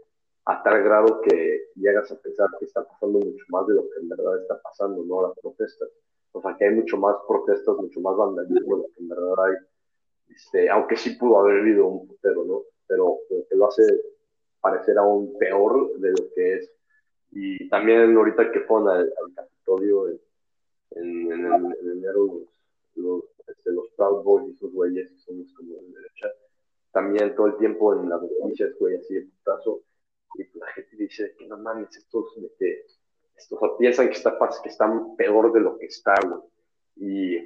a 0.46 0.62
tal 0.62 0.82
grado 0.82 1.20
que 1.20 1.70
llegas 1.74 2.10
a 2.10 2.20
pensar 2.20 2.48
que 2.58 2.64
está 2.64 2.84
pasando 2.84 3.18
mucho 3.18 3.44
más 3.48 3.66
de 3.66 3.74
lo 3.74 3.82
que 3.90 4.00
en 4.00 4.08
verdad 4.08 4.40
está 4.40 4.60
pasando, 4.60 5.04
¿no? 5.04 5.22
Las 5.22 5.38
protestas. 5.38 5.88
O 6.32 6.40
sea, 6.40 6.56
que 6.56 6.64
hay 6.64 6.74
mucho 6.74 6.96
más 6.96 7.16
protestas, 7.26 7.76
mucho 7.76 8.00
más 8.00 8.16
vandalismo 8.16 8.76
de 8.76 8.82
lo 8.82 8.88
que 8.88 9.02
en 9.02 9.08
verdad 9.08 9.44
hay. 9.44 9.54
Este, 10.28 10.70
aunque 10.70 10.96
sí 10.96 11.10
pudo 11.16 11.40
haber 11.40 11.60
habido 11.60 11.86
un 11.86 12.06
putero, 12.06 12.44
¿no? 12.44 12.62
Pero 12.86 13.18
que 13.28 13.56
lo 13.56 13.68
hace 13.68 13.82
parecer 14.60 14.98
aún 14.98 15.36
peor 15.38 15.98
de 15.98 16.10
lo 16.10 16.32
que 16.34 16.54
es. 16.54 16.70
Y 17.32 17.68
también 17.68 18.16
ahorita 18.16 18.50
que 18.52 18.60
fueron 18.60 18.88
al, 18.88 19.12
Capitolio 19.34 20.08
en, 20.08 20.20
en, 20.92 21.32
en, 21.32 21.90
enero 21.92 22.49
los, 22.96 23.24
este, 23.46 23.72
los, 23.72 23.88
Proud 23.96 24.22
Boys 24.22 24.48
y 24.48 24.52
esos 24.52 24.72
güeyes 24.72 25.10
que 25.10 25.18
son 25.18 25.44
como 25.56 25.74
de 25.74 25.92
derecha, 25.92 26.28
también 26.92 27.34
todo 27.34 27.48
el 27.48 27.56
tiempo 27.58 27.94
en 27.94 28.08
las 28.08 28.20
noticias, 28.22 28.72
güey, 28.78 28.96
así 28.96 29.14
de 29.14 29.22
putazo, 29.22 29.82
y 30.34 30.58
la 30.58 30.66
gente 30.68 30.96
dice 30.96 31.34
que 31.38 31.46
no 31.46 31.58
mames, 31.58 31.94
estos, 31.96 32.34
de 32.36 32.50
que, 32.58 32.84
estos 33.36 33.58
piensan 33.78 34.08
que, 34.08 34.14
está, 34.14 34.36
que 34.62 34.68
están 34.68 35.16
peor 35.16 35.52
de 35.52 35.60
lo 35.60 35.78
que 35.78 35.86
está, 35.86 36.14
güey, 36.26 36.40
y, 36.96 37.36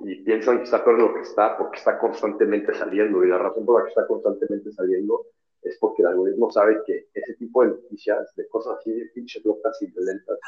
y 0.00 0.24
piensan 0.24 0.58
que 0.58 0.64
está 0.64 0.84
peor 0.84 0.96
de 0.96 1.02
lo 1.08 1.14
que 1.14 1.20
está 1.20 1.56
porque 1.58 1.78
está 1.78 1.98
constantemente 1.98 2.74
saliendo, 2.74 3.24
y 3.24 3.28
la 3.28 3.38
razón 3.38 3.64
por 3.64 3.80
la 3.80 3.84
que 3.84 3.90
está 3.90 4.06
constantemente 4.06 4.72
saliendo 4.72 5.26
es 5.64 5.78
porque 5.78 6.02
el 6.02 6.08
algoritmo 6.08 6.50
sabe 6.50 6.82
que 6.86 7.08
ese 7.14 7.34
tipo 7.34 7.62
de 7.62 7.70
noticias, 7.70 8.34
de 8.36 8.46
cosas 8.48 8.76
así 8.78 8.92
de 8.92 9.06
pinches 9.06 9.44
locas 9.44 9.80
y 9.80 9.86
violentas 9.86 10.38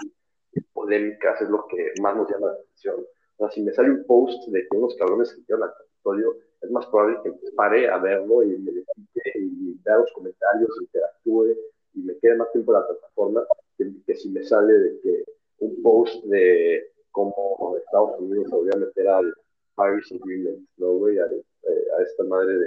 y 0.52 0.60
polémicas 0.60 1.40
es 1.40 1.48
lo 1.48 1.66
que 1.66 1.92
más 2.02 2.16
nos 2.16 2.30
llama 2.30 2.48
la 2.48 2.52
atención. 2.52 2.96
O 3.36 3.44
sea, 3.44 3.50
si 3.50 3.62
me 3.62 3.72
sale 3.72 3.90
un 3.90 4.04
post 4.04 4.48
de 4.48 4.66
que 4.66 4.76
unos 4.76 4.94
cabrones 4.96 5.30
se 5.30 5.38
metieron 5.38 5.64
al 5.64 5.74
Capitolio, 5.74 6.36
es 6.62 6.70
más 6.70 6.86
probable 6.86 7.18
que 7.22 7.32
pare 7.54 7.88
a 7.88 7.98
verlo 7.98 8.42
y 8.42 8.58
me 8.58 8.72
quite 8.72 9.32
y 9.38 9.78
vea 9.84 9.98
los 9.98 10.12
comentarios, 10.12 10.70
interactúe 10.80 11.56
y 11.94 12.00
me 12.00 12.16
quede 12.18 12.36
más 12.36 12.50
tiempo 12.52 12.72
en 12.72 12.80
la 12.80 12.86
plataforma 12.86 13.44
que, 13.76 14.14
si 14.14 14.30
me 14.30 14.42
sale 14.42 14.72
de 14.72 15.00
que 15.00 15.24
un 15.58 15.82
post 15.82 16.24
de 16.24 16.90
cómo 17.10 17.76
Estados 17.78 18.18
Unidos 18.20 18.48
se 18.48 18.56
volvió 18.56 18.74
a 18.74 18.78
meter 18.78 19.08
al 19.08 19.34
Paris 19.74 20.10
Agreement, 20.12 20.66
¿no, 20.78 20.92
güey? 20.94 21.18
A, 21.18 21.24
a, 21.24 22.02
esta 22.02 22.24
madre 22.24 22.56
de 22.56 22.66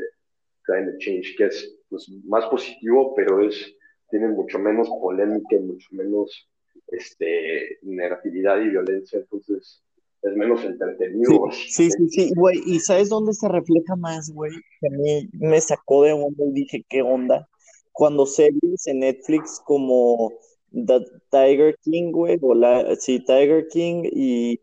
climate 0.63 0.97
change, 0.99 1.35
que 1.37 1.45
es 1.45 1.75
pues, 1.89 2.09
más 2.25 2.45
positivo, 2.47 3.13
pero 3.15 3.41
es 3.41 3.75
tiene 4.09 4.27
mucho 4.27 4.59
menos 4.59 4.89
polémica 5.01 5.55
y 5.55 5.59
mucho 5.59 5.87
menos 5.91 6.49
este, 6.87 7.77
negatividad 7.83 8.59
y 8.59 8.69
violencia, 8.69 9.19
entonces 9.19 9.83
es 10.21 10.35
menos 10.35 10.63
entretenido. 10.63 11.45
Sí, 11.51 11.89
sí, 11.91 12.09
sí, 12.09 12.31
güey. 12.35 12.61
¿Y 12.65 12.79
sabes 12.79 13.09
dónde 13.09 13.33
se 13.33 13.47
refleja 13.47 13.95
más, 13.95 14.29
güey? 14.31 14.51
Que 14.81 14.87
a 14.87 14.91
mí 14.91 15.29
me 15.33 15.61
sacó 15.61 16.03
de 16.03 16.13
onda 16.13 16.45
y 16.45 16.51
dije, 16.51 16.85
¿qué 16.87 17.01
onda? 17.01 17.47
Cuando 17.91 18.25
series 18.25 18.87
en 18.87 18.99
Netflix 18.99 19.61
como 19.65 20.33
The 20.71 21.05
Tiger 21.31 21.75
King, 21.83 22.11
güey, 22.11 22.37
o 22.41 22.53
la, 22.53 22.95
sí, 22.95 23.19
Tiger 23.19 23.67
King 23.67 24.03
y, 24.11 24.59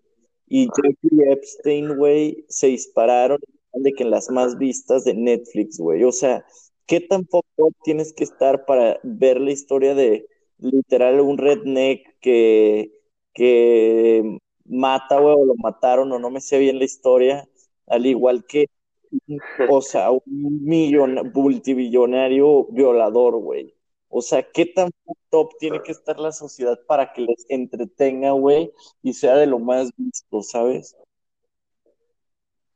y 0.47 0.69
Jeffrey 0.75 1.33
Epstein, 1.33 1.97
güey, 1.97 2.45
se 2.49 2.69
dispararon 2.69 3.39
de 3.73 3.93
que 3.93 4.05
en 4.05 4.11
las 4.11 4.31
más 4.31 4.59
vistas 4.59 5.05
de 5.05 5.15
Netflix, 5.15 5.79
güey. 5.79 6.05
O 6.05 6.13
sea, 6.13 6.45
¿qué 6.87 7.01
tan 7.01 7.25
poco 7.25 7.73
tienes 7.85 8.13
que 8.13 8.25
estar 8.25 8.65
para 8.65 8.99
ver 9.03 9.41
la 9.41 9.53
historia 9.53 9.95
de 9.95 10.27
literal 10.59 11.21
un 11.21 11.39
redneck 11.39 12.19
que, 12.21 12.93
que 13.35 14.39
mata, 14.69 15.19
güey, 15.21 15.35
o 15.35 15.45
lo 15.45 15.55
mataron, 15.57 16.13
o 16.13 16.19
no 16.19 16.31
me 16.31 16.41
sé 16.41 16.59
bien 16.59 16.79
la 16.79 16.85
historia, 16.85 17.49
al 17.87 18.07
igual 18.07 18.45
que, 18.47 18.67
o 19.69 19.81
sea, 19.83 20.11
un 20.11 20.23
millon, 20.65 21.33
multibillonario 21.33 22.65
violador, 22.67 23.37
güey. 23.39 23.75
O 24.09 24.23
sea, 24.23 24.43
¿qué 24.51 24.67
tan 24.67 24.91
top 25.31 25.53
tiene 25.59 25.83
que 25.83 25.93
estar 25.93 26.19
la 26.19 26.33
sociedad 26.33 26.79
para 26.87 27.13
que 27.13 27.23
les 27.23 27.47
entretenga, 27.49 28.33
güey, 28.33 28.73
y 29.03 29.13
sea 29.13 29.37
de 29.37 29.47
lo 29.47 29.59
más 29.59 29.91
visto, 29.97 30.43
¿sabes? 30.43 30.97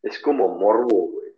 Es 0.02 0.18
como 0.18 0.48
morbo, 0.48 1.08
güey. 1.08 1.28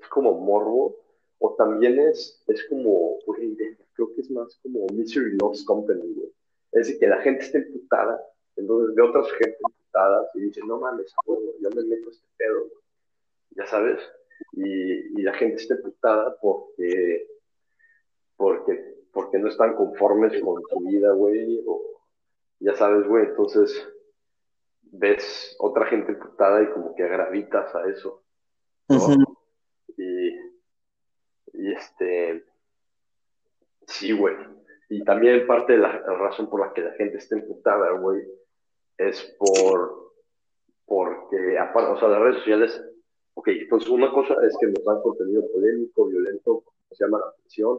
Es 0.00 0.08
como 0.08 0.32
morbo. 0.40 0.96
O 1.40 1.54
también 1.54 1.98
es, 2.00 2.42
es 2.48 2.66
como, 2.68 3.16
güey, 3.26 3.56
creo 3.92 4.12
que 4.14 4.22
es 4.22 4.30
más 4.30 4.58
como 4.62 4.86
Misery 4.92 5.36
Loves 5.40 5.64
Company, 5.64 6.12
güey. 6.14 6.32
Es 6.72 6.86
decir, 6.86 6.98
que 6.98 7.06
la 7.06 7.20
gente 7.20 7.44
esté 7.44 7.58
imputada 7.58 8.20
entonces 8.58 8.94
ve 8.94 9.02
otras 9.02 9.30
gente 9.32 9.56
imputadas 9.60 10.28
y 10.34 10.40
dice, 10.40 10.60
no 10.66 10.78
mames, 10.78 11.14
yo 11.26 11.70
me 11.70 11.84
meto 11.84 12.10
este 12.10 12.26
pedo, 12.36 12.66
ya 13.50 13.66
sabes, 13.66 14.00
y, 14.52 15.22
la 15.22 15.34
gente 15.34 15.56
está 15.56 15.74
imputada 15.74 16.36
porque, 16.40 17.26
porque, 18.36 18.94
porque 19.12 19.38
no 19.38 19.48
están 19.48 19.74
conformes 19.74 20.40
con 20.42 20.62
su 20.70 20.80
vida, 20.80 21.12
güey, 21.12 21.62
o 21.66 21.82
ya 22.60 22.74
sabes, 22.74 23.06
güey, 23.06 23.26
entonces 23.26 23.88
ves 24.82 25.56
otra 25.58 25.86
gente 25.86 26.12
imputada 26.12 26.62
y 26.62 26.70
como 26.70 26.94
que 26.94 27.06
gravitas 27.06 27.74
a 27.74 27.88
eso, 27.88 28.22
y, 29.96 30.28
y 31.52 31.72
este, 31.72 32.44
sí, 33.86 34.12
güey. 34.12 34.36
Y 34.90 35.04
también 35.04 35.46
parte 35.46 35.74
de 35.74 35.80
la 35.80 35.98
razón 35.98 36.48
por 36.48 36.60
la 36.60 36.72
que 36.72 36.80
la 36.80 36.92
gente 36.92 37.18
está 37.18 37.36
imputada, 37.36 37.90
güey, 37.90 38.22
es 38.98 39.36
por, 39.38 40.12
porque, 40.84 41.58
aparte, 41.58 41.92
o 41.92 41.98
sea, 41.98 42.08
las 42.08 42.20
redes 42.20 42.36
sociales, 42.38 42.84
ok, 43.34 43.48
entonces 43.48 43.88
una 43.88 44.12
cosa 44.12 44.34
es 44.44 44.56
que 44.60 44.66
nos 44.66 44.84
dan 44.84 45.00
contenido 45.00 45.46
polémico, 45.52 46.06
violento, 46.06 46.64
se 46.90 47.04
llama 47.04 47.18
la 47.18 47.26
atención, 47.26 47.78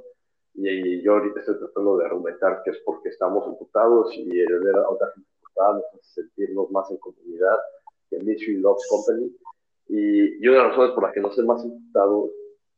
y, 0.55 1.01
yo 1.01 1.13
ahorita 1.13 1.41
estoy 1.41 1.59
tratando 1.59 1.97
de 1.97 2.05
argumentar 2.05 2.61
que 2.63 2.71
es 2.71 2.77
porque 2.85 3.09
estamos 3.09 3.45
imputados 3.47 4.13
y 4.15 4.39
el 4.39 4.59
ver 4.59 4.75
a 4.77 4.89
otra 4.89 5.11
gente 5.13 5.29
imputada 5.35 5.73
nos 5.73 5.85
hace 6.01 6.21
sentirnos 6.21 6.71
más 6.71 6.89
en 6.89 6.97
comunidad, 6.97 7.57
que 8.09 8.19
Mystery 8.19 8.57
Loves 8.57 8.87
Company, 8.89 9.35
y, 9.87 10.43
y 10.43 10.47
una 10.47 10.57
de 10.57 10.63
las 10.63 10.71
razones 10.71 10.91
por 10.93 11.03
las 11.03 11.13
que 11.13 11.21
no 11.21 11.31
sé 11.31 11.43
más 11.43 11.63
imputados 11.63 12.31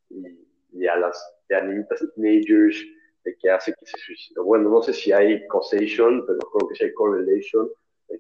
y, 0.10 0.48
y, 0.74 0.88
a 0.88 0.96
las 0.98 1.36
a 1.52 1.62
niñitas 1.62 2.00
teenagers 2.16 2.82
de 3.26 3.36
que 3.38 3.50
hace 3.52 3.74
que 3.74 3.86
se 3.86 3.98
suicide. 3.98 4.42
Bueno, 4.42 4.70
no 4.70 4.82
sé 4.82 4.94
si 4.94 5.12
hay 5.12 5.46
causation, 5.48 6.26
pero 6.26 6.40
creo 6.40 6.70
que 6.70 6.76
sí 6.76 6.86
hay 6.86 6.94
correlation 6.94 7.70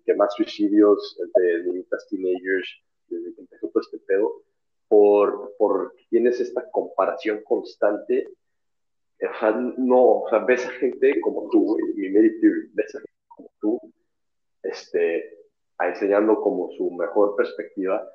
que 0.05 0.13
más 0.15 0.33
suicidios 0.35 1.17
entre 1.19 1.63
niñitas 1.63 2.07
teenagers 2.09 2.69
desde 3.07 3.35
que 3.35 3.41
empezó 3.41 3.67
todo 3.69 3.81
este 3.81 3.99
pedo, 3.99 4.43
por, 4.87 5.53
por 5.57 5.93
tienes 6.09 6.39
esta 6.39 6.69
comparación 6.71 7.41
constante. 7.43 8.27
O 9.21 9.39
sea, 9.39 9.51
no, 9.51 10.21
o 10.21 10.29
sea, 10.29 10.39
ves 10.39 10.65
a 10.65 10.71
gente 10.71 11.19
como 11.21 11.49
tú, 11.49 11.77
mi 11.95 12.09
ves 12.09 12.95
a 12.95 12.99
gente 12.99 13.11
como 13.27 13.51
tú, 13.59 13.79
este, 14.63 15.37
enseñando 15.79 16.41
como 16.41 16.71
su 16.71 16.91
mejor 16.91 17.35
perspectiva 17.35 18.07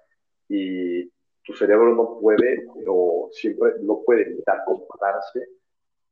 y 0.48 1.08
tu 1.44 1.54
cerebro 1.54 1.94
no 1.94 2.18
puede 2.20 2.66
o 2.86 3.30
siempre 3.32 3.72
no 3.82 4.02
puede 4.04 4.22
evitar 4.22 4.64
compararse 4.64 5.46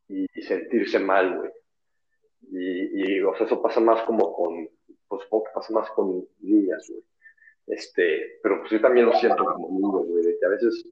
y, 0.09 0.27
sentirse 0.43 0.99
mal, 0.99 1.39
güey. 1.39 1.51
Y, 2.53 3.16
y, 3.16 3.20
o 3.23 3.35
sea, 3.36 3.47
eso 3.47 3.61
pasa 3.61 3.81
más 3.81 4.03
como 4.03 4.32
con 4.32 4.69
pues 5.09 5.27
poco 5.27 5.49
pasa 5.55 5.73
más 5.73 5.91
con 5.91 6.27
niñas, 6.41 6.87
güey. 6.89 7.03
Este, 7.67 8.39
pero 8.43 8.61
pues 8.61 8.73
yo 8.73 8.81
también 8.81 9.07
lo 9.07 9.13
siento 9.15 9.45
como 9.45 9.69
niño, 9.71 10.05
güey, 10.05 10.25
de 10.25 10.39
que 10.39 10.47
a 10.47 10.51
veces 10.51 10.87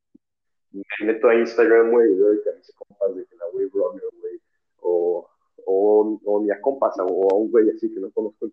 me 0.72 1.06
meto 1.06 1.28
a 1.28 1.34
Instagram, 1.34 1.90
güey, 1.90 2.12
y 2.12 2.16
veo 2.16 2.42
que 2.42 2.50
a 2.50 2.54
mis 2.54 2.72
compas 2.72 3.14
de 3.14 3.26
que 3.26 3.36
la 3.36 3.46
güey 3.52 3.68
runner, 3.68 4.02
güey, 4.20 4.40
o, 4.80 5.28
o, 5.66 6.20
o 6.24 6.52
a 6.52 6.60
compas, 6.60 6.94
o 6.98 7.28
a 7.30 7.36
un 7.36 7.50
güey 7.50 7.70
así 7.70 7.92
que 7.92 8.00
no 8.00 8.10
conozco 8.10 8.46
el 8.46 8.52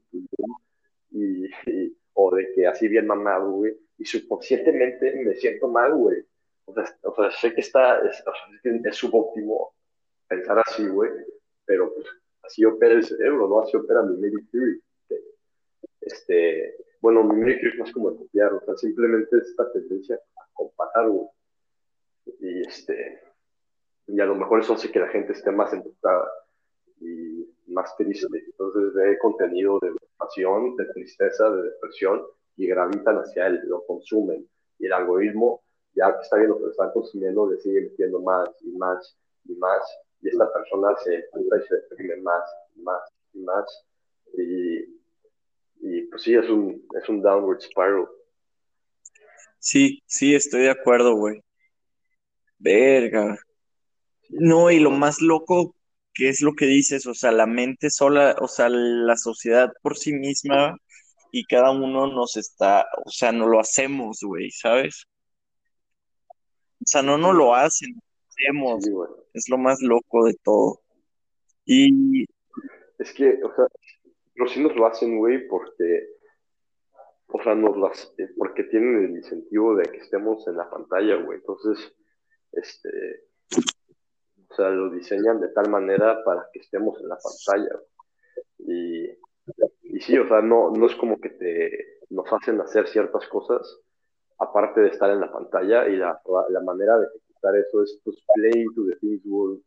y, 1.12 1.46
y, 1.72 1.98
o 2.14 2.36
de 2.36 2.52
que 2.54 2.68
así 2.68 2.88
bien 2.88 3.08
mamado, 3.08 3.52
güey, 3.52 3.78
y 3.98 4.06
subconscientemente 4.06 5.16
me 5.24 5.36
siento 5.36 5.68
mal, 5.68 5.96
güey. 5.96 6.24
O 6.66 6.74
sea, 6.74 6.84
o 7.04 7.16
sea, 7.16 7.32
sé 7.32 7.54
que 7.54 7.62
está, 7.62 8.00
es, 8.08 8.24
es 8.64 8.96
subóptimo 8.96 9.74
pensar 10.28 10.62
así, 10.66 10.88
güey, 10.88 11.10
pero 11.66 11.94
pues 11.94 12.06
así 12.44 12.66
opera 12.66 12.94
el 12.94 13.04
cerebro, 13.04 13.48
¿no? 13.48 13.62
Así 13.62 13.76
opera 13.78 14.04
mi 14.04 14.18
Mary 14.18 14.46
Theory 14.52 14.82
este, 16.12 16.76
bueno, 17.02 17.24
mi 17.24 17.52
es 17.52 17.80
más 17.80 17.92
como 17.92 18.16
copiar, 18.16 18.54
o 18.54 18.62
sea, 18.62 18.76
simplemente 18.76 19.38
esta 19.38 19.72
tendencia 19.72 20.16
a 20.16 20.48
comparar, 20.54 21.10
Y 22.40 22.68
este, 22.68 23.22
y 24.08 24.20
a 24.20 24.26
lo 24.26 24.36
mejor 24.36 24.60
eso 24.60 24.74
hace 24.74 24.92
que 24.92 25.00
la 25.00 25.10
gente 25.10 25.34
esté 25.34 25.52
más 25.52 25.72
entusiasmada 25.74 26.30
y 27.00 27.48
más 27.68 27.96
triste. 27.98 28.28
Entonces 28.34 28.94
ve 28.94 29.18
contenido 29.20 29.80
de 29.82 29.94
pasión, 30.18 30.76
de 30.76 30.86
tristeza, 30.94 31.50
de 31.52 31.64
depresión 31.64 32.22
y 32.58 32.68
gravitan 32.68 33.18
hacia 33.18 33.48
él, 33.48 33.62
lo 33.66 33.86
consumen. 33.86 34.48
Y 34.80 34.88
el 34.88 34.94
algoritmo, 34.94 35.62
ya 35.94 36.16
que 36.16 36.22
está 36.22 36.38
viendo 36.38 36.58
que 36.58 36.64
lo 36.64 36.72
están 36.72 36.92
consumiendo, 36.92 37.50
le 37.52 37.60
sigue 37.60 37.82
metiendo 37.82 38.22
más 38.22 38.50
y 38.62 38.72
más 38.78 39.18
y 39.46 39.56
más. 39.56 39.84
Y 40.22 40.30
esta 40.30 40.52
persona 40.52 40.96
se 40.98 41.16
y 41.16 41.68
se 41.68 41.76
deprime 41.76 42.18
más 42.18 42.44
más 42.82 43.02
y 43.34 43.40
más. 43.40 43.86
Y, 44.38 44.99
y 45.80 46.04
pues 46.04 46.24
sí, 46.24 46.34
es 46.34 46.50
un, 46.50 46.86
es 47.02 47.10
un 47.10 47.22
downward 47.22 47.62
spiral. 47.62 48.08
Sí, 49.60 50.02
sí, 50.06 50.36
estoy 50.36 50.62
de 50.62 50.70
acuerdo, 50.72 51.16
güey. 51.16 51.42
Verga. 52.58 53.38
No, 54.30 54.72
y 54.72 54.80
lo 54.80 54.92
más 54.92 55.22
loco 55.22 55.76
que 56.14 56.30
es 56.30 56.42
lo 56.42 56.54
que 56.54 56.66
dices, 56.66 57.06
o 57.08 57.14
sea, 57.14 57.32
la 57.32 57.46
mente 57.46 57.90
sola, 57.90 58.36
o 58.42 58.48
sea, 58.48 58.70
la 58.70 59.16
sociedad 59.16 59.72
por 59.82 59.98
sí 59.98 60.14
misma 60.14 60.78
y 61.32 61.46
cada 61.46 61.72
uno 61.72 62.08
nos 62.08 62.36
está, 62.38 62.86
o 63.06 63.10
sea, 63.10 63.32
no 63.32 63.48
lo 63.48 63.60
hacemos, 63.60 64.20
güey, 64.22 64.52
¿sabes? 64.52 65.06
O 66.82 66.86
sea, 66.86 67.02
no 67.02 67.18
nos 67.18 67.36
lo 67.36 67.56
hacen, 67.56 67.94
lo 67.94 68.28
hacemos. 68.28 68.84
Sí. 68.84 68.92
Es 69.34 69.50
lo 69.50 69.58
más 69.58 69.82
loco 69.82 70.26
de 70.26 70.36
todo. 70.44 70.82
Y 71.66 72.26
Es 72.98 73.14
que, 73.14 73.40
o 73.44 73.56
sea, 73.56 73.66
pero 74.40 74.50
sí 74.52 74.64
nos 74.64 74.74
lo 74.74 74.86
hacen, 74.86 75.18
güey, 75.18 75.46
porque, 75.50 76.16
o 77.28 77.44
sea, 77.44 77.56
nos 77.56 77.76
las, 77.76 78.14
eh, 78.18 78.30
porque 78.38 78.64
tienen 78.64 79.04
el 79.04 79.12
incentivo 79.18 79.76
de 79.76 79.84
que 79.84 79.98
estemos 79.98 80.48
en 80.48 80.56
la 80.56 80.70
pantalla, 80.70 81.16
güey. 81.18 81.40
Entonces, 81.40 81.94
este, 82.54 82.90
o 84.50 84.56
sea, 84.56 84.70
lo 84.70 84.92
diseñan 84.92 85.42
de 85.42 85.50
tal 85.50 85.70
manera 85.70 86.24
para 86.24 86.48
que 86.54 86.60
estemos 86.60 86.98
en 87.02 87.10
la 87.10 87.18
pantalla. 87.18 87.82
Y, 88.60 89.10
y 89.84 90.00
sí, 90.00 90.18
o 90.18 90.26
sea, 90.26 90.42
no, 90.42 90.72
no 90.72 90.86
es 90.86 90.96
como 90.96 91.20
que 91.20 91.32
te, 91.32 92.00
nos 92.10 92.32
hacen 92.32 92.62
hacer 92.62 92.88
ciertas 92.88 93.28
cosas, 93.28 93.82
aparte 94.38 94.80
de 94.80 94.88
estar 94.88 95.10
en 95.10 95.20
la 95.20 95.34
pantalla, 95.34 95.86
y 95.90 95.98
la, 95.98 96.22
la 96.48 96.62
manera 96.62 96.98
de 96.98 97.08
ejecutar 97.08 97.58
eso 97.58 97.84
es, 97.84 98.00
pues, 98.06 98.24
play 98.36 98.64
to 98.74 98.86
the 98.86 98.96
things 99.02 99.22
world. 99.26 99.62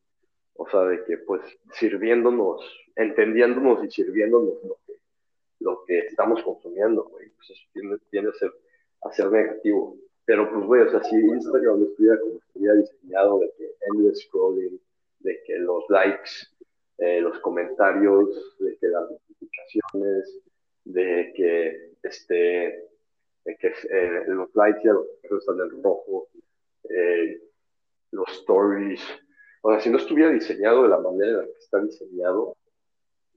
O 0.54 0.68
sea, 0.68 0.80
de 0.84 1.04
que, 1.04 1.18
pues, 1.18 1.42
sirviéndonos, 1.74 2.60
entendiéndonos 2.96 3.84
y 3.84 3.90
sirviéndonos 3.90 4.62
lo 4.64 4.78
que, 4.86 4.94
lo 5.60 5.84
que 5.84 5.98
estamos 6.00 6.42
consumiendo, 6.42 7.04
güey. 7.04 7.30
Pues 7.30 7.50
eso 7.50 7.62
tiende, 7.72 7.98
tiende 8.10 8.30
a, 8.30 8.34
ser, 8.34 8.52
a 9.02 9.12
ser 9.12 9.30
negativo. 9.30 9.96
Pero, 10.24 10.50
pues, 10.52 10.66
güey, 10.66 10.82
o 10.82 10.90
sea, 10.90 11.02
si 11.02 11.16
Instagram 11.16 11.82
estuviera 11.84 12.20
como 12.20 12.38
estuviera 12.38 12.74
diseñado, 12.74 13.40
de 13.40 13.52
que 13.56 13.74
endless 13.88 14.22
scrolling, 14.22 14.80
de 15.20 15.42
que 15.44 15.58
los 15.58 15.84
likes, 15.88 16.30
eh, 16.98 17.20
los 17.20 17.38
comentarios, 17.40 18.56
de 18.58 18.76
que 18.76 18.86
las 18.88 19.10
notificaciones, 19.10 20.40
de 20.84 21.32
que, 21.34 21.92
este, 22.02 22.88
de 23.44 23.56
que 23.56 23.68
eh, 23.68 24.24
los 24.28 24.54
likes 24.54 24.82
ya 24.84 24.92
los 24.92 25.40
están 25.40 25.60
en 25.60 25.82
rojo, 25.82 26.28
eh, 26.88 27.40
los 28.12 28.28
stories. 28.40 29.00
O 29.62 29.70
sea, 29.70 29.80
si 29.80 29.90
no 29.90 29.98
estuviera 29.98 30.30
diseñado 30.30 30.82
de 30.82 30.88
la 30.88 30.98
manera 30.98 31.30
en 31.30 31.38
la 31.38 31.44
que 31.44 31.58
está 31.58 31.80
diseñado, 31.80 32.56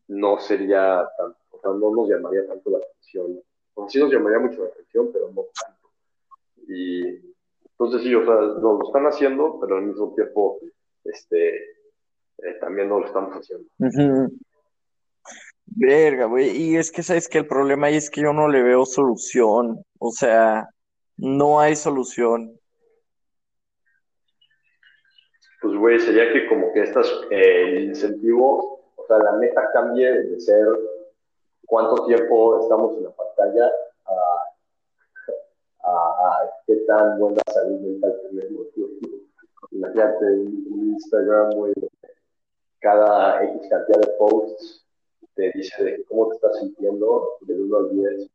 no 0.08 0.40
sería 0.40 1.08
tan, 1.18 1.36
o 1.52 1.60
sea, 1.62 1.72
no 1.72 1.92
nos 1.96 2.10
llamaría 2.10 2.48
tanto 2.48 2.70
la 2.72 2.78
atención. 2.80 3.42
O 3.76 3.82
sea, 3.82 3.90
sí 3.90 4.00
nos 4.00 4.12
llamaría 4.12 4.40
mucho 4.40 4.64
la 4.64 4.70
atención, 4.70 5.10
pero 5.14 5.32
no 5.32 5.46
tanto. 5.60 5.90
Y 6.68 7.36
entonces 7.64 8.02
sí, 8.02 8.16
o 8.16 8.26
sea, 8.26 8.36
nos 8.36 8.62
lo 8.62 8.84
están 8.84 9.06
haciendo, 9.06 9.60
pero 9.60 9.78
al 9.78 9.86
mismo 9.86 10.14
tiempo, 10.16 10.60
este, 11.04 11.56
eh, 11.58 12.54
también 12.60 12.90
no 12.90 13.00
lo 13.00 13.06
estamos 13.06 13.34
haciendo. 13.34 13.68
Verga, 15.66 16.26
güey. 16.26 16.50
Y 16.56 16.78
es 16.78 16.92
que 16.92 17.04
sabes 17.04 17.28
que 17.28 17.40
el 17.40 17.48
problema 17.48 17.88
ahí 17.88 17.98
es 17.98 18.10
que 18.10 18.22
yo 18.22 18.34
no 18.34 18.48
le 18.48 18.64
veo 18.64 18.86
solución. 18.86 19.84
O 20.00 20.12
sea, 20.12 20.70
no 21.18 21.60
hay 21.60 21.76
solución. 21.76 22.60
Pues, 25.66 25.78
güey, 25.78 26.00
sería 26.00 26.32
que 26.32 26.48
como 26.48 26.72
que 26.74 26.84
estas, 26.84 27.08
eh, 27.32 27.70
el 27.70 27.86
incentivo, 27.86 28.82
o 28.98 29.06
sea, 29.08 29.18
la 29.18 29.32
meta 29.32 29.72
cambie 29.74 30.12
de 30.12 30.40
ser 30.40 30.68
cuánto 31.66 32.06
tiempo 32.06 32.62
estamos 32.62 32.96
en 32.96 33.06
la 33.06 33.10
pantalla 33.10 33.72
a, 35.84 36.52
qué 36.68 36.76
tan 36.86 37.18
buena 37.18 37.42
salud 37.52 37.80
mental 37.80 38.16
tenemos. 38.30 38.68
Imagínate 39.72 40.26
un, 40.34 40.94
Instagram, 40.94 41.50
güey, 41.56 41.74
cada 42.80 43.44
X 43.46 43.68
cantidad 43.68 44.02
de 44.02 44.14
posts 44.20 44.86
te 45.34 45.52
dice 45.56 46.06
cómo 46.08 46.28
te 46.28 46.36
estás 46.36 46.60
sintiendo 46.60 47.38
del 47.42 47.62
1 47.62 47.78
al 47.78 47.90
10 47.90 48.30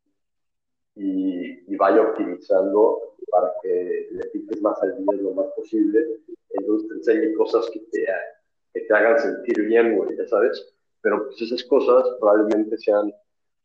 y, 0.97 1.73
y 1.73 1.77
vaya 1.77 2.03
optimizando 2.03 3.15
para 3.31 3.53
que 3.63 4.09
le 4.11 4.25
piques 4.31 4.61
más 4.63 4.83
al 4.83 4.97
10 4.97 5.23
lo 5.23 5.31
más 5.35 5.47
posible. 5.55 6.19
Entonces 6.53 6.89
te 6.89 6.95
enseñe 6.95 7.35
cosas 7.35 7.69
que 7.71 7.81
te, 7.81 8.07
que 8.75 8.81
te 8.81 8.95
hagan 8.95 9.19
sentir 9.19 9.65
bien, 9.67 9.97
güey, 9.97 10.17
ya 10.17 10.27
sabes. 10.27 10.75
Pero 11.03 11.27
pues 11.27 11.41
esas 11.43 11.65
cosas 11.65 12.07
probablemente 12.19 12.77
sean 12.79 13.13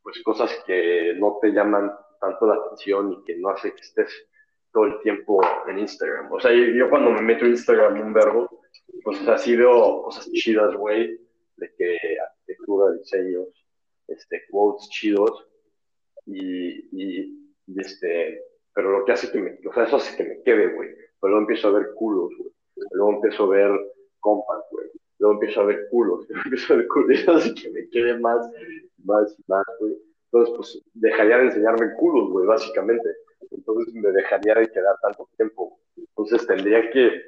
pues 0.03 0.21
cosas 0.23 0.51
que 0.67 1.15
no 1.17 1.39
te 1.41 1.49
llaman 1.49 1.91
tanto 2.21 2.45
la 2.45 2.55
atención 2.55 3.11
y 3.11 3.23
que 3.23 3.37
no 3.37 3.49
hace 3.49 3.73
que 3.73 3.81
estés 3.81 4.27
todo 4.71 4.85
el 4.85 4.99
tiempo 5.01 5.41
en 5.67 5.79
Instagram. 5.79 6.31
O 6.31 6.39
sea, 6.39 6.51
yo, 6.51 6.89
cuando 6.89 7.11
me 7.11 7.21
meto 7.21 7.45
en 7.45 7.51
Instagram 7.51 7.99
un 7.99 8.13
verbo, 8.13 8.61
pues 9.03 9.21
o 9.21 9.23
sea, 9.23 9.37
sí 9.37 9.55
veo 9.55 10.03
cosas 10.03 10.29
chidas, 10.31 10.75
güey, 10.75 11.19
de 11.57 11.73
que 11.77 11.97
arquitectura, 12.19 12.91
diseños, 12.93 13.47
este, 14.07 14.43
quotes 14.51 14.89
chidos, 14.89 15.47
y, 16.25 16.89
y, 16.91 17.51
y, 17.67 17.79
este, 17.79 18.41
pero 18.73 18.91
lo 18.91 19.05
que 19.05 19.13
hace 19.13 19.31
que 19.31 19.39
me, 19.39 19.57
o 19.67 19.73
sea, 19.73 19.85
eso 19.85 19.95
hace 19.95 20.17
que 20.17 20.23
me 20.23 20.43
quede, 20.43 20.73
güey. 20.73 20.89
Pero 20.89 21.31
luego 21.31 21.39
empiezo 21.39 21.69
a 21.69 21.79
ver 21.79 21.93
culos, 21.95 22.31
güey. 22.37 22.51
Luego 22.91 23.13
empiezo 23.13 23.43
a 23.43 23.49
ver 23.49 23.71
compas, 24.19 24.63
güey. 24.71 24.87
Luego 25.19 25.35
empiezo 25.35 25.61
a 25.61 25.65
ver 25.65 25.87
culos, 25.89 26.25
luego 26.29 26.43
empiezo 26.45 26.73
a 26.73 26.77
ver 26.77 26.87
culos, 26.87 27.27
hace 27.27 27.53
que 27.53 27.69
me 27.69 27.89
quede 27.89 28.19
más, 28.19 28.49
más 29.03 29.35
más, 29.47 29.65
güey. 29.79 29.95
Entonces, 30.31 30.55
pues, 30.57 30.83
dejaría 30.93 31.37
de 31.37 31.45
enseñarme 31.45 31.93
culos, 31.97 32.29
güey, 32.29 32.45
básicamente. 32.45 33.09
Entonces, 33.51 33.93
me 33.93 34.11
dejaría 34.11 34.55
de 34.55 34.69
quedar 34.69 34.95
tanto 35.01 35.29
tiempo. 35.37 35.79
Entonces, 35.95 36.45
tendría 36.45 36.89
que, 36.89 37.21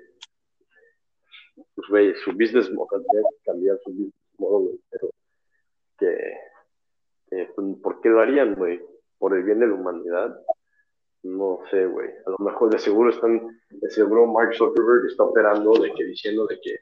pues, 1.56 1.88
güey, 1.90 2.14
su 2.15 2.32
business 2.34 2.69
model, 2.72 3.02
tendría 3.03 3.30
que 3.30 3.45
cambiar 3.45 3.80
su 3.84 3.91
business 3.91 4.14
model, 4.38 4.68
güey. 4.68 4.80
Pero, 4.90 5.10
que, 5.99 7.48
pues, 7.56 7.78
¿por 7.82 8.02
qué 8.02 8.10
lo 8.10 8.19
harían, 8.19 8.56
güey? 8.56 8.82
¿Por 9.18 9.38
el 9.38 9.44
bien 9.44 9.60
de 9.60 9.68
la 9.68 9.74
humanidad? 9.74 10.41
No 11.28 11.60
sé, 11.70 11.86
güey. 11.86 12.10
A 12.26 12.30
lo 12.30 12.38
mejor 12.40 12.70
de 12.70 12.80
seguro 12.80 13.10
están, 13.10 13.60
de 13.70 13.90
seguro 13.90 14.28
Mark 14.28 14.56
Zuckerberg 14.56 15.08
está 15.08 15.24
operando 15.24 15.74
de 15.74 15.94
que 15.94 16.06
diciendo 16.06 16.48
de 16.48 16.60
que 16.62 16.78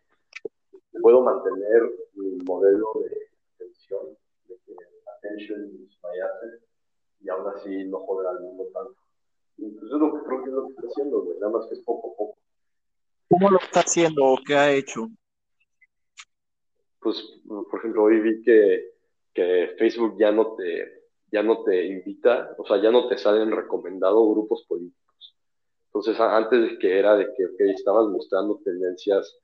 puedo 1.02 1.22
mantener 1.22 1.82
mi 2.14 2.38
modelo 2.46 2.94
de 3.04 3.30
atención, 3.56 4.16
de 4.48 4.56
que 4.66 4.76
attention 5.18 5.66
is 5.66 5.98
my 6.04 6.20
asset, 6.20 6.62
y 7.22 7.30
aún 7.30 7.48
así 7.56 7.86
no 7.86 8.00
joder 8.02 8.28
al 8.28 8.42
mundo 8.42 8.66
tanto. 8.72 8.96
Y 9.58 9.72
pues 9.72 9.92
es 9.92 9.98
lo 9.98 10.14
que 10.14 10.28
creo 10.28 10.44
que 10.44 10.50
es 10.50 10.56
lo 10.56 10.68
que 10.68 10.74
está 10.74 10.88
haciendo, 10.88 11.22
güey. 11.24 11.40
Nada 11.40 11.52
más 11.52 11.68
que 11.68 11.74
es 11.74 11.82
poco 11.84 12.12
a 12.12 12.16
poco. 12.16 12.38
¿Cómo 13.30 13.50
lo 13.50 13.58
está 13.58 13.80
haciendo 13.80 14.26
o 14.26 14.38
qué 14.46 14.56
ha 14.56 14.72
hecho? 14.72 15.08
Pues, 17.00 17.42
por 17.48 17.80
ejemplo, 17.80 18.04
hoy 18.04 18.20
vi 18.20 18.44
que, 18.44 18.94
que 19.34 19.76
Facebook 19.80 20.18
ya 20.20 20.32
no 20.32 20.56
te 20.56 21.05
ya 21.32 21.44
no 21.44 21.64
te 21.64 21.88
invita, 21.88 22.56
o 22.58 22.66
sea, 22.66 22.82
ya 22.82 22.92
no 22.92 23.08
te 23.08 23.18
salen 23.18 23.52
recomendados 23.52 24.30
grupos 24.30 24.66
políticos. 24.68 25.36
Entonces, 25.88 26.20
antes 26.20 26.78
que 26.80 27.00
era 27.00 27.16
de 27.16 27.26
que 27.36 27.46
okay, 27.46 27.72
estabas 27.72 28.08
mostrando 28.08 28.60
tendencias 28.64 29.38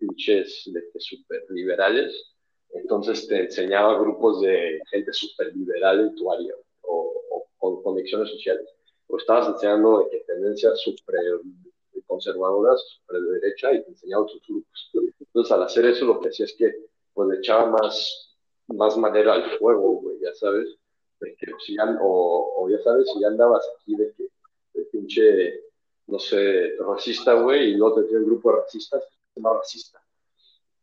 de 0.00 0.80
que 0.92 1.00
super 1.00 1.44
liberales, 1.50 2.34
entonces 2.70 3.26
te 3.26 3.40
enseñaba 3.44 3.98
grupos 3.98 4.40
de 4.40 4.80
gente 4.90 5.12
super 5.12 5.54
liberal 5.56 6.00
en 6.00 6.14
tu 6.14 6.30
área 6.30 6.54
o, 6.82 7.46
con 7.58 7.82
conexiones 7.82 8.30
sociales. 8.30 8.68
O 9.08 9.16
estabas 9.16 9.48
enseñando 9.48 10.00
de 10.00 10.10
que 10.10 10.24
tendencias 10.24 10.80
super 10.80 11.16
conservadoras, 12.06 12.80
super 13.00 13.20
de 13.20 13.40
derecha, 13.40 13.72
y 13.72 13.82
te 13.82 13.90
enseñaba 13.90 14.22
otros 14.22 14.42
grupos. 14.46 14.90
Entonces, 15.18 15.52
al 15.52 15.62
hacer 15.62 15.86
eso, 15.86 16.04
lo 16.06 16.20
que 16.20 16.28
hacía 16.28 16.46
es 16.46 16.54
que 16.56 16.72
pues 17.14 17.38
echaba 17.38 17.70
más, 17.70 18.36
más 18.68 18.96
madera 18.96 19.34
al 19.34 19.58
fuego, 19.58 20.00
güey, 20.00 20.18
ya 20.20 20.32
sabes 20.34 20.78
de 21.20 21.34
que 21.36 21.46
si 21.64 21.76
ya, 21.76 21.98
o, 22.00 22.68
ya 22.70 22.78
sabes, 22.82 23.10
si 23.12 23.20
ya 23.20 23.28
andabas 23.28 23.64
aquí 23.76 23.96
de 23.96 24.12
que 24.14 24.28
de 24.74 24.84
pinche, 24.86 25.60
no 26.06 26.18
sé, 26.18 26.72
racista, 26.78 27.34
güey, 27.34 27.70
y 27.70 27.76
luego 27.76 28.00
te 28.00 28.08
tiene 28.08 28.20
un 28.20 28.26
grupo 28.26 28.52
de 28.52 28.60
racistas, 28.60 29.02
es 29.34 29.42
más 29.42 29.56
racista. 29.56 30.00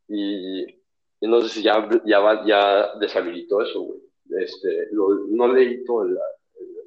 Y, 0.07 0.63
y, 0.63 1.49
si 1.49 1.63
ya, 1.63 1.87
ya, 2.05 2.19
va, 2.19 2.45
ya 2.45 2.95
deshabilitó 2.99 3.61
eso, 3.61 3.81
güey. 3.81 3.99
Este, 4.37 4.87
lo, 4.91 5.09
no 5.29 5.47
leí 5.47 5.83
toda 5.83 6.05
la, 6.05 6.21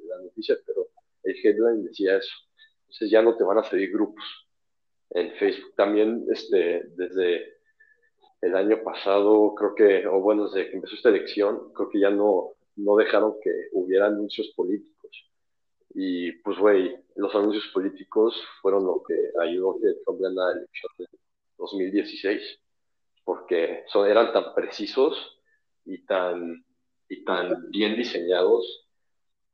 la, 0.07 0.23
noticia, 0.23 0.57
pero 0.65 0.87
el 1.23 1.35
headline 1.35 1.85
decía 1.85 2.17
eso. 2.17 2.33
Entonces 2.81 3.09
ya 3.09 3.21
no 3.21 3.35
te 3.35 3.43
van 3.43 3.57
a 3.57 3.63
seguir 3.63 3.91
grupos 3.91 4.23
en 5.11 5.31
Facebook. 5.35 5.73
También, 5.75 6.25
este, 6.31 6.83
desde 6.95 7.59
el 8.41 8.55
año 8.55 8.83
pasado, 8.83 9.53
creo 9.55 9.75
que, 9.75 10.07
o 10.07 10.19
bueno, 10.21 10.49
desde 10.49 10.69
que 10.69 10.75
empezó 10.75 10.95
esta 10.95 11.09
elección, 11.09 11.71
creo 11.73 11.89
que 11.89 11.99
ya 11.99 12.09
no, 12.09 12.53
no 12.79 12.95
dejaron 12.95 13.35
que 13.41 13.51
hubiera 13.73 14.07
anuncios 14.07 14.47
políticos. 14.55 15.11
Y 15.93 16.31
pues, 16.43 16.57
güey, 16.57 16.95
los 17.15 17.33
anuncios 17.35 17.67
políticos 17.73 18.35
fueron 18.61 18.85
lo 18.85 19.03
que 19.03 19.31
ayudó 19.41 19.71
a 19.71 19.79
que 19.81 19.93
Trump 20.05 20.21
ganara 20.21 20.51
la 20.51 20.57
elección 20.57 20.91
de 20.97 21.07
2016, 21.57 22.59
porque 23.23 23.83
son, 23.87 24.07
eran 24.07 24.31
tan 24.31 24.53
precisos 24.53 25.39
y 25.85 26.05
tan, 26.05 26.63
y 27.09 27.23
tan 27.25 27.69
bien 27.69 27.95
diseñados, 27.95 28.87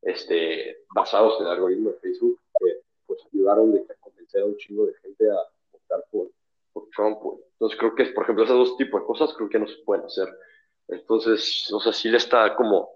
este, 0.02 0.84
basados 0.93 1.39
en 1.39 1.47
el 1.47 1.53
algoritmo 1.53 1.91
de 1.91 1.99
Facebook, 1.99 2.39
que 2.60 2.81
pues 3.07 3.19
ayudaron 3.34 3.72
de 3.72 3.80
a 3.81 3.95
convencer 3.99 4.41
a 4.41 4.45
un 4.45 4.57
chingo 4.57 4.85
de 4.85 4.93
gente 4.95 5.30
a 5.30 5.38
votar 5.72 6.03
por, 6.11 6.30
por 6.73 6.88
Trump. 6.95 7.19
Entonces 7.53 7.80
creo 7.80 7.95
que, 7.95 8.06
por 8.07 8.23
ejemplo, 8.23 8.43
esos 8.43 8.69
dos 8.69 8.77
tipos 8.77 9.02
de 9.02 9.07
cosas 9.07 9.34
creo 9.35 9.49
que 9.49 9.60
no 9.60 9.68
se 9.68 9.77
pueden 9.77 10.06
hacer. 10.06 10.27
Entonces, 10.88 11.72
o 11.73 11.80
sea, 11.80 11.93
sí 11.93 12.10
le 12.10 12.18
está 12.18 12.56
como, 12.56 12.94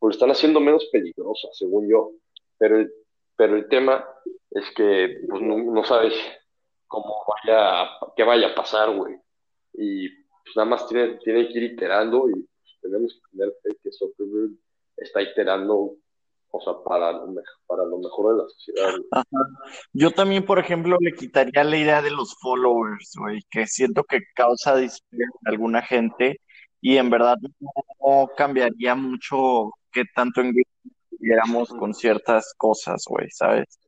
pues 0.00 0.16
están 0.16 0.30
haciendo 0.30 0.58
menos 0.58 0.88
peligrosa, 0.90 1.48
según 1.52 1.88
yo. 1.88 2.12
Pero 2.58 2.78
el, 2.78 2.92
pero 3.36 3.56
el 3.56 3.68
tema 3.68 4.04
es 4.50 4.64
que 4.74 5.20
pues 5.28 5.42
no, 5.42 5.84
sabes 5.84 6.14
cómo 6.88 7.24
vaya, 7.28 7.88
qué 8.16 8.24
vaya 8.24 8.48
a 8.48 8.54
pasar, 8.54 8.96
güey. 8.96 9.14
Y 9.74 10.08
pues 10.08 10.56
nada 10.56 10.68
más 10.68 10.88
tiene, 10.88 11.18
tiene 11.22 11.46
que 11.48 11.58
ir 11.58 11.72
iterando 11.72 12.28
y 12.28 12.32
pues, 12.32 12.78
tenemos 12.80 13.14
que 13.14 13.36
tener 13.36 13.54
fe 13.62 13.76
que 13.82 13.92
Zuckerberg 13.92 14.52
está 14.96 15.22
iterando, 15.22 15.96
o 16.50 16.60
sea, 16.60 16.74
para 16.84 17.12
lo, 17.12 17.34
para 17.66 17.84
lo 17.84 17.98
mejor 17.98 18.34
de 18.34 18.42
la 18.42 18.48
sociedad. 18.48 18.94
Yo 19.92 20.10
también, 20.10 20.44
por 20.44 20.58
ejemplo, 20.58 20.96
le 21.00 21.12
quitaría 21.12 21.62
la 21.62 21.76
idea 21.76 22.02
de 22.02 22.10
los 22.10 22.34
followers, 22.40 23.12
güey, 23.18 23.42
que 23.50 23.66
siento 23.66 24.02
que 24.04 24.20
causa 24.34 24.76
displacer 24.76 25.28
a 25.46 25.50
alguna 25.50 25.82
gente 25.82 26.40
y 26.80 26.96
en 26.96 27.10
verdad 27.10 27.36
no 28.00 28.30
cambiaría 28.36 28.94
mucho 28.94 29.70
qué 29.92 30.04
tanto 30.14 30.40
engagement 30.40 31.68
con 31.78 31.94
ciertas 31.94 32.54
cosas, 32.56 33.04
güey, 33.08 33.28
¿sabes? 33.30 33.80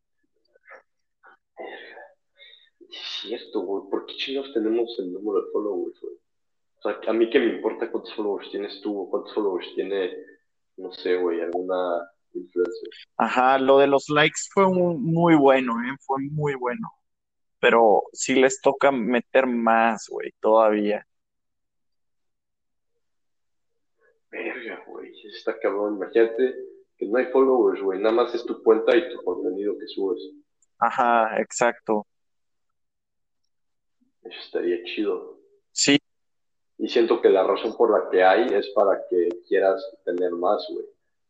Es 2.91 2.99
cierto, 3.23 3.61
güey. 3.61 3.91
¿Por 3.91 4.07
qué 4.07 4.17
chingados 4.17 4.53
tenemos 4.53 4.95
el 4.99 5.13
número 5.13 5.45
de 5.45 5.53
followers, 5.53 6.01
güey? 6.01 6.15
O 6.15 6.83
sea, 6.83 7.11
a 7.11 7.13
mí 7.13 7.31
que 7.31 7.39
me 7.39 7.55
importa 7.55 7.91
cuántos 7.91 8.15
followers 8.15 8.51
tienes 8.51 8.81
tú 8.83 9.01
o 9.01 9.11
cuántos 9.11 9.33
followers 9.35 9.73
tiene, 9.75 10.13
no 10.77 10.93
sé, 10.93 11.17
güey, 11.17 11.41
alguna 11.41 12.11
influencer. 12.35 12.89
Ajá, 13.17 13.59
lo 13.59 13.79
de 13.79 13.87
los 13.87 14.09
likes 14.09 14.41
fue 14.53 14.67
muy 14.69 15.37
bueno, 15.37 15.75
¿eh? 15.83 15.97
Fue 16.01 16.19
muy 16.31 16.55
bueno. 16.55 16.91
Pero 17.61 18.03
sí 18.13 18.35
les 18.35 18.61
toca 18.61 18.91
meter 18.91 19.47
más, 19.47 20.07
güey, 20.11 20.33
todavía. 20.41 21.07
Verga, 24.31 24.83
güey, 24.87 25.13
está 25.37 25.59
cabrón. 25.59 25.97
Imagínate 25.97 26.55
que 26.97 27.07
no 27.07 27.19
hay 27.19 27.27
followers, 27.27 27.83
güey, 27.83 28.01
nada 28.01 28.15
más 28.15 28.35
es 28.35 28.45
tu 28.45 28.63
cuenta 28.63 28.97
y 28.97 29.09
tu 29.11 29.23
contenido 29.23 29.77
que 29.79 29.87
subes. 29.89 30.23
Ajá, 30.79 31.41
exacto. 31.41 32.07
Eso 34.23 34.39
estaría 34.41 34.83
chido. 34.85 35.39
Sí. 35.73 35.99
Y 36.79 36.89
siento 36.89 37.21
que 37.21 37.29
la 37.29 37.45
razón 37.45 37.77
por 37.77 37.91
la 37.91 38.11
que 38.11 38.23
hay 38.23 38.47
es 38.55 38.69
para 38.71 39.03
que 39.09 39.29
quieras 39.49 39.85
tener 40.05 40.33
más, 40.33 40.67
güey. 40.71 40.87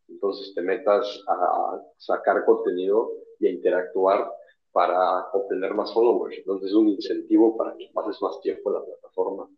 Entonces 0.09 0.55
te 0.55 0.63
metas 0.63 1.23
a 1.27 1.81
sacar 1.97 2.45
contenido 2.45 3.11
y 3.39 3.47
a 3.47 3.51
interactuar 3.51 4.31
para 4.73 5.27
obtener 5.33 5.75
más 5.75 5.93
followers. 5.93 6.37
Entonces 6.39 6.71
es 6.71 6.75
un 6.75 6.89
incentivo 6.89 7.57
para 7.57 7.77
que 7.77 7.91
pases 7.93 8.21
más 8.21 8.41
tiempo 8.41 8.71
en 8.71 8.75
la 8.75 8.85
plataforma. 8.85 9.49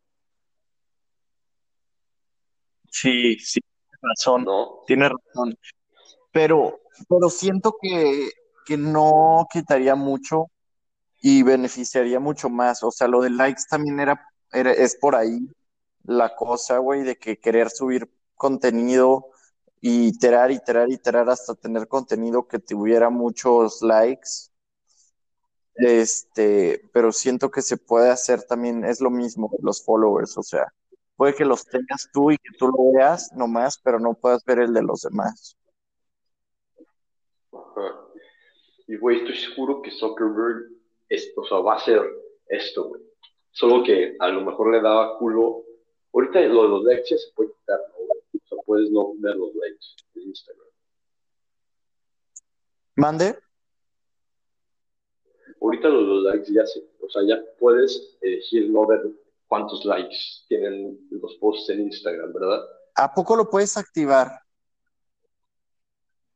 Sí, 2.90 3.36
sí, 3.38 3.60
razón. 4.08 4.44
¿No? 4.44 4.82
Tiene 4.86 5.08
razón. 5.08 5.56
Pero, 6.32 6.80
pero 7.08 7.30
siento 7.30 7.76
que, 7.80 8.30
que 8.64 8.76
no 8.76 9.46
quitaría 9.52 9.94
mucho 9.94 10.50
y 11.26 11.42
beneficiaría 11.42 12.20
mucho 12.20 12.50
más. 12.50 12.82
O 12.82 12.90
sea, 12.90 13.08
lo 13.08 13.22
de 13.22 13.30
likes 13.30 13.62
también 13.70 13.98
era, 13.98 14.28
es 14.52 14.96
por 14.96 15.16
ahí 15.16 15.48
la 16.04 16.36
cosa, 16.36 16.76
güey, 16.78 17.02
de 17.02 17.16
que 17.16 17.38
querer 17.38 17.70
subir 17.70 18.10
contenido 18.34 19.28
y 19.80 20.08
iterar, 20.08 20.50
iterar, 20.50 20.90
iterar 20.90 21.30
hasta 21.30 21.54
tener 21.54 21.88
contenido 21.88 22.46
que 22.46 22.58
tuviera 22.58 23.08
muchos 23.08 23.80
likes. 23.80 24.50
Este, 25.76 26.90
pero 26.92 27.10
siento 27.10 27.50
que 27.50 27.62
se 27.62 27.78
puede 27.78 28.10
hacer 28.10 28.42
también, 28.42 28.84
es 28.84 29.00
lo 29.00 29.10
mismo 29.10 29.50
los 29.62 29.82
followers, 29.82 30.36
o 30.36 30.42
sea, 30.42 30.72
puede 31.16 31.34
que 31.34 31.44
los 31.44 31.64
tengas 31.66 32.08
tú 32.12 32.30
y 32.30 32.38
que 32.38 32.56
tú 32.58 32.66
lo 32.68 32.92
veas 32.92 33.32
nomás, 33.32 33.78
pero 33.82 33.98
no 33.98 34.14
puedas 34.14 34.44
ver 34.44 34.60
el 34.60 34.72
de 34.72 34.82
los 34.82 35.02
demás. 35.02 35.56
Ajá. 37.52 38.00
Y 38.86 38.96
güey, 38.96 39.18
estoy 39.18 39.36
seguro 39.36 39.82
que 39.82 39.90
Zuckerberg 39.90 40.70
esto, 41.08 41.42
o 41.42 41.46
sea, 41.46 41.58
va 41.58 41.76
a 41.76 41.84
ser 41.84 42.02
esto, 42.48 42.88
güey. 42.88 43.02
Solo 43.52 43.84
que 43.84 44.16
a 44.18 44.28
lo 44.28 44.40
mejor 44.42 44.72
le 44.72 44.80
daba 44.80 45.16
culo. 45.18 45.64
Ahorita 46.12 46.40
lo 46.40 46.62
de 46.62 46.68
los 46.68 46.84
likes 46.84 47.10
ya 47.10 47.16
se 47.16 47.32
puede 47.34 47.52
quitar, 47.52 47.78
¿no? 47.78 48.04
O 48.04 48.48
sea, 48.48 48.58
puedes 48.66 48.90
no 48.90 49.14
ver 49.18 49.36
los 49.36 49.54
likes 49.54 49.86
de 50.14 50.22
Instagram. 50.22 50.66
¿Mande? 52.96 53.38
Ahorita 55.60 55.88
lo 55.88 56.00
de 56.00 56.06
los 56.06 56.22
likes 56.24 56.52
ya 56.52 56.66
se, 56.66 56.84
o 57.00 57.08
sea, 57.08 57.22
ya 57.26 57.42
puedes 57.58 58.16
elegir 58.20 58.70
no 58.70 58.86
ver 58.86 59.02
cuántos 59.46 59.84
likes 59.84 60.16
tienen 60.48 60.98
los 61.10 61.36
posts 61.40 61.70
en 61.70 61.82
Instagram, 61.82 62.32
¿verdad? 62.32 62.60
¿A 62.96 63.12
poco 63.12 63.36
lo 63.36 63.48
puedes 63.48 63.76
activar? 63.76 64.40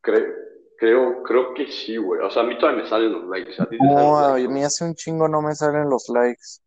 Creo. 0.00 0.48
Creo, 0.78 1.24
creo 1.24 1.54
que 1.54 1.66
sí, 1.72 1.96
güey. 1.96 2.20
O 2.20 2.30
sea, 2.30 2.42
a 2.42 2.46
mí 2.46 2.56
todavía 2.56 2.84
me 2.84 2.88
salen 2.88 3.12
los 3.12 3.24
likes. 3.24 3.60
¿A 3.60 3.66
ti 3.66 3.76
te 3.76 3.84
no, 3.84 4.16
a 4.16 4.36
mí 4.36 4.62
hace 4.62 4.84
un 4.84 4.94
chingo 4.94 5.26
no 5.26 5.42
me 5.42 5.52
salen 5.52 5.90
los 5.90 6.08
likes. 6.08 6.60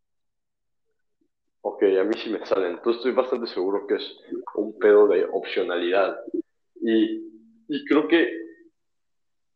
Ok, 1.62 1.82
a 1.98 2.04
mí 2.04 2.14
sí 2.22 2.28
me 2.28 2.44
salen. 2.44 2.72
Entonces 2.72 2.98
estoy 2.98 3.12
bastante 3.12 3.46
seguro 3.46 3.86
que 3.86 3.94
es 3.94 4.02
un 4.54 4.78
pedo 4.78 5.08
de 5.08 5.24
opcionalidad. 5.32 6.14
Y, 6.82 7.22
y 7.68 7.84
creo 7.86 8.06
que, 8.06 8.30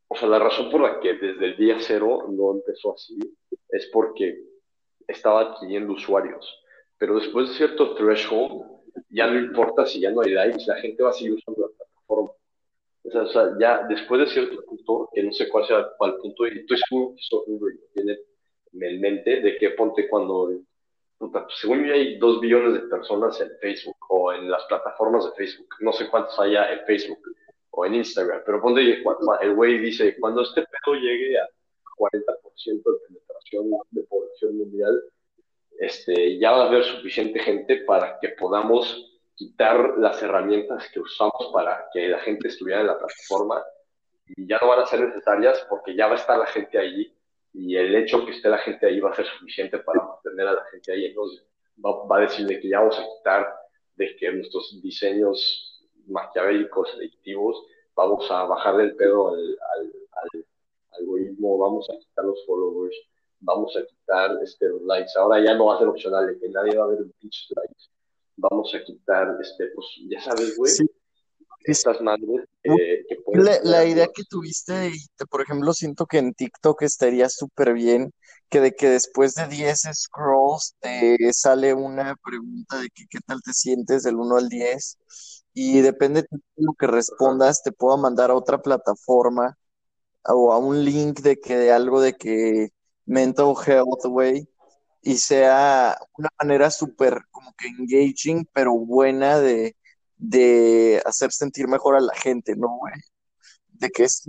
o 0.09 0.17
sea, 0.17 0.27
la 0.27 0.39
razón 0.39 0.71
por 0.71 0.81
la 0.81 1.01
que 1.01 1.13
desde 1.13 1.45
el 1.45 1.57
día 1.59 1.77
cero 1.79 2.27
no 2.31 2.53
empezó 2.53 2.95
así 2.95 3.19
es 3.69 3.91
porque 3.93 4.39
estaba 5.07 5.43
adquiriendo 5.43 5.93
usuarios. 5.93 6.51
Pero 6.99 7.19
después 7.19 7.49
de 7.51 7.55
cierto 7.57 7.95
threshold, 7.95 8.65
ya 9.11 9.27
no 9.27 9.39
importa 9.39 9.87
si 9.87 10.01
ya 10.01 10.11
no 10.11 10.23
hay 10.23 10.33
likes, 10.33 10.65
la 10.67 10.77
gente 10.77 11.03
va 11.03 11.11
a 11.11 11.13
seguir 11.13 11.35
usando 11.35 11.63
la 11.63 11.77
plataforma. 11.77 12.31
O 13.05 13.27
sea, 13.29 13.57
ya 13.61 13.87
después 13.89 14.21
de 14.21 14.27
cierto 14.29 14.65
punto, 14.65 15.09
que 15.15 15.23
no 15.23 15.33
sé 15.33 15.49
cuál 15.49 15.67
sea 15.67 15.87
cuál 15.97 16.17
punto, 16.17 16.47
y 16.47 16.59
estoy 16.59 16.79
seguro 16.79 17.15
que 17.67 18.01
tiene 18.01 18.19
en 18.73 19.01
mente 19.01 19.41
de 19.41 19.57
que 19.59 19.71
ponte 19.71 20.09
cuando, 20.09 20.51
puta, 21.19 21.45
pues, 21.45 21.55
según 21.59 21.85
yo 21.85 21.95
hay 21.95 22.19
dos 22.19 22.41
billones 22.41 22.75
de 22.75 22.89
personas 22.89 23.41
en 23.41 23.51
Facebook 23.61 23.97
o 24.09 24.33
en 24.33 24.51
las 24.51 24.65
plataformas 24.65 25.25
de 25.25 25.33
Facebook, 25.33 25.69
no 25.81 25.93
sé 25.93 26.09
cuántos 26.11 26.39
haya 26.41 26.73
en 26.73 26.85
Facebook 26.85 27.21
o 27.71 27.87
en 27.87 27.95
Instagram, 27.95 28.43
pero 28.45 28.61
ponte, 28.61 28.81
el 28.81 29.55
güey 29.55 29.79
dice, 29.79 30.17
cuando 30.19 30.43
este 30.43 30.63
pedo 30.63 30.95
llegue 30.97 31.39
a 31.39 31.49
40% 31.99 32.21
de 32.65 32.99
penetración 33.07 33.71
de 33.91 34.03
población 34.03 34.59
mundial, 34.59 35.03
este, 35.79 36.39
ya 36.39 36.53
va 36.53 36.65
a 36.65 36.69
haber 36.69 36.85
suficiente 36.85 37.39
gente 37.41 37.77
para 37.79 38.19
que 38.19 38.31
podamos 38.31 39.13
quitar 39.35 39.99
las 39.99 40.23
herramientas 40.23 40.89
que 40.91 41.01
usamos 41.01 41.51
para 41.53 41.89
que 41.93 42.09
la 42.09 42.19
gente 42.21 42.49
estuviera 42.49 42.81
en 42.81 42.87
la 42.87 42.99
plataforma 42.99 43.63
y 44.27 44.47
ya 44.49 44.59
no 44.61 44.69
van 44.69 44.81
a 44.81 44.87
ser 44.87 45.01
necesarias 45.01 45.67
porque 45.69 45.95
ya 45.95 46.07
va 46.07 46.15
a 46.15 46.19
estar 46.19 46.39
la 46.39 46.47
gente 46.47 46.79
ahí 46.79 47.13
y 47.53 47.77
el 47.77 47.95
hecho 47.95 48.25
que 48.25 48.33
esté 48.33 48.49
la 48.49 48.59
gente 48.59 48.87
ahí 48.87 49.01
va 49.01 49.11
a 49.11 49.15
ser 49.15 49.27
suficiente 49.27 49.79
para 49.79 50.03
mantener 50.03 50.49
a 50.49 50.53
la 50.53 50.65
gente 50.67 50.93
ahí. 50.93 51.07
Entonces 51.07 51.43
va, 51.85 52.17
a 52.17 52.21
decir 52.21 52.47
de 52.47 52.61
que 52.61 52.69
ya 52.69 52.81
vamos 52.81 52.99
a 52.99 53.05
quitar 53.05 53.57
de 53.97 54.17
que 54.17 54.31
nuestros 54.33 54.79
diseños 54.83 55.89
maquiavélicos, 56.07 56.95
adictivos, 56.95 57.65
vamos 57.95 58.31
a 58.31 58.45
bajar 58.45 58.77
del 58.77 58.95
pedo 58.95 59.29
al, 59.29 59.59
al, 59.73 60.47
algoritmo, 61.01 61.59
vamos 61.59 61.89
a 61.91 61.99
quitar 61.99 62.25
los 62.25 62.45
followers, 62.47 62.97
vamos 63.41 63.77
a 63.77 63.87
quitar 63.87 64.39
este, 64.43 64.69
los 64.69 64.83
likes. 64.83 65.13
Ahora 65.17 65.45
ya 65.45 65.55
no 65.55 65.67
va 65.67 65.77
a 65.77 65.79
ser 65.79 65.89
opcional 65.89 66.27
de 66.27 66.39
que 66.39 66.49
nadie 66.49 66.77
va 66.77 66.85
a 66.85 66.89
ver 66.89 67.03
un 67.03 67.13
pinche 67.21 67.47
likes 67.55 67.97
vamos 68.37 68.75
a 68.75 68.85
quitar, 68.85 69.37
este, 69.41 69.67
pues 69.75 69.87
ya 70.11 70.21
sabes, 70.21 70.57
güey, 70.57 70.73
estas 71.65 72.01
madres 72.01 72.47
que 72.63 73.17
pueden... 73.25 73.45
La, 73.45 73.59
la, 73.63 73.85
idea 73.85 74.09
que 74.15 74.23
tuviste, 74.25 74.93
por 75.31 75.43
ejemplo, 75.43 75.73
siento 75.73 76.07
que 76.07 76.19
en 76.19 76.35
TikTok 76.35 76.83
estaría 76.83 77.29
súper 77.29 77.73
bien 77.73 78.13
que 78.49 78.61
de 78.61 78.73
que 78.73 78.89
después 78.89 79.35
de 79.35 79.49
10 79.49 79.89
scrolls 79.93 80.77
te 80.79 81.17
sale 81.33 81.75
una 81.75 82.15
pregunta 82.25 82.79
de 82.79 82.89
que 82.91 83.07
qué 83.11 83.19
tal 83.27 83.43
te 83.43 83.53
sientes 83.53 84.05
del 84.05 84.17
1 84.17 84.37
al 84.37 84.49
10 84.49 84.99
y 85.55 85.81
depende 85.81 86.23
de 86.23 86.39
lo 86.57 86.75
que 86.79 86.87
respondas, 86.87 87.63
te 87.63 87.73
puedo 87.73 87.97
mandar 87.97 88.31
a 88.31 88.35
otra 88.35 88.63
plataforma 88.63 89.57
o 90.25 90.53
a 90.53 90.59
un 90.59 90.85
link 90.85 91.21
de 91.21 91.37
que 91.41 91.57
de 91.57 91.73
algo 91.73 92.01
de 92.01 92.13
que 92.15 92.71
mental 93.07 93.55
health, 93.67 94.05
güey, 94.05 94.49
y 95.03 95.19
sea 95.19 95.99
una 96.19 96.29
manera 96.39 96.71
súper 96.71 97.23
como 97.31 97.53
que 97.55 97.69
engaging, 97.69 98.47
pero 98.53 98.73
buena 98.75 99.39
de, 99.39 99.77
de 100.17 101.03
hacer 101.07 101.33
sentir 101.33 101.69
mejor 101.69 101.97
a 101.97 102.01
la 102.01 102.15
gente, 102.15 102.57
¿no, 102.57 102.79
güey? 102.79 102.95
De 103.69 103.91
que 103.91 104.05
es 104.05 104.25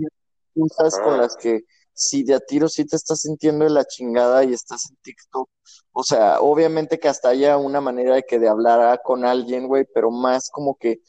cosas 0.54 0.98
con 1.00 1.18
las 1.18 1.36
que 1.36 1.62
si 1.92 2.22
de 2.22 2.34
a 2.34 2.40
tiro 2.40 2.68
sí 2.68 2.84
te 2.84 2.94
estás 2.96 3.22
sintiendo 3.22 3.64
de 3.64 3.70
la 3.72 3.84
chingada 3.84 4.44
y 4.44 4.52
estás 4.52 4.88
en 4.88 4.96
TikTok, 5.02 5.50
o 5.92 6.04
sea, 6.04 6.40
obviamente 6.40 7.00
que 7.00 7.08
hasta 7.08 7.30
haya 7.30 7.56
una 7.56 7.80
manera 7.80 8.14
de 8.14 8.22
que 8.22 8.38
de 8.38 8.48
hablar 8.48 9.00
con 9.02 9.24
alguien, 9.24 9.66
güey, 9.66 9.84
pero 9.92 10.12
más 10.12 10.48
como 10.50 10.76
que, 10.76 11.00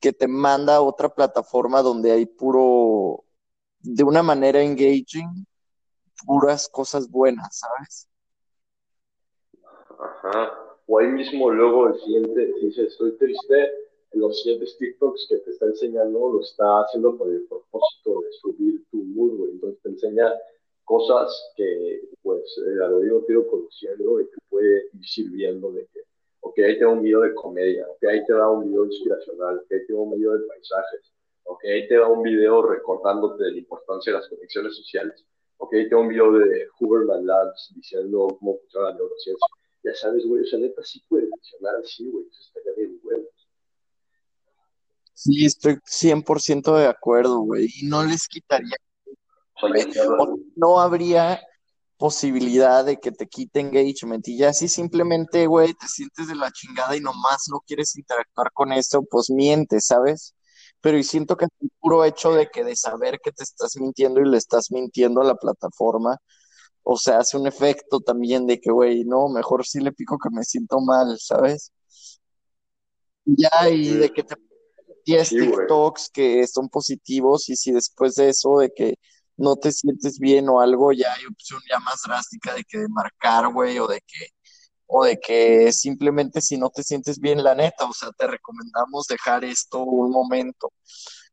que 0.00 0.12
te 0.12 0.28
manda 0.28 0.76
a 0.76 0.80
otra 0.82 1.08
plataforma 1.08 1.80
donde 1.80 2.12
hay 2.12 2.26
puro, 2.26 3.24
de 3.80 4.04
una 4.04 4.22
manera 4.22 4.60
engaging, 4.60 5.46
puras 6.26 6.68
cosas 6.68 7.10
buenas, 7.10 7.58
¿sabes? 7.58 8.08
Ajá. 9.98 10.52
O 10.86 10.98
ahí 10.98 11.08
mismo 11.08 11.50
luego 11.50 11.88
el 11.88 12.00
siguiente 12.00 12.54
dice, 12.60 12.84
estoy 12.84 13.16
triste, 13.18 13.72
los 14.12 14.40
siguientes 14.40 14.76
TikToks 14.78 15.26
que 15.28 15.36
te 15.38 15.50
está 15.50 15.66
enseñando 15.66 16.32
lo 16.32 16.40
está 16.40 16.80
haciendo 16.80 17.16
con 17.18 17.30
el 17.30 17.46
propósito 17.46 18.20
de 18.22 18.32
subir 18.32 18.84
tu 18.90 18.98
mood. 18.98 19.50
Entonces 19.50 19.82
te 19.82 19.88
enseña 19.90 20.32
cosas 20.84 21.52
que, 21.56 22.08
pues, 22.22 22.42
a 22.82 22.88
lo 22.88 23.00
digo, 23.00 23.22
tiro 23.26 23.46
conociendo 23.46 24.20
y 24.20 24.24
te 24.24 24.36
puede 24.48 24.88
ir 24.94 25.06
sirviendo 25.06 25.70
de 25.72 25.86
que, 25.92 26.00
ok, 26.40 26.58
ahí 26.60 26.78
te 26.78 26.84
da 26.84 26.90
un 26.90 27.02
video 27.02 27.20
de 27.20 27.34
comedia, 27.34 27.86
ok, 27.86 28.04
ahí 28.04 28.24
te 28.24 28.32
da 28.32 28.48
un 28.48 28.66
video 28.66 28.86
inspiracional, 28.86 29.58
ok, 29.58 29.72
ahí 29.72 29.86
te 29.86 29.92
da 29.92 29.98
un 29.98 30.16
video 30.16 30.32
de 30.38 30.46
paisajes, 30.46 31.12
ok, 31.44 31.64
ahí 31.64 31.88
te 31.88 31.96
da 31.96 32.08
un 32.08 32.22
video 32.22 32.62
recordándote 32.62 33.44
de 33.44 33.52
la 33.52 33.58
importancia 33.58 34.12
de 34.12 34.18
las 34.18 34.28
conexiones 34.30 34.74
sociales, 34.76 35.26
ok, 35.58 35.74
ahí 35.74 35.88
te 35.88 35.94
da 35.94 36.00
un 36.00 36.08
video 36.08 36.32
de 36.32 36.66
Huberman 36.80 37.26
Labs 37.26 37.72
diciendo 37.74 38.36
cómo 38.38 38.58
funciona 38.58 38.90
la 38.90 38.94
neurociencia. 38.96 39.46
Ya 39.84 39.94
sabes, 39.94 40.26
güey, 40.26 40.42
o 40.42 40.46
sea, 40.46 40.58
neta 40.58 40.82
sí 40.82 41.02
puede 41.08 41.28
funcionar 41.28 41.76
así, 41.76 42.08
güey, 42.10 42.26
eso 42.28 42.40
estaría 42.40 42.72
bien. 42.76 43.00
Sí, 45.14 45.44
estoy 45.44 45.78
100% 45.84 46.76
de 46.76 46.86
acuerdo, 46.86 47.40
güey. 47.40 47.68
Y 47.80 47.86
no 47.86 48.04
les 48.04 48.28
quitaría. 48.28 48.76
no 50.56 50.78
habría 50.78 51.40
posibilidad 51.96 52.84
de 52.84 52.98
que 52.98 53.10
te 53.10 53.26
quite 53.26 53.58
engagement. 53.58 54.26
Y 54.28 54.38
ya 54.38 54.52
si 54.52 54.68
simplemente, 54.68 55.46
güey, 55.46 55.74
te 55.74 55.88
sientes 55.88 56.28
de 56.28 56.36
la 56.36 56.52
chingada 56.52 56.96
y 56.96 57.00
nomás 57.00 57.48
no 57.50 57.58
quieres 57.66 57.96
interactuar 57.96 58.52
con 58.52 58.72
eso, 58.72 59.02
pues 59.10 59.28
mientes, 59.28 59.86
¿sabes? 59.86 60.34
Pero 60.80 60.98
y 60.98 61.04
siento 61.04 61.36
que 61.36 61.46
el 61.46 61.70
puro 61.80 62.04
hecho 62.04 62.32
de 62.32 62.48
que 62.48 62.64
de 62.64 62.76
saber 62.76 63.18
que 63.22 63.32
te 63.32 63.42
estás 63.42 63.76
mintiendo 63.76 64.20
y 64.20 64.28
le 64.28 64.38
estás 64.38 64.70
mintiendo 64.70 65.20
a 65.20 65.24
la 65.24 65.34
plataforma, 65.34 66.16
o 66.82 66.96
sea, 66.96 67.18
hace 67.18 67.36
un 67.36 67.46
efecto 67.46 68.00
también 68.00 68.46
de 68.46 68.60
que, 68.60 68.70
güey, 68.70 69.04
no, 69.04 69.28
mejor 69.28 69.66
sí 69.66 69.80
le 69.80 69.92
pico 69.92 70.18
que 70.18 70.30
me 70.30 70.44
siento 70.44 70.80
mal, 70.80 71.18
¿sabes? 71.18 71.72
Ya, 73.24 73.68
y 73.68 73.94
de 73.94 74.10
que 74.10 74.22
te 74.22 74.36
10 75.04 75.28
TikToks 75.30 76.10
que 76.12 76.46
son 76.46 76.68
positivos 76.68 77.48
y 77.48 77.56
si 77.56 77.72
después 77.72 78.14
de 78.14 78.28
eso 78.28 78.58
de 78.58 78.70
que 78.74 78.96
no 79.36 79.56
te 79.56 79.72
sientes 79.72 80.18
bien 80.18 80.48
o 80.48 80.60
algo, 80.60 80.92
ya 80.92 81.12
hay 81.12 81.24
opción 81.26 81.60
ya 81.70 81.78
más 81.80 82.02
drástica 82.06 82.54
de 82.54 82.64
que 82.64 82.78
de 82.78 82.88
marcar, 82.88 83.52
güey, 83.52 83.78
o 83.78 83.86
de 83.86 84.00
que 84.06 84.28
o 84.88 85.04
de 85.04 85.18
que 85.20 85.70
simplemente 85.72 86.40
si 86.40 86.56
no 86.56 86.70
te 86.70 86.82
sientes 86.82 87.20
bien, 87.20 87.44
la 87.44 87.54
neta, 87.54 87.84
o 87.84 87.92
sea, 87.92 88.10
te 88.12 88.26
recomendamos 88.26 89.06
dejar 89.06 89.44
esto 89.44 89.82
un 89.82 90.10
momento. 90.10 90.72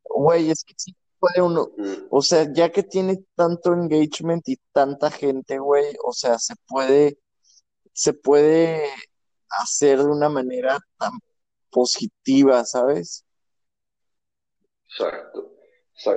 Güey, 0.03 0.51
es 0.51 0.63
que 0.63 0.73
sí 0.77 0.95
puede 1.19 1.41
uno, 1.41 1.69
o 2.09 2.21
sea, 2.21 2.51
ya 2.53 2.71
que 2.71 2.83
tiene 2.83 3.23
tanto 3.35 3.73
engagement 3.73 4.47
y 4.49 4.57
tanta 4.73 5.09
gente, 5.09 5.57
güey, 5.57 5.95
o 6.03 6.11
sea, 6.11 6.37
se 6.37 6.53
puede, 6.67 7.17
se 7.93 8.13
puede 8.13 8.83
hacer 9.49 9.99
de 9.99 10.05
una 10.05 10.29
manera 10.29 10.77
tan 10.97 11.13
positiva, 11.71 12.63
¿sabes? 12.65 13.25
Exacto. 14.89 15.53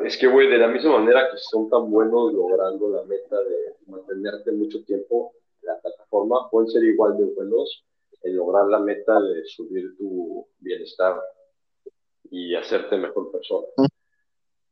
Es 0.04 0.16
que, 0.16 0.26
güey, 0.26 0.50
de 0.50 0.58
la 0.58 0.68
misma 0.68 0.98
manera 0.98 1.30
que 1.30 1.38
son 1.38 1.70
tan 1.70 1.88
buenos 1.88 2.32
logrando 2.32 2.88
la 2.90 3.04
meta 3.04 3.36
de 3.36 3.76
mantenerte 3.86 4.50
mucho 4.50 4.82
tiempo 4.84 5.32
la 5.68 5.80
plataforma, 5.80 6.48
pueden 6.50 6.70
ser 6.70 6.84
igual 6.84 7.16
de 7.16 7.24
buenos 7.24 7.84
en 8.22 8.36
lograr 8.36 8.66
la 8.66 8.80
meta 8.80 9.20
de 9.20 9.44
subir 9.44 9.96
tu 9.96 10.46
bienestar 10.58 11.20
y 12.30 12.54
hacerte 12.54 12.96
mejor 12.96 13.30
persona. 13.30 13.66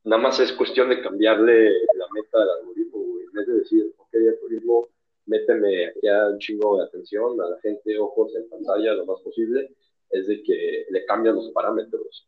Nada 0.03 0.21
más 0.21 0.39
es 0.39 0.53
cuestión 0.53 0.89
de 0.89 1.01
cambiarle 1.01 1.69
la 1.95 2.07
meta 2.13 2.41
al 2.41 2.49
algoritmo, 2.61 2.99
güey. 2.99 3.25
En 3.25 3.33
vez 3.33 3.47
de 3.47 3.53
decir, 3.53 3.93
ok, 3.97 4.09
algoritmo, 4.13 4.89
méteme 5.25 5.93
ya 6.01 6.29
un 6.29 6.39
chingo 6.39 6.77
de 6.77 6.85
atención 6.85 7.39
a 7.41 7.49
la 7.49 7.59
gente, 7.61 7.97
ojos 7.99 8.33
en 8.35 8.49
pantalla 8.49 8.93
lo 8.93 9.05
más 9.05 9.21
posible, 9.21 9.75
es 10.09 10.27
de 10.27 10.41
que 10.43 10.85
le 10.89 11.05
cambian 11.05 11.35
los 11.35 11.51
parámetros 11.51 12.27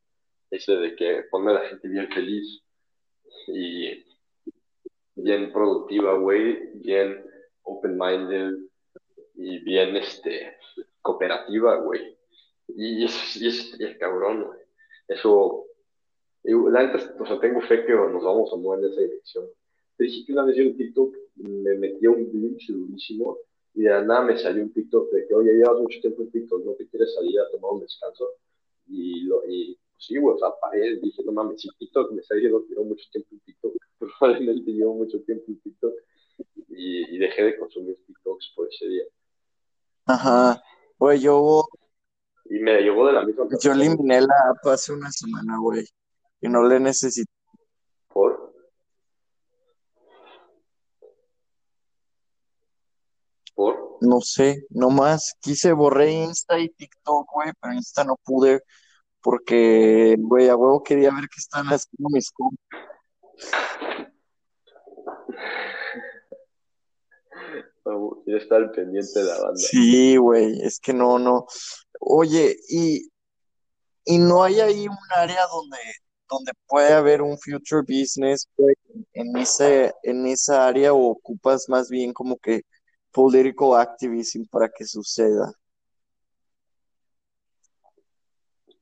ese 0.52 0.74
de 0.74 0.96
que 0.96 1.24
pone 1.30 1.52
a 1.52 1.56
la 1.56 1.70
gente 1.70 1.88
bien 1.88 2.10
feliz 2.10 2.62
y 3.48 4.04
bien 5.16 5.52
productiva, 5.52 6.18
güey, 6.18 6.72
bien 6.76 7.29
open-minded 7.70 8.58
y 9.36 9.60
bien, 9.60 9.96
este, 9.96 10.58
cooperativa, 11.02 11.78
güey. 11.78 12.18
Y 12.68 13.06
eso, 13.06 13.40
y 13.40 13.48
eso 13.48 13.76
es 13.80 13.98
cabrón, 13.98 14.44
güey. 14.46 14.60
Eso, 15.08 15.66
la 16.44 16.84
neta, 16.84 17.16
o 17.20 17.26
sea, 17.26 17.40
tengo 17.40 17.62
fe 17.62 17.86
que 17.86 17.94
nos 17.94 18.24
vamos 18.24 18.52
a 18.54 18.58
mover 18.58 18.84
en 18.84 18.92
esa 18.92 19.02
dirección. 19.02 19.46
Te 19.98 20.04
dije 20.06 20.26
que 20.26 20.34
una 20.34 20.46
vez 20.46 20.56
yo 20.56 20.64
en 20.64 20.78
TikTok 20.78 21.16
me 21.36 21.76
metí 21.76 22.06
a 22.06 22.12
un 22.12 22.32
glitch 22.32 22.70
durísimo 22.70 23.38
y 23.74 23.84
de 23.84 23.90
nada 23.90 24.22
me 24.22 24.38
salió 24.38 24.64
un 24.64 24.74
TikTok 24.74 25.12
de 25.12 25.28
que, 25.28 25.34
oye, 25.34 25.54
llevas 25.54 25.80
mucho 25.80 26.00
tiempo 26.02 26.24
en 26.24 26.32
TikTok, 26.32 26.66
¿no 26.66 26.74
te 26.74 26.88
quieres 26.88 27.14
salir 27.14 27.40
a 27.40 27.50
tomar 27.52 27.74
un 27.74 27.82
descanso? 27.82 28.30
Y, 28.88 29.24
lo, 29.24 29.46
y 29.48 29.78
sí, 29.98 30.18
güey, 30.18 30.36
o 30.36 30.40
sea, 30.40 30.50
paré, 30.62 30.98
dije, 30.98 31.24
no 31.24 31.32
mames, 31.32 31.62
si 31.62 31.70
TikTok 31.78 32.12
me 32.12 32.22
está 32.22 32.36
diciendo 32.36 32.64
que 32.66 32.74
llevo 32.74 32.86
mucho 32.86 33.06
tiempo 33.12 33.30
en 33.32 33.40
TikTok, 33.42 33.74
probablemente 34.20 34.72
llevo 34.72 34.96
mucho 34.96 35.22
tiempo 35.24 35.46
en 35.48 35.60
TikTok 35.60 35.94
y, 36.68 37.16
y 37.16 37.18
dejé 37.18 37.44
de 37.44 37.58
consumir 37.58 37.96
TikToks 38.06 38.54
por 38.56 38.68
ese 38.68 38.88
día. 38.88 39.04
Ajá, 40.06 40.62
güey, 40.98 41.20
yo... 41.20 41.64
Y 42.46 42.60
me 42.60 42.82
llegó 42.82 43.06
de 43.06 43.14
la 43.14 43.24
misma 43.24 43.46
Yo 43.62 43.72
eliminé 43.72 44.22
la 44.22 44.34
app 44.50 44.66
hace 44.68 44.92
una 44.92 45.12
semana, 45.12 45.58
güey, 45.60 45.86
y 46.42 46.50
no 46.50 46.64
le 46.64 46.80
necesito. 46.80 47.32
¿Por? 48.08 48.54
¿Por? 53.54 53.98
No 54.02 54.22
sé, 54.22 54.66
nomás 54.70 55.36
quise 55.42 55.74
borré 55.74 56.12
Insta 56.12 56.58
y 56.58 56.70
TikTok, 56.70 57.28
güey, 57.32 57.52
pero 57.62 57.76
Insta 57.76 58.04
no 58.04 58.16
pude 58.24 58.62
porque, 59.22 60.16
güey, 60.18 60.50
a 60.50 60.56
huevo 60.56 60.82
quería 60.82 61.12
ver 61.12 61.28
qué 61.30 61.38
están 61.38 61.68
haciendo 61.68 62.10
mis 62.10 62.32
compas. 62.32 62.60
Quiero 68.24 68.40
estar 68.40 68.72
pendiente 68.72 69.20
de 69.20 69.26
la 69.26 69.40
banda. 69.40 69.56
Sí, 69.56 70.18
güey, 70.18 70.62
es 70.62 70.80
que 70.80 70.94
no, 70.94 71.20
no. 71.20 71.46
Oye, 72.00 72.56
y, 72.70 73.10
y 74.06 74.18
no 74.18 74.44
hay 74.44 74.60
ahí 74.62 74.88
un 74.88 74.98
área 75.16 75.46
donde, 75.48 75.78
donde 76.30 76.52
puede 76.68 76.94
haber 76.94 77.22
un 77.22 77.38
future 77.38 77.82
business, 77.82 78.48
güey, 78.58 78.76
en 79.14 79.38
ese, 79.38 79.94
en 80.04 80.28
esa 80.28 80.68
área 80.68 80.94
o 80.94 81.08
ocupas 81.08 81.68
más 81.70 81.90
bien 81.90 82.14
como 82.14 82.38
que 82.38 82.62
political 83.12 83.76
activism 83.76 84.44
para 84.50 84.70
que 84.70 84.86
suceda. 84.86 85.54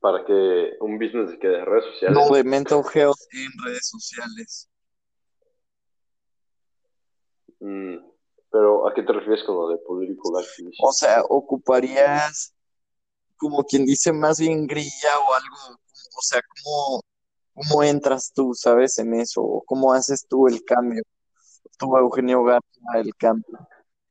para 0.00 0.24
que 0.24 0.76
un 0.80 0.98
business 0.98 1.36
que 1.40 1.48
de 1.48 1.64
redes 1.64 1.84
sociales. 1.92 2.18
No, 2.18 2.34
de 2.34 2.44
mental 2.44 2.82
health 2.94 3.18
en 3.32 3.50
redes 3.64 3.88
sociales. 3.88 4.68
Mm, 7.60 7.96
pero, 8.50 8.88
¿a 8.88 8.94
qué 8.94 9.02
te 9.02 9.12
refieres 9.12 9.44
con 9.44 9.56
lo 9.56 9.68
de 9.68 9.78
political 9.78 10.42
activism? 10.42 10.84
O 10.84 10.92
sea, 10.92 11.22
ocuparías, 11.28 12.54
como 13.36 13.64
quien 13.64 13.84
dice, 13.84 14.12
más 14.12 14.38
bien 14.38 14.66
grilla 14.66 15.18
o 15.18 15.34
algo, 15.34 15.78
o 16.16 16.22
sea, 16.22 16.40
¿cómo, 16.42 17.02
cómo 17.54 17.82
entras 17.82 18.32
tú, 18.34 18.52
sabes, 18.54 18.98
en 18.98 19.14
eso? 19.14 19.42
¿O 19.42 19.62
¿Cómo 19.64 19.92
haces 19.92 20.26
tú 20.28 20.46
el 20.48 20.64
cambio? 20.64 21.02
Tú, 21.78 21.96
Eugenio 21.96 22.42
Garza, 22.44 22.98
el 22.98 23.14
cambio. 23.14 23.58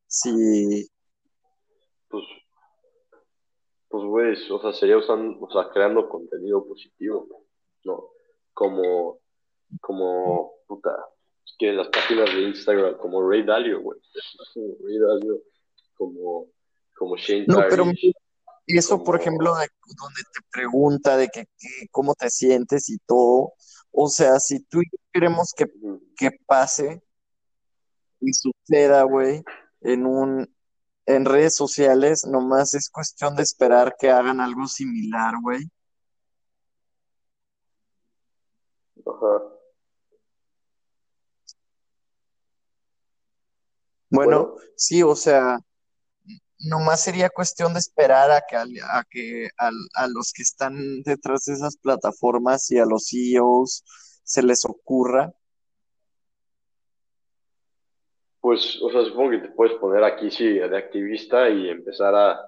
Sí. 0.08 0.88
Pues 2.10 2.24
pues, 3.90 4.04
güey, 4.04 4.52
o 4.52 4.62
sea, 4.62 4.74
sería 4.74 4.98
usando, 4.98 5.40
o 5.44 5.52
sea, 5.52 5.72
creando 5.72 6.08
contenido 6.10 6.66
positivo, 6.68 7.28
¿no? 7.84 8.10
Como, 8.54 9.20
como, 9.82 10.54
puta, 10.68 10.92
que 11.57 11.74
las 11.74 11.88
páginas 11.88 12.34
de 12.34 12.41
Instagram, 12.44 12.98
como 12.98 13.28
Ray 13.28 13.44
Dalio, 13.44 13.82
güey, 13.82 13.99
Ray 14.56 14.99
Dalio, 14.99 15.41
como, 15.95 16.48
como 16.95 17.18
Shane 17.18 17.45
No, 17.48 17.64
pero 17.69 17.86
eso, 18.68 19.03
por 19.03 19.19
ejemplo, 19.19 19.56
de, 19.56 19.68
donde 19.98 20.22
te 20.34 20.40
pregunta 20.52 21.18
de 21.18 21.30
que, 21.30 21.45
cómo 21.91 22.14
te 22.15 22.30
sientes 22.30 22.90
y 22.90 22.98
todo, 22.99 23.53
o 23.91 24.10
sea, 24.10 24.40
si 24.40 24.64
tú 24.64 24.82
queremos 25.11 25.53
que, 25.56 25.65
que 26.18 26.32
pase 26.45 27.02
y 28.19 28.32
suceda, 28.34 29.03
güey, 29.03 29.44
en 29.82 30.06
un, 30.06 30.53
en 31.06 31.26
redes 31.26 31.56
sociales, 31.56 32.26
nomás 32.26 32.74
es 32.74 32.90
cuestión 32.90 33.36
de 33.36 33.44
esperar 33.44 33.95
que 33.98 34.10
hagan 34.10 34.41
algo 34.41 34.68
similar, 34.68 35.34
güey. 35.41 35.64
Ajá. 39.06 39.57
Bueno, 44.10 44.56
sí, 44.76 45.04
o 45.04 45.16
sea, 45.16 45.60
nomás 46.60 47.04
sería 47.04 47.30
cuestión 47.30 47.74
de 47.74 47.80
esperar 47.80 48.32
a 48.32 48.42
que, 48.48 48.56
a 48.56 49.04
que 49.10 49.50
a, 49.58 50.08
los 50.08 50.32
que 50.34 50.44
están 50.44 51.02
detrás 51.04 51.46
de 51.46 51.54
esas 51.54 51.78
plataformas 51.78 52.70
y 52.72 52.80
a 52.80 52.86
los 52.86 53.10
CEOs 53.10 53.84
se 54.24 54.44
les 54.44 54.66
ocurra. 54.66 55.34
Pues, 58.40 58.80
o 58.82 58.90
sea, 58.92 59.04
supongo 59.04 59.32
que 59.32 59.40
te 59.40 59.50
puedes 59.50 59.78
poner 59.78 60.04
aquí, 60.04 60.32
sí, 60.32 60.54
de 60.54 60.78
activista 60.78 61.50
y 61.50 61.70
empezar 61.70 62.16
a, 62.16 62.40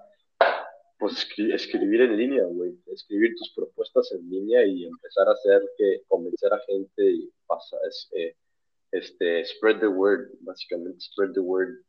pues, 0.98 1.28
escribir 1.38 2.02
en 2.02 2.18
línea, 2.18 2.44
güey. 2.46 2.80
Escribir 2.88 3.36
tus 3.36 3.54
propuestas 3.54 4.12
en 4.14 4.30
línea 4.30 4.66
y 4.66 4.86
empezar 4.86 5.28
a 5.28 5.34
hacer 5.34 5.62
que 5.78 6.04
convencer 6.08 6.54
a 6.54 6.60
gente 6.60 7.04
y 7.04 7.30
pasa, 7.46 7.76
eh, 8.14 8.36
este, 8.92 9.46
spread 9.46 9.80
the 9.80 9.88
word, 9.88 10.32
básicamente, 10.42 11.00
spread 11.00 11.34
the 11.34 11.40
word 11.40 11.84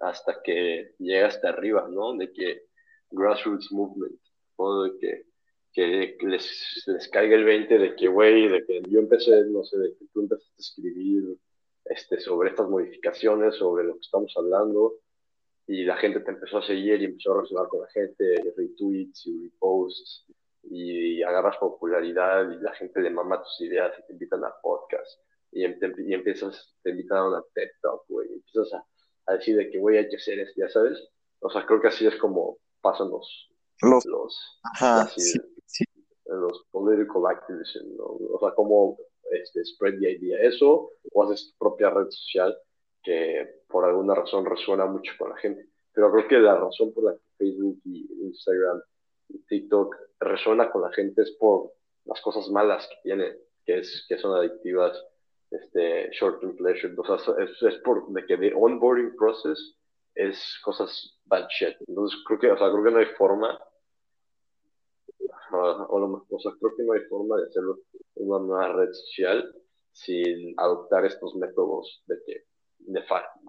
hasta 0.00 0.40
que 0.42 0.94
llega 0.98 1.28
hasta 1.28 1.50
arriba, 1.50 1.88
¿no? 1.90 2.16
De 2.16 2.32
que 2.32 2.62
grassroots 3.10 3.72
movement, 3.72 4.20
¿no? 4.58 4.84
De 4.84 4.98
que, 4.98 5.24
que 5.72 6.26
les, 6.26 6.84
les 6.86 7.08
caiga 7.08 7.36
el 7.36 7.44
20 7.44 7.78
de 7.78 7.96
que, 7.96 8.08
güey, 8.08 8.48
de 8.48 8.64
que 8.64 8.82
yo 8.88 9.00
empecé, 9.00 9.44
no 9.46 9.62
sé, 9.64 9.78
de 9.78 9.94
que 9.96 10.06
tú 10.12 10.20
empezaste 10.20 10.54
a 10.54 10.60
escribir 10.60 11.38
este, 11.84 12.20
sobre 12.20 12.50
estas 12.50 12.68
modificaciones, 12.68 13.56
sobre 13.56 13.84
lo 13.84 13.94
que 13.94 14.00
estamos 14.00 14.32
hablando, 14.36 14.94
y 15.66 15.84
la 15.84 15.96
gente 15.96 16.20
te 16.20 16.30
empezó 16.30 16.58
a 16.58 16.66
seguir 16.66 17.00
y 17.02 17.06
empezó 17.06 17.32
a 17.32 17.36
relacionar 17.36 17.68
con 17.68 17.80
la 17.80 17.88
gente, 17.88 18.54
retweets 18.56 19.26
y 19.26 19.48
reposts, 19.50 20.26
y 20.68 21.22
agarras 21.22 21.56
popularidad 21.58 22.50
y 22.50 22.60
la 22.60 22.74
gente 22.74 23.00
le 23.00 23.10
mama 23.10 23.42
tus 23.42 23.60
ideas 23.60 23.92
y 23.98 24.06
te 24.06 24.12
invitan 24.14 24.44
a 24.44 24.52
podcast 24.60 25.20
y, 25.52 25.64
em, 25.64 25.78
y 25.98 26.14
empiezas, 26.14 26.74
te 26.82 26.90
invitan 26.90 27.18
a 27.18 27.28
una 27.28 27.42
TED 27.54 27.70
Talk, 27.82 28.04
güey, 28.08 28.28
y 28.30 28.34
empiezas 28.34 28.72
a 28.74 28.86
a 29.26 29.34
decir 29.34 29.56
de 29.56 29.70
que 29.70 29.78
voy 29.78 29.98
a 29.98 30.08
que 30.08 30.16
hacer 30.16 30.38
esto, 30.38 30.54
ya 30.56 30.68
sabes. 30.68 30.98
O 31.40 31.50
sea, 31.50 31.66
creo 31.66 31.80
que 31.80 31.88
así 31.88 32.06
es 32.06 32.16
como 32.16 32.58
pasan 32.80 33.10
los, 33.10 33.50
los, 33.82 34.06
los, 34.06 34.60
ajá, 34.62 35.10
los 36.26 36.64
political 36.70 37.26
activism, 37.26 37.96
¿no? 37.96 38.04
O 38.04 38.38
sea, 38.40 38.52
como 38.54 38.98
este, 39.30 39.64
spread 39.64 39.98
the 39.98 40.12
idea. 40.12 40.38
Eso, 40.40 40.92
o 41.12 41.24
haces 41.24 41.50
tu 41.50 41.58
propia 41.58 41.90
red 41.90 42.06
social 42.10 42.56
que 43.02 43.62
por 43.68 43.84
alguna 43.84 44.14
razón 44.14 44.44
resuena 44.44 44.86
mucho 44.86 45.12
con 45.18 45.30
la 45.30 45.36
gente. 45.36 45.68
Pero 45.92 46.12
creo 46.12 46.28
que 46.28 46.38
la 46.38 46.56
razón 46.56 46.92
por 46.92 47.04
la 47.04 47.14
que 47.14 47.20
Facebook 47.38 47.80
y 47.84 48.08
Instagram 48.26 48.80
y 49.28 49.38
TikTok 49.38 49.96
resuena 50.20 50.70
con 50.70 50.82
la 50.82 50.92
gente 50.92 51.22
es 51.22 51.32
por 51.32 51.72
las 52.04 52.20
cosas 52.20 52.48
malas 52.50 52.86
que 52.88 52.96
tienen, 53.02 53.36
que, 53.64 53.78
es, 53.78 54.04
que 54.08 54.18
son 54.18 54.36
adictivas 54.36 54.96
este, 55.50 56.10
short-term 56.12 56.56
pleasure. 56.56 56.94
O 56.96 57.18
sea, 57.18 57.34
es, 57.44 57.62
es, 57.62 57.74
por 57.82 58.08
de 58.08 58.26
que 58.26 58.34
el 58.34 58.54
onboarding 58.54 59.16
process 59.16 59.76
es 60.14 60.58
cosas 60.64 61.18
bad 61.24 61.46
shit. 61.48 61.76
Entonces, 61.86 62.18
creo 62.26 62.38
que, 62.38 62.50
o 62.50 62.58
sea, 62.58 62.70
creo 62.70 62.84
que 62.84 62.90
no 62.90 62.98
hay 62.98 63.06
forma, 63.16 63.58
o, 65.52 66.26
o 66.28 66.40
sea, 66.40 66.52
creo 66.58 66.76
que 66.76 66.82
no 66.82 66.92
hay 66.92 67.00
forma 67.08 67.36
de 67.36 67.46
hacerlo 67.46 67.78
una 68.14 68.44
nueva 68.44 68.72
red 68.72 68.92
social 68.92 69.54
sin 69.92 70.54
adoptar 70.58 71.04
estos 71.04 71.34
métodos 71.36 72.02
de 72.06 72.16
que 72.26 72.44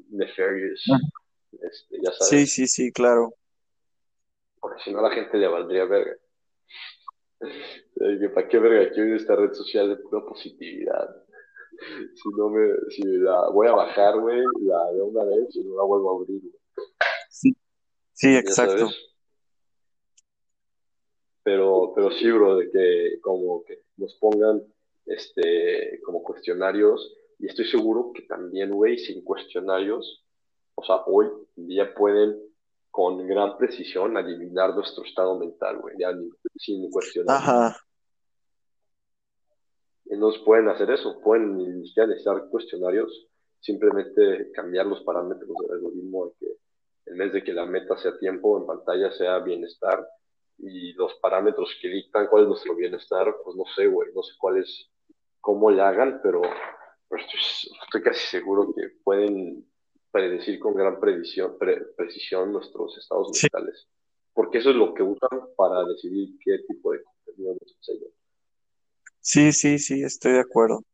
nefarious, 0.10 0.84
este, 1.52 1.98
ya 2.02 2.12
sabes. 2.12 2.30
Sí, 2.30 2.48
sí, 2.48 2.68
sí, 2.68 2.92
claro. 2.92 3.34
Porque 4.60 4.82
si 4.84 4.94
no, 4.94 5.02
la 5.02 5.12
gente 5.12 5.38
le 5.38 5.48
valdría 5.48 5.86
verga. 5.86 6.16
¿Para 8.34 8.48
qué 8.48 8.60
verga 8.60 8.92
quiero 8.94 9.16
esta 9.16 9.36
red 9.36 9.54
social 9.54 9.90
de 9.90 9.98
pura 9.98 10.26
positividad? 10.26 11.27
Si 12.16 12.30
no 12.38 12.50
me, 12.50 12.68
si 12.90 13.04
la 13.04 13.50
voy 13.50 13.68
a 13.68 13.74
bajar, 13.74 14.20
güey, 14.20 14.42
la 14.62 14.92
de 14.92 15.02
una 15.02 15.24
vez 15.24 15.56
y 15.56 15.64
no 15.64 15.78
la 15.78 15.84
vuelvo 15.84 16.12
a 16.12 16.16
abrir, 16.16 16.42
Sí, 17.30 17.56
sí, 18.14 18.36
exacto. 18.36 18.90
Pero, 21.44 21.94
pero 21.96 22.12
sí, 22.12 22.30
bro, 22.30 22.58
de 22.58 22.70
que 22.70 23.20
como 23.22 23.64
que 23.64 23.84
nos 23.98 24.14
pongan 24.16 24.62
este 25.06 26.02
como 26.04 26.24
cuestionarios, 26.24 27.16
y 27.40 27.48
estoy 27.48 27.66
seguro 27.66 28.12
que 28.14 28.24
también, 28.24 28.72
güey, 28.72 28.98
sin 28.98 29.24
cuestionarios, 29.24 30.26
o 30.76 30.84
sea, 30.84 31.04
hoy 31.06 31.28
día 31.56 31.94
pueden 31.94 32.38
con 32.92 33.26
gran 33.28 33.58
precisión 33.58 34.18
adivinar 34.18 34.76
nuestro 34.76 35.04
estado 35.06 35.38
mental, 35.38 35.78
güey, 35.78 35.96
ya 36.00 36.12
sin 36.58 36.90
cuestionarios. 36.90 37.48
Ajá 37.48 37.87
no 40.12 40.32
pueden 40.46 40.70
hacer 40.70 40.90
eso, 40.92 41.20
pueden 41.22 41.58
necesitar 41.58 42.48
cuestionarios, 42.50 43.28
simplemente 43.60 44.52
cambiar 44.54 44.86
los 44.86 45.02
parámetros 45.04 45.50
del 45.62 45.72
algoritmo 45.72 46.28
de 46.28 46.34
que 46.40 46.58
en 47.08 47.18
vez 47.18 47.34
de 47.34 47.44
que 47.44 47.54
la 47.54 47.66
meta 47.66 47.98
sea 47.98 48.18
tiempo 48.18 48.58
en 48.58 48.66
pantalla 48.66 49.12
sea 49.12 49.40
bienestar 49.40 50.06
y 50.58 50.94
los 50.94 51.14
parámetros 51.16 51.76
que 51.82 51.88
dictan 51.88 52.28
cuál 52.28 52.44
es 52.44 52.50
nuestro 52.50 52.76
bienestar, 52.76 53.34
pues 53.44 53.56
no 53.56 53.64
sé, 53.76 53.88
güey, 53.88 54.10
no 54.14 54.24
sé 54.24 54.34
cuál 54.38 54.58
es, 54.58 54.90
cómo 55.40 55.72
le 55.72 55.82
hagan, 55.82 56.20
pero, 56.22 56.42
estoy, 57.12 58.02
casi 58.02 58.28
seguro 58.28 58.74
que 58.76 58.90
pueden 59.04 59.66
predecir 60.12 60.60
con 60.60 60.74
gran 60.74 61.00
precisión 61.00 62.52
nuestros 62.52 62.98
estados 62.98 63.32
mentales, 63.42 63.88
porque 64.34 64.58
eso 64.58 64.72
es 64.72 64.76
lo 64.76 64.94
que 64.94 65.04
usan 65.04 65.30
para 65.56 65.84
decidir 65.86 66.38
qué 66.44 66.60
tipo 66.68 66.92
de 66.92 67.04
contenido 67.04 67.54
nos 67.54 67.76
enseñan. 67.78 68.17
Sí, 69.30 69.52
sí, 69.52 69.78
sí, 69.78 70.04
estoy 70.04 70.32
de 70.32 70.40
acuerdo. 70.40 70.86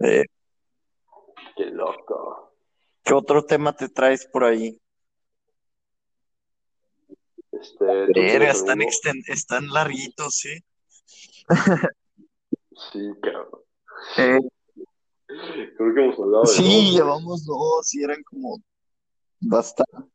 Eh, 0.00 0.24
Qué 1.56 1.66
loco. 1.66 2.52
¿qué 3.04 3.14
otro 3.14 3.44
tema 3.46 3.76
te 3.76 3.88
traes 3.88 4.26
por 4.26 4.42
ahí? 4.42 4.76
Este, 7.52 8.50
están, 8.50 8.80
están 9.28 9.68
larguitos, 9.68 10.34
sí. 10.34 10.58
Sí, 12.92 12.98
cabrón. 13.22 13.60
Eh, 14.18 14.38
Creo 15.76 15.94
que 15.94 16.04
hemos 16.06 16.18
hablado 16.18 16.42
de 16.42 16.48
sí, 16.48 16.90
llevamos 16.90 17.46
dos 17.46 17.94
y 17.94 18.02
eran 18.02 18.20
como 18.24 18.60
bastante, 19.38 20.10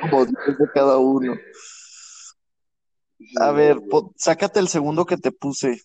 como 0.00 0.26
diez 0.26 0.58
de 0.58 0.70
cada 0.72 0.98
uno. 0.98 1.34
A 3.40 3.52
ver, 3.52 3.78
sácate 4.16 4.60
el 4.60 4.68
segundo 4.68 5.04
que 5.04 5.16
te 5.16 5.32
puse. 5.32 5.82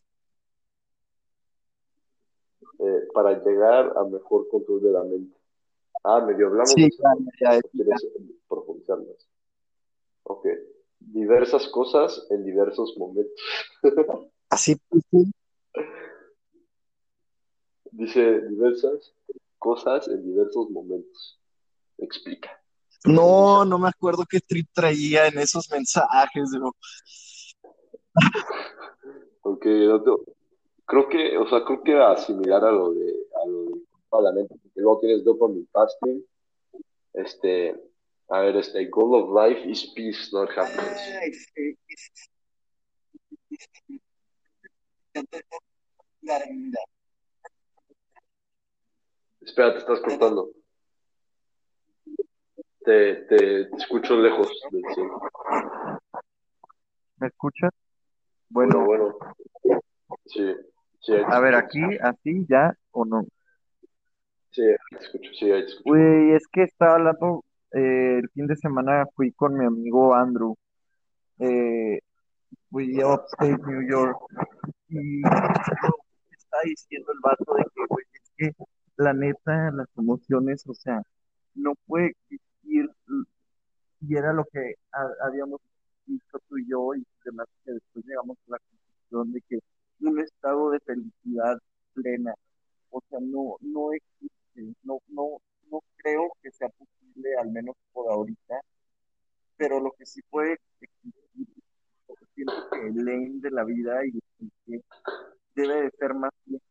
Eh, 2.79 3.07
para 3.13 3.43
llegar 3.43 3.93
a 3.97 4.03
mejor 4.03 4.47
control 4.49 4.81
de 4.81 4.91
la 4.91 5.03
mente. 5.03 5.37
Ah, 6.03 6.21
medio 6.21 6.47
hablamos. 6.47 6.69
Sí, 6.69 6.87
ya, 7.39 7.59
¿Quieres 7.71 8.07
profundizar 8.47 8.97
más? 8.99 9.27
Ok. 10.23 10.47
Diversas 10.99 11.67
cosas 11.69 12.25
en 12.29 12.43
diversos 12.45 12.95
momentos. 12.97 13.41
Así 14.49 14.75
puse. 14.89 15.31
Dice 17.91 18.41
diversas 18.41 19.13
cosas 19.57 20.07
en 20.07 20.23
diversos 20.23 20.69
momentos. 20.69 21.39
Explica. 21.97 22.61
No, 23.07 23.65
no 23.65 23.79
me 23.79 23.89
acuerdo 23.89 24.25
qué 24.29 24.39
trip 24.39 24.67
traía 24.73 25.27
en 25.27 25.39
esos 25.39 25.69
mensajes, 25.71 26.51
bro. 26.51 26.75
Ok, 29.41 29.65
creo 30.85 31.09
que, 31.09 31.37
o 31.37 31.47
sea, 31.47 31.63
creo 31.63 31.83
que 31.83 31.91
era 31.91 32.17
similar 32.17 32.63
a 32.63 32.71
lo 32.71 32.93
de, 32.93 33.13
a 33.43 33.47
lo 33.47 33.65
de 34.17 34.23
la 34.23 34.31
mente, 34.31 34.55
porque 34.61 34.81
luego 34.81 34.99
tienes 34.99 35.23
dopamine 35.23 35.67
fasting, 35.71 36.25
este, 37.13 37.75
a 38.29 38.41
ver, 38.41 38.57
este, 38.57 38.85
goal 38.87 39.23
of 39.23 39.29
life 39.31 39.69
is 39.69 39.93
peace, 39.95 40.29
not 40.31 40.49
happiness. 40.57 41.01
Espera, 49.41 49.73
te 49.73 49.79
estás 49.79 49.99
cortando. 50.01 50.51
Te, 52.87 53.15
te, 53.15 53.65
te 53.65 53.75
escucho 53.75 54.15
lejos 54.15 54.49
del. 54.71 54.81
¿Me 57.17 57.27
escuchas? 57.27 57.71
Bueno, 58.47 58.85
bueno. 58.85 59.13
Sí, 60.25 60.55
sí. 61.01 61.13
A 61.27 61.41
ver, 61.41 61.55
aquí, 61.55 61.81
así, 62.01 62.45
ya 62.47 62.73
o 62.91 63.03
no. 63.03 63.25
Sí, 64.51 64.61
te 64.91 64.97
escucho, 64.99 65.29
sí, 65.37 65.51
ahí 65.51 65.63
te 65.63 65.67
escucho. 65.67 65.83
Güey, 65.83 66.31
es 66.31 66.47
que 66.47 66.63
estaba 66.63 66.93
hablando, 66.93 67.43
eh, 67.73 68.19
el 68.19 68.29
fin 68.29 68.47
de 68.47 68.55
semana 68.55 69.05
fui 69.13 69.33
con 69.33 69.57
mi 69.57 69.65
amigo 69.65 70.15
Andrew. 70.15 70.55
Eh, 71.39 71.99
fui 72.69 73.01
a 73.01 73.15
Upstate 73.15 73.57
New 73.67 73.85
York 73.85 74.17
y 74.87 75.19
está 75.25 76.57
diciendo 76.63 77.11
el 77.11 77.19
vato 77.21 77.53
de 77.53 77.63
que, 77.63 77.85
güey, 77.89 78.05
es 78.13 78.31
que 78.37 78.65
la 78.95 79.11
neta, 79.11 79.71
las 79.71 79.89
emociones, 79.97 80.65
o 80.67 80.73
sea, 80.73 81.01
no 81.53 81.73
puede 81.85 82.11
existir, 82.11 82.46
y 84.01 84.15
era 84.15 84.33
lo 84.33 84.45
que 84.45 84.75
habíamos 85.21 85.61
visto 86.05 86.39
tú 86.47 86.57
y 86.57 86.69
yo 86.69 86.95
y 86.95 87.05
demás, 87.25 87.47
que 87.65 87.73
después 87.73 88.05
llegamos 88.05 88.37
a 88.47 88.51
la 88.51 88.59
conclusión 88.59 89.33
de 89.33 89.41
que 89.41 89.59
un 90.01 90.19
estado 90.19 90.71
de 90.71 90.79
felicidad 90.81 91.59
plena, 91.93 92.33
o 92.91 93.01
sea, 93.09 93.19
no, 93.19 93.57
no 93.61 93.91
existe 93.93 94.37
no, 94.83 94.99
no, 95.09 95.41
no 95.71 95.81
creo 95.97 96.31
que 96.41 96.51
sea 96.51 96.69
posible, 96.69 97.35
al 97.39 97.49
menos 97.49 97.75
por 97.93 98.11
ahorita, 98.11 98.61
pero 99.57 99.79
lo 99.79 99.91
que 99.91 100.05
sí 100.05 100.21
puede 100.29 100.53
existir, 100.53 101.13
siento 102.35 102.69
que 102.71 102.87
el 102.87 103.07
aim 103.07 103.41
de 103.41 103.51
la 103.51 103.63
vida 103.63 104.05
y 104.05 104.19
que 104.65 104.81
debe 105.55 105.83
de 105.83 105.91
ser 105.91 106.13
más 106.13 106.31
bien 106.45 106.61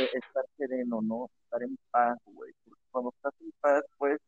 eh, 0.00 0.10
estar 0.12 0.44
sereno, 0.56 1.00
¿no? 1.02 1.30
Estar 1.44 1.62
en 1.62 1.78
paz, 1.90 2.18
güey. 2.26 2.52
Porque 2.64 2.82
cuando 2.90 3.10
estás 3.16 3.32
en 3.40 3.52
paz, 3.60 3.82
pues 3.96 4.18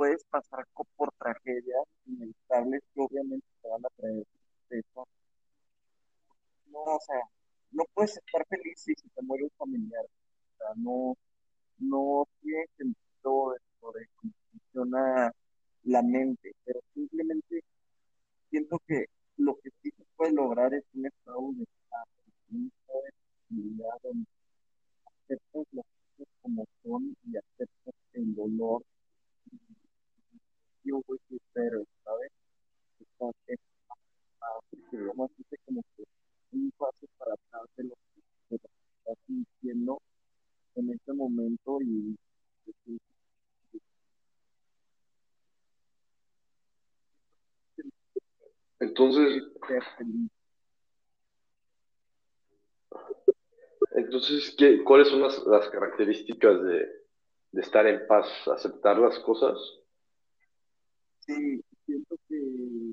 puedes 0.00 0.24
pasar 0.30 0.64
por 0.96 1.12
tragedias 1.18 1.84
inevitables 2.06 2.82
que 2.94 3.02
obviamente 3.02 3.46
te 3.60 3.68
van 3.68 3.84
a 3.84 3.88
traer. 3.98 4.24
No, 6.68 6.78
o 6.78 7.00
sea, 7.06 7.20
no 7.72 7.84
puedes 7.92 8.16
estar 8.16 8.46
feliz 8.46 8.80
si 8.80 8.94
te 8.94 9.20
muere 9.20 9.44
un 9.44 9.50
familiar. 9.58 10.02
O 10.06 10.56
sea, 10.56 10.68
no, 10.76 11.16
no 11.80 12.26
tiene 12.40 12.64
sentido 12.78 13.52
dentro 13.52 13.92
de 13.92 14.06
cómo 14.16 14.32
funciona 14.50 15.32
la 15.82 16.02
mente, 16.02 16.50
pero 16.64 16.80
simplemente 16.94 17.62
siento 18.48 18.80
que 18.88 19.04
lo 19.36 19.54
que 19.56 19.68
sí 19.82 19.90
se 19.90 20.04
puede 20.16 20.32
lograr 20.32 20.72
es 20.72 20.84
un 20.94 21.04
estado 21.04 21.52
de 21.58 21.66
paz, 21.90 22.08
estado 22.48 23.02
de 23.02 23.12
tranquilidad 23.50 23.98
donde 24.02 24.26
aceptas 25.04 25.66
las 25.72 25.86
cosas 26.16 26.34
como 26.40 26.64
son 26.82 27.14
y 27.26 27.36
aceptas 27.36 27.94
el 28.14 28.34
dolor 28.34 28.82
y 30.84 30.90
güey, 30.90 31.18
que 31.28 31.36
pero, 31.52 31.84
¿sabes? 32.04 32.30
Está- 33.00 33.30
es, 33.46 33.58
ah, 34.40 34.60
como 35.08 35.24
así 35.24 35.44
que 35.50 35.56
como 35.66 35.82
que 35.96 36.04
un 36.52 36.70
paso 36.78 37.06
para 37.18 37.34
atrás 37.34 37.68
de 37.76 37.84
lo 37.84 37.94
que, 37.94 38.56
estás 38.56 39.18
sintiendo 39.26 40.00
en 40.76 40.90
este 40.90 41.12
momento 41.12 41.80
y 41.82 42.16
Entonces, 48.80 49.42
entonces 53.92 54.54
¿qué, 54.56 54.82
cuáles 54.84 55.08
son 55.08 55.20
las, 55.20 55.38
las 55.46 55.68
características 55.68 56.62
de, 56.62 56.88
de 57.52 57.60
estar 57.60 57.86
en 57.86 58.06
paz? 58.06 58.26
¿Aceptar 58.48 58.98
las 58.98 59.18
cosas? 59.20 59.79
Sí, 61.20 61.62
siento 61.86 62.16
que 62.28 62.92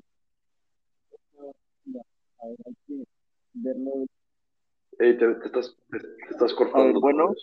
a 2.40 2.46
ver, 2.46 2.56
hay 2.66 2.74
que 2.86 3.04
verlo. 3.54 4.06
Te, 4.96 5.14
te 5.14 5.46
estás, 5.46 5.76
te, 5.90 5.98
te 5.98 6.06
estás 6.30 6.52
A 6.52 6.54
ver, 6.54 6.56
cortando 6.56 6.98
otra 6.98 7.00
bueno. 7.00 7.34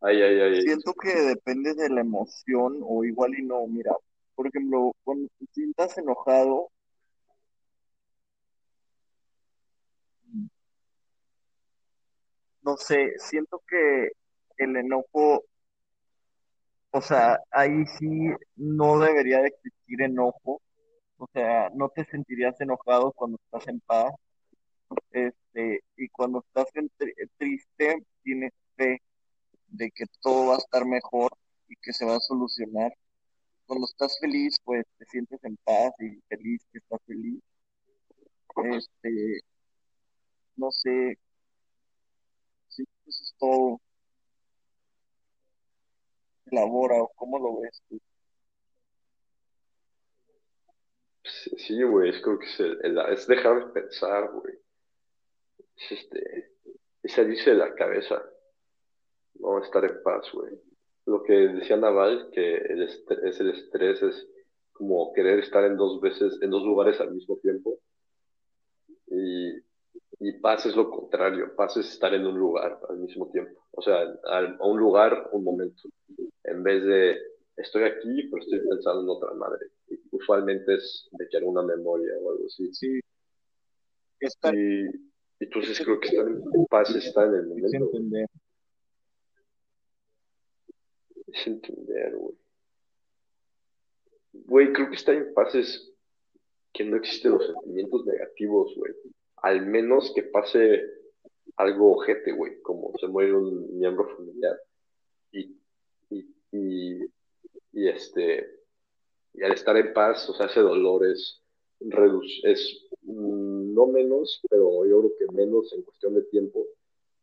Ay, 0.00 0.22
ay, 0.22 0.40
ay. 0.40 0.62
siento 0.62 0.94
que 0.94 1.10
depende 1.10 1.74
de 1.74 1.88
la 1.88 2.00
emoción 2.00 2.80
o 2.82 3.04
igual 3.04 3.36
y 3.38 3.42
no. 3.42 3.66
Mira, 3.66 3.92
por 4.34 4.46
ejemplo, 4.46 4.92
cuando 5.04 5.28
te 5.38 5.46
sientas 5.52 5.98
enojado, 5.98 6.70
no 12.62 12.76
sé, 12.76 13.14
siento 13.18 13.60
que 13.68 14.12
el 14.58 14.76
enojo, 14.76 15.44
o 16.90 17.00
sea, 17.00 17.38
ahí 17.50 17.84
sí 17.98 18.06
no 18.56 18.98
debería 19.00 19.40
de 19.42 19.48
existir 19.48 20.02
enojo, 20.02 20.60
o 21.18 21.28
sea, 21.32 21.70
no 21.74 21.88
te 21.90 22.04
sentirías 22.06 22.60
enojado 22.60 23.12
cuando 23.12 23.38
estás 23.44 23.68
en 23.68 23.80
paz, 23.80 24.12
este, 25.12 25.80
y 25.96 26.08
cuando 26.10 26.40
estás 26.46 26.68
en 26.74 26.88
tri- 26.98 27.14
triste, 27.38 28.04
tienes 28.22 28.52
fe 28.76 28.98
de 29.68 29.90
que 29.92 30.06
todo 30.22 30.48
va 30.48 30.54
a 30.56 30.58
estar 30.58 30.86
mejor 30.86 31.32
y 31.68 31.76
que 31.82 31.92
se 31.92 32.04
va 32.06 32.16
a 32.16 32.20
solucionar. 32.20 32.92
Cuando 33.66 33.86
estás 33.86 34.18
feliz, 34.20 34.58
pues 34.64 34.84
te 34.98 35.06
sientes 35.06 35.42
en 35.44 35.56
paz 35.64 35.92
y 36.00 36.20
feliz 36.28 36.62
que 36.72 36.78
estás 36.78 37.00
feliz. 37.06 37.40
Este, 38.64 39.40
no 40.56 40.70
sé, 40.70 41.18
sí, 42.68 42.84
eso 43.06 43.22
es 43.24 43.34
todo, 43.38 43.80
elabora 46.52 47.02
o 47.02 47.08
cómo 47.16 47.38
lo 47.38 47.60
ves. 47.60 47.82
Sí, 51.58 51.82
güey, 51.84 52.10
es 52.10 52.20
creo 52.22 52.38
que 52.40 52.46
es, 53.12 53.26
dejar 53.28 53.66
de 53.66 53.72
pensar, 53.72 54.30
güey. 54.32 54.54
Es, 55.76 55.92
este, 55.92 56.50
es 57.02 57.12
salirse 57.14 57.50
de 57.52 57.56
la 57.56 57.74
cabeza, 57.74 58.22
no 59.40 59.58
estar 59.62 59.84
en 59.84 60.02
paz, 60.02 60.30
güey. 60.32 60.52
Lo 61.06 61.22
que 61.22 61.32
decía 61.32 61.76
Naval, 61.78 62.28
que 62.32 62.56
el 62.56 62.82
est- 62.82 63.10
es 63.24 63.40
el 63.40 63.50
estrés, 63.50 64.02
es 64.02 64.26
como 64.72 65.12
querer 65.14 65.38
estar 65.38 65.64
en 65.64 65.76
dos 65.76 66.00
veces, 66.00 66.38
en 66.42 66.50
dos 66.50 66.62
lugares 66.64 67.00
al 67.00 67.12
mismo 67.12 67.36
tiempo. 67.38 67.78
Y, 69.08 69.52
y 70.20 70.32
paz 70.40 70.66
es 70.66 70.76
lo 70.76 70.90
contrario, 70.90 71.54
paz 71.56 71.76
es 71.78 71.90
estar 71.92 72.12
en 72.14 72.26
un 72.26 72.38
lugar 72.38 72.78
al 72.88 72.98
mismo 72.98 73.30
tiempo. 73.30 73.66
O 73.72 73.82
sea, 73.82 73.98
a 74.02 74.66
un 74.66 74.78
lugar, 74.78 75.28
un 75.32 75.44
momento. 75.44 75.88
En 76.58 76.64
vez 76.64 76.84
de 76.84 77.16
estoy 77.56 77.84
aquí, 77.84 78.28
pero 78.28 78.42
estoy 78.42 78.58
pensando 78.68 79.02
en 79.02 79.08
otra 79.08 79.32
madre. 79.34 79.68
Y 79.88 80.00
usualmente 80.10 80.74
es 80.74 81.08
de 81.12 81.28
que 81.28 81.36
alguna 81.36 81.62
memoria 81.62 82.14
o 82.20 82.32
algo 82.32 82.46
así. 82.46 82.74
Sí, 82.74 83.00
Y 84.52 85.44
entonces 85.44 85.78
es 85.78 85.86
creo 85.86 86.00
que 86.00 86.08
estar 86.08 86.26
en 86.26 86.66
paz 86.66 86.92
está 86.96 87.26
en 87.26 87.34
el 87.34 87.40
es 87.42 87.48
momento, 87.48 87.86
güey. 87.86 88.02
entender. 88.02 88.26
Es 91.28 91.46
entender, 91.46 92.16
güey. 92.16 92.36
Güey, 94.32 94.72
creo 94.72 94.88
que 94.88 94.96
estar 94.96 95.14
en 95.14 95.32
paz 95.32 95.54
es 95.54 95.94
que 96.72 96.84
no 96.84 96.96
existen 96.96 97.32
los 97.32 97.46
sentimientos 97.46 98.04
negativos, 98.04 98.74
güey. 98.74 98.92
Al 99.36 99.64
menos 99.64 100.12
que 100.12 100.24
pase 100.24 100.82
algo 101.56 101.92
ojete, 101.98 102.32
güey, 102.32 102.60
como 102.62 102.92
se 102.98 103.06
muere 103.06 103.32
un 103.34 103.78
miembro 103.78 104.08
familiar. 104.16 104.58
Y, 105.30 105.57
y, 106.52 107.04
y, 107.72 107.88
este, 107.88 108.46
y 109.34 109.42
al 109.42 109.52
estar 109.52 109.76
en 109.76 109.92
paz, 109.92 110.28
o 110.28 110.34
sea, 110.34 110.46
ese 110.46 110.60
dolor 110.60 111.06
es, 111.06 111.42
es 112.44 112.88
no 113.02 113.86
menos, 113.86 114.40
pero 114.50 114.84
yo 114.86 115.00
creo 115.00 115.12
que 115.18 115.34
menos 115.34 115.72
en 115.72 115.82
cuestión 115.82 116.14
de 116.14 116.22
tiempo 116.22 116.66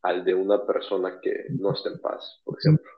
al 0.02 0.24
de 0.24 0.34
una 0.34 0.64
persona 0.64 1.20
que 1.20 1.46
no 1.50 1.72
está 1.74 1.90
en 1.90 2.00
paz, 2.00 2.40
por 2.44 2.56
ejemplo. 2.58 2.90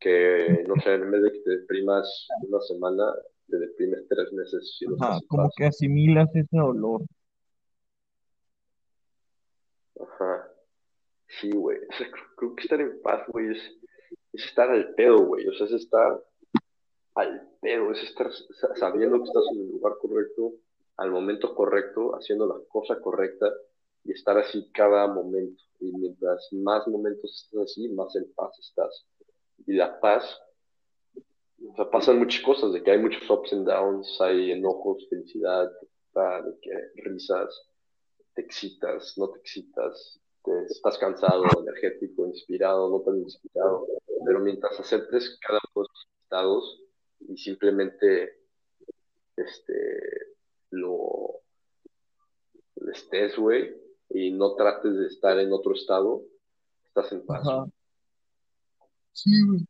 Que, 0.00 0.64
no 0.66 0.74
sé, 0.82 0.94
en 0.94 1.10
vez 1.10 1.22
de 1.22 1.32
que 1.32 1.38
te 1.40 1.50
deprimas 1.58 2.28
una 2.48 2.60
semana, 2.60 3.14
te 3.48 3.58
deprimes 3.58 4.06
tres 4.08 4.32
meses 4.32 4.76
si 4.76 4.86
no 4.86 4.96
Ajá, 5.00 5.14
en 5.14 5.26
como 5.28 5.44
paz. 5.44 5.54
que 5.56 5.64
asimilas 5.66 6.28
ese 6.34 6.56
dolor. 6.56 7.02
Ajá. 10.00 10.48
Sí, 11.40 11.50
güey. 11.52 11.78
O 11.78 11.96
sea, 11.96 12.10
creo, 12.10 12.24
creo 12.36 12.54
que 12.56 12.62
estar 12.62 12.80
en 12.80 13.00
paz, 13.02 13.22
güey, 13.28 13.52
es, 13.56 13.78
es 14.32 14.44
estar 14.44 14.70
al 14.70 14.94
pedo, 14.94 15.26
güey. 15.26 15.46
O 15.48 15.52
sea, 15.54 15.66
es 15.66 15.72
estar 15.72 16.22
al 17.14 17.48
pedo, 17.60 17.92
es 17.92 18.02
estar 18.02 18.30
sa- 18.32 18.74
sabiendo 18.76 19.18
que 19.18 19.24
estás 19.24 19.44
en 19.52 19.60
el 19.62 19.70
lugar 19.72 19.94
correcto, 20.00 20.52
al 20.96 21.10
momento 21.10 21.54
correcto, 21.54 22.14
haciendo 22.14 22.46
la 22.46 22.56
cosa 22.68 23.00
correcta 23.00 23.46
y 24.04 24.12
estar 24.12 24.38
así 24.38 24.70
cada 24.72 25.06
momento. 25.06 25.62
Y 25.80 25.92
mientras 25.92 26.48
más 26.52 26.86
momentos 26.88 27.44
estás 27.44 27.64
así, 27.72 27.88
más 27.88 28.14
en 28.16 28.32
paz 28.34 28.58
estás. 28.58 29.06
Y 29.66 29.74
la 29.74 29.98
paz, 30.00 30.40
o 31.68 31.74
sea, 31.76 31.90
pasan 31.90 32.18
muchas 32.18 32.42
cosas, 32.42 32.72
de 32.72 32.82
que 32.82 32.90
hay 32.90 32.98
muchos 32.98 33.28
ups 33.30 33.52
and 33.52 33.66
downs, 33.66 34.20
hay 34.20 34.52
enojos, 34.52 35.06
felicidad, 35.08 35.70
de 36.14 36.58
que 36.60 36.70
risas, 37.02 37.68
te 38.34 38.42
excitas, 38.42 39.16
no 39.16 39.30
te 39.30 39.38
excitas, 39.38 40.20
estás 40.68 40.98
cansado, 40.98 41.44
energético, 41.60 42.26
inspirado, 42.26 42.90
no 42.90 43.00
tan 43.00 43.18
inspirado. 43.18 43.86
Pero 44.24 44.40
mientras 44.40 44.78
aceptes 44.78 45.38
cada 45.40 45.58
uno 45.74 45.84
de 45.84 45.88
esos 45.92 46.08
estados 46.22 46.82
y 47.20 47.36
simplemente 47.36 48.40
este, 49.36 50.36
lo 50.70 51.40
estés, 52.92 53.36
güey, 53.36 53.74
y 54.10 54.30
no 54.32 54.54
trates 54.54 54.96
de 54.96 55.06
estar 55.06 55.38
en 55.38 55.52
otro 55.52 55.74
estado, 55.74 56.22
estás 56.84 57.12
en 57.12 57.24
paz. 57.24 57.46
Ajá, 57.46 57.66
sí, 59.12 59.30
güey. 59.46 59.66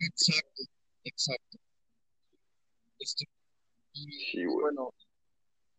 Exacto, 0.00 0.62
exacto. 1.04 1.58
Este, 2.98 3.24
y 3.92 4.10
Sí, 4.32 4.44
güey. 4.44 4.60
bueno, 4.62 4.94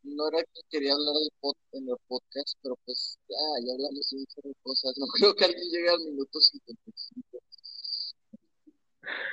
no 0.03 0.27
era 0.29 0.43
que 0.43 0.61
quería 0.69 0.93
hablar 0.93 1.13
del 1.15 1.29
pod- 1.41 1.57
en 1.73 1.89
el 1.89 1.95
podcast, 2.07 2.57
pero 2.61 2.75
pues 2.85 3.17
ya, 3.29 3.35
ya 3.65 3.73
hablamos 3.73 4.09
de 4.09 4.49
de 4.49 4.55
cosas. 4.63 4.97
No 4.97 5.05
creo 5.13 5.33
que 5.35 5.45
alguien 5.45 5.69
llegue 5.71 5.89
al 5.89 5.99
minuto 6.05 6.39
55. 6.39 7.39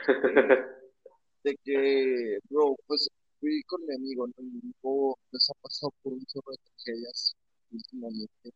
De 1.45 1.57
que, 1.65 2.39
bro, 2.51 2.75
pues 2.87 3.09
fui 3.41 3.63
con 3.65 3.85
mi 3.87 3.95
amigo, 3.95 4.27
¿no? 4.27 4.35
Mi 4.43 4.59
amigo 4.61 5.17
pues 5.31 5.49
ha 5.51 5.55
pasado 5.63 5.93
por 6.03 6.13
un 6.13 6.25
chorro 6.27 6.51
de 6.53 6.59
tragedias 6.59 7.37
últimamente. 7.71 8.53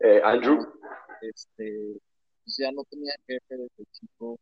Eh, 0.00 0.20
Andrew, 0.24 0.58
este, 1.20 2.00
pues 2.44 2.56
ya 2.56 2.72
no 2.72 2.84
tenía 2.84 3.12
jefe 3.26 3.56
desde 3.56 3.84
chico, 3.92 4.38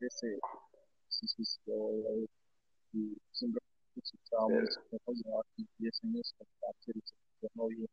ese 0.00 0.38
se 1.08 1.26
suicidó, 1.26 1.74
güey, 1.76 2.28
y 2.92 3.16
siempre 3.32 3.60
escuchábamos 3.96 4.78
llevaba 5.12 5.42
10 5.78 6.04
años 6.04 6.34
y 6.38 7.46
novio. 7.54 7.86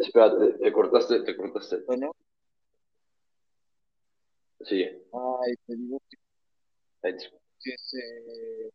Espérate, 0.00 0.52
te 0.58 0.72
cortaste, 0.72 1.20
te 1.20 1.36
cortaste. 1.36 1.78
Bueno, 1.86 2.12
Sigue. 4.60 5.02
ay, 5.12 5.54
te 5.66 5.76
digo 5.76 6.00
que, 6.10 6.16
te- 7.02 7.16
que 7.60 7.74
se, 7.78 8.70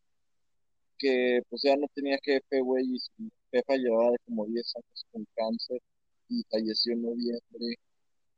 que 0.98 1.42
pues 1.50 1.62
ya 1.64 1.76
no 1.76 1.88
tenía 1.94 2.18
jefe, 2.24 2.62
güey, 2.62 2.86
y 2.96 3.00
su 3.00 3.30
jefa 3.52 3.76
llevaba 3.76 4.16
como 4.26 4.46
10 4.46 4.74
años 4.76 5.06
con 5.12 5.26
cáncer 5.36 5.82
y 6.30 6.44
falleció 6.50 6.94
en 6.94 7.02
noviembre 7.02 7.76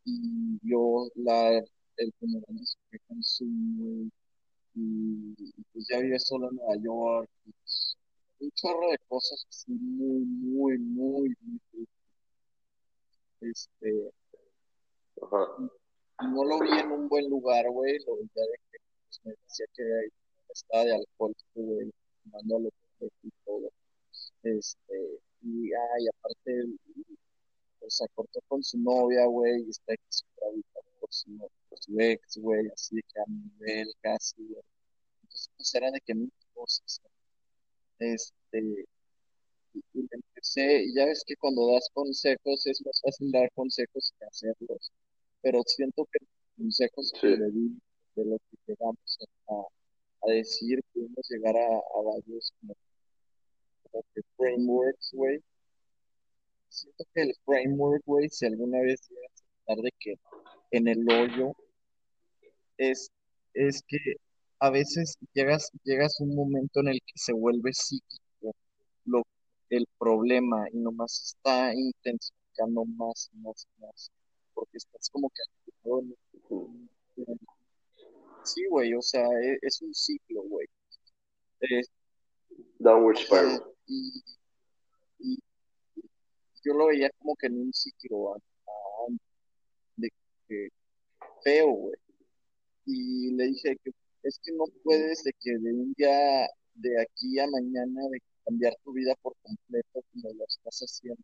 y 0.06 0.58
vio 0.62 1.10
la, 1.16 1.58
el 1.98 2.14
funeral 2.20 2.56
de 2.58 2.66
su 2.66 2.78
y, 4.76 5.36
pues 5.72 5.88
ya 5.90 6.00
vive 6.00 6.20
solo 6.20 6.50
en 6.50 6.56
Nueva 6.58 6.76
York, 6.78 7.30
y, 7.46 7.52
pues, 7.52 7.98
un 8.40 8.52
chorro 8.52 8.92
de 8.92 8.98
cosas 9.08 9.46
así 9.50 9.72
muy, 9.72 10.26
muy, 10.26 10.78
muy, 10.80 11.36
muy, 11.72 11.88
este, 13.42 14.12
Ajá. 15.22 15.48
no 16.24 16.44
lo 16.44 16.60
vi 16.60 16.80
en 16.80 16.92
un 16.92 17.08
buen 17.08 17.30
lugar, 17.30 17.70
güey, 17.70 17.98
lo 18.06 18.18
vi 18.18 18.30
ya 18.36 18.42
de 18.44 18.58
que 18.72 18.78
pues, 19.06 19.20
me 19.24 19.32
decía 19.32 19.66
que 19.76 19.84
estaba 20.50 20.84
de 20.86 20.96
alcohol, 20.96 21.34
güey, 21.56 21.92
fumando 22.24 22.60
lo 22.60 22.70
y 23.22 23.32
todo, 23.46 23.70
este, 24.44 25.20
y, 25.42 25.74
ay, 25.74 26.08
aparte, 26.08 26.64
o 27.82 27.90
sea, 27.90 28.08
cortó 28.16 28.40
con 28.48 28.64
su 28.64 28.78
novia, 28.80 29.26
güey, 29.26 29.64
y 29.66 29.70
está 29.70 29.94
extraviada 29.94 30.64
por 31.00 31.10
su, 31.12 31.38
por 31.38 31.52
su 31.78 32.00
ex, 32.00 32.38
güey, 32.38 32.68
así 32.74 32.98
que 33.14 33.20
a 33.20 33.26
nivel 33.28 33.94
casi, 34.02 34.44
güey. 34.48 34.64
Entonces, 35.24 35.50
pues 35.58 35.76
era 35.76 35.92
de 35.92 36.02
que 36.02 36.16
mil 36.16 36.32
cosas, 36.54 37.02
este, 38.00 38.86
y, 39.74 40.08
empecé, 40.12 40.84
y 40.86 40.94
ya 40.94 41.06
ves 41.06 41.24
que 41.26 41.36
cuando 41.38 41.72
das 41.72 41.90
consejos 41.94 42.66
es 42.68 42.86
más 42.86 43.00
fácil 43.02 43.32
dar 43.32 43.52
consejos 43.54 44.14
que 44.20 44.26
hacerlos, 44.26 44.92
pero 45.42 45.62
siento 45.66 46.06
que 46.12 46.20
los 46.22 46.56
consejos 46.58 47.14
que 47.20 47.28
le 47.28 47.52
di, 47.52 47.82
de 48.16 48.26
lo 48.26 48.38
que 48.38 48.58
llegamos 48.68 49.20
a, 49.48 50.28
a 50.28 50.32
decir, 50.32 50.82
pudimos 50.94 51.28
llegar 51.30 51.56
a, 51.58 51.78
a 51.78 52.02
varios 52.04 52.54
como, 52.60 52.76
como 53.84 54.04
que 54.14 54.22
frameworks, 54.38 55.12
güey. 55.14 55.40
Siento 56.70 57.04
que 57.14 57.22
el 57.22 57.36
framework, 57.46 58.04
güey, 58.06 58.30
si 58.30 58.46
alguna 58.46 58.80
vez 58.82 59.02
llegas 59.10 59.32
a 59.32 59.60
estar 59.60 59.78
de 59.84 59.92
que 60.00 60.16
en 60.72 60.88
el 60.88 61.08
hoyo, 61.10 61.54
es, 62.78 63.12
es 63.54 63.84
que 63.88 63.98
a 64.60 64.70
veces 64.70 65.18
llegas, 65.34 65.70
llegas 65.84 66.20
a 66.20 66.24
un 66.24 66.36
momento 66.36 66.80
en 66.80 66.90
el 66.90 67.00
que 67.06 67.14
se 67.16 67.34
vuelve 67.34 67.74
psíquico 67.74 68.56
lo, 69.06 69.24
el 69.70 69.86
problema 70.00 70.66
y 70.72 70.78
nomás 70.78 71.36
está 71.36 71.74
intensificando 71.74 72.86
más 72.86 73.30
y 73.34 73.38
más 73.40 73.68
y 73.78 73.82
más, 73.82 74.12
porque 74.54 74.78
estás 74.78 75.10
como 75.10 75.30
que 75.30 75.42
Sí, 78.44 78.66
güey, 78.70 78.94
o 78.94 79.02
sea, 79.02 79.26
e- 79.42 79.58
es, 79.62 79.82
un 79.82 79.94
ciclo, 79.94 80.44
güey. 80.44 80.68
Eh, 81.62 81.82
Downward 82.80 83.18
spiral. 83.18 83.64
y, 83.88 84.24
y 85.20 85.40
yo 86.64 86.74
lo 86.74 86.88
veía 86.88 87.10
como 87.20 87.36
que 87.36 87.48
en 87.48 87.58
un 87.62 87.74
ciclo 87.74 88.36
de 89.98 90.10
que 90.48 90.70
feo, 91.44 91.68
güey. 91.72 91.96
Y 92.86 93.32
le 93.32 93.46
dije 93.48 93.78
que 93.84 93.92
es 94.24 94.40
que 94.44 94.52
no 94.54 94.66
puedes 94.84 95.24
de 95.24 95.34
que 95.40 95.52
de 95.58 95.74
un 95.74 95.94
día 95.98 96.48
de 96.76 97.02
aquí 97.02 97.40
a 97.40 97.48
mañana 97.48 98.02
de 98.10 98.20
cambiar 98.46 98.76
tu 98.84 98.94
vida 98.94 99.16
por 99.22 99.36
completo 99.42 100.04
como 100.12 100.34
lo 100.34 100.46
estás 100.46 100.80
haciendo. 100.80 101.24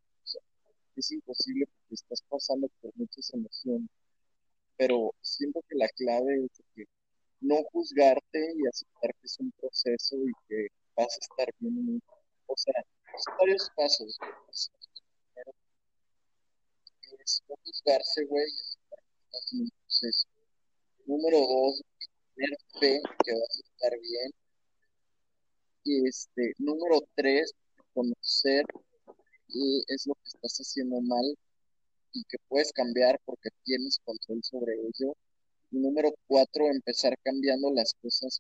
Es 0.96 1.12
imposible 1.12 1.66
porque 1.66 1.96
estás 1.96 2.22
pasando 2.30 2.68
por 2.82 2.92
muchas 2.96 3.34
emociones. 3.34 3.90
Pero 4.78 5.14
siento 5.22 5.62
que 5.68 5.76
la 5.76 5.88
clave 5.90 6.46
es 6.46 6.62
que 6.76 6.86
no 7.42 7.64
juzgarte 7.72 8.54
y 8.56 8.68
aceptar 8.68 9.14
que 9.16 9.28
es 9.28 9.40
un 9.40 9.52
proceso 9.52 10.18
y 10.18 10.32
que 10.48 10.68
vas 10.96 11.16
a 11.16 11.20
estar 11.22 11.54
bien. 11.60 12.02
O 12.48 12.58
sea, 12.58 12.84
son 13.24 13.38
varios 13.38 13.70
pasos. 13.76 14.18
primero 15.32 15.52
es 17.24 17.44
no 17.48 17.56
juzgarse, 17.64 18.26
güey, 18.26 18.46
y 18.50 18.60
aceptar 18.60 19.00
que 19.00 19.22
estás 19.26 19.54
en 19.54 19.62
un 19.62 19.70
proceso. 19.70 20.39
Número 21.10 21.40
dos, 21.40 21.82
tener 22.36 22.58
fe 22.80 23.02
que 23.26 23.32
vas 23.34 23.58
a 23.58 23.68
estar 23.68 24.00
bien. 24.00 24.32
Y 25.84 26.08
este, 26.08 26.54
número 26.60 27.00
tres, 27.16 27.52
conocer 27.96 28.64
qué 29.48 29.82
es 29.88 30.06
lo 30.06 30.14
que 30.14 30.30
estás 30.36 30.58
haciendo 30.60 31.02
mal 31.02 31.26
y 32.14 32.24
que 32.26 32.38
puedes 32.48 32.72
cambiar 32.74 33.20
porque 33.26 33.50
tienes 33.64 33.98
control 34.06 34.44
sobre 34.44 34.74
ello. 34.76 35.16
Y 35.72 35.80
número 35.80 36.12
cuatro, 36.28 36.68
empezar 36.68 37.18
cambiando 37.24 37.72
las 37.72 37.96
cosas 38.04 38.38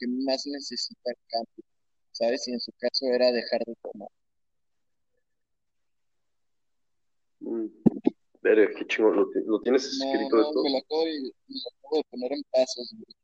que 0.00 0.08
más 0.08 0.44
necesitan 0.46 1.14
cambio, 1.28 1.64
¿sabes? 2.10 2.48
Y 2.48 2.52
en 2.52 2.60
su 2.60 2.72
caso 2.80 3.06
era 3.06 3.30
dejar 3.30 3.62
de 3.64 3.76
tomar. 3.80 4.08
Mm. 7.40 7.87
Verga, 8.48 8.74
qué 8.78 8.86
chingón. 8.86 9.14
¿Lo, 9.16 9.28
lo 9.44 9.60
tienes 9.60 9.98
No, 9.98 10.06
escrito 10.10 10.36
no, 10.36 10.42
esto? 10.42 10.62
me 10.62 10.70
lo 10.70 10.78
acabo 10.78 11.04
de, 11.04 11.20
me 11.20 11.54
lo 11.54 11.68
acabo 11.78 11.96
de 11.96 12.04
poner 12.10 12.32
en 12.32 12.42
pasos, 12.50 12.94
güey. 12.94 13.16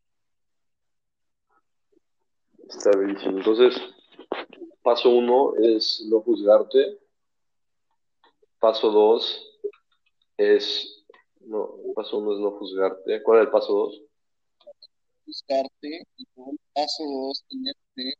Está 2.68 2.90
bellísimo. 2.98 3.38
Entonces, 3.38 3.74
paso 4.82 5.08
uno 5.10 5.54
es 5.62 6.04
no 6.10 6.20
juzgarte. 6.20 6.98
Paso 8.58 8.90
dos 8.90 9.60
es. 10.36 11.04
No, 11.40 11.74
paso 11.94 12.18
uno 12.18 12.34
es 12.34 12.40
no 12.40 12.50
juzgarte. 12.58 13.22
¿Cuál 13.22 13.38
es 13.40 13.46
el 13.46 13.50
paso 13.50 13.72
dos? 13.72 14.02
Buscarte 15.26 16.06
y 16.18 16.26
luego 16.36 16.52
el 16.52 16.58
paso 16.74 17.02
dos, 17.02 17.44
tener 17.48 17.74
fe 17.94 18.12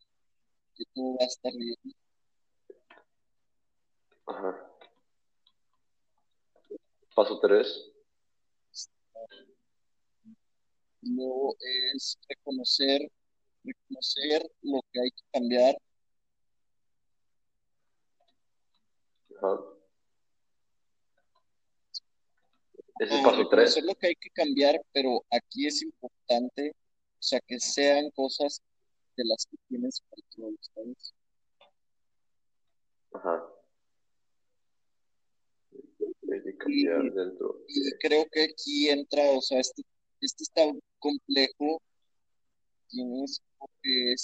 que 0.74 0.84
todo 0.94 1.16
va 1.16 1.24
a 1.24 1.26
estar 1.26 1.52
bien. 1.52 1.76
Ajá. 4.26 4.73
Paso 7.14 7.38
tres. 7.40 7.90
Y 11.02 11.14
luego 11.14 11.54
es 11.60 12.18
reconocer, 12.28 13.10
reconocer 13.62 14.50
lo 14.62 14.80
que 14.92 15.00
hay 15.00 15.10
que 15.10 15.22
cambiar 15.32 15.76
Ajá. 19.36 19.60
Ese 23.00 23.14
es 23.14 23.20
Ah, 23.20 23.22
paso 23.24 23.48
tres. 23.48 23.74
reconocer 23.74 23.84
lo 23.84 23.94
que 23.96 24.06
hay 24.08 24.14
que 24.14 24.30
cambiar, 24.30 24.80
pero 24.92 25.24
aquí 25.30 25.66
es 25.66 25.82
importante, 25.82 26.70
o 26.70 27.22
sea, 27.22 27.40
que 27.40 27.58
sean 27.60 28.10
cosas 28.12 28.62
de 29.16 29.24
las 29.24 29.44
que 29.46 29.56
tienes 29.68 30.00
control, 30.08 30.56
¿sabes? 30.60 31.14
Ajá. 33.12 33.44
Y 37.68 37.90
creo 38.00 38.26
que 38.30 38.44
aquí 38.44 38.88
entra, 38.88 39.30
o 39.30 39.40
sea, 39.40 39.60
este, 39.60 39.82
este 40.20 40.44
está 40.44 40.62
complejo, 40.98 41.80
tienes 42.88 43.40
que 43.82 44.14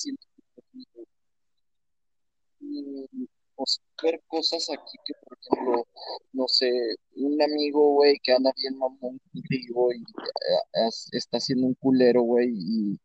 o 3.56 3.64
ver 4.02 4.22
cosas 4.26 4.70
aquí 4.70 4.96
que, 5.04 5.12
por 5.22 5.38
ejemplo, 5.38 5.86
no 6.32 6.48
sé, 6.48 6.70
un 7.16 7.40
amigo, 7.42 7.94
güey, 7.94 8.18
que 8.22 8.32
anda 8.32 8.52
bien 8.56 8.78
mamón 8.78 9.20
contigo 9.32 9.92
y 9.92 10.00
eh, 10.00 10.88
está 11.12 11.38
haciendo 11.38 11.66
un 11.66 11.74
culero, 11.74 12.22
güey, 12.22 12.48
y 12.54 12.98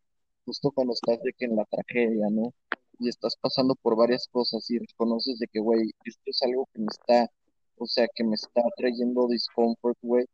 justo 0.45 0.71
cuando 0.71 0.93
estás 0.93 1.21
de 1.23 1.33
que 1.33 1.45
en 1.45 1.55
la 1.57 1.65
tragedia, 1.65 2.29
¿no? 2.29 2.53
Y 2.99 3.09
estás 3.09 3.35
pasando 3.41 3.75
por 3.75 3.97
varias 3.97 4.27
cosas 4.31 4.69
y 4.71 4.79
reconoces 4.79 5.39
de 5.39 5.47
que, 5.47 5.59
güey, 5.59 5.91
esto 6.05 6.23
es 6.25 6.41
algo 6.43 6.69
que 6.73 6.79
me 6.79 6.87
está, 6.89 7.29
o 7.77 7.85
sea, 7.87 8.07
que 8.13 8.23
me 8.23 8.35
está 8.35 8.61
trayendo 8.77 9.27
discomfort, 9.27 9.97
güey. 10.01 10.25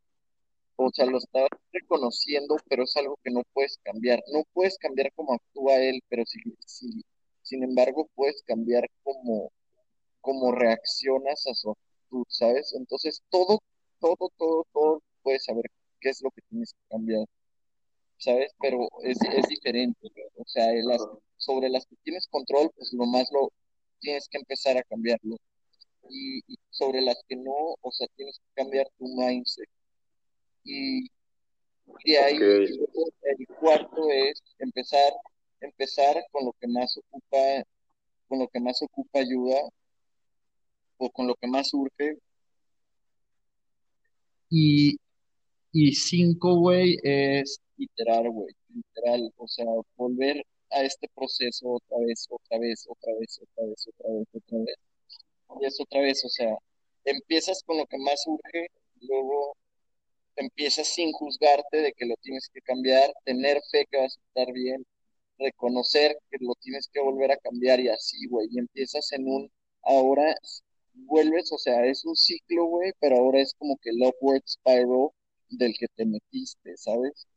O 0.77 0.89
sea, 0.91 1.05
lo 1.05 1.17
estás 1.19 1.47
reconociendo, 1.71 2.57
pero 2.69 2.83
es 2.83 2.95
algo 2.97 3.17
que 3.23 3.31
no 3.31 3.43
puedes 3.53 3.77
cambiar. 3.83 4.21
No 4.33 4.43
puedes 4.53 4.77
cambiar 4.77 5.11
cómo 5.13 5.33
actúa 5.33 5.77
él, 5.77 6.01
pero 6.09 6.25
sí, 6.25 6.39
sí, 6.65 7.03
sin 7.43 7.63
embargo, 7.63 8.09
puedes 8.15 8.41
cambiar 8.43 8.87
cómo, 9.03 9.51
cómo 10.21 10.51
reaccionas 10.53 11.45
a 11.47 11.53
su 11.55 11.71
actitud, 11.71 12.25
¿sabes? 12.29 12.73
Entonces, 12.73 13.21
todo, 13.29 13.59
todo, 13.99 14.31
todo, 14.37 14.65
todo 14.73 15.03
puedes 15.23 15.45
saber 15.45 15.65
qué 15.99 16.09
es 16.09 16.21
lo 16.23 16.31
que 16.31 16.41
tienes 16.49 16.73
que 16.73 16.81
cambiar. 16.89 17.25
¿sabes? 18.21 18.51
Pero 18.61 18.87
es, 19.03 19.17
es 19.35 19.47
diferente. 19.47 20.11
O 20.37 20.45
sea, 20.45 20.71
las, 20.83 21.01
sobre 21.37 21.69
las 21.69 21.85
que 21.85 21.95
tienes 22.03 22.27
control, 22.27 22.71
pues 22.77 22.93
nomás 22.93 23.29
lo 23.31 23.51
tienes 23.99 24.27
que 24.29 24.37
empezar 24.37 24.77
a 24.77 24.83
cambiarlo. 24.83 25.37
Y, 26.11 26.41
sobre 26.69 27.01
las 27.01 27.17
que 27.27 27.35
no, 27.35 27.75
o 27.81 27.91
sea, 27.91 28.07
tienes 28.15 28.39
que 28.39 28.61
cambiar 28.63 28.87
tu 28.97 29.05
mindset. 29.07 29.67
Y, 30.63 31.07
de 32.05 32.17
ahí 32.17 32.37
el 32.37 33.47
cuarto 33.59 34.09
es 34.11 34.41
empezar, 34.59 35.11
empezar 35.59 36.23
con 36.31 36.45
lo 36.45 36.53
que 36.59 36.67
más 36.67 36.97
ocupa, 36.97 37.37
con 38.27 38.39
lo 38.39 38.47
que 38.47 38.59
más 38.59 38.81
ocupa 38.81 39.19
ayuda 39.19 39.59
o 40.97 41.09
con 41.11 41.27
lo 41.27 41.35
que 41.35 41.47
más 41.47 41.69
surge. 41.69 42.17
Y, 44.49 44.97
y 45.71 45.93
cinco, 45.93 46.55
güey, 46.55 46.97
es 47.03 47.59
literal, 47.77 48.29
güey, 48.29 48.53
literal, 48.73 49.33
o 49.37 49.47
sea, 49.47 49.65
volver 49.95 50.45
a 50.71 50.83
este 50.83 51.07
proceso 51.15 51.69
otra 51.73 51.97
vez, 51.99 52.27
otra 52.29 52.59
vez, 52.59 52.85
otra 52.87 53.13
vez, 53.19 53.39
otra 53.41 53.65
vez, 53.65 53.87
otra 53.87 54.09
vez, 54.11 54.27
otra 54.33 54.57
vez. 54.59 54.90
Y 55.59 55.65
es 55.65 55.79
otra 55.79 56.01
vez, 56.01 56.23
o 56.25 56.29
sea, 56.29 56.55
empiezas 57.05 57.63
con 57.63 57.77
lo 57.77 57.85
que 57.85 57.97
más 57.97 58.23
surge, 58.23 58.67
luego 59.01 59.55
empiezas 60.35 60.87
sin 60.87 61.11
juzgarte 61.11 61.77
de 61.81 61.93
que 61.93 62.05
lo 62.05 62.15
tienes 62.21 62.49
que 62.53 62.61
cambiar, 62.61 63.13
tener 63.25 63.61
fe 63.71 63.85
que 63.89 63.97
vas 63.97 64.17
a 64.17 64.21
estar 64.27 64.53
bien, 64.53 64.85
reconocer 65.37 66.17
que 66.29 66.37
lo 66.41 66.53
tienes 66.61 66.89
que 66.91 67.01
volver 67.01 67.31
a 67.31 67.37
cambiar 67.37 67.79
y 67.79 67.89
así, 67.89 68.27
güey, 68.27 68.47
y 68.51 68.59
empiezas 68.59 69.11
en 69.13 69.27
un, 69.27 69.51
ahora 69.83 70.35
vuelves, 70.93 71.51
o 71.51 71.57
sea, 71.57 71.85
es 71.85 72.05
un 72.05 72.15
ciclo, 72.15 72.65
güey, 72.65 72.91
pero 72.99 73.17
ahora 73.17 73.41
es 73.41 73.53
como 73.57 73.77
que 73.77 73.89
el 73.91 74.01
upward 74.03 74.43
spiral 74.45 75.09
del 75.49 75.73
que 75.77 75.87
te 75.95 76.05
metiste, 76.05 76.77
¿sabes? 76.77 77.27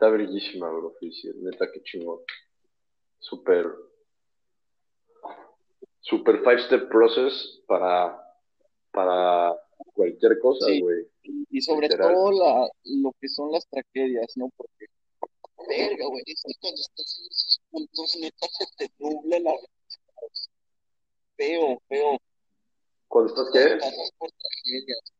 Está, 0.00 0.08
bellísima, 0.08 0.66
bro, 0.70 0.96
neta, 1.42 1.70
que 1.70 1.82
chingón. 1.82 2.20
Súper, 3.18 3.66
super 6.00 6.38
five 6.42 6.62
step 6.62 6.88
process 6.88 7.60
para, 7.66 8.18
para 8.92 9.54
cualquier 9.92 10.38
cosa, 10.38 10.64
güey. 10.80 11.06
Y 11.50 11.60
sobre 11.60 11.90
todo 11.90 12.32
la, 12.32 12.66
lo 12.84 13.12
que 13.20 13.28
son 13.28 13.52
las 13.52 13.68
tragedias, 13.68 14.34
¿no? 14.38 14.48
Porque, 14.56 14.86
verga, 15.68 16.06
güey, 16.06 16.24
cuando 16.62 16.80
estás 16.80 17.20
en 17.20 17.26
esos 17.26 17.60
puntos, 17.70 18.16
neta, 18.22 18.46
se 18.48 18.66
te 18.78 18.94
nubla 19.00 19.38
la 19.38 19.52
feo, 21.36 21.78
feo. 21.88 22.18
¿Cuando 23.06 23.34
estás 23.34 23.50
qué? 23.52 23.78
por 24.16 24.30
tragedias. 24.30 25.12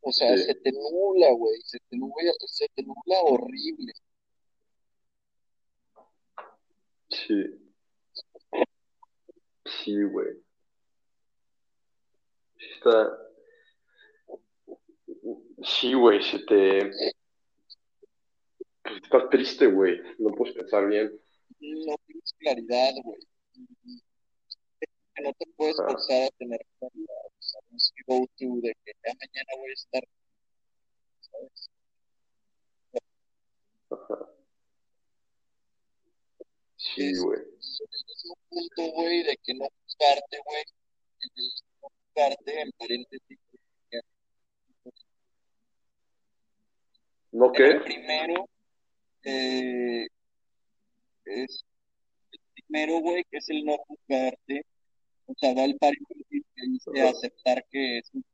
O 0.00 0.12
sea, 0.12 0.36
se 0.36 0.54
te 0.54 0.72
nubla, 0.72 1.32
güey, 1.32 1.60
se 1.62 1.78
te 1.88 1.96
nubla, 1.96 2.32
se 2.46 2.66
te 2.74 2.82
nubla 2.82 3.20
horrible. 3.22 3.92
Sí. 7.10 7.44
Sí, 9.64 10.02
güey. 10.04 10.28
Está. 12.58 13.18
Sí, 15.62 15.94
güey, 15.94 16.22
se 16.22 16.38
te. 16.40 16.90
Estás 18.84 19.30
triste, 19.30 19.66
güey. 19.66 20.00
No 20.18 20.30
puedes 20.30 20.54
pensar 20.54 20.86
bien. 20.88 21.12
No 21.60 21.96
tienes 22.06 22.32
claridad, 22.38 22.92
güey. 23.02 23.20
No 25.22 25.32
te 25.32 25.46
puedes 25.56 25.76
forzar 25.76 26.28
a 26.28 26.30
tener 26.38 26.64
claridad. 26.78 27.14
Sabes 27.40 27.87
que 27.98 28.04
go 28.06 28.26
to 28.36 28.60
de 28.62 28.74
que 28.84 28.92
ya 29.04 29.12
mañana 29.14 29.52
voy 29.58 29.70
a 29.70 29.74
estar. 29.74 30.04
¿Sabes? 31.20 31.70
Ajá. 33.90 34.28
Sí, 36.76 37.16
güey. 37.18 37.40
Es 37.60 38.24
un 38.24 38.36
punto, 38.48 38.92
güey, 38.94 39.22
de 39.24 39.36
que 39.42 39.54
no 39.54 39.66
juzgarte, 39.84 40.38
güey. 40.44 40.62
En 41.20 41.30
el 41.36 41.52
no 41.82 41.88
juzgarte, 41.88 42.60
en 42.60 42.72
paréntesis. 42.78 43.38
¿No 47.32 47.52
qué? 47.52 47.66
El 47.66 47.82
primero, 47.82 48.48
eh, 49.24 50.06
es 51.26 51.64
el 52.32 52.40
primero, 52.54 53.00
güey, 53.00 53.24
que 53.30 53.38
es 53.38 53.48
el 53.50 53.64
no 53.64 53.76
juzgarte. 53.86 54.64
O 55.28 55.34
sea, 55.36 55.54
da 55.54 55.64
el 55.64 55.76
paréntesis 55.76 56.42
que 56.56 56.66
dice 56.66 57.02
aceptar 57.02 57.64
que 57.70 57.98
es 57.98 58.10
un 58.14 58.24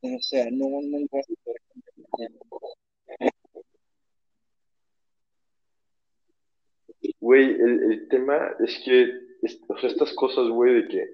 o 0.00 0.20
sea, 0.20 0.46
no, 0.50 0.66
no 0.82 0.98
vas 1.10 1.26
a 1.28 1.34
poder. 1.44 1.60
Güey, 7.20 7.50
el, 7.50 7.92
el 7.92 8.08
tema 8.08 8.56
es 8.60 8.80
que, 8.84 9.10
o 9.68 9.78
sea, 9.78 9.90
estas 9.90 10.12
cosas, 10.14 10.48
güey, 10.48 10.82
de 10.82 10.88
que 10.88 11.04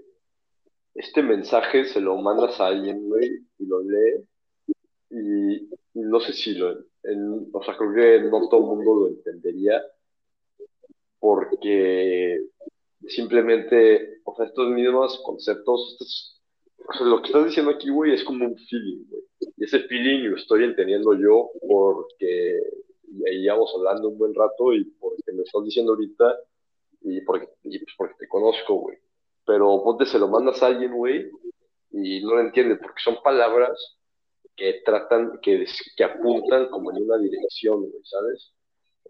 este 0.94 1.22
mensaje 1.22 1.86
se 1.86 2.00
lo 2.00 2.16
mandas 2.18 2.60
a 2.60 2.66
alguien, 2.66 3.08
güey, 3.08 3.30
y 3.58 3.66
lo 3.66 3.82
lee, 3.82 4.28
y, 5.10 5.70
no 5.94 6.20
sé 6.20 6.32
si 6.32 6.54
lo, 6.54 6.72
en, 7.04 7.48
o 7.52 7.64
sea, 7.64 7.76
creo 7.76 7.94
que 7.94 8.28
no 8.28 8.48
todo 8.48 8.60
el 8.60 8.76
mundo 8.76 8.94
lo 8.94 9.08
entendería, 9.08 9.82
porque 11.18 12.40
simplemente, 13.08 14.20
o 14.24 14.34
sea, 14.36 14.46
estos 14.46 14.68
mismos 14.70 15.20
conceptos, 15.24 15.92
estos, 15.92 16.42
o 16.88 16.92
sea, 16.92 17.06
lo 17.06 17.20
que 17.20 17.28
estás 17.28 17.46
diciendo 17.46 17.72
aquí, 17.72 17.90
güey, 17.90 18.14
es 18.14 18.24
como 18.24 18.44
un 18.44 18.56
feeling, 18.56 19.04
güey. 19.08 19.22
Y 19.56 19.64
ese 19.64 19.80
feeling 19.80 20.28
lo 20.30 20.36
estoy 20.36 20.64
entendiendo 20.64 21.14
yo 21.14 21.50
porque 21.66 22.60
y 23.16 23.48
hablando 23.48 24.08
un 24.08 24.18
buen 24.18 24.34
rato 24.34 24.72
y 24.72 24.84
porque 24.98 25.32
me 25.32 25.42
estás 25.42 25.64
diciendo 25.64 25.92
ahorita 25.92 26.36
y 27.02 27.20
porque, 27.22 27.48
y 27.62 27.78
pues 27.78 27.94
porque 27.96 28.14
te 28.18 28.28
conozco, 28.28 28.74
güey. 28.74 28.98
Pero 29.46 29.82
ponte, 29.84 30.06
se 30.06 30.18
lo 30.18 30.28
mandas 30.28 30.62
a 30.62 30.66
alguien, 30.66 30.94
güey, 30.94 31.30
y 31.90 32.22
no 32.24 32.34
lo 32.34 32.40
entiende 32.40 32.76
porque 32.76 33.02
son 33.02 33.22
palabras 33.22 33.98
que 34.56 34.82
tratan, 34.84 35.38
que, 35.42 35.66
que 35.96 36.04
apuntan 36.04 36.68
como 36.70 36.90
en 36.90 37.02
una 37.02 37.18
dirección, 37.18 37.80
güey, 37.80 38.04
¿sabes? 38.04 38.52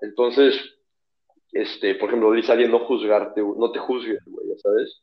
Entonces, 0.01 0.55
este, 1.55 1.95
por 1.95 2.09
ejemplo, 2.09 2.33
dice 2.33 2.53
alguien 2.53 2.73
no 2.73 2.81
juzgarte, 2.81 3.41
no 3.41 3.71
te 3.73 3.79
juzgues, 3.79 4.21
güey, 4.27 4.49
¿ya 4.49 4.59
sabes? 4.59 5.03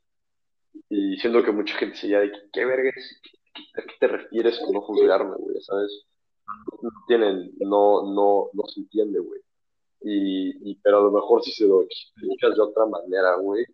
Y 0.89 1.17
siendo 1.17 1.43
que 1.43 1.51
mucha 1.51 1.75
gente 1.75 1.97
se 1.97 2.07
de 2.07 2.31
¿qué 2.51 2.65
verga 2.65 2.91
¿A 3.75 3.81
qué 3.81 3.93
te 3.99 4.07
refieres 4.07 4.59
con 4.59 4.73
no 4.73 4.81
juzgarme, 4.81 5.35
güey, 5.37 5.55
¿ya 5.55 5.61
sabes? 5.61 6.05
no 6.81 6.89
tienen, 7.07 7.51
no, 7.59 8.13
no, 8.13 8.49
no 8.53 8.63
se 8.67 8.81
entiende, 8.81 9.19
güey. 9.19 9.39
Y, 10.01 10.71
y, 10.71 10.75
pero 10.83 10.97
a 10.97 11.01
lo 11.03 11.11
mejor 11.11 11.43
si 11.43 11.51
se 11.51 11.65
lo 11.65 11.83
explicas 11.83 12.55
de 12.55 12.61
otra 12.61 12.85
manera, 12.85 13.35
güey, 13.35 13.65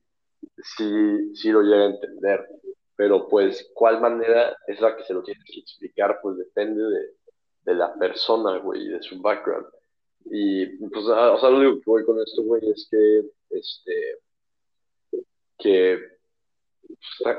sí, 0.77 1.35
sí 1.35 1.51
lo 1.51 1.61
llega 1.61 1.83
a 1.83 1.89
entender. 1.89 2.47
Pero 2.95 3.27
pues, 3.27 3.71
¿cuál 3.73 4.01
manera 4.01 4.55
es 4.67 4.81
la 4.81 4.95
que 4.95 5.03
se 5.03 5.13
lo 5.13 5.23
tienes 5.23 5.43
que 5.45 5.59
explicar? 5.61 6.19
Pues 6.21 6.37
depende 6.37 6.83
de, 6.83 7.13
de 7.63 7.75
la 7.75 7.93
persona, 7.95 8.57
güey, 8.59 8.87
de 8.87 9.01
su 9.01 9.21
background. 9.21 9.67
Y 10.29 10.65
pues, 10.87 11.05
ah, 11.09 11.33
o 11.33 11.39
sea, 11.39 11.49
lo 11.49 11.57
único 11.57 11.79
que 11.79 11.89
voy 11.89 12.05
con 12.05 12.19
esto, 12.19 12.43
güey, 12.43 12.61
es 12.69 12.87
que, 12.89 13.19
este, 13.49 14.19
que, 15.57 15.99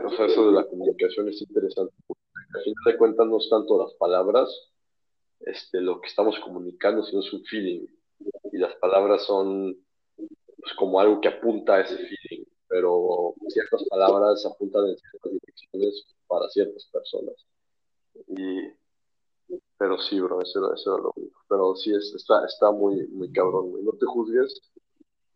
o 0.05 0.11
sea, 0.11 0.27
eso 0.27 0.47
de 0.47 0.53
la 0.53 0.67
comunicación 0.67 1.29
es 1.29 1.41
interesante. 1.43 1.95
Porque 2.07 2.23
al 2.55 2.63
final 2.63 2.85
de 2.87 2.97
cuentas 2.97 3.27
no 3.27 3.39
es 3.39 3.49
tanto 3.51 3.79
las 3.79 3.95
palabras, 3.95 4.49
este, 5.41 5.81
lo 5.81 6.01
que 6.01 6.09
estamos 6.09 6.39
comunicando, 6.41 7.03
sino 7.03 7.21
es 7.21 7.33
un 7.33 7.45
feeling. 7.45 7.87
Y 8.53 8.59
las 8.59 8.75
palabras 8.77 9.25
son 9.25 9.77
pues, 10.17 10.73
como 10.77 11.01
algo 11.01 11.21
que 11.21 11.29
apunta 11.29 11.77
a 11.77 11.81
ese 11.83 11.97
feeling, 11.97 12.45
pero 12.69 13.35
ciertas 13.49 13.85
palabras 13.89 14.45
apuntan 14.47 14.89
en 14.89 14.97
ciertas 14.99 15.33
direcciones 15.33 16.07
para 16.27 16.49
ciertas 16.49 16.89
personas. 16.93 17.35
Y, 18.29 18.73
pero 19.77 19.99
sí, 19.99 20.21
bro, 20.21 20.41
eso 20.41 20.65
era, 20.65 20.75
eso 20.75 20.95
era 20.95 21.03
lo 21.05 21.13
único. 21.17 21.41
Pero 21.49 21.75
sí, 21.77 21.95
es, 21.95 22.13
está, 22.15 22.45
está 22.45 22.71
muy, 22.71 23.07
muy 23.09 23.33
cabrón, 23.33 23.73
No 23.85 23.93
te 23.93 24.07
juzgues, 24.07 24.61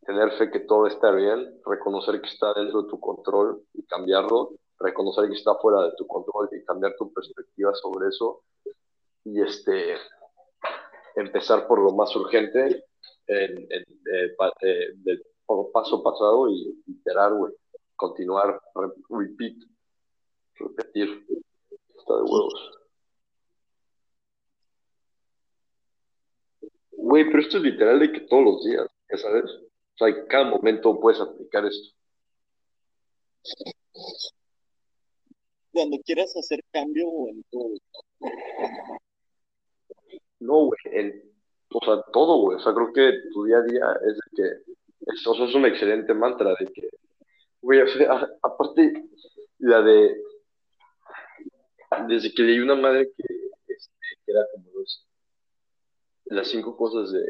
tener 0.07 0.33
fe 0.33 0.51
que 0.51 0.61
todo 0.61 0.87
está 0.87 1.11
bien, 1.13 1.61
reconocer 1.65 2.21
que 2.21 2.29
está 2.29 2.53
dentro 2.55 2.83
de 2.83 2.89
tu 2.89 3.01
control 3.01 3.63
y 3.75 3.85
cambiarlo, 3.85 4.51
reconocer 4.79 5.29
que 5.29 5.37
está 5.37 5.55
fuera 5.57 5.83
de 5.85 5.93
tu 5.97 6.07
control 6.07 6.49
y 6.53 6.65
cambiar 6.65 6.95
tu 6.97 7.13
perspectiva 7.13 7.73
sobre 7.75 8.09
eso 8.09 8.43
y 9.25 9.41
este 9.41 9.97
empezar 11.15 11.67
por 11.67 11.79
lo 11.79 11.93
más 11.93 12.15
urgente 12.17 12.85
en, 13.27 13.59
eh, 13.71 13.85
eh, 14.63 14.93
del 14.97 15.23
paso 15.73 16.03
pasado 16.03 16.49
y 16.49 16.83
iterar, 16.87 17.35
güey. 17.35 17.53
Continuar, 17.97 18.61
repeat, 19.11 19.57
repetir. 20.57 21.25
Está 21.97 22.17
de 22.17 22.23
huevos. 22.23 22.82
Güey, 27.03 27.25
pero 27.25 27.41
esto 27.41 27.57
es 27.57 27.65
literal 27.65 27.99
de 27.99 28.13
que 28.13 28.21
todos 28.21 28.45
los 28.45 28.65
días, 28.65 28.87
¿ya 29.11 29.19
sabes? 29.19 29.45
O 29.45 29.99
sea, 29.99 30.09
en 30.09 30.25
cada 30.29 30.45
momento 30.45 31.01
puedes 31.01 31.21
aplicar 31.21 31.65
esto. 31.65 31.97
Cuando 35.73 35.99
quieras 36.05 36.33
hacer 36.37 36.63
cambio 36.71 37.05
en 37.29 37.43
todo. 37.51 37.75
No, 40.39 40.67
güey, 40.67 40.79
en 40.93 41.33
o 41.75 41.85
sea, 41.85 42.05
todo, 42.13 42.41
güey. 42.43 42.59
O 42.59 42.61
sea, 42.61 42.73
creo 42.73 42.93
que 42.93 43.19
tu 43.33 43.47
día 43.47 43.59
a 43.59 43.63
día 43.63 43.87
es 44.07 44.15
de 44.15 44.37
que, 44.37 44.73
es, 45.13 45.27
o 45.27 45.35
sea, 45.35 45.47
es 45.47 45.55
un 45.57 45.67
excelente 45.67 46.15
mantra 46.15 46.55
de 46.57 46.67
que, 46.73 46.89
güey, 47.61 47.81
o 47.81 47.89
sea, 47.89 48.29
aparte, 48.43 48.93
la 49.59 49.83
de, 49.83 50.23
desde 52.07 52.33
que 52.33 52.43
leí 52.43 52.61
una 52.61 52.77
madre 52.77 53.11
que, 53.17 53.35
este, 53.67 53.93
que 54.25 54.33
era 54.33 54.47
como 54.55 54.71
los, 54.79 55.05
las 56.27 56.49
cinco 56.49 56.77
cosas 56.77 57.13
de 57.13 57.25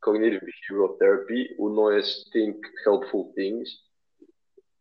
Cognitive 0.00 0.40
Behavioral 0.44 0.98
Therapy, 0.98 1.54
uno 1.58 1.90
es 1.90 2.28
Think 2.32 2.64
Helpful 2.84 3.32
Things, 3.34 3.84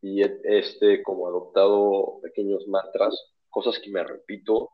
y 0.02 0.22
este 0.22 1.02
como 1.02 1.28
adoptado 1.28 2.20
pequeños 2.22 2.68
mantras, 2.68 3.16
cosas 3.50 3.80
que 3.80 3.90
me 3.90 4.04
repito, 4.04 4.72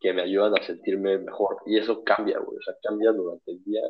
que 0.00 0.12
me 0.12 0.22
ayudan 0.22 0.54
a 0.58 0.66
sentirme 0.66 1.18
mejor. 1.18 1.58
Y 1.66 1.78
eso 1.78 2.02
cambia, 2.02 2.40
güey. 2.40 2.58
O 2.58 2.62
sea, 2.62 2.74
cambia 2.82 3.12
durante 3.12 3.52
el 3.52 3.62
día 3.62 3.82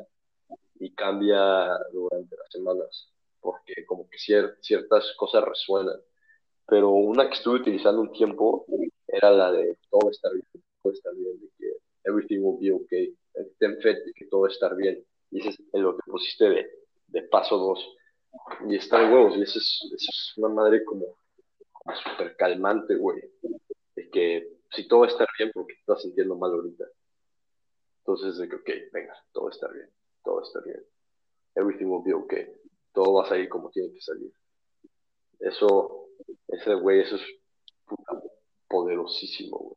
y 0.79 0.95
cambia 0.95 1.79
durante 1.93 2.37
las 2.37 2.51
semanas. 2.51 3.11
Porque 3.41 3.87
como 3.87 4.09
que 4.11 4.19
ciertas 4.19 5.15
cosas 5.17 5.45
resuenan. 5.45 5.99
Pero 6.67 6.91
una 6.91 7.27
que 7.29 7.35
estuve 7.37 7.61
utilizando 7.61 8.03
un 8.03 8.13
tiempo 8.13 8.67
era 9.09 9.31
la 9.31 9.51
de 9.51 9.79
todo 9.91 10.11
está 10.11 10.31
bien, 10.31 10.47
todo 10.83 10.93
está 10.93 11.11
bien, 11.13 11.41
de 11.41 11.49
que 11.59 11.73
everything 12.05 12.41
will 12.41 12.59
be 12.59 12.71
okay. 12.73 13.15
Ten 13.59 13.81
fe 13.81 13.97
que 14.15 14.27
todo 14.27 14.47
está 14.47 14.73
bien. 14.75 15.05
Y 15.31 15.41
ese 15.41 15.51
es 15.51 15.81
lo 15.81 15.97
que 15.97 16.03
pusiste 16.11 16.49
de, 16.49 16.71
de 17.09 17.23
paso 17.23 17.57
dos 17.57 17.97
y 18.69 18.77
está 18.77 19.01
de 19.01 19.13
huevos, 19.13 19.37
y 19.37 19.43
eso 19.43 19.59
es, 19.59 19.93
eso 19.95 20.11
es 20.11 20.33
una 20.37 20.49
madre 20.49 20.85
como, 20.85 21.19
como 21.73 21.97
súper 21.97 22.37
calmante, 22.37 22.97
güey. 22.97 23.21
De 23.95 24.11
que 24.11 24.59
si 24.71 24.89
todo 24.89 25.01
va 25.01 25.07
a 25.07 25.11
estar 25.11 25.29
bien, 25.39 25.51
porque 25.53 25.75
te 25.75 25.81
estás 25.81 26.03
sintiendo 26.03 26.37
mal 26.37 26.53
ahorita. 26.53 26.85
Entonces, 27.99 28.39
de 28.39 28.49
que, 28.49 28.57
ok, 28.57 28.71
venga, 28.93 29.15
todo 29.33 29.45
va 29.45 29.51
a 29.51 29.55
estar 29.55 29.73
bien, 29.73 29.91
todo 30.25 30.37
va 30.37 30.41
a 30.41 30.45
estar 30.45 30.65
bien. 30.65 30.83
Everything 31.55 31.87
will 31.87 32.03
be 32.03 32.15
okay. 32.15 32.47
Todo 32.93 33.15
va 33.15 33.25
a 33.25 33.29
salir 33.29 33.49
como 33.49 33.71
tiene 33.71 33.93
que 33.93 34.01
salir. 34.01 34.33
Eso, 35.39 36.09
ese 36.49 36.75
güey, 36.75 37.01
eso 37.01 37.17
es 37.17 37.23
poderosísimo, 38.69 39.59
güey. 39.59 39.77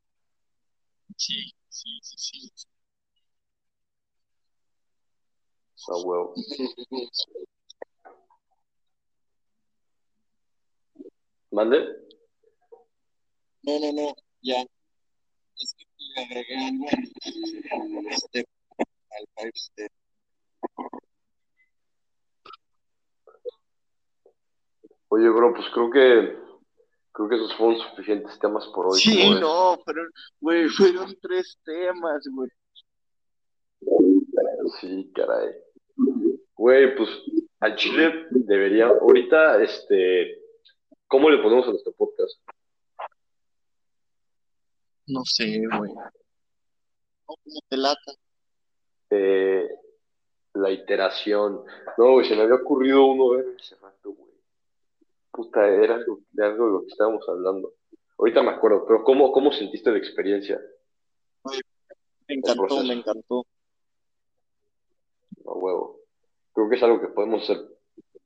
Sí, 1.18 1.54
sí, 1.76 2.00
sí, 2.02 2.18
sí. 2.18 2.68
Huevo. 5.88 6.34
¿Mande? 11.52 11.78
No, 13.64 13.80
no, 13.80 13.92
no, 13.92 14.16
ya. 14.42 14.66
Es 15.58 15.76
que 15.78 15.86
le 15.98 16.24
agregué 16.24 16.56
algo 16.58 16.86
al 19.12 19.28
five 19.36 19.52
step. 19.56 19.92
Oye, 25.10 25.30
bro, 25.30 25.54
pues 25.54 25.68
creo 25.74 25.92
que 25.92 26.45
creo 27.16 27.30
que 27.30 27.36
esos 27.36 27.56
fueron 27.56 27.80
suficientes 27.80 28.38
temas 28.40 28.68
por 28.68 28.88
hoy. 28.88 29.00
Sí, 29.00 29.22
¿cómo 29.22 29.32
ves? 29.32 29.42
no, 29.42 29.80
pero, 29.86 30.02
güey, 30.42 30.68
fueron 30.68 31.16
tres 31.22 31.58
temas, 31.64 32.28
güey. 32.30 32.50
Sí, 34.82 35.12
caray. 35.16 35.56
Güey, 36.56 36.96
pues 36.96 37.10
al 37.62 37.76
Chile 37.78 38.28
debería, 38.32 38.88
ahorita, 38.88 39.64
este, 39.64 40.42
¿cómo 41.08 41.30
le 41.30 41.42
ponemos 41.42 41.66
a 41.68 41.72
nuestro 41.72 41.94
podcast? 41.94 42.38
No 45.08 45.22
sé, 45.24 45.62
güey. 45.78 45.94
No, 45.94 46.12
como 47.28 47.60
te 47.70 47.78
lata. 47.78 48.12
Eh, 49.12 49.70
la 50.54 50.72
iteración. 50.72 51.64
No, 51.98 52.12
güey, 52.14 52.28
se 52.28 52.36
me 52.36 52.42
había 52.42 52.56
ocurrido 52.56 53.06
uno 53.06 53.26
güey. 53.26 53.46
Puta, 55.36 55.68
era 55.68 55.96
algo- 55.96 56.20
de 56.32 56.46
algo 56.46 56.66
de 56.66 56.72
lo 56.72 56.82
que 56.82 56.88
estábamos 56.88 57.28
hablando. 57.28 57.74
Ahorita 58.18 58.42
me 58.42 58.52
acuerdo, 58.52 58.86
pero 58.88 59.04
¿cómo, 59.04 59.32
cómo 59.32 59.52
sentiste 59.52 59.92
la 59.92 59.98
experiencia? 59.98 60.60
Me 62.28 62.36
encantó, 62.36 62.84
me 62.84 62.94
encantó. 62.94 63.46
A 65.46 65.52
huevo. 65.52 66.00
Creo 66.54 66.70
que 66.70 66.76
es 66.78 66.84
algo 66.84 67.02
que 67.02 67.08
podemos 67.10 67.44
hacer 67.44 67.58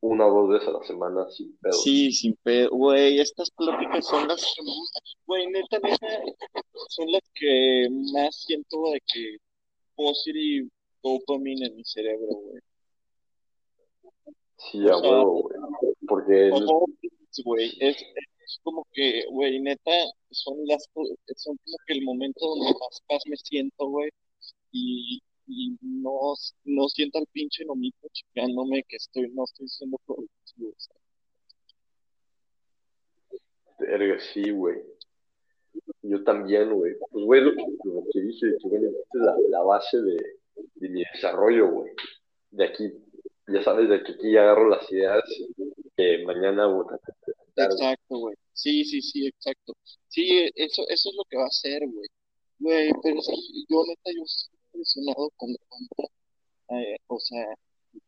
una 0.02 0.27
o 0.27 0.41
dos 0.41 0.49
veces 0.49 0.69
a 0.69 0.72
la 0.80 0.84
semana 0.86 1.30
sin 1.31 1.57
pedo. 1.57 1.73
Sí, 1.73 2.11
sin 2.11 2.36
pedo. 2.44 2.69
Güey, 2.69 3.19
estas 3.19 3.49
pláticas 3.52 4.06
son 4.06 4.27
las 4.27 4.40
que, 4.41 4.61
güey, 5.26 5.48
neta, 5.48 5.80
neta, 5.80 6.07
son 6.88 7.11
las 7.11 7.23
que 7.34 7.88
más 8.14 8.36
siento 8.45 8.77
de 8.94 9.02
que 9.11 9.38
positive 9.95 10.69
dopamine 11.03 11.65
en 11.65 11.76
mi 11.76 11.84
cerebro, 11.84 12.27
güey. 12.27 12.61
Sí, 14.57 14.88
a 14.88 14.98
huevo, 14.98 15.41
güey. 15.41 15.59
Porque 16.10 16.49
Ojo, 16.52 16.86
güey, 17.45 17.72
es, 17.80 17.95
es 17.95 18.60
como 18.64 18.86
que, 18.91 19.26
güey, 19.30 19.60
neta, 19.60 19.91
son 20.31 20.57
las, 20.65 20.90
son 20.94 21.57
como 21.57 21.77
que 21.86 21.94
el 21.94 22.03
momento 22.03 22.48
donde 22.48 22.73
más 22.73 23.02
paz 23.07 23.22
me 23.27 23.38
siento, 23.38 23.88
güey, 23.88 24.10
y, 24.72 25.22
y 25.45 25.77
no, 25.81 26.34
no 26.65 26.88
siento 26.90 27.19
al 27.19 27.27
pinche 27.27 27.64
nomito 27.64 28.07
chicándome 28.11 28.84
que 28.88 28.95
estoy, 28.95 29.30
no 29.34 29.44
estoy 29.44 29.68
siendo 29.68 29.98
productivo. 30.06 30.73
Verga, 33.80 34.19
sí, 34.34 34.49
güey. 34.49 34.77
Yo 36.02 36.23
también, 36.23 36.73
güey. 36.73 36.94
Pues, 37.11 37.23
güey, 37.23 37.41
lo, 37.41 37.52
lo 37.52 38.03
que 38.11 38.19
dije, 38.19 38.48
que, 38.61 38.68
güey, 38.68 38.84
es 38.86 38.94
la, 39.14 39.36
la 39.49 39.61
base 39.61 40.02
de, 40.02 40.18
de 40.76 40.90
mi 40.90 41.03
desarrollo, 41.14 41.72
güey. 41.72 41.91
De 42.52 42.65
aquí, 42.65 42.91
ya 43.52 43.64
sabes, 43.64 43.90
de 43.90 44.04
que 44.04 44.14
aquí 44.14 44.38
agarro 44.38 44.70
las 44.70 44.92
ideas 44.92 45.24
que 45.96 46.24
mañana, 46.26 46.68
tarde. 47.56 47.74
Exacto, 47.76 48.18
güey. 48.18 48.36
Sí, 48.54 48.84
sí, 48.86 49.02
sí, 49.02 49.28
exacto. 49.28 49.74
Sí, 50.08 50.50
eso, 50.56 50.84
eso 50.90 51.10
es 51.10 51.16
lo 51.16 51.24
que 51.30 51.38
va 51.38 51.44
a 51.44 51.48
hacer, 51.48 51.82
güey. 51.88 52.08
Güey, 52.60 52.92
pero 53.04 53.16
que 53.22 53.36
yo 53.70 53.84
neta, 53.88 54.12
yo 54.16 54.24
estoy 54.24 54.60
impresionado 54.66 55.30
con 55.38 55.56
cuánto, 55.68 56.12
eh, 56.70 56.98
o 57.08 57.20
sea, 57.20 57.48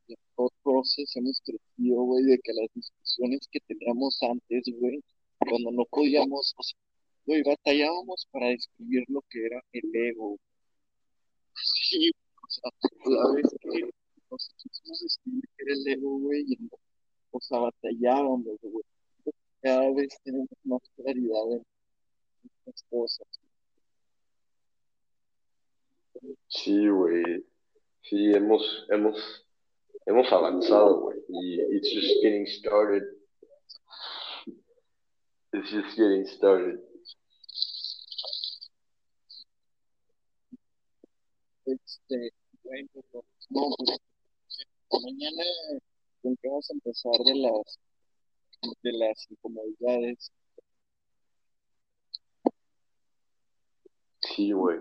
de 0.08 0.16
todo 0.36 0.52
proceso 0.64 1.20
hemos 1.20 1.42
crecido, 1.46 2.04
güey, 2.04 2.24
de 2.26 2.40
que 2.40 2.54
las 2.54 2.68
discusiones 2.76 3.48
que 3.52 3.60
teníamos 3.62 4.18
antes, 4.24 4.64
güey, 4.80 5.02
cuando 5.50 5.72
no 5.72 5.86
podíamos, 5.86 6.54
o 6.58 6.64
sea, 6.64 6.78
güey, 7.26 7.44
batallábamos 7.44 8.28
para 8.32 8.48
describir 8.50 9.04
lo 9.08 9.22
que 9.30 9.46
era 9.46 9.62
el 9.74 9.96
ego. 9.96 10.38
Sí, 11.64 12.12
o 12.42 12.50
sea, 12.50 12.72
la 13.06 13.34
vez 13.36 13.46
que 13.60 13.92
nos 14.32 15.00
describir 15.02 15.44
qué 15.58 15.64
era 15.64 15.74
el 15.74 15.88
ego, 15.88 16.20
güey, 16.20 16.44
y 16.48 16.56
no- 16.60 16.78
o 17.32 17.40
sea, 17.40 17.60
batallábamos, 17.60 18.58
güey. 18.62 18.84
Cada 19.62 19.92
vez 19.94 20.18
tenemos 20.24 20.50
más 20.64 20.82
claridad 20.96 21.52
en 21.54 21.64
estas 22.44 22.84
cosas. 22.90 23.28
Sí, 26.48 26.88
güey. 26.88 27.46
Sí, 28.04 28.32
hemos, 28.34 28.86
hemos, 28.90 29.46
hemos 30.06 30.32
avanzado, 30.32 31.02
güey. 31.02 31.20
Y 31.30 31.62
it's 31.76 31.90
just 31.94 32.22
getting 32.22 32.46
started. 32.48 33.04
It's 35.54 35.70
just 35.70 35.96
getting 35.96 36.26
started. 36.26 36.80
Este, 41.66 42.34
bueno, 42.64 42.90
no, 43.14 43.24
no, 43.50 43.76
pues, 43.78 44.00
mañana 45.00 45.44
vamos 46.44 46.70
a 46.70 46.74
empezar 46.74 47.12
de 47.26 47.36
las 47.36 47.80
de 48.84 48.92
las 48.94 49.32
incomodidades. 49.32 50.32
Sí, 54.22 54.52
güey. 54.52 54.80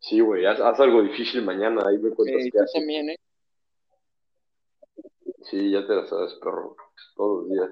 Sí, 0.00 0.20
güey. 0.20 0.44
Haz, 0.46 0.60
haz 0.60 0.80
algo 0.80 1.02
difícil 1.02 1.42
mañana. 1.44 1.82
Ahí 1.86 1.98
me 1.98 2.10
cuentas 2.10 2.44
Eh, 2.44 2.50
qué 2.52 2.58
haces. 2.58 2.72
también, 2.72 3.10
¿eh? 3.10 3.16
Sí, 5.50 5.70
ya 5.70 5.86
te 5.86 5.94
la 5.94 6.06
sabes, 6.06 6.34
perro. 6.42 6.76
Todos 7.14 7.42
los 7.46 7.52
días. 7.52 7.70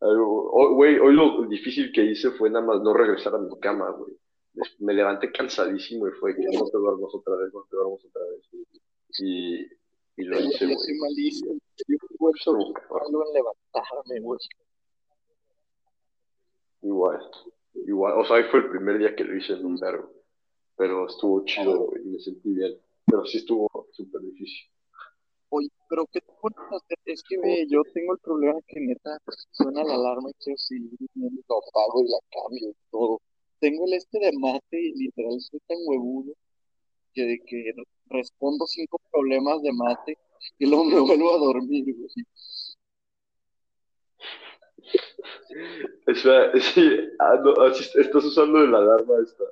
Hoy- 0.00 0.74
Güey, 0.74 0.98
hoy 0.98 1.14
lo 1.14 1.42
difícil 1.48 1.90
que 1.92 2.04
hice 2.04 2.30
fue 2.32 2.50
nada 2.50 2.64
más 2.64 2.80
no 2.82 2.94
regresar 2.94 3.34
a 3.34 3.38
mi 3.38 3.58
cama, 3.58 3.90
güey. 3.90 4.16
Me 4.78 4.94
levanté 4.94 5.30
cansadísimo 5.32 6.06
y 6.08 6.12
fue 6.12 6.34
que 6.34 6.42
no 6.42 6.64
te 6.64 6.78
duermas 6.78 7.12
otra 7.14 7.36
vez, 7.36 7.52
no 7.52 7.64
te 7.68 7.76
duermas 7.76 8.04
otra 8.04 8.22
vez. 8.22 8.48
Y, 9.20 9.66
y 10.18 10.24
lo 10.24 10.40
hice, 10.40 10.66
Yo 10.66 10.66
güey. 10.66 10.78
soy 10.78 10.98
malísimo. 10.98 11.52
Yo 11.88 11.96
cabrón. 12.74 13.12
malo 13.12 13.26
en 13.28 13.34
levantarme, 13.34 14.20
güey. 14.20 14.40
Igual, 16.82 17.20
igual. 17.86 18.18
O 18.18 18.24
sea, 18.24 18.44
fue 18.50 18.60
el 18.60 18.70
primer 18.70 18.98
día 18.98 19.14
que 19.14 19.24
lo 19.24 19.36
hice 19.36 19.52
en 19.52 19.64
un 19.64 19.76
verbo. 19.76 20.10
Pero 20.76 21.06
estuvo 21.06 21.44
chido, 21.44 21.90
y 22.04 22.08
me 22.08 22.18
sentí 22.18 22.52
bien. 22.52 22.76
Pero 23.06 23.24
sí 23.26 23.38
estuvo 23.38 23.68
súper 23.92 24.20
difícil. 24.22 24.68
Oye, 25.50 25.68
pero 25.88 26.04
¿qué 26.12 26.20
te 26.20 26.32
pones 26.40 26.58
a 26.58 26.76
hacer? 26.76 26.98
Es 27.06 27.22
que, 27.22 27.38
ve, 27.38 27.66
yo 27.68 27.82
tengo 27.94 28.12
el 28.12 28.18
problema 28.18 28.58
que 28.66 28.80
neta 28.80 29.18
suena 29.52 29.82
la 29.82 29.94
alarma 29.94 30.30
y 30.30 30.34
quiero 30.34 30.58
seguir 30.58 30.90
durmiendo, 30.98 31.42
lo 31.48 31.56
apago 31.56 32.02
y 32.04 32.08
la 32.08 32.18
cambio 32.30 32.68
y 32.70 32.76
todo. 32.90 33.20
Tengo 33.60 33.86
el 33.86 33.94
este 33.94 34.18
de 34.18 34.32
mate 34.38 34.80
y 34.80 34.92
literal 34.92 35.40
soy 35.40 35.60
tan 35.66 35.78
huevudo 35.86 36.34
que 37.14 37.22
de 37.24 37.38
que 37.46 37.72
respondo 38.10 38.66
cinco 38.66 39.00
problemas 39.10 39.62
de 39.62 39.72
mate 39.72 40.18
y 40.58 40.66
luego 40.66 40.84
me 40.84 41.00
vuelvo 41.00 41.34
a 41.34 41.38
dormir, 41.38 41.84
güey. 41.94 42.26
Espera, 46.06 46.52
sí, 46.60 47.10
ah, 47.18 47.40
no, 47.42 47.52
ah, 47.62 47.72
sí, 47.74 47.84
estás 47.98 48.24
usando 48.24 48.58
la 48.66 48.78
alarma 48.78 49.14
esta. 49.22 49.44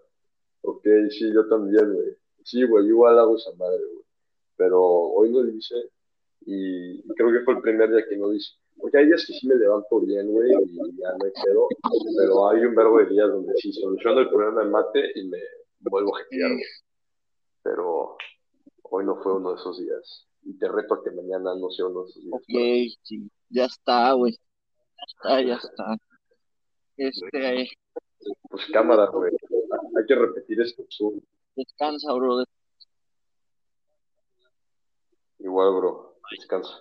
Ok, 0.63 0.85
sí, 1.11 1.33
yo 1.33 1.49
también, 1.49 1.93
güey. 1.93 2.17
Sí, 2.43 2.65
güey, 2.65 2.87
igual 2.87 3.19
hago 3.19 3.37
esa 3.37 3.53
madre, 3.57 3.79
güey. 3.79 4.05
Pero 4.57 4.81
hoy 4.83 5.33
lo 5.33 5.47
hice 5.49 5.75
y 6.47 7.03
creo 7.15 7.33
que 7.33 7.45
fue 7.45 7.55
el 7.55 7.61
primer 7.61 7.91
día 7.91 8.05
que 8.09 8.17
no 8.17 8.33
hice. 8.33 8.53
Porque 8.79 8.99
hay 8.99 9.07
días 9.07 9.25
que 9.27 9.33
sí 9.33 9.47
me 9.47 9.55
levanto 9.57 10.01
bien, 10.01 10.31
güey, 10.31 10.51
y 10.53 10.77
ya 10.99 11.11
no 11.19 11.25
hay 11.25 11.33
pedo. 11.45 11.69
Pero 12.19 12.51
hay 12.51 12.61
un 12.65 12.75
verbo 12.75 12.99
de 12.99 13.07
días 13.07 13.29
donde 13.29 13.55
sí 13.57 13.73
soluciono 13.73 14.21
el 14.21 14.29
problema 14.29 14.65
de 14.65 14.71
mate 14.71 15.13
y 15.15 15.29
me 15.29 15.39
vuelvo 15.81 16.17
a 16.17 16.21
jetear. 16.21 16.53
Pero 17.63 18.17
hoy 18.91 19.05
no 19.05 19.17
fue 19.23 19.35
uno 19.37 19.51
de 19.51 19.61
esos 19.61 19.79
días. 19.79 20.27
Y 20.43 20.57
te 20.59 20.69
reto 20.69 20.95
a 20.95 21.03
que 21.03 21.11
mañana 21.11 21.55
no 21.57 21.71
sea 21.71 21.87
uno 21.87 22.05
de 22.05 22.11
esos 22.11 22.23
días. 22.23 22.35
Ok, 22.35 22.99
sí, 23.03 23.31
ya 23.49 23.65
está, 23.65 24.13
güey. 24.13 24.33
Ya 24.33 25.05
está, 25.07 25.43
ya 25.43 25.55
está. 25.55 25.97
Este, 26.97 27.69
Pues 28.49 28.67
cámara, 28.73 29.07
güey. 29.07 29.33
Hay 29.33 30.07
que 30.07 30.15
repetir 30.15 30.61
esto. 30.61 30.85
Zoom. 30.91 31.21
descansa, 31.55 32.13
bro. 32.13 32.45
Igual, 35.39 35.75
bro. 35.75 36.19
Descansa. 36.39 36.73